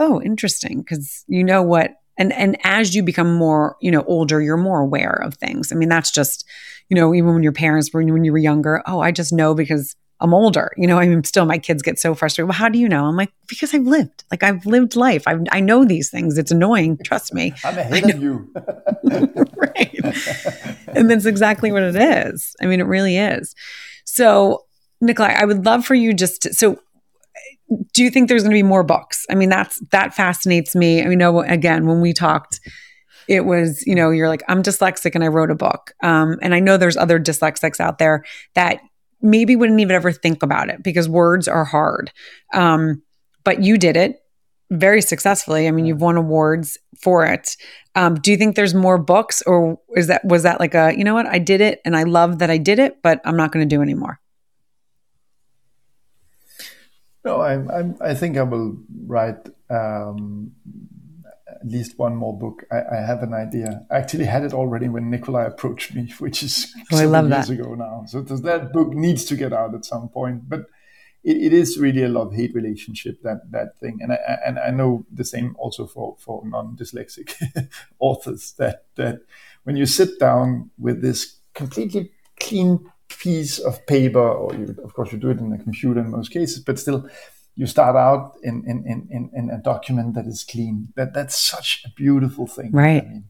oh, 0.00 0.20
interesting, 0.22 0.80
because 0.80 1.24
you 1.28 1.44
know 1.44 1.62
what. 1.62 1.92
And 2.18 2.32
and 2.32 2.56
as 2.64 2.94
you 2.94 3.02
become 3.02 3.32
more, 3.34 3.76
you 3.80 3.90
know, 3.90 4.02
older, 4.06 4.40
you're 4.40 4.56
more 4.56 4.80
aware 4.80 5.20
of 5.22 5.34
things. 5.34 5.70
I 5.72 5.76
mean, 5.76 5.88
that's 5.88 6.10
just, 6.10 6.44
you 6.88 6.96
know, 6.96 7.14
even 7.14 7.34
when 7.34 7.42
your 7.42 7.52
parents 7.52 7.92
were 7.92 8.04
when 8.04 8.24
you 8.24 8.32
were 8.32 8.38
younger, 8.38 8.82
oh, 8.86 9.00
I 9.00 9.12
just 9.12 9.32
know 9.32 9.54
because 9.54 9.94
I'm 10.20 10.34
older. 10.34 10.72
You 10.76 10.86
know, 10.86 10.98
I 10.98 11.06
mean, 11.06 11.22
still 11.24 11.44
my 11.44 11.58
kids 11.58 11.82
get 11.82 11.98
so 11.98 12.14
frustrated. 12.14 12.48
Well, 12.48 12.58
how 12.58 12.68
do 12.68 12.78
you 12.78 12.88
know? 12.88 13.04
I'm 13.04 13.16
like, 13.16 13.32
because 13.48 13.74
I've 13.74 13.86
lived. 13.86 14.24
Like 14.30 14.42
I've 14.42 14.64
lived 14.64 14.96
life. 14.96 15.24
I've, 15.26 15.42
I 15.50 15.60
know 15.60 15.84
these 15.84 16.10
things. 16.10 16.38
It's 16.38 16.50
annoying. 16.50 16.98
Trust 17.04 17.34
me. 17.34 17.52
I'm 17.64 17.78
ahead 17.78 18.10
of 18.10 18.22
you. 18.22 18.52
right. 19.56 20.00
And 20.88 21.10
that's 21.10 21.26
exactly 21.26 21.72
what 21.72 21.82
it 21.82 21.96
is. 21.96 22.54
I 22.60 22.66
mean, 22.66 22.80
it 22.80 22.86
really 22.86 23.16
is. 23.16 23.54
So, 24.04 24.64
Nikolai, 25.04 25.34
I 25.38 25.44
would 25.44 25.64
love 25.64 25.84
for 25.84 25.94
you 25.94 26.14
just 26.14 26.42
to, 26.42 26.54
so 26.54 26.78
do 27.92 28.02
you 28.02 28.10
think 28.10 28.28
there's 28.28 28.42
going 28.42 28.50
to 28.50 28.58
be 28.58 28.62
more 28.62 28.82
books? 28.82 29.26
I 29.30 29.34
mean, 29.34 29.48
that's 29.48 29.80
that 29.90 30.14
fascinates 30.14 30.74
me. 30.74 31.02
I 31.02 31.06
mean, 31.06 31.18
know 31.18 31.40
again, 31.40 31.86
when 31.86 32.00
we 32.00 32.12
talked, 32.12 32.60
it 33.28 33.46
was, 33.46 33.84
you 33.86 33.94
know, 33.94 34.10
you're 34.10 34.28
like, 34.28 34.42
I'm 34.48 34.62
dyslexic 34.62 35.14
and 35.14 35.24
I 35.24 35.28
wrote 35.28 35.50
a 35.50 35.54
book. 35.54 35.92
Um, 36.02 36.38
and 36.42 36.54
I 36.54 36.60
know 36.60 36.76
there's 36.76 36.96
other 36.96 37.18
dyslexics 37.18 37.80
out 37.80 37.98
there 37.98 38.24
that 38.54 38.80
maybe 39.22 39.56
wouldn't 39.56 39.80
even 39.80 39.96
ever 39.96 40.12
think 40.12 40.42
about 40.42 40.68
it 40.68 40.82
because 40.82 41.08
words 41.08 41.48
are 41.48 41.64
hard. 41.64 42.12
Um, 42.52 43.02
but 43.44 43.62
you 43.62 43.78
did 43.78 43.96
it 43.96 44.20
very 44.70 45.00
successfully. 45.00 45.66
I 45.66 45.70
mean, 45.70 45.86
you've 45.86 46.00
won 46.00 46.16
awards 46.16 46.78
for 47.00 47.24
it. 47.24 47.56
Um, 47.94 48.16
do 48.16 48.30
you 48.30 48.36
think 48.36 48.56
there's 48.56 48.74
more 48.74 48.98
books, 48.98 49.42
or 49.42 49.78
is 49.96 50.08
that 50.08 50.24
was 50.24 50.42
that 50.42 50.60
like 50.60 50.74
a 50.74 50.94
you 50.96 51.04
know 51.04 51.14
what 51.14 51.26
I 51.26 51.38
did 51.38 51.60
it 51.60 51.80
and 51.84 51.96
I 51.96 52.02
love 52.02 52.38
that 52.40 52.50
I 52.50 52.58
did 52.58 52.78
it, 52.78 53.02
but 53.02 53.20
I'm 53.24 53.36
not 53.36 53.52
going 53.52 53.66
to 53.68 53.76
do 53.76 53.82
anymore? 53.82 54.20
No, 57.24 57.40
I, 57.40 57.54
I, 57.54 58.10
I 58.10 58.14
think 58.14 58.36
I 58.36 58.42
will 58.42 58.76
write 59.06 59.48
um, 59.70 60.52
at 61.48 61.66
least 61.66 61.98
one 61.98 62.14
more 62.16 62.38
book. 62.38 62.64
I, 62.70 62.96
I, 62.96 63.00
have 63.00 63.22
an 63.22 63.32
idea. 63.32 63.86
I 63.90 63.96
actually 63.96 64.26
had 64.26 64.44
it 64.44 64.52
already 64.52 64.88
when 64.88 65.10
Nikolai 65.10 65.44
approached 65.46 65.94
me, 65.94 66.12
which 66.18 66.42
is 66.42 66.74
oh, 66.92 67.06
love 67.06 67.30
years 67.30 67.50
ago 67.50 67.74
now. 67.74 68.04
So 68.06 68.20
that 68.20 68.72
book 68.72 68.92
needs 68.92 69.24
to 69.26 69.36
get 69.36 69.52
out 69.52 69.74
at 69.74 69.84
some 69.86 70.08
point. 70.10 70.48
But 70.48 70.66
it, 71.22 71.38
it 71.38 71.52
is 71.54 71.78
really 71.78 72.02
a 72.02 72.08
love 72.08 72.34
hate 72.34 72.54
relationship 72.54 73.22
that 73.22 73.50
that 73.50 73.78
thing, 73.78 74.00
and 74.02 74.12
I 74.12 74.18
and 74.46 74.58
I 74.58 74.70
know 74.70 75.06
the 75.10 75.24
same 75.24 75.56
also 75.58 75.86
for 75.86 76.16
for 76.18 76.42
non 76.46 76.76
dyslexic 76.76 77.68
authors 77.98 78.52
that 78.58 78.84
that 78.96 79.20
when 79.64 79.76
you 79.76 79.86
sit 79.86 80.18
down 80.20 80.70
with 80.78 81.00
this 81.00 81.36
completely 81.54 82.10
clean 82.38 82.90
piece 83.08 83.58
of 83.58 83.86
paper, 83.86 84.20
or 84.20 84.54
you, 84.54 84.76
of 84.84 84.94
course 84.94 85.12
you 85.12 85.18
do 85.18 85.30
it 85.30 85.38
in 85.38 85.52
a 85.52 85.58
computer 85.58 86.00
in 86.00 86.10
most 86.10 86.30
cases, 86.30 86.58
but 86.60 86.78
still 86.78 87.08
you 87.56 87.66
start 87.66 87.96
out 87.96 88.34
in, 88.42 88.64
in, 88.66 88.84
in, 89.10 89.30
in 89.32 89.50
a 89.50 89.58
document 89.58 90.14
that 90.14 90.26
is 90.26 90.44
clean. 90.44 90.92
That 90.96 91.14
that's 91.14 91.38
such 91.38 91.84
a 91.86 91.90
beautiful 91.90 92.46
thing. 92.46 92.70
Right. 92.72 93.02
I 93.02 93.06
mean, 93.06 93.24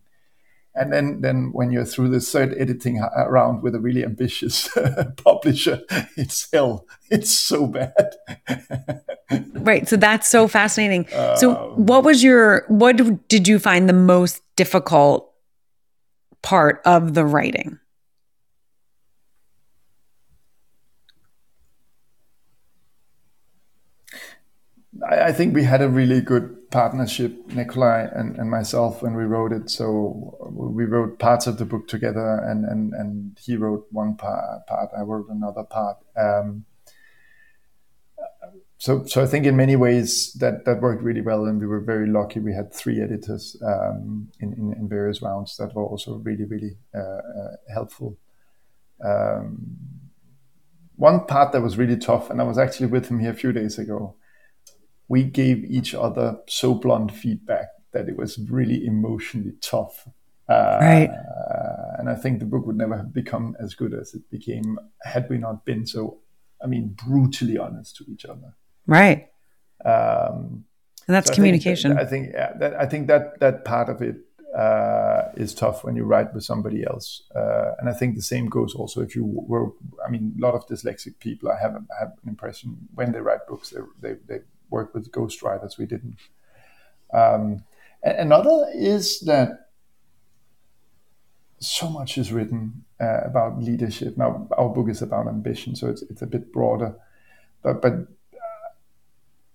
and 0.77 0.93
then 0.93 1.21
then 1.21 1.51
when 1.53 1.71
you're 1.71 1.85
through 1.85 2.09
the 2.09 2.21
third 2.21 2.55
editing 2.59 3.01
round 3.29 3.63
with 3.63 3.77
a 3.77 3.81
really 3.81 4.05
ambitious 4.05 4.69
publisher, 5.25 5.83
it's 6.17 6.49
hell. 6.53 6.87
It's 7.11 7.31
so 7.31 7.69
bad. 7.69 8.17
right. 9.55 9.89
So 9.89 9.97
that's 9.97 10.29
so 10.29 10.49
fascinating. 10.49 11.07
Um, 11.15 11.37
so 11.37 11.75
what 11.77 12.03
was 12.03 12.25
your 12.25 12.65
what 12.67 12.97
did 13.29 13.47
you 13.47 13.61
find 13.61 13.89
the 13.89 13.93
most 13.93 14.43
difficult 14.57 15.33
part 16.43 16.83
of 16.85 17.15
the 17.15 17.25
writing? 17.25 17.79
I, 25.03 25.27
I 25.27 25.33
think 25.33 25.55
we 25.55 25.65
had 25.65 25.83
a 25.83 25.89
really 25.89 26.21
good 26.21 26.71
partnership, 26.71 27.47
Nikolai 27.49 28.09
and, 28.13 28.37
and 28.37 28.51
myself, 28.51 29.03
when 29.03 29.15
we 29.15 29.25
wrote 29.25 29.53
it. 29.53 29.71
So 29.71 30.37
we 30.51 30.85
wrote 30.85 31.19
parts 31.19 31.47
of 31.47 31.59
the 31.59 31.65
book 31.65 31.89
together, 31.89 32.39
and 32.39 32.65
and, 32.65 32.93
and 32.95 33.39
he 33.41 33.57
wrote 33.57 33.87
one 33.91 34.17
part, 34.17 34.67
part 34.67 34.91
I 34.97 35.03
wrote 35.03 35.29
another 35.29 35.65
part. 35.65 35.99
Um, 36.17 36.65
so 38.79 39.05
so 39.05 39.23
I 39.23 39.27
think 39.27 39.47
in 39.47 39.57
many 39.57 39.77
ways 39.77 40.33
that 40.35 40.65
that 40.65 40.81
worked 40.81 41.03
really 41.03 41.23
well, 41.23 41.47
and 41.47 41.61
we 41.61 41.67
were 41.67 41.81
very 41.81 42.09
lucky. 42.09 42.41
We 42.41 42.55
had 42.55 42.73
three 42.73 43.01
editors 43.01 43.57
um, 43.65 44.29
in, 44.41 44.53
in, 44.53 44.75
in 44.75 44.89
various 44.89 45.23
rounds 45.23 45.57
that 45.57 45.75
were 45.75 45.85
also 45.85 46.17
really 46.17 46.45
really 46.45 46.77
uh, 46.95 46.99
uh, 46.99 47.57
helpful. 47.73 48.19
Um, 49.05 49.77
one 50.97 51.27
part 51.27 51.53
that 51.53 51.61
was 51.61 51.77
really 51.77 51.97
tough, 51.97 52.31
and 52.31 52.41
I 52.41 52.45
was 52.45 52.59
actually 52.59 52.87
with 52.87 53.09
him 53.09 53.19
here 53.19 53.31
a 53.31 53.35
few 53.35 53.53
days 53.53 53.79
ago 53.79 54.17
we 55.09 55.23
gave 55.25 55.65
each 55.65 55.95
other 55.95 56.39
so 56.49 56.75
blunt 56.75 57.13
feedback 57.13 57.69
that 57.93 58.09
it 58.09 58.17
was 58.17 58.39
really 58.51 58.87
emotionally 58.87 59.53
tough. 59.61 60.09
Uh, 60.49 60.79
right. 60.81 61.11
And 61.99 62.09
I 62.11 62.15
think 62.15 62.39
the 62.39 62.45
book 62.45 62.67
would 62.67 62.77
never 62.77 62.97
have 62.97 63.15
become 63.15 63.57
as 63.61 63.75
good 63.75 63.95
as 63.95 64.15
it 64.15 64.29
became 64.31 64.79
had 65.03 65.29
we 65.31 65.39
not 65.39 65.65
been 65.65 65.87
so, 65.87 66.19
I 66.63 66.67
mean, 66.67 66.97
brutally 67.07 67.57
honest 67.57 67.97
to 67.97 68.05
each 68.11 68.25
other. 68.25 68.55
Right. 68.87 69.29
Um, 69.85 70.65
and 71.07 71.15
that's 71.15 71.29
so 71.29 71.35
communication. 71.35 71.93
I 71.93 72.05
think, 72.05 72.07
I 72.07 72.11
think, 72.11 72.33
yeah, 72.35 72.53
that, 72.59 72.75
I 72.75 72.87
think 72.87 73.07
that 73.09 73.41
that 73.41 73.65
part 73.65 73.89
of 73.89 74.03
it 74.03 74.17
uh, 74.57 75.31
is 75.37 75.55
tough 75.55 75.85
when 75.85 75.97
you 75.97 76.05
write 76.05 76.33
with 76.35 76.45
somebody 76.45 76.85
else. 76.85 77.23
Uh, 77.35 77.73
and 77.79 77.89
I 77.89 77.93
think 77.93 78.15
the 78.15 78.23
same 78.23 78.47
goes 78.47 78.75
also 78.75 79.01
if 79.01 79.15
you 79.15 79.25
were, 79.25 79.71
I 80.07 80.11
mean, 80.11 80.35
a 80.39 80.41
lot 80.41 80.55
of 80.55 80.67
dyslexic 80.67 81.19
people, 81.19 81.51
I 81.51 81.61
have, 81.61 81.73
have 81.99 82.13
an 82.23 82.29
impression 82.29 82.77
when 82.95 83.13
they 83.13 83.21
write 83.21 83.47
books, 83.49 83.71
they, 83.71 83.81
they, 84.01 84.17
they 84.27 84.41
work 84.77 84.95
with 84.95 85.13
ghostwriters. 85.19 85.79
We 85.79 85.87
didn't. 85.87 86.19
Um, 87.13 87.65
another 88.03 88.67
is 88.75 89.21
that 89.21 89.71
so 91.59 91.89
much 91.89 92.19
is 92.19 92.33
written 92.33 92.85
uh, 93.01 93.21
about 93.25 93.63
leadership. 93.63 94.17
Now, 94.17 94.49
our 94.59 94.69
book 94.69 94.89
is 94.89 95.03
about 95.03 95.29
ambition, 95.29 95.77
so 95.77 95.89
it's 95.89 96.03
it's 96.11 96.23
a 96.23 96.27
bit 96.27 96.53
broader. 96.53 96.95
But 97.63 97.81
but 97.83 97.95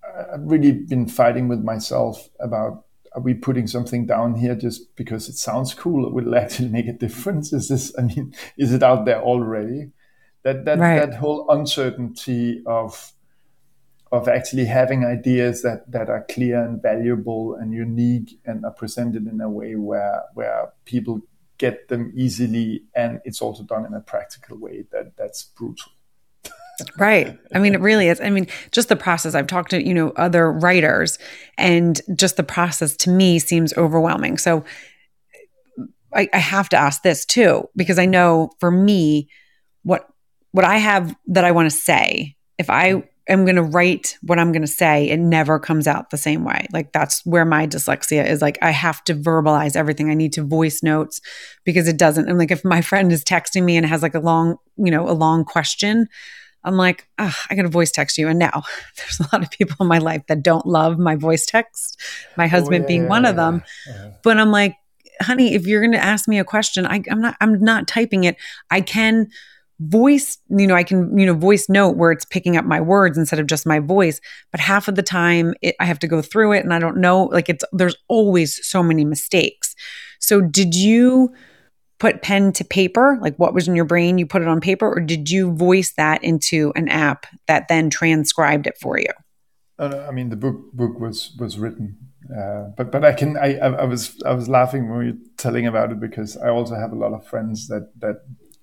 uh, 0.07 0.23
I've 0.33 0.51
really 0.53 0.71
been 0.71 1.07
fighting 1.07 1.47
with 1.47 1.63
myself 1.63 2.29
about 2.39 2.85
are 3.13 3.21
we 3.21 3.33
putting 3.33 3.67
something 3.67 4.05
down 4.05 4.35
here 4.35 4.55
just 4.55 4.95
because 4.95 5.29
it 5.29 5.35
sounds 5.35 5.73
cool? 5.73 6.07
It 6.07 6.13
Will 6.13 6.35
actually 6.35 6.69
make 6.69 6.87
a 6.87 6.93
difference? 6.93 7.53
Is 7.53 7.67
this? 7.67 7.93
I 7.97 8.01
mean, 8.03 8.33
is 8.57 8.73
it 8.73 8.83
out 8.83 9.05
there 9.05 9.21
already? 9.21 9.91
That 10.43 10.65
that 10.65 10.79
right. 10.79 10.99
that 10.99 11.15
whole 11.15 11.49
uncertainty 11.49 12.63
of 12.65 13.13
of 14.11 14.27
actually 14.27 14.65
having 14.65 15.05
ideas 15.05 15.61
that, 15.61 15.89
that 15.91 16.09
are 16.09 16.25
clear 16.31 16.63
and 16.63 16.81
valuable 16.81 17.55
and 17.55 17.73
unique 17.73 18.39
and 18.45 18.65
are 18.65 18.71
presented 18.71 19.27
in 19.27 19.39
a 19.39 19.49
way 19.49 19.75
where 19.75 20.23
where 20.33 20.73
people 20.85 21.21
get 21.57 21.89
them 21.89 22.11
easily 22.15 22.83
and 22.95 23.19
it's 23.25 23.41
also 23.41 23.63
done 23.63 23.85
in 23.85 23.93
a 23.93 23.99
practical 23.99 24.57
way 24.57 24.85
that 24.91 25.15
that's 25.17 25.43
brutal. 25.43 25.91
Right. 26.97 27.37
I 27.53 27.59
mean 27.59 27.73
it 27.73 27.81
really 27.81 28.07
is. 28.07 28.21
I 28.21 28.29
mean 28.29 28.47
just 28.71 28.87
the 28.87 28.95
process. 28.95 29.35
I've 29.35 29.47
talked 29.47 29.71
to 29.71 29.85
you 29.85 29.93
know 29.93 30.11
other 30.11 30.49
writers 30.51 31.19
and 31.57 31.99
just 32.15 32.37
the 32.37 32.43
process 32.43 32.95
to 32.97 33.09
me 33.09 33.37
seems 33.37 33.73
overwhelming. 33.75 34.37
So 34.37 34.63
I, 36.13 36.29
I 36.33 36.37
have 36.37 36.69
to 36.69 36.77
ask 36.77 37.03
this 37.03 37.25
too 37.25 37.69
because 37.75 37.99
i 37.99 38.05
know 38.05 38.51
for 38.59 38.71
me 38.71 39.29
what 39.83 40.07
what 40.51 40.65
i 40.65 40.77
have 40.77 41.15
that 41.27 41.45
i 41.45 41.51
want 41.51 41.69
to 41.69 41.75
say 41.75 42.35
if 42.57 42.69
i 42.69 43.03
am 43.29 43.45
going 43.45 43.55
to 43.55 43.63
write 43.63 44.17
what 44.21 44.39
I'm 44.39 44.51
going 44.51 44.63
to 44.63 44.67
say, 44.67 45.09
it 45.09 45.17
never 45.17 45.59
comes 45.59 45.87
out 45.87 46.09
the 46.09 46.17
same 46.17 46.43
way. 46.43 46.67
Like 46.73 46.91
that's 46.91 47.25
where 47.25 47.45
my 47.45 47.67
dyslexia 47.67 48.25
is. 48.27 48.41
Like 48.41 48.57
I 48.61 48.71
have 48.71 49.03
to 49.05 49.15
verbalize 49.15 49.75
everything. 49.75 50.09
I 50.09 50.15
need 50.15 50.33
to 50.33 50.43
voice 50.43 50.83
notes 50.83 51.21
because 51.63 51.87
it 51.87 51.97
doesn't. 51.97 52.27
And 52.27 52.37
like 52.37 52.51
if 52.51 52.65
my 52.65 52.81
friend 52.81 53.11
is 53.11 53.23
texting 53.23 53.63
me 53.63 53.77
and 53.77 53.85
has 53.85 54.01
like 54.01 54.15
a 54.15 54.19
long, 54.19 54.57
you 54.77 54.91
know, 54.91 55.07
a 55.07 55.13
long 55.13 55.45
question, 55.45 56.07
I'm 56.63 56.75
like, 56.75 57.07
oh, 57.17 57.35
I 57.49 57.55
got 57.55 57.63
to 57.63 57.69
voice 57.69 57.91
text 57.91 58.17
you. 58.17 58.27
And 58.27 58.39
now 58.39 58.63
there's 58.97 59.19
a 59.19 59.29
lot 59.33 59.43
of 59.43 59.51
people 59.51 59.77
in 59.81 59.87
my 59.87 59.99
life 59.99 60.23
that 60.27 60.43
don't 60.43 60.65
love 60.65 60.97
my 60.97 61.15
voice 61.15 61.45
text, 61.45 62.01
my 62.35 62.45
oh, 62.45 62.49
husband 62.49 62.81
oh, 62.81 62.83
yeah, 62.83 62.87
being 62.87 63.03
yeah, 63.03 63.09
one 63.09 63.23
yeah, 63.23 63.29
of 63.29 63.35
them. 63.35 63.63
But 64.23 64.37
I'm 64.37 64.51
like, 64.51 64.75
honey, 65.21 65.53
if 65.53 65.67
you're 65.67 65.81
going 65.81 65.91
to 65.91 66.03
ask 66.03 66.27
me 66.27 66.39
a 66.39 66.43
question, 66.43 66.85
I, 66.85 67.03
I'm 67.09 67.21
not, 67.21 67.35
I'm 67.41 67.61
not 67.61 67.87
typing 67.87 68.23
it. 68.23 68.37
I 68.71 68.81
can 68.81 69.29
voice 69.79 70.37
you 70.49 70.67
know 70.67 70.75
i 70.75 70.83
can 70.83 71.17
you 71.17 71.25
know 71.25 71.33
voice 71.33 71.69
note 71.69 71.95
where 71.95 72.11
it's 72.11 72.25
picking 72.25 72.57
up 72.57 72.65
my 72.65 72.81
words 72.81 73.17
instead 73.17 73.39
of 73.39 73.47
just 73.47 73.65
my 73.65 73.79
voice 73.79 74.19
but 74.51 74.59
half 74.59 74.89
of 74.89 74.95
the 74.95 75.01
time 75.01 75.53
it, 75.61 75.73
i 75.79 75.85
have 75.85 75.99
to 75.99 76.07
go 76.07 76.21
through 76.21 76.51
it 76.51 76.65
and 76.65 76.73
i 76.73 76.79
don't 76.79 76.97
know 76.97 77.29
like 77.31 77.47
it's 77.47 77.63
there's 77.71 77.95
always 78.07 78.65
so 78.65 78.83
many 78.83 79.05
mistakes. 79.05 79.75
So 80.19 80.41
did 80.41 80.75
you 80.75 81.33
put 81.97 82.21
pen 82.21 82.51
to 82.53 82.63
paper? 82.63 83.17
Like 83.21 83.35
what 83.37 83.53
was 83.53 83.67
in 83.67 83.75
your 83.75 83.85
brain? 83.85 84.17
You 84.17 84.25
put 84.25 84.41
it 84.41 84.47
on 84.47 84.61
paper 84.61 84.91
or 84.91 84.99
did 84.99 85.29
you 85.29 85.53
voice 85.53 85.93
that 85.97 86.23
into 86.23 86.71
an 86.75 86.87
app 86.89 87.25
that 87.47 87.67
then 87.67 87.89
transcribed 87.89 88.67
it 88.67 88.77
for 88.77 88.97
you? 88.97 89.13
Uh, 89.77 90.05
i 90.09 90.11
mean 90.11 90.27
the 90.27 90.35
book 90.35 90.73
book 90.73 90.99
was 90.99 91.33
was 91.39 91.57
written 91.57 91.97
uh, 92.37 92.65
but 92.75 92.91
but 92.91 93.05
I 93.05 93.13
can 93.13 93.37
I, 93.37 93.57
I 93.57 93.85
was 93.85 94.21
I 94.25 94.33
was 94.33 94.49
laughing 94.49 94.89
when 94.89 95.05
you 95.05 95.13
were 95.13 95.19
telling 95.37 95.65
about 95.65 95.91
it 95.91 95.99
because 96.01 96.35
I 96.35 96.49
also 96.49 96.75
have 96.75 96.91
a 96.91 96.95
lot 96.95 97.13
of 97.13 97.25
friends 97.25 97.69
that 97.69 97.93
that 98.01 98.17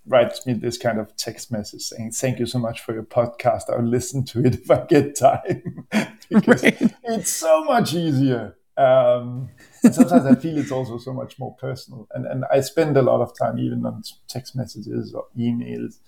writes 0.06 0.46
me 0.46 0.52
this 0.52 0.78
kind 0.78 0.98
of 0.98 1.14
text 1.16 1.50
message 1.50 1.82
saying, 1.82 2.12
"Thank 2.12 2.38
you 2.38 2.46
so 2.46 2.58
much 2.58 2.80
for 2.80 2.94
your 2.94 3.02
podcast. 3.02 3.62
I'll 3.70 3.82
listen 3.82 4.24
to 4.26 4.44
it 4.44 4.54
if 4.62 4.70
I 4.70 4.84
get 4.84 5.16
time 5.16 5.86
because 6.30 6.62
right. 6.62 6.94
it's 7.04 7.30
so 7.30 7.64
much 7.64 7.94
easier." 7.94 8.56
Um, 8.76 9.48
and 9.82 9.94
sometimes 9.94 10.26
I 10.26 10.34
feel 10.34 10.58
it's 10.58 10.70
also 10.70 10.98
so 10.98 11.12
much 11.12 11.38
more 11.38 11.54
personal, 11.56 12.08
and 12.12 12.26
and 12.26 12.44
I 12.52 12.60
spend 12.60 12.96
a 12.96 13.02
lot 13.02 13.20
of 13.20 13.36
time 13.38 13.58
even 13.58 13.84
on 13.86 14.02
text 14.28 14.54
messages 14.54 15.14
or 15.14 15.26
emails 15.36 15.98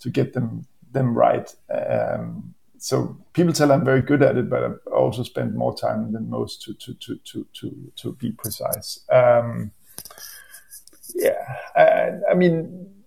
to 0.00 0.10
get 0.10 0.32
them 0.32 0.66
them 0.92 1.16
right. 1.16 1.54
Um, 1.70 2.54
so 2.78 3.16
people 3.32 3.52
tell 3.52 3.72
I'm 3.72 3.84
very 3.84 4.02
good 4.02 4.22
at 4.22 4.36
it, 4.36 4.48
but 4.48 4.62
I 4.62 4.94
also 4.94 5.22
spend 5.22 5.54
more 5.54 5.76
time 5.76 6.12
than 6.12 6.30
most 6.30 6.62
to 6.62 6.74
to 6.74 6.94
to 6.94 7.18
to 7.24 7.46
to, 7.54 7.92
to 7.96 8.12
be 8.14 8.32
precise. 8.32 9.00
Um, 9.10 9.72
yeah, 11.14 11.56
I, 11.74 12.30
I 12.30 12.34
mean 12.34 12.97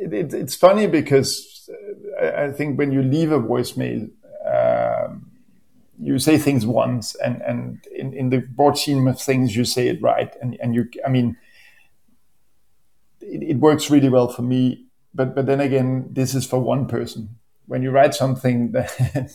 it, 0.00 0.12
it, 0.12 0.34
it's 0.34 0.54
funny 0.54 0.86
because 0.86 1.68
uh, 1.70 2.24
I, 2.24 2.44
I, 2.44 2.52
think 2.52 2.78
when 2.78 2.92
you 2.92 3.02
leave 3.02 3.32
a 3.32 3.40
voicemail, 3.40 4.10
um, 4.44 5.30
you 6.00 6.18
say 6.18 6.38
things 6.38 6.66
once, 6.66 7.14
and 7.16 7.40
and 7.42 7.86
in, 7.94 8.12
in 8.12 8.30
the 8.30 8.38
broad 8.38 8.76
scheme 8.78 9.06
of 9.06 9.20
things, 9.20 9.56
you 9.56 9.64
say 9.64 9.88
it 9.88 10.02
right, 10.02 10.34
and 10.42 10.56
and 10.60 10.74
you, 10.74 10.88
I 11.06 11.08
mean, 11.08 11.36
it, 13.20 13.42
it 13.42 13.56
works 13.56 13.90
really 13.90 14.08
well 14.08 14.28
for 14.28 14.42
me. 14.42 14.86
But 15.14 15.34
but 15.34 15.46
then 15.46 15.60
again, 15.60 16.08
this 16.10 16.34
is 16.34 16.46
for 16.46 16.58
one 16.58 16.86
person. 16.86 17.36
When 17.66 17.82
you 17.82 17.92
write 17.92 18.14
something 18.14 18.72
that, 18.72 18.94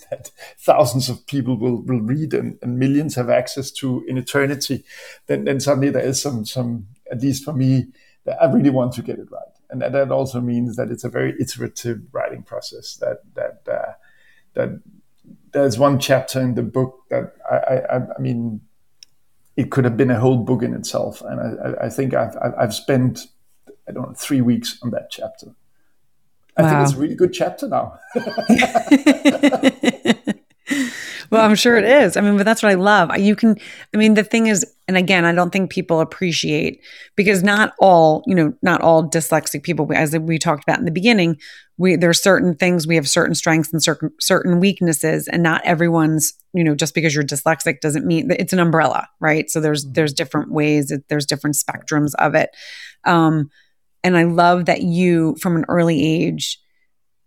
that 0.09 0.31
thousands 0.59 1.09
of 1.09 1.25
people 1.25 1.57
will, 1.57 1.81
will 1.81 2.01
read 2.01 2.35
and, 2.35 2.59
and 2.61 2.77
millions 2.77 3.15
have 3.15 3.27
access 3.27 3.71
to 3.71 4.03
in 4.07 4.17
eternity, 4.17 4.83
then 5.27 5.45
then 5.45 5.59
suddenly 5.59 5.89
there 5.89 6.05
is 6.05 6.21
some 6.21 6.45
some 6.45 6.87
at 7.11 7.21
least 7.21 7.43
for 7.43 7.53
me 7.53 7.87
that 8.25 8.39
I 8.41 8.51
really 8.51 8.69
want 8.69 8.93
to 8.93 9.01
get 9.01 9.17
it 9.17 9.31
right 9.31 9.58
and 9.69 9.81
that 9.81 10.11
also 10.11 10.41
means 10.41 10.75
that 10.75 10.89
it's 10.89 11.03
a 11.03 11.09
very 11.09 11.35
iterative 11.39 12.01
writing 12.11 12.43
process. 12.43 12.97
That 12.97 13.19
that 13.35 13.71
uh, 13.71 13.93
that 14.53 14.81
there's 15.51 15.77
one 15.77 15.99
chapter 15.99 16.39
in 16.39 16.55
the 16.55 16.63
book 16.63 17.03
that 17.09 17.33
I, 17.49 17.95
I, 17.95 18.01
I 18.17 18.19
mean 18.19 18.61
it 19.59 19.69
could 19.71 19.83
have 19.83 19.97
been 19.97 20.09
a 20.09 20.17
whole 20.17 20.37
book 20.37 20.63
in 20.63 20.73
itself. 20.73 21.21
And 21.21 21.59
I, 21.59 21.87
I 21.87 21.89
think 21.89 22.13
I've, 22.13 22.37
I've 22.57 22.73
spent, 22.73 23.27
I 23.89 23.91
don't 23.91 24.07
know, 24.07 24.15
three 24.15 24.39
weeks 24.39 24.79
on 24.81 24.91
that 24.91 25.11
chapter. 25.11 25.47
I 26.55 26.61
wow. 26.61 26.69
think 26.69 26.87
it's 26.87 26.93
a 26.93 27.01
really 27.01 27.15
good 27.15 27.33
chapter 27.33 27.67
now. 27.67 27.99
well, 31.31 31.45
I'm 31.45 31.55
sure 31.55 31.77
it 31.77 31.85
is. 31.85 32.17
I 32.17 32.21
mean, 32.21 32.37
but 32.37 32.43
that's 32.43 32.63
what 32.63 32.71
I 32.71 32.75
love. 32.75 33.15
You 33.17 33.35
can, 33.35 33.57
I 33.93 33.97
mean, 33.97 34.13
the 34.13 34.23
thing 34.23 34.47
is, 34.47 34.65
and 34.87 34.97
again, 34.97 35.25
I 35.25 35.33
don't 35.33 35.51
think 35.51 35.71
people 35.71 35.99
appreciate 35.99 36.81
because 37.15 37.43
not 37.43 37.73
all, 37.79 38.23
you 38.25 38.35
know, 38.35 38.53
not 38.61 38.81
all 38.81 39.07
dyslexic 39.07 39.63
people, 39.63 39.87
as 39.93 40.17
we 40.17 40.39
talked 40.39 40.63
about 40.63 40.79
in 40.79 40.85
the 40.85 40.91
beginning, 40.91 41.37
we 41.77 41.95
there 41.95 42.09
are 42.09 42.13
certain 42.13 42.55
things 42.55 42.85
we 42.85 42.95
have 42.95 43.07
certain 43.07 43.35
strengths 43.35 43.71
and 43.71 43.81
certain 43.81 44.11
certain 44.19 44.59
weaknesses, 44.59 45.27
and 45.27 45.41
not 45.41 45.61
everyone's, 45.63 46.33
you 46.53 46.63
know, 46.63 46.75
just 46.75 46.93
because 46.93 47.15
you're 47.15 47.23
dyslexic 47.23 47.79
doesn't 47.79 48.05
mean 48.05 48.27
that 48.27 48.41
it's 48.41 48.53
an 48.53 48.59
umbrella, 48.59 49.07
right? 49.19 49.49
So 49.49 49.61
there's 49.61 49.85
mm-hmm. 49.85 49.93
there's 49.93 50.13
different 50.13 50.51
ways, 50.51 50.93
there's 51.07 51.25
different 51.25 51.55
spectrums 51.55 52.11
of 52.19 52.35
it, 52.35 52.49
um, 53.05 53.49
and 54.03 54.17
I 54.17 54.23
love 54.23 54.65
that 54.65 54.81
you, 54.81 55.35
from 55.41 55.55
an 55.55 55.65
early 55.69 56.03
age, 56.03 56.59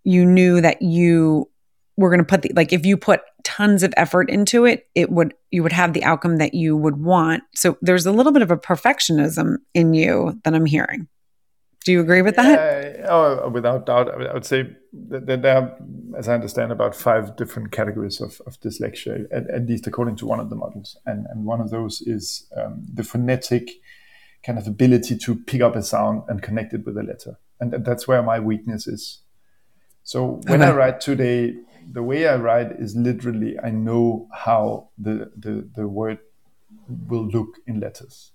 you 0.03 0.25
knew 0.25 0.61
that 0.61 0.81
you 0.81 1.49
we're 1.97 2.09
going 2.09 2.19
to 2.19 2.25
put 2.25 2.41
the 2.41 2.51
like 2.55 2.73
if 2.73 2.85
you 2.85 2.97
put 2.97 3.21
tons 3.43 3.83
of 3.83 3.93
effort 3.97 4.29
into 4.29 4.65
it 4.65 4.87
it 4.95 5.11
would 5.11 5.33
you 5.51 5.61
would 5.63 5.71
have 5.71 5.93
the 5.93 6.03
outcome 6.03 6.37
that 6.37 6.53
you 6.53 6.75
would 6.75 6.97
want. 6.97 7.43
So 7.55 7.77
there's 7.81 8.05
a 8.05 8.11
little 8.11 8.31
bit 8.31 8.41
of 8.41 8.51
a 8.51 8.57
perfectionism 8.57 9.57
in 9.73 9.93
you 9.93 10.39
that 10.43 10.53
i'm 10.53 10.65
hearing. 10.65 11.07
Do 11.85 11.91
you 11.91 11.99
agree 11.99 12.21
with 12.21 12.37
that? 12.37 13.03
Uh, 13.03 13.07
oh 13.09 13.49
without 13.49 13.85
doubt. 13.85 14.09
I 14.09 14.33
would 14.33 14.45
say 14.45 14.75
that 15.09 15.25
there 15.25 15.57
are 15.57 15.77
as 16.17 16.29
i 16.29 16.33
understand 16.33 16.71
about 16.71 16.95
five 16.95 17.35
different 17.35 17.71
categories 17.71 18.21
of, 18.21 18.41
of 18.45 18.59
dyslexia 18.61 19.25
at, 19.31 19.49
at, 19.49 19.65
least 19.65 19.87
according 19.87 20.15
to 20.17 20.25
one 20.25 20.39
of 20.39 20.49
the 20.49 20.55
models. 20.55 20.97
And, 21.05 21.25
and 21.29 21.45
one 21.45 21.59
of 21.59 21.69
those 21.71 22.01
is 22.01 22.47
um, 22.55 22.85
the 22.91 23.03
phonetic 23.03 23.69
kind 24.45 24.59
of 24.59 24.67
ability 24.67 25.17
to 25.17 25.35
pick 25.35 25.61
up 25.61 25.75
a 25.75 25.81
sound 25.81 26.23
and 26.27 26.41
connect 26.41 26.73
it 26.73 26.85
with 26.85 26.97
a 26.97 27.03
letter. 27.03 27.39
And 27.59 27.85
that's 27.85 28.07
where 28.07 28.21
my 28.21 28.39
weakness 28.39 28.87
is. 28.87 29.21
So 30.03 30.41
when 30.47 30.61
okay. 30.61 30.71
I 30.71 30.75
write 30.75 31.01
today, 31.01 31.55
the 31.91 32.03
way 32.03 32.27
I 32.27 32.35
write 32.35 32.71
is 32.73 32.95
literally 32.95 33.59
I 33.59 33.71
know 33.71 34.27
how 34.33 34.89
the 34.97 35.31
the, 35.35 35.67
the 35.75 35.87
word 35.87 36.19
will 36.87 37.27
look 37.27 37.57
in 37.67 37.79
letters. 37.79 38.31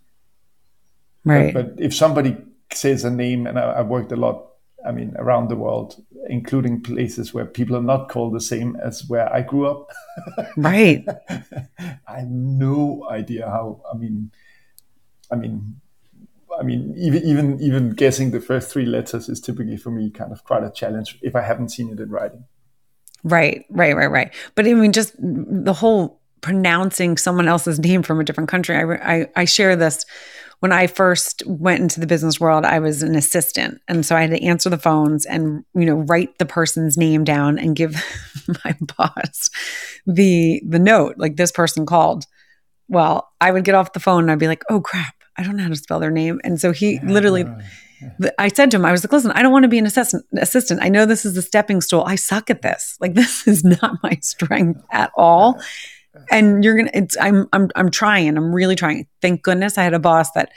Right. 1.24 1.52
But, 1.52 1.76
but 1.76 1.84
if 1.84 1.94
somebody 1.94 2.36
says 2.72 3.04
a 3.04 3.10
name, 3.10 3.46
and 3.46 3.58
I, 3.58 3.78
have 3.78 3.88
worked 3.88 4.12
a 4.12 4.16
lot, 4.16 4.46
I 4.86 4.92
mean, 4.92 5.14
around 5.18 5.48
the 5.48 5.56
world, 5.56 6.02
including 6.28 6.80
places 6.80 7.34
where 7.34 7.44
people 7.44 7.76
are 7.76 7.82
not 7.82 8.08
called 8.08 8.34
the 8.34 8.40
same 8.40 8.76
as 8.76 9.04
where 9.08 9.32
I 9.32 9.42
grew 9.42 9.66
up. 9.66 9.90
right. 10.56 11.04
I 12.06 12.20
have 12.20 12.30
no 12.30 13.06
idea 13.10 13.46
how. 13.46 13.82
I 13.92 13.96
mean, 13.96 14.30
I 15.30 15.36
mean, 15.36 15.80
I 16.58 16.62
mean, 16.62 16.94
even 16.96 17.22
even 17.24 17.60
even 17.60 17.90
guessing 17.90 18.30
the 18.30 18.40
first 18.40 18.70
three 18.70 18.86
letters 18.86 19.28
is 19.28 19.40
typically 19.40 19.76
for 19.76 19.90
me 19.90 20.10
kind 20.10 20.32
of 20.32 20.44
quite 20.44 20.64
a 20.64 20.70
challenge 20.70 21.18
if 21.22 21.34
I 21.36 21.42
haven't 21.42 21.70
seen 21.70 21.90
it 21.90 22.00
in 22.00 22.10
writing. 22.10 22.44
Right, 23.24 23.64
right, 23.70 23.96
right, 23.96 24.10
right. 24.10 24.34
But 24.54 24.66
I 24.66 24.74
mean, 24.74 24.92
just 24.92 25.14
the 25.18 25.72
whole 25.72 26.20
pronouncing 26.40 27.16
someone 27.16 27.48
else's 27.48 27.78
name 27.78 28.02
from 28.02 28.20
a 28.20 28.24
different 28.24 28.48
country. 28.48 28.76
I, 28.76 29.16
I, 29.20 29.28
I 29.36 29.44
share 29.44 29.74
this 29.76 30.04
when 30.60 30.72
I 30.72 30.88
first 30.88 31.42
went 31.46 31.80
into 31.80 32.00
the 32.00 32.06
business 32.06 32.40
world, 32.40 32.64
I 32.64 32.80
was 32.80 33.02
an 33.02 33.14
assistant. 33.14 33.80
And 33.86 34.04
so 34.04 34.16
I 34.16 34.22
had 34.22 34.30
to 34.30 34.42
answer 34.42 34.68
the 34.68 34.78
phones 34.78 35.24
and, 35.24 35.64
you 35.74 35.84
know, 35.84 35.96
write 35.96 36.38
the 36.38 36.46
person's 36.46 36.96
name 36.96 37.22
down 37.22 37.58
and 37.58 37.76
give 37.76 37.94
my 38.64 38.76
boss 38.96 39.50
the 40.06 40.60
the 40.66 40.78
note, 40.78 41.14
like 41.16 41.36
this 41.36 41.52
person 41.52 41.86
called. 41.86 42.24
Well, 42.88 43.28
I 43.40 43.52
would 43.52 43.64
get 43.64 43.74
off 43.74 43.92
the 43.92 44.00
phone 44.00 44.24
and 44.24 44.32
I'd 44.32 44.38
be 44.38 44.48
like, 44.48 44.64
oh 44.70 44.80
crap, 44.80 45.14
I 45.36 45.42
don't 45.42 45.56
know 45.56 45.62
how 45.62 45.68
to 45.68 45.76
spell 45.76 46.00
their 46.00 46.10
name. 46.10 46.40
And 46.42 46.60
so 46.60 46.72
he 46.72 46.94
yeah, 46.94 47.04
literally 47.04 47.44
I 48.38 48.48
said 48.48 48.70
to 48.70 48.76
him, 48.76 48.84
I 48.84 48.92
was 48.92 49.04
like, 49.04 49.12
listen, 49.12 49.30
I 49.32 49.42
don't 49.42 49.52
want 49.52 49.64
to 49.64 49.68
be 49.68 49.78
an 49.78 49.86
assistant. 49.86 50.24
Assistant. 50.36 50.80
I 50.82 50.88
know 50.88 51.06
this 51.06 51.24
is 51.24 51.36
a 51.36 51.42
stepping 51.42 51.80
stool. 51.80 52.04
I 52.06 52.16
suck 52.16 52.50
at 52.50 52.62
this. 52.62 52.96
Like 53.00 53.14
this 53.20 53.46
is 53.46 53.64
not 53.64 54.02
my 54.02 54.18
strength 54.22 54.82
at 54.90 55.10
all. 55.16 55.60
And 56.30 56.64
you're 56.64 56.76
gonna. 56.76 56.90
It's. 56.94 57.16
I'm. 57.20 57.48
I'm. 57.52 57.70
I'm 57.76 57.90
trying. 57.90 58.36
I'm 58.36 58.54
really 58.54 58.74
trying. 58.74 59.06
Thank 59.22 59.42
goodness 59.42 59.78
I 59.78 59.84
had 59.84 59.94
a 59.94 60.00
boss 60.00 60.30
that, 60.32 60.50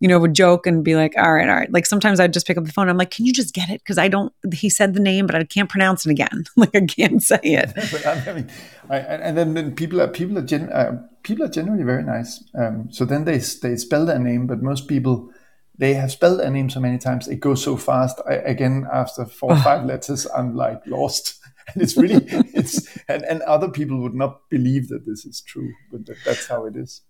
you 0.00 0.08
know, 0.08 0.18
would 0.18 0.34
joke 0.34 0.66
and 0.66 0.84
be 0.84 0.96
like, 0.96 1.14
all 1.16 1.32
right, 1.32 1.48
all 1.48 1.54
right. 1.54 1.72
Like 1.72 1.86
sometimes 1.86 2.18
I'd 2.18 2.32
just 2.32 2.46
pick 2.46 2.58
up 2.58 2.64
the 2.64 2.72
phone. 2.72 2.88
I'm 2.88 2.96
like, 2.96 3.12
can 3.12 3.24
you 3.24 3.32
just 3.32 3.54
get 3.54 3.70
it? 3.70 3.80
Because 3.80 3.96
I 3.96 4.08
don't. 4.08 4.32
He 4.52 4.68
said 4.68 4.94
the 4.94 5.00
name, 5.00 5.26
but 5.26 5.36
I 5.36 5.44
can't 5.44 5.68
pronounce 5.68 6.04
it 6.04 6.10
again. 6.10 6.44
like 6.56 6.74
I 6.74 6.80
can't 6.80 7.22
say 7.22 7.38
it. 7.42 7.72
but 7.74 8.06
I 8.06 8.32
mean, 8.32 8.50
I, 8.90 8.98
and 8.98 9.38
then, 9.38 9.54
then 9.54 9.74
people 9.74 10.00
are 10.00 10.08
people 10.08 10.36
are 10.38 10.42
gen, 10.42 10.68
uh, 10.70 11.00
people 11.22 11.44
are 11.44 11.50
generally 11.50 11.84
very 11.84 12.02
nice. 12.02 12.42
Um, 12.54 12.88
so 12.90 13.04
then 13.04 13.24
they 13.24 13.38
they 13.38 13.76
spell 13.76 14.04
their 14.06 14.18
name, 14.18 14.46
but 14.46 14.62
most 14.62 14.88
people 14.88 15.30
they 15.76 15.94
have 15.94 16.12
spelled 16.12 16.40
their 16.40 16.50
name 16.50 16.70
so 16.70 16.80
many 16.80 16.98
times 16.98 17.28
it 17.28 17.40
goes 17.40 17.62
so 17.62 17.76
fast. 17.76 18.20
I, 18.28 18.34
again 18.34 18.86
after 18.92 19.24
four 19.24 19.52
or 19.52 19.56
five 19.68 19.84
letters 19.84 20.26
i'm 20.36 20.54
like 20.56 20.82
lost. 20.86 21.40
And 21.72 21.82
it's 21.82 21.96
really 21.96 22.16
it's 22.28 22.86
and, 23.08 23.22
and 23.24 23.40
other 23.42 23.70
people 23.70 23.98
would 24.02 24.12
not 24.12 24.50
believe 24.50 24.88
that 24.88 25.06
this 25.06 25.24
is 25.24 25.40
true 25.40 25.72
but 25.90 26.04
that, 26.04 26.16
that's 26.24 26.46
how 26.46 26.66
it 26.66 26.76
is. 26.76 27.00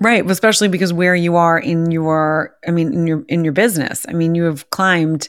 Right 0.00 0.28
especially 0.30 0.68
because 0.68 0.94
where 0.94 1.14
you 1.14 1.36
are 1.36 1.58
in 1.58 1.90
your 1.90 2.56
i 2.66 2.70
mean 2.70 2.94
in 2.94 3.06
your 3.06 3.24
in 3.28 3.44
your 3.44 3.52
business. 3.52 4.06
I 4.08 4.14
mean 4.14 4.34
you 4.34 4.44
have 4.44 4.70
climbed 4.70 5.28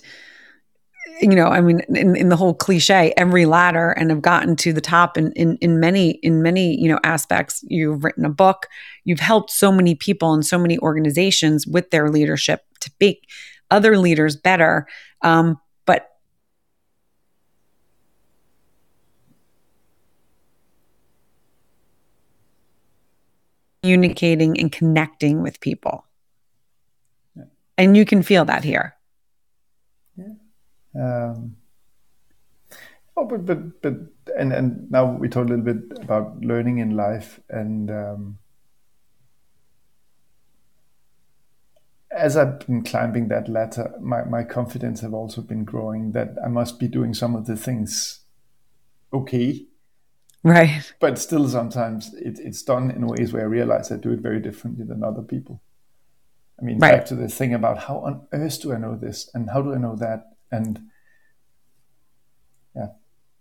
you 1.20 1.36
know 1.36 1.48
i 1.48 1.60
mean 1.60 1.82
in, 1.90 2.16
in 2.16 2.30
the 2.30 2.38
whole 2.38 2.54
cliche 2.54 3.14
every 3.18 3.46
ladder 3.46 3.92
and 3.92 4.10
have 4.10 4.22
gotten 4.22 4.56
to 4.56 4.72
the 4.72 4.80
top 4.80 5.18
in, 5.18 5.34
in 5.34 5.58
in 5.58 5.82
many 5.82 6.12
in 6.24 6.42
many 6.42 6.80
you 6.80 6.88
know 6.88 7.00
aspects. 7.04 7.62
You've 7.68 8.06
written 8.06 8.24
a 8.24 8.30
book. 8.30 8.68
You've 9.04 9.20
helped 9.20 9.52
so 9.52 9.74
many 9.74 9.94
people 9.94 10.34
and 10.34 10.46
so 10.46 10.58
many 10.58 10.80
organizations 10.80 11.68
with 11.68 11.90
their 11.90 12.10
leadership 12.10 12.62
to 12.82 12.92
make 13.00 13.28
other 13.72 13.98
leaders 13.98 14.36
better. 14.36 14.88
Um, 15.22 15.60
but 15.86 16.10
communicating 23.84 24.60
and 24.60 24.72
connecting 24.72 25.42
with 25.42 25.60
people. 25.60 26.06
Yeah. 27.36 27.44
And 27.78 27.96
you 27.96 28.06
can 28.06 28.24
feel 28.24 28.46
that 28.46 28.64
here. 28.64 28.96
Yeah. 30.18 30.34
Um, 30.96 31.56
oh, 33.16 33.26
but, 33.26 33.46
but, 33.46 33.82
but, 33.82 33.94
and, 34.38 34.52
and 34.54 34.92
now 34.92 35.06
we 35.06 35.30
talk 35.30 35.46
a 35.46 35.50
little 35.50 35.66
bit 35.66 35.98
about 36.02 36.40
learning 36.42 36.80
in 36.80 36.96
life 36.96 37.40
and, 37.50 37.90
um, 37.92 38.38
as 42.12 42.36
I've 42.36 42.60
been 42.66 42.84
climbing 42.84 43.28
that 43.28 43.48
ladder, 43.48 43.94
my, 44.00 44.24
my 44.24 44.44
confidence 44.44 45.02
have 45.02 45.14
also 45.14 45.42
been 45.42 45.64
growing 45.64 46.12
that 46.14 46.36
I 46.44 46.48
must 46.48 46.80
be 46.80 46.88
doing 46.88 47.14
some 47.14 47.36
of 47.36 47.46
the 47.46 47.56
things 47.56 48.22
okay. 49.14 49.66
Right. 50.44 50.92
But 51.00 51.20
still, 51.20 51.48
sometimes 51.48 52.14
it, 52.16 52.40
it's 52.40 52.64
done 52.64 52.92
in 52.92 53.06
ways 53.06 53.34
where 53.34 53.44
I 53.44 53.46
realize 53.46 53.92
I 53.92 53.98
do 53.98 54.12
it 54.12 54.22
very 54.22 54.40
differently 54.40 54.86
than 54.86 55.04
other 55.04 55.22
people. 55.22 55.62
I 56.60 56.64
mean, 56.64 56.80
right. 56.80 56.98
back 56.98 57.06
to 57.08 57.16
the 57.16 57.28
thing 57.28 57.54
about 57.54 57.78
how 57.80 58.00
on 58.00 58.28
earth 58.34 58.62
do 58.62 58.74
I 58.74 58.78
know 58.78 58.96
this 58.96 59.30
and 59.34 59.50
how 59.50 59.62
do 59.62 59.74
I 59.74 59.78
know 59.78 59.96
that? 59.98 60.32
And 60.52 60.80
yeah, 62.76 62.88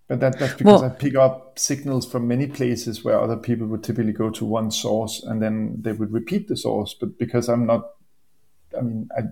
but 0.09 0.21
that, 0.21 0.39
that's 0.39 0.55
because 0.55 0.83
well, 0.83 0.91
I 0.91 0.95
pick 0.95 1.17
up 1.17 1.59
signals 1.59 2.11
from 2.11 2.29
many 2.29 2.47
places 2.47 3.05
where 3.05 3.21
other 3.21 3.37
people 3.37 3.67
would 3.69 3.83
typically 3.83 4.13
go 4.13 4.31
to 4.31 4.45
one 4.45 4.71
source 4.71 5.23
and 5.23 5.43
then 5.43 5.77
they 5.81 5.93
would 5.93 6.13
repeat 6.13 6.49
the 6.49 6.57
source. 6.57 6.95
But 6.95 7.19
because 7.19 7.49
I'm 7.49 7.67
not 7.67 7.91
I 8.77 8.81
mean, 8.83 9.09
I 9.17 9.23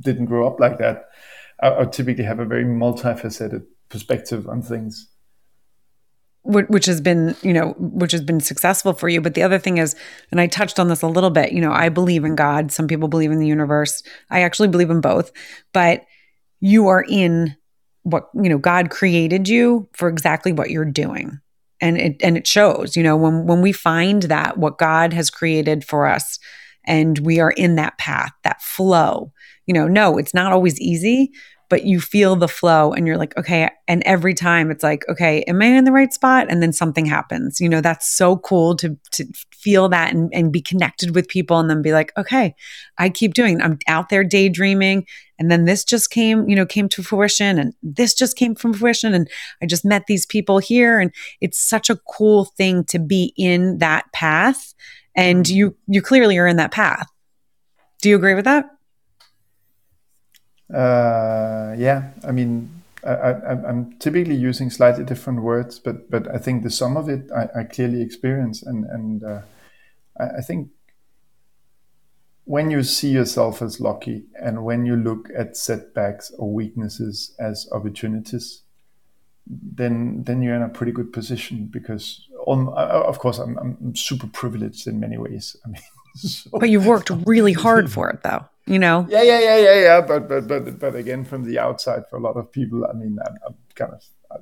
didn't 0.00 0.26
grow 0.26 0.46
up 0.46 0.60
like 0.60 0.78
that. 0.78 1.08
I, 1.62 1.80
I 1.80 1.84
typically 1.84 2.24
have 2.24 2.38
a 2.38 2.44
very 2.44 2.64
multifaceted 2.64 3.64
perspective 3.88 4.48
on 4.48 4.62
things. 4.62 5.08
Which 6.44 6.86
has 6.86 7.00
been 7.00 7.36
you 7.42 7.52
know 7.52 7.76
which 7.78 8.10
has 8.10 8.20
been 8.20 8.40
successful 8.40 8.94
for 8.94 9.08
you. 9.08 9.20
But 9.20 9.34
the 9.34 9.44
other 9.44 9.60
thing 9.60 9.78
is 9.78 9.94
and 10.32 10.40
i 10.40 10.48
touched 10.48 10.80
on 10.80 10.88
this 10.88 11.02
a 11.02 11.06
little 11.06 11.30
bit 11.30 11.52
you 11.52 11.60
know 11.60 11.70
i 11.70 11.88
believe 11.88 12.24
in 12.24 12.34
god. 12.34 12.72
Some 12.72 12.88
people 12.88 13.06
believe 13.06 13.30
in 13.30 13.38
the 13.38 13.46
universe. 13.46 14.02
I 14.28 14.40
actually 14.40 14.66
believe 14.66 14.90
in 14.90 15.00
both. 15.00 15.30
But 15.72 16.04
you 16.58 16.88
are 16.88 17.04
in 17.08 17.56
what 18.02 18.28
you 18.34 18.48
know 18.48 18.58
god 18.58 18.90
created 18.90 19.48
you 19.48 19.88
for 19.92 20.08
exactly 20.08 20.52
what 20.52 20.70
you're 20.70 20.84
doing. 20.84 21.40
And 21.80 21.96
it 21.96 22.16
and 22.20 22.36
it 22.36 22.48
shows 22.48 22.96
you 22.96 23.04
know 23.04 23.16
when 23.16 23.46
when 23.46 23.62
we 23.62 23.70
find 23.70 24.24
that 24.24 24.58
what 24.58 24.78
god 24.78 25.12
has 25.12 25.30
created 25.30 25.84
for 25.84 26.08
us 26.08 26.40
and 26.84 27.18
we 27.18 27.40
are 27.40 27.52
in 27.52 27.76
that 27.76 27.98
path, 27.98 28.32
that 28.44 28.62
flow. 28.62 29.32
You 29.66 29.74
know, 29.74 29.88
no, 29.88 30.18
it's 30.18 30.34
not 30.34 30.52
always 30.52 30.80
easy, 30.80 31.32
but 31.72 31.86
you 31.86 32.02
feel 32.02 32.36
the 32.36 32.48
flow 32.48 32.92
and 32.92 33.06
you're 33.06 33.16
like, 33.16 33.34
okay. 33.38 33.70
And 33.88 34.02
every 34.04 34.34
time 34.34 34.70
it's 34.70 34.82
like, 34.82 35.08
okay, 35.08 35.40
am 35.44 35.62
I 35.62 35.68
in 35.68 35.84
the 35.84 35.90
right 35.90 36.12
spot? 36.12 36.48
And 36.50 36.62
then 36.62 36.70
something 36.70 37.06
happens. 37.06 37.62
You 37.62 37.68
know, 37.70 37.80
that's 37.80 38.06
so 38.06 38.36
cool 38.36 38.76
to 38.76 38.98
to 39.12 39.24
feel 39.54 39.88
that 39.88 40.12
and, 40.12 40.28
and 40.34 40.52
be 40.52 40.60
connected 40.60 41.14
with 41.14 41.28
people 41.28 41.58
and 41.58 41.70
then 41.70 41.80
be 41.80 41.94
like, 41.94 42.12
okay, 42.18 42.54
I 42.98 43.08
keep 43.08 43.32
doing. 43.32 43.62
I'm 43.62 43.78
out 43.88 44.10
there 44.10 44.22
daydreaming. 44.22 45.06
And 45.38 45.50
then 45.50 45.64
this 45.64 45.82
just 45.82 46.10
came, 46.10 46.46
you 46.46 46.54
know, 46.54 46.66
came 46.66 46.90
to 46.90 47.02
fruition 47.02 47.58
and 47.58 47.72
this 47.82 48.12
just 48.12 48.36
came 48.36 48.54
from 48.54 48.74
fruition. 48.74 49.14
And 49.14 49.26
I 49.62 49.66
just 49.66 49.82
met 49.82 50.02
these 50.06 50.26
people 50.26 50.58
here. 50.58 51.00
And 51.00 51.10
it's 51.40 51.58
such 51.58 51.88
a 51.88 51.96
cool 52.06 52.44
thing 52.44 52.84
to 52.84 52.98
be 52.98 53.32
in 53.38 53.78
that 53.78 54.12
path 54.12 54.74
and 55.14 55.48
you 55.48 55.76
you 55.86 56.02
clearly 56.02 56.38
are 56.38 56.46
in 56.46 56.56
that 56.56 56.70
path. 56.70 57.08
Do 58.00 58.08
you 58.08 58.16
agree 58.16 58.34
with 58.34 58.44
that? 58.44 58.66
Uh, 60.72 61.74
yeah, 61.76 62.10
I 62.26 62.32
mean, 62.32 62.82
I, 63.04 63.34
am 63.68 63.94
typically 63.98 64.36
using 64.36 64.70
slightly 64.70 65.04
different 65.04 65.42
words, 65.42 65.78
but 65.78 66.10
but 66.10 66.32
I 66.32 66.38
think 66.38 66.62
the 66.62 66.70
sum 66.70 66.96
of 66.96 67.08
it 67.08 67.30
I, 67.34 67.60
I 67.60 67.64
clearly 67.64 68.00
experience, 68.00 68.62
and 68.62 68.84
and 68.86 69.24
uh, 69.24 69.42
I, 70.18 70.38
I, 70.38 70.40
think 70.40 70.70
when 72.44 72.70
you 72.70 72.82
see 72.82 73.10
yourself 73.10 73.60
as 73.60 73.80
lucky, 73.80 74.24
and 74.40 74.64
when 74.64 74.86
you 74.86 74.96
look 74.96 75.28
at 75.36 75.56
setbacks 75.56 76.32
or 76.38 76.52
weaknesses 76.52 77.34
as 77.40 77.68
opportunities, 77.72 78.62
then 79.46 80.22
then 80.22 80.40
you're 80.40 80.54
in 80.54 80.62
a 80.62 80.68
pretty 80.68 80.92
good 80.92 81.12
position 81.12 81.66
because 81.66 82.28
on 82.46 82.68
uh, 82.68 83.02
of 83.06 83.18
course 83.18 83.38
I'm, 83.38 83.58
I'm 83.58 83.96
super 83.96 84.26
privileged 84.26 84.86
in 84.86 85.00
many 85.00 85.18
ways. 85.18 85.56
I 85.64 85.68
mean, 85.68 85.82
so, 86.16 86.50
but 86.58 86.68
you've 86.70 86.86
worked 86.86 87.10
really 87.26 87.52
hard 87.52 87.90
for 87.90 88.10
it, 88.10 88.22
though 88.22 88.46
you 88.66 88.78
know? 88.78 89.06
Yeah 89.08 89.22
yeah 89.22 89.40
yeah 89.40 89.56
yeah 89.56 89.80
yeah. 89.80 90.00
But 90.00 90.28
but 90.28 90.46
but 90.46 90.78
but 90.78 90.94
again 90.94 91.24
from 91.24 91.44
the 91.44 91.58
outside 91.58 92.04
for 92.08 92.16
a 92.16 92.20
lot 92.20 92.36
of 92.36 92.50
people 92.52 92.86
i 92.86 92.92
mean 92.92 93.18
i'm, 93.26 93.36
I'm 93.46 93.54
kind 93.74 93.92
of 93.92 94.04
I, 94.30 94.36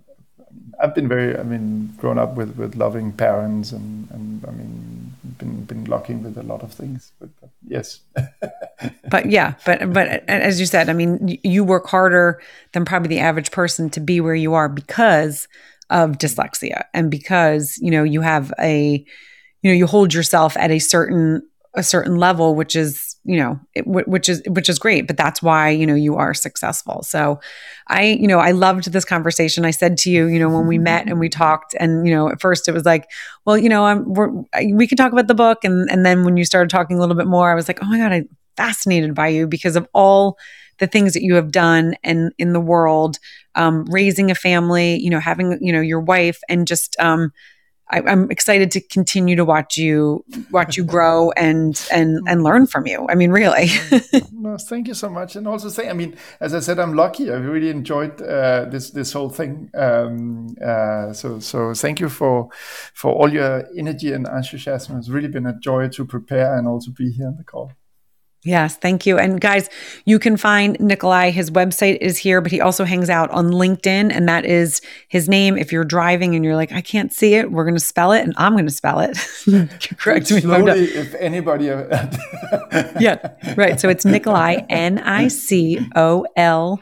I've 0.82 0.94
been 0.94 1.09
very 1.09 1.38
I 1.38 1.42
mean 1.42 1.94
grown 1.98 2.18
up 2.18 2.34
with 2.34 2.57
with 2.57 2.74
loving 2.74 3.12
parents 3.12 3.72
and 3.72 4.11
and 4.11 4.44
I 4.46 4.51
mean 4.51 5.14
been 5.38 5.64
been 5.64 5.84
lucky 5.84 6.14
with 6.14 6.36
a 6.38 6.42
lot 6.42 6.62
of 6.62 6.72
things 6.72 7.12
but, 7.20 7.28
but 7.40 7.51
yes. 7.66 8.01
But 9.11 9.26
yeah 9.26 9.55
but 9.64 9.92
but 9.92 10.09
as 10.28 10.59
you 10.59 10.66
said 10.66 10.88
I 10.88 10.92
mean 10.94 11.38
you 11.42 11.62
work 11.62 11.86
harder 11.86 12.40
than 12.72 12.84
probably 12.84 13.09
the 13.09 13.20
average 13.20 13.51
person 13.51 13.90
to 13.90 14.01
be 14.01 14.20
where 14.20 14.34
you 14.34 14.55
are 14.55 14.68
because 14.68 15.46
of 15.91 16.12
dyslexia. 16.12 16.84
And 16.95 17.11
because 17.11 17.78
you 17.82 17.91
know 17.91 18.03
you 18.03 18.20
have 18.20 18.53
a 18.59 19.05
you 19.62 19.70
know 19.70 19.76
you 19.76 19.86
hold 19.86 20.14
yourself 20.14 20.57
at 20.57 20.70
a 20.70 20.78
certain 20.78 21.43
a 21.74 21.84
certain 21.84 22.16
level 22.16 22.57
which 22.57 22.74
is 22.74 23.16
you 23.22 23.36
know 23.36 23.61
it, 23.74 23.86
which 23.86 24.28
is 24.28 24.43
which 24.49 24.68
is 24.68 24.76
great 24.76 25.07
but 25.07 25.16
that's 25.16 25.41
why 25.41 25.68
you 25.68 25.86
know 25.86 25.95
you 25.95 26.16
are 26.16 26.34
successful. 26.34 27.03
So 27.03 27.41
i 27.88 28.05
you 28.05 28.26
know 28.26 28.38
i 28.38 28.53
loved 28.53 28.93
this 28.93 29.05
conversation. 29.05 29.64
I 29.64 29.70
said 29.70 29.99
to 29.99 30.11
you 30.11 30.26
you 30.26 30.38
know 30.38 30.49
when 30.49 30.66
we 30.66 30.78
met 30.78 31.07
and 31.07 31.20
we 31.20 31.28
talked 31.28 31.74
and 31.78 32.07
you 32.07 32.14
know 32.14 32.28
at 32.28 32.41
first 32.41 32.68
it 32.68 32.72
was 32.72 32.84
like 32.84 33.09
well 33.45 33.59
you 33.59 33.68
know 33.68 33.84
i'm 33.84 34.12
we're, 34.12 34.30
we 34.72 34.86
could 34.86 34.99
talk 34.99 35.12
about 35.12 35.26
the 35.26 35.34
book. 35.34 35.64
And 35.64 35.91
and 35.91 36.07
then 36.07 36.24
when 36.24 36.36
you 36.36 36.45
started 36.45 36.70
talking 36.70 36.97
a 36.97 37.01
little 37.01 37.16
bit 37.16 37.26
more 37.26 37.51
i 37.51 37.55
was 37.55 37.68
like 37.68 37.78
oh 37.82 37.86
my 37.86 37.99
god 37.99 38.12
i'm 38.12 38.28
fascinated 38.57 39.14
by 39.14 39.28
you 39.28 39.47
because 39.47 39.76
of 39.76 39.88
all 39.95 40.36
the 40.81 40.87
things 40.87 41.12
that 41.14 41.22
you 41.22 41.35
have 41.35 41.53
done 41.53 41.95
and 42.03 42.33
in 42.39 42.53
the 42.53 42.61
world 42.61 43.18
um, 43.55 43.85
raising 43.85 44.31
a 44.31 44.35
family 44.35 44.99
you 45.01 45.11
know 45.11 45.20
having 45.20 45.59
you 45.61 45.72
know 45.72 45.81
your 45.81 46.01
wife 46.01 46.41
and 46.49 46.66
just 46.66 46.99
um, 46.99 47.33
I, 47.91 48.12
am 48.12 48.31
excited 48.31 48.70
to 48.72 48.81
continue 48.81 49.37
to 49.37 49.45
watch 49.45 49.76
you 49.76 50.24
watch 50.51 50.76
you 50.76 50.85
grow 50.85 51.31
and 51.33 51.81
and 51.93 52.20
and 52.28 52.43
learn 52.43 52.66
from 52.66 52.87
you. 52.87 53.07
I 53.09 53.14
mean, 53.14 53.31
really. 53.31 53.68
no, 54.33 54.57
thank 54.57 54.89
you 54.89 54.95
so 54.95 55.09
much, 55.09 55.37
and 55.37 55.47
also 55.47 55.68
say, 55.68 55.89
I 55.89 55.93
mean, 55.93 56.16
as 56.41 56.55
I 56.55 56.61
said, 56.61 56.78
I'm 56.78 56.95
lucky. 56.95 57.31
I 57.31 57.37
really 57.37 57.70
enjoyed 57.70 58.22
uh, 58.22 58.66
this 58.66 58.91
this 58.91 59.12
whole 59.12 59.31
thing. 59.31 59.70
Um, 59.74 60.55
uh, 60.64 61.12
so 61.12 61.41
so 61.41 61.74
thank 61.74 62.01
you 62.01 62.09
for 62.09 62.49
for 62.95 63.12
all 63.12 63.33
your 63.33 63.66
energy 63.76 64.12
and 64.12 64.26
enthusiasm. 64.26 64.99
It's 64.99 65.09
really 65.09 65.28
been 65.28 65.47
a 65.47 65.59
joy 65.59 65.89
to 65.89 66.05
prepare 66.05 66.57
and 66.57 66.68
also 66.68 66.93
be 66.93 67.11
here 67.11 67.26
on 67.26 67.37
the 67.37 67.45
call. 67.45 67.72
Yes, 68.43 68.76
thank 68.76 69.05
you. 69.05 69.18
And 69.18 69.38
guys, 69.38 69.68
you 70.07 70.18
can 70.18 70.38
find 70.38 70.78
Nicolai. 70.80 71.30
His 71.30 71.51
website 71.51 71.99
is 72.01 72.16
here, 72.16 72.41
but 72.41 72.51
he 72.51 72.61
also 72.61 72.84
hangs 72.84 73.11
out 73.11 73.30
on 73.30 73.51
LinkedIn, 73.51 74.11
and 74.11 74.26
that 74.28 74.47
is 74.47 74.80
his 75.09 75.28
name. 75.28 75.59
If 75.59 75.72
you're 75.72 75.84
driving 75.84 76.34
and 76.34 76.43
you're 76.43 76.57
like, 76.57 76.72
I 76.72 76.80
can't 76.80 77.12
see 77.12 77.34
it, 77.34 77.53
we're 77.53 77.64
going 77.64 77.74
to 77.74 77.84
spell 77.84 78.12
it, 78.12 78.22
and 78.22 78.32
I'm 78.38 78.53
going 78.53 78.66
to 78.66 78.72
spell 78.72 79.01
it. 79.01 79.18
Correct 79.99 80.30
me 80.30 80.41
Slowly, 80.41 80.84
if 80.84 81.14
anybody. 81.16 81.66
yeah, 82.99 83.34
right. 83.59 83.78
So 83.78 83.91
it's 83.91 84.07
Nicolai, 84.07 84.64
N 84.70 84.99
I 84.99 85.28
C 85.28 85.78
O 85.95 86.26
L 86.34 86.80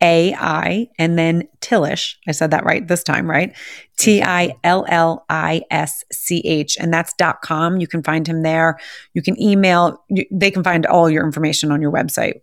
a 0.00 0.32
I 0.34 0.88
and 0.98 1.18
then 1.18 1.48
Tillisch. 1.60 2.16
I 2.26 2.32
said 2.32 2.50
that 2.52 2.64
right 2.64 2.86
this 2.86 3.02
time, 3.02 3.28
right? 3.28 3.54
T 3.98 4.22
I 4.22 4.56
L 4.64 4.86
L 4.88 5.26
I 5.28 5.62
S 5.70 6.04
C 6.12 6.40
H. 6.44 6.76
And 6.80 6.94
that's 6.94 7.12
dot 7.14 7.42
com. 7.42 7.78
You 7.78 7.86
can 7.86 8.02
find 8.02 8.26
him 8.26 8.42
there. 8.42 8.78
You 9.12 9.22
can 9.22 9.40
email, 9.40 10.02
you, 10.08 10.24
they 10.30 10.50
can 10.50 10.64
find 10.64 10.86
all 10.86 11.10
your 11.10 11.26
information 11.26 11.70
on 11.70 11.82
your 11.82 11.92
website. 11.92 12.40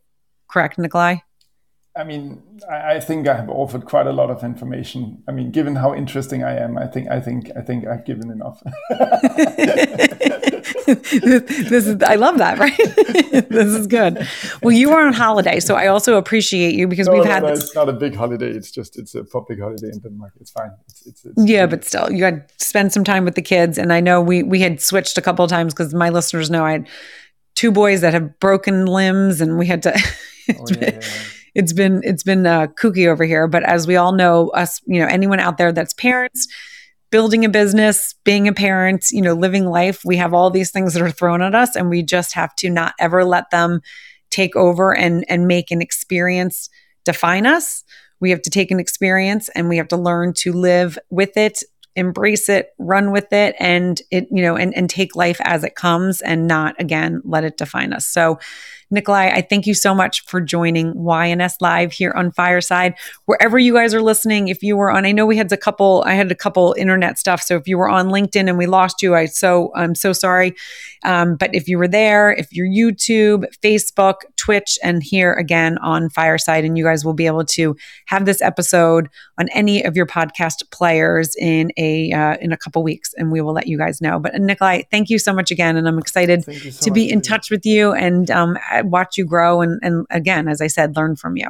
Correct, 0.47 0.78
Nicolai? 0.78 1.18
I 1.98 2.04
mean, 2.04 2.41
I, 2.70 2.96
I 2.96 3.00
think 3.00 3.26
I 3.28 3.36
have 3.36 3.50
offered 3.50 3.86
quite 3.86 4.06
a 4.06 4.12
lot 4.12 4.30
of 4.30 4.43
information. 4.43 5.24
I 5.30 5.32
mean, 5.32 5.52
given 5.52 5.76
how 5.76 5.96
interesting 5.96 6.43
I 6.43 6.58
am, 6.58 6.78
I 6.78 6.88
think 6.88 7.10
I 7.10 7.22
think 7.22 7.52
I 7.56 7.62
think 7.62 7.88
I've 7.88 8.04
given 8.04 8.30
enough. 8.30 8.62
this 10.86 11.88
is 11.88 12.04
I 12.04 12.16
love 12.16 12.38
that, 12.39 12.60
right? 12.60 12.78
this 13.50 13.68
is 13.68 13.88
good. 13.88 14.28
Well, 14.62 14.76
you 14.76 14.91
are 14.91 15.08
on 15.08 15.14
holiday, 15.14 15.62
so 15.62 15.76
I 15.76 15.88
also 15.88 16.18
appreciate 16.18 16.76
you 16.76 16.86
because 16.89 17.08
no, 17.08 17.14
we've 17.14 17.24
no, 17.24 17.32
had. 17.32 17.43
No, 17.43 17.50
it's 17.50 17.74
not 17.74 17.88
a 17.88 17.93
big 17.93 18.14
holiday. 18.14 18.50
It's 18.50 18.72
just 18.72 19.00
it's 19.00 19.16
a 19.16 19.24
public 19.24 19.62
holiday 19.62 19.88
in 19.93 20.00
Denmark. 20.00 20.34
It's 20.41 20.52
fine. 20.52 20.72
It's, 20.89 21.06
it's, 21.08 21.26
it's 21.26 21.46
yeah, 21.50 21.66
but 21.66 21.86
still, 21.86 22.12
you 22.12 22.26
had 22.26 22.50
to 22.50 22.66
spend 22.66 22.91
some 22.91 23.06
time 23.06 23.24
with 23.24 23.36
the 23.36 23.41
kids, 23.41 23.78
and 23.78 23.93
I 23.93 24.02
know 24.02 24.20
we 24.20 24.43
we 24.43 24.60
had 24.60 24.82
switched 24.82 25.18
a 25.18 25.22
couple 25.22 25.46
of 25.46 25.50
times 25.50 25.74
because 25.74 25.93
my 25.93 26.10
listeners 26.10 26.50
know 26.50 26.66
I 26.66 26.74
had 26.74 26.89
two 27.54 27.72
boys 27.72 28.02
that 28.02 28.14
have 28.14 28.38
broken 28.41 28.86
limbs, 28.86 29.39
and 29.39 29.58
we 29.58 29.66
had 29.66 29.82
to. 29.84 29.98
oh, 30.60 30.66
yeah, 30.72 30.89
yeah 30.91 31.02
it's 31.56 31.74
been 31.74 32.01
it's 32.03 32.24
been 32.24 32.45
uh, 32.45 32.68
kooky 32.68 33.08
over 33.08 33.24
here. 33.24 33.47
But 33.47 33.64
as 33.64 33.88
we 33.88 33.95
all 33.95 34.12
know, 34.12 34.49
us 34.49 34.82
you 34.86 34.99
know 34.99 35.08
anyone 35.08 35.39
out 35.39 35.58
there 35.58 35.72
that's 35.72 35.93
parents 35.93 36.47
building 37.12 37.45
a 37.45 37.49
business, 37.49 38.14
being 38.26 38.45
a 38.45 38.53
parent, 38.53 39.06
you 39.12 39.22
know, 39.22 39.34
living 39.34 39.66
life, 39.66 40.01
we 40.03 40.18
have 40.18 40.34
all 40.34 40.49
these 40.49 40.70
things 40.70 40.93
that 40.93 41.01
are 41.01 41.12
thrown 41.12 41.41
at 41.41 41.56
us 41.56 41.76
and 41.76 41.89
we 41.89 42.03
just 42.03 42.34
have 42.34 42.53
to 42.56 42.70
not 42.70 42.93
ever 42.99 43.24
let 43.24 43.49
them 43.51 43.80
take 44.32 44.56
over 44.56 44.93
and 44.93 45.24
and 45.30 45.47
make 45.47 45.72
an 45.72 45.82
experience 45.82 46.70
define 47.06 47.45
us. 47.45 47.84
We 48.20 48.32
have 48.32 48.41
to 48.41 48.49
take 48.49 48.70
an 48.70 48.80
experience 48.80 49.49
and 49.56 49.70
we 49.70 49.78
have 49.78 49.88
to 49.89 49.97
learn 49.97 50.34
to 50.39 50.51
live 50.51 50.97
with 51.10 51.38
it, 51.38 51.64
embrace 51.95 52.49
it, 52.49 52.70
run 52.80 53.12
with 53.12 53.32
it 53.32 53.56
and 53.60 54.01
it 54.12 54.28
you 54.30 54.41
know 54.41 54.58
and 54.58 54.76
and 54.76 54.89
take 54.89 55.16
life 55.16 55.39
as 55.45 55.64
it 55.64 55.76
comes 55.76 56.22
and 56.22 56.47
not 56.47 56.76
again 56.80 57.22
let 57.24 57.45
it 57.45 57.58
define 57.58 57.93
us. 57.93 58.06
So 58.08 58.39
Nicolai, 58.92 59.32
I 59.34 59.42
thank 59.42 59.66
you 59.66 59.74
so 59.74 59.96
much 59.96 60.24
for 60.26 60.40
joining 60.40 60.94
YNS 60.94 61.56
Live 61.62 61.92
here 61.92 62.12
on 62.12 62.32
Fireside. 62.32 62.96
Wherever 63.26 63.58
you 63.58 63.74
guys 63.74 63.94
are 63.94 64.02
listening, 64.02 64.48
if 64.48 64.62
you 64.62 64.78
were 64.78 64.92
on, 64.92 65.06
I 65.06 65.12
know 65.12 65.26
we 65.26 65.38
had 65.38 65.52
a 65.52 65.58
couple, 65.58 66.04
I 66.06 66.14
had 66.14 66.32
a 66.32 66.36
couple 66.36 66.76
internet 66.78 67.18
stuff. 67.18 67.42
So 67.42 67.56
if 67.58 67.68
you 67.68 67.78
were 67.78 67.90
on 67.90 68.08
LinkedIn 68.08 68.48
and 68.48 68.58
we 68.58 68.68
lost 68.68 69.02
you, 69.02 69.16
I 69.16 69.26
so 69.26 69.72
I'm 69.76 69.96
so 69.96 70.14
sorry. 70.14 70.56
Um, 71.06 71.36
but 71.36 71.53
if 71.53 71.68
you 71.68 71.78
were 71.78 71.88
there, 71.88 72.32
if 72.32 72.51
you're 72.51 72.68
YouTube, 72.68 73.45
Facebook, 73.64 74.16
Twitch, 74.36 74.78
and 74.84 75.03
here 75.03 75.34
again 75.34 75.78
on 75.78 76.10
Fireside, 76.10 76.66
and 76.66 76.78
you 76.78 76.84
guys 76.84 77.06
will 77.06 77.14
be 77.14 77.28
able 77.28 77.45
to 77.45 77.76
have 78.08 78.26
this 78.26 78.41
episode 78.41 79.10
on 79.38 79.47
any 79.53 79.84
of 79.84 79.95
your 79.95 80.06
podcast 80.06 80.70
players 80.72 81.36
in 81.38 81.72
a 81.78 82.12
uh, 82.12 82.38
in 82.41 82.51
a 82.51 82.58
couple 82.58 82.84
weeks, 82.84 83.14
and 83.18 83.32
we 83.32 83.39
will 83.39 83.53
let 83.53 83.68
you 83.68 83.78
guys 83.78 84.01
know. 84.01 84.20
But 84.20 84.34
Nicolai, 84.36 84.84
thank 84.91 85.10
you 85.10 85.20
so 85.20 85.34
much 85.34 85.51
again, 85.51 85.78
and 85.78 85.88
I'm 85.88 85.99
excited 85.99 86.43
so 86.43 86.86
to 86.86 86.91
be 86.91 87.10
in 87.10 87.22
touch 87.22 87.51
with 87.51 87.66
you 87.66 87.93
and 87.93 88.30
um, 88.32 88.58
watch 88.84 89.18
you 89.18 89.26
grow 89.26 89.62
and, 89.62 89.80
and 89.84 90.06
again, 90.10 90.47
as 90.47 90.62
I 90.62 90.68
said, 90.68 90.95
learn 90.95 91.16
from 91.16 91.38
you. 91.38 91.47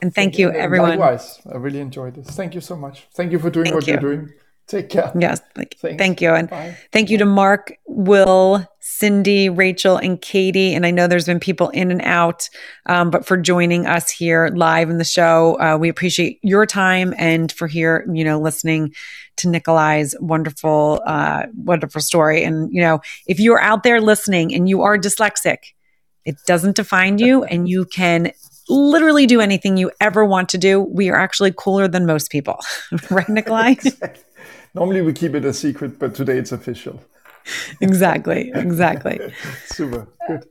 And 0.00 0.14
thank 0.14 0.38
you, 0.38 0.50
everyone. 0.50 0.90
Likewise, 0.90 1.40
I 1.50 1.56
really 1.56 1.80
enjoyed 1.80 2.14
this. 2.14 2.28
Thank 2.28 2.54
you 2.54 2.60
so 2.60 2.76
much. 2.76 3.08
Thank 3.14 3.32
you 3.32 3.38
for 3.38 3.50
doing 3.50 3.66
thank 3.66 3.74
what 3.74 3.86
you. 3.86 3.94
are 3.94 4.00
doing. 4.00 4.32
Take 4.66 4.88
care. 4.88 5.12
Yes, 5.16 5.40
thank, 5.54 5.76
thank 5.78 6.20
you, 6.20 6.34
and 6.34 6.50
Bye. 6.50 6.76
thank 6.90 7.08
you 7.08 7.18
to 7.18 7.24
Mark, 7.24 7.72
Will, 7.86 8.66
Cindy, 8.80 9.48
Rachel, 9.48 9.96
and 9.96 10.20
Katie. 10.20 10.74
And 10.74 10.84
I 10.84 10.90
know 10.90 11.06
there's 11.06 11.26
been 11.26 11.38
people 11.38 11.68
in 11.68 11.92
and 11.92 12.00
out, 12.02 12.48
um, 12.86 13.10
but 13.10 13.24
for 13.24 13.36
joining 13.36 13.86
us 13.86 14.10
here 14.10 14.50
live 14.54 14.90
in 14.90 14.98
the 14.98 15.04
show, 15.04 15.56
uh, 15.60 15.76
we 15.78 15.88
appreciate 15.88 16.40
your 16.42 16.66
time 16.66 17.14
and 17.16 17.52
for 17.52 17.68
here, 17.68 18.04
you 18.12 18.24
know, 18.24 18.40
listening 18.40 18.92
to 19.36 19.48
Nicolai's 19.48 20.16
wonderful, 20.18 21.00
uh, 21.06 21.46
wonderful 21.54 22.00
story. 22.00 22.42
And 22.42 22.72
you 22.72 22.80
know, 22.80 23.00
if 23.26 23.38
you 23.38 23.52
are 23.52 23.62
out 23.62 23.84
there 23.84 24.00
listening 24.00 24.52
and 24.52 24.68
you 24.68 24.82
are 24.82 24.98
dyslexic, 24.98 25.58
it 26.24 26.36
doesn't 26.46 26.74
define 26.74 27.18
you 27.18 27.44
and 27.44 27.68
you 27.68 27.84
can 27.84 28.32
literally 28.68 29.26
do 29.26 29.40
anything 29.40 29.76
you 29.76 29.92
ever 30.00 30.24
want 30.24 30.48
to 30.48 30.58
do. 30.58 30.80
We 30.80 31.08
are 31.10 31.16
actually 31.16 31.54
cooler 31.56 31.86
than 31.86 32.04
most 32.04 32.32
people. 32.32 32.58
right, 33.10 33.28
Nicolai? 33.28 33.70
exactly. 33.84 34.22
Normally 34.76 35.00
we 35.00 35.14
keep 35.14 35.34
it 35.34 35.46
a 35.46 35.54
secret, 35.54 35.98
but 35.98 36.14
today 36.14 36.36
it's 36.36 36.52
official. 36.52 37.00
exactly. 37.80 38.52
Exactly. 38.54 39.18
Super. 39.64 40.06
Good. 40.28 40.46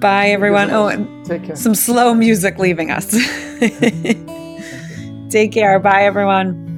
Bye, 0.00 0.30
everyone. 0.30 0.70
Oh, 0.70 0.88
and 0.88 1.56
some 1.56 1.76
slow 1.76 2.12
music 2.12 2.58
leaving 2.58 2.90
us. 2.90 3.10
Take 5.30 5.52
care. 5.52 5.78
Bye, 5.78 6.02
everyone. 6.02 6.73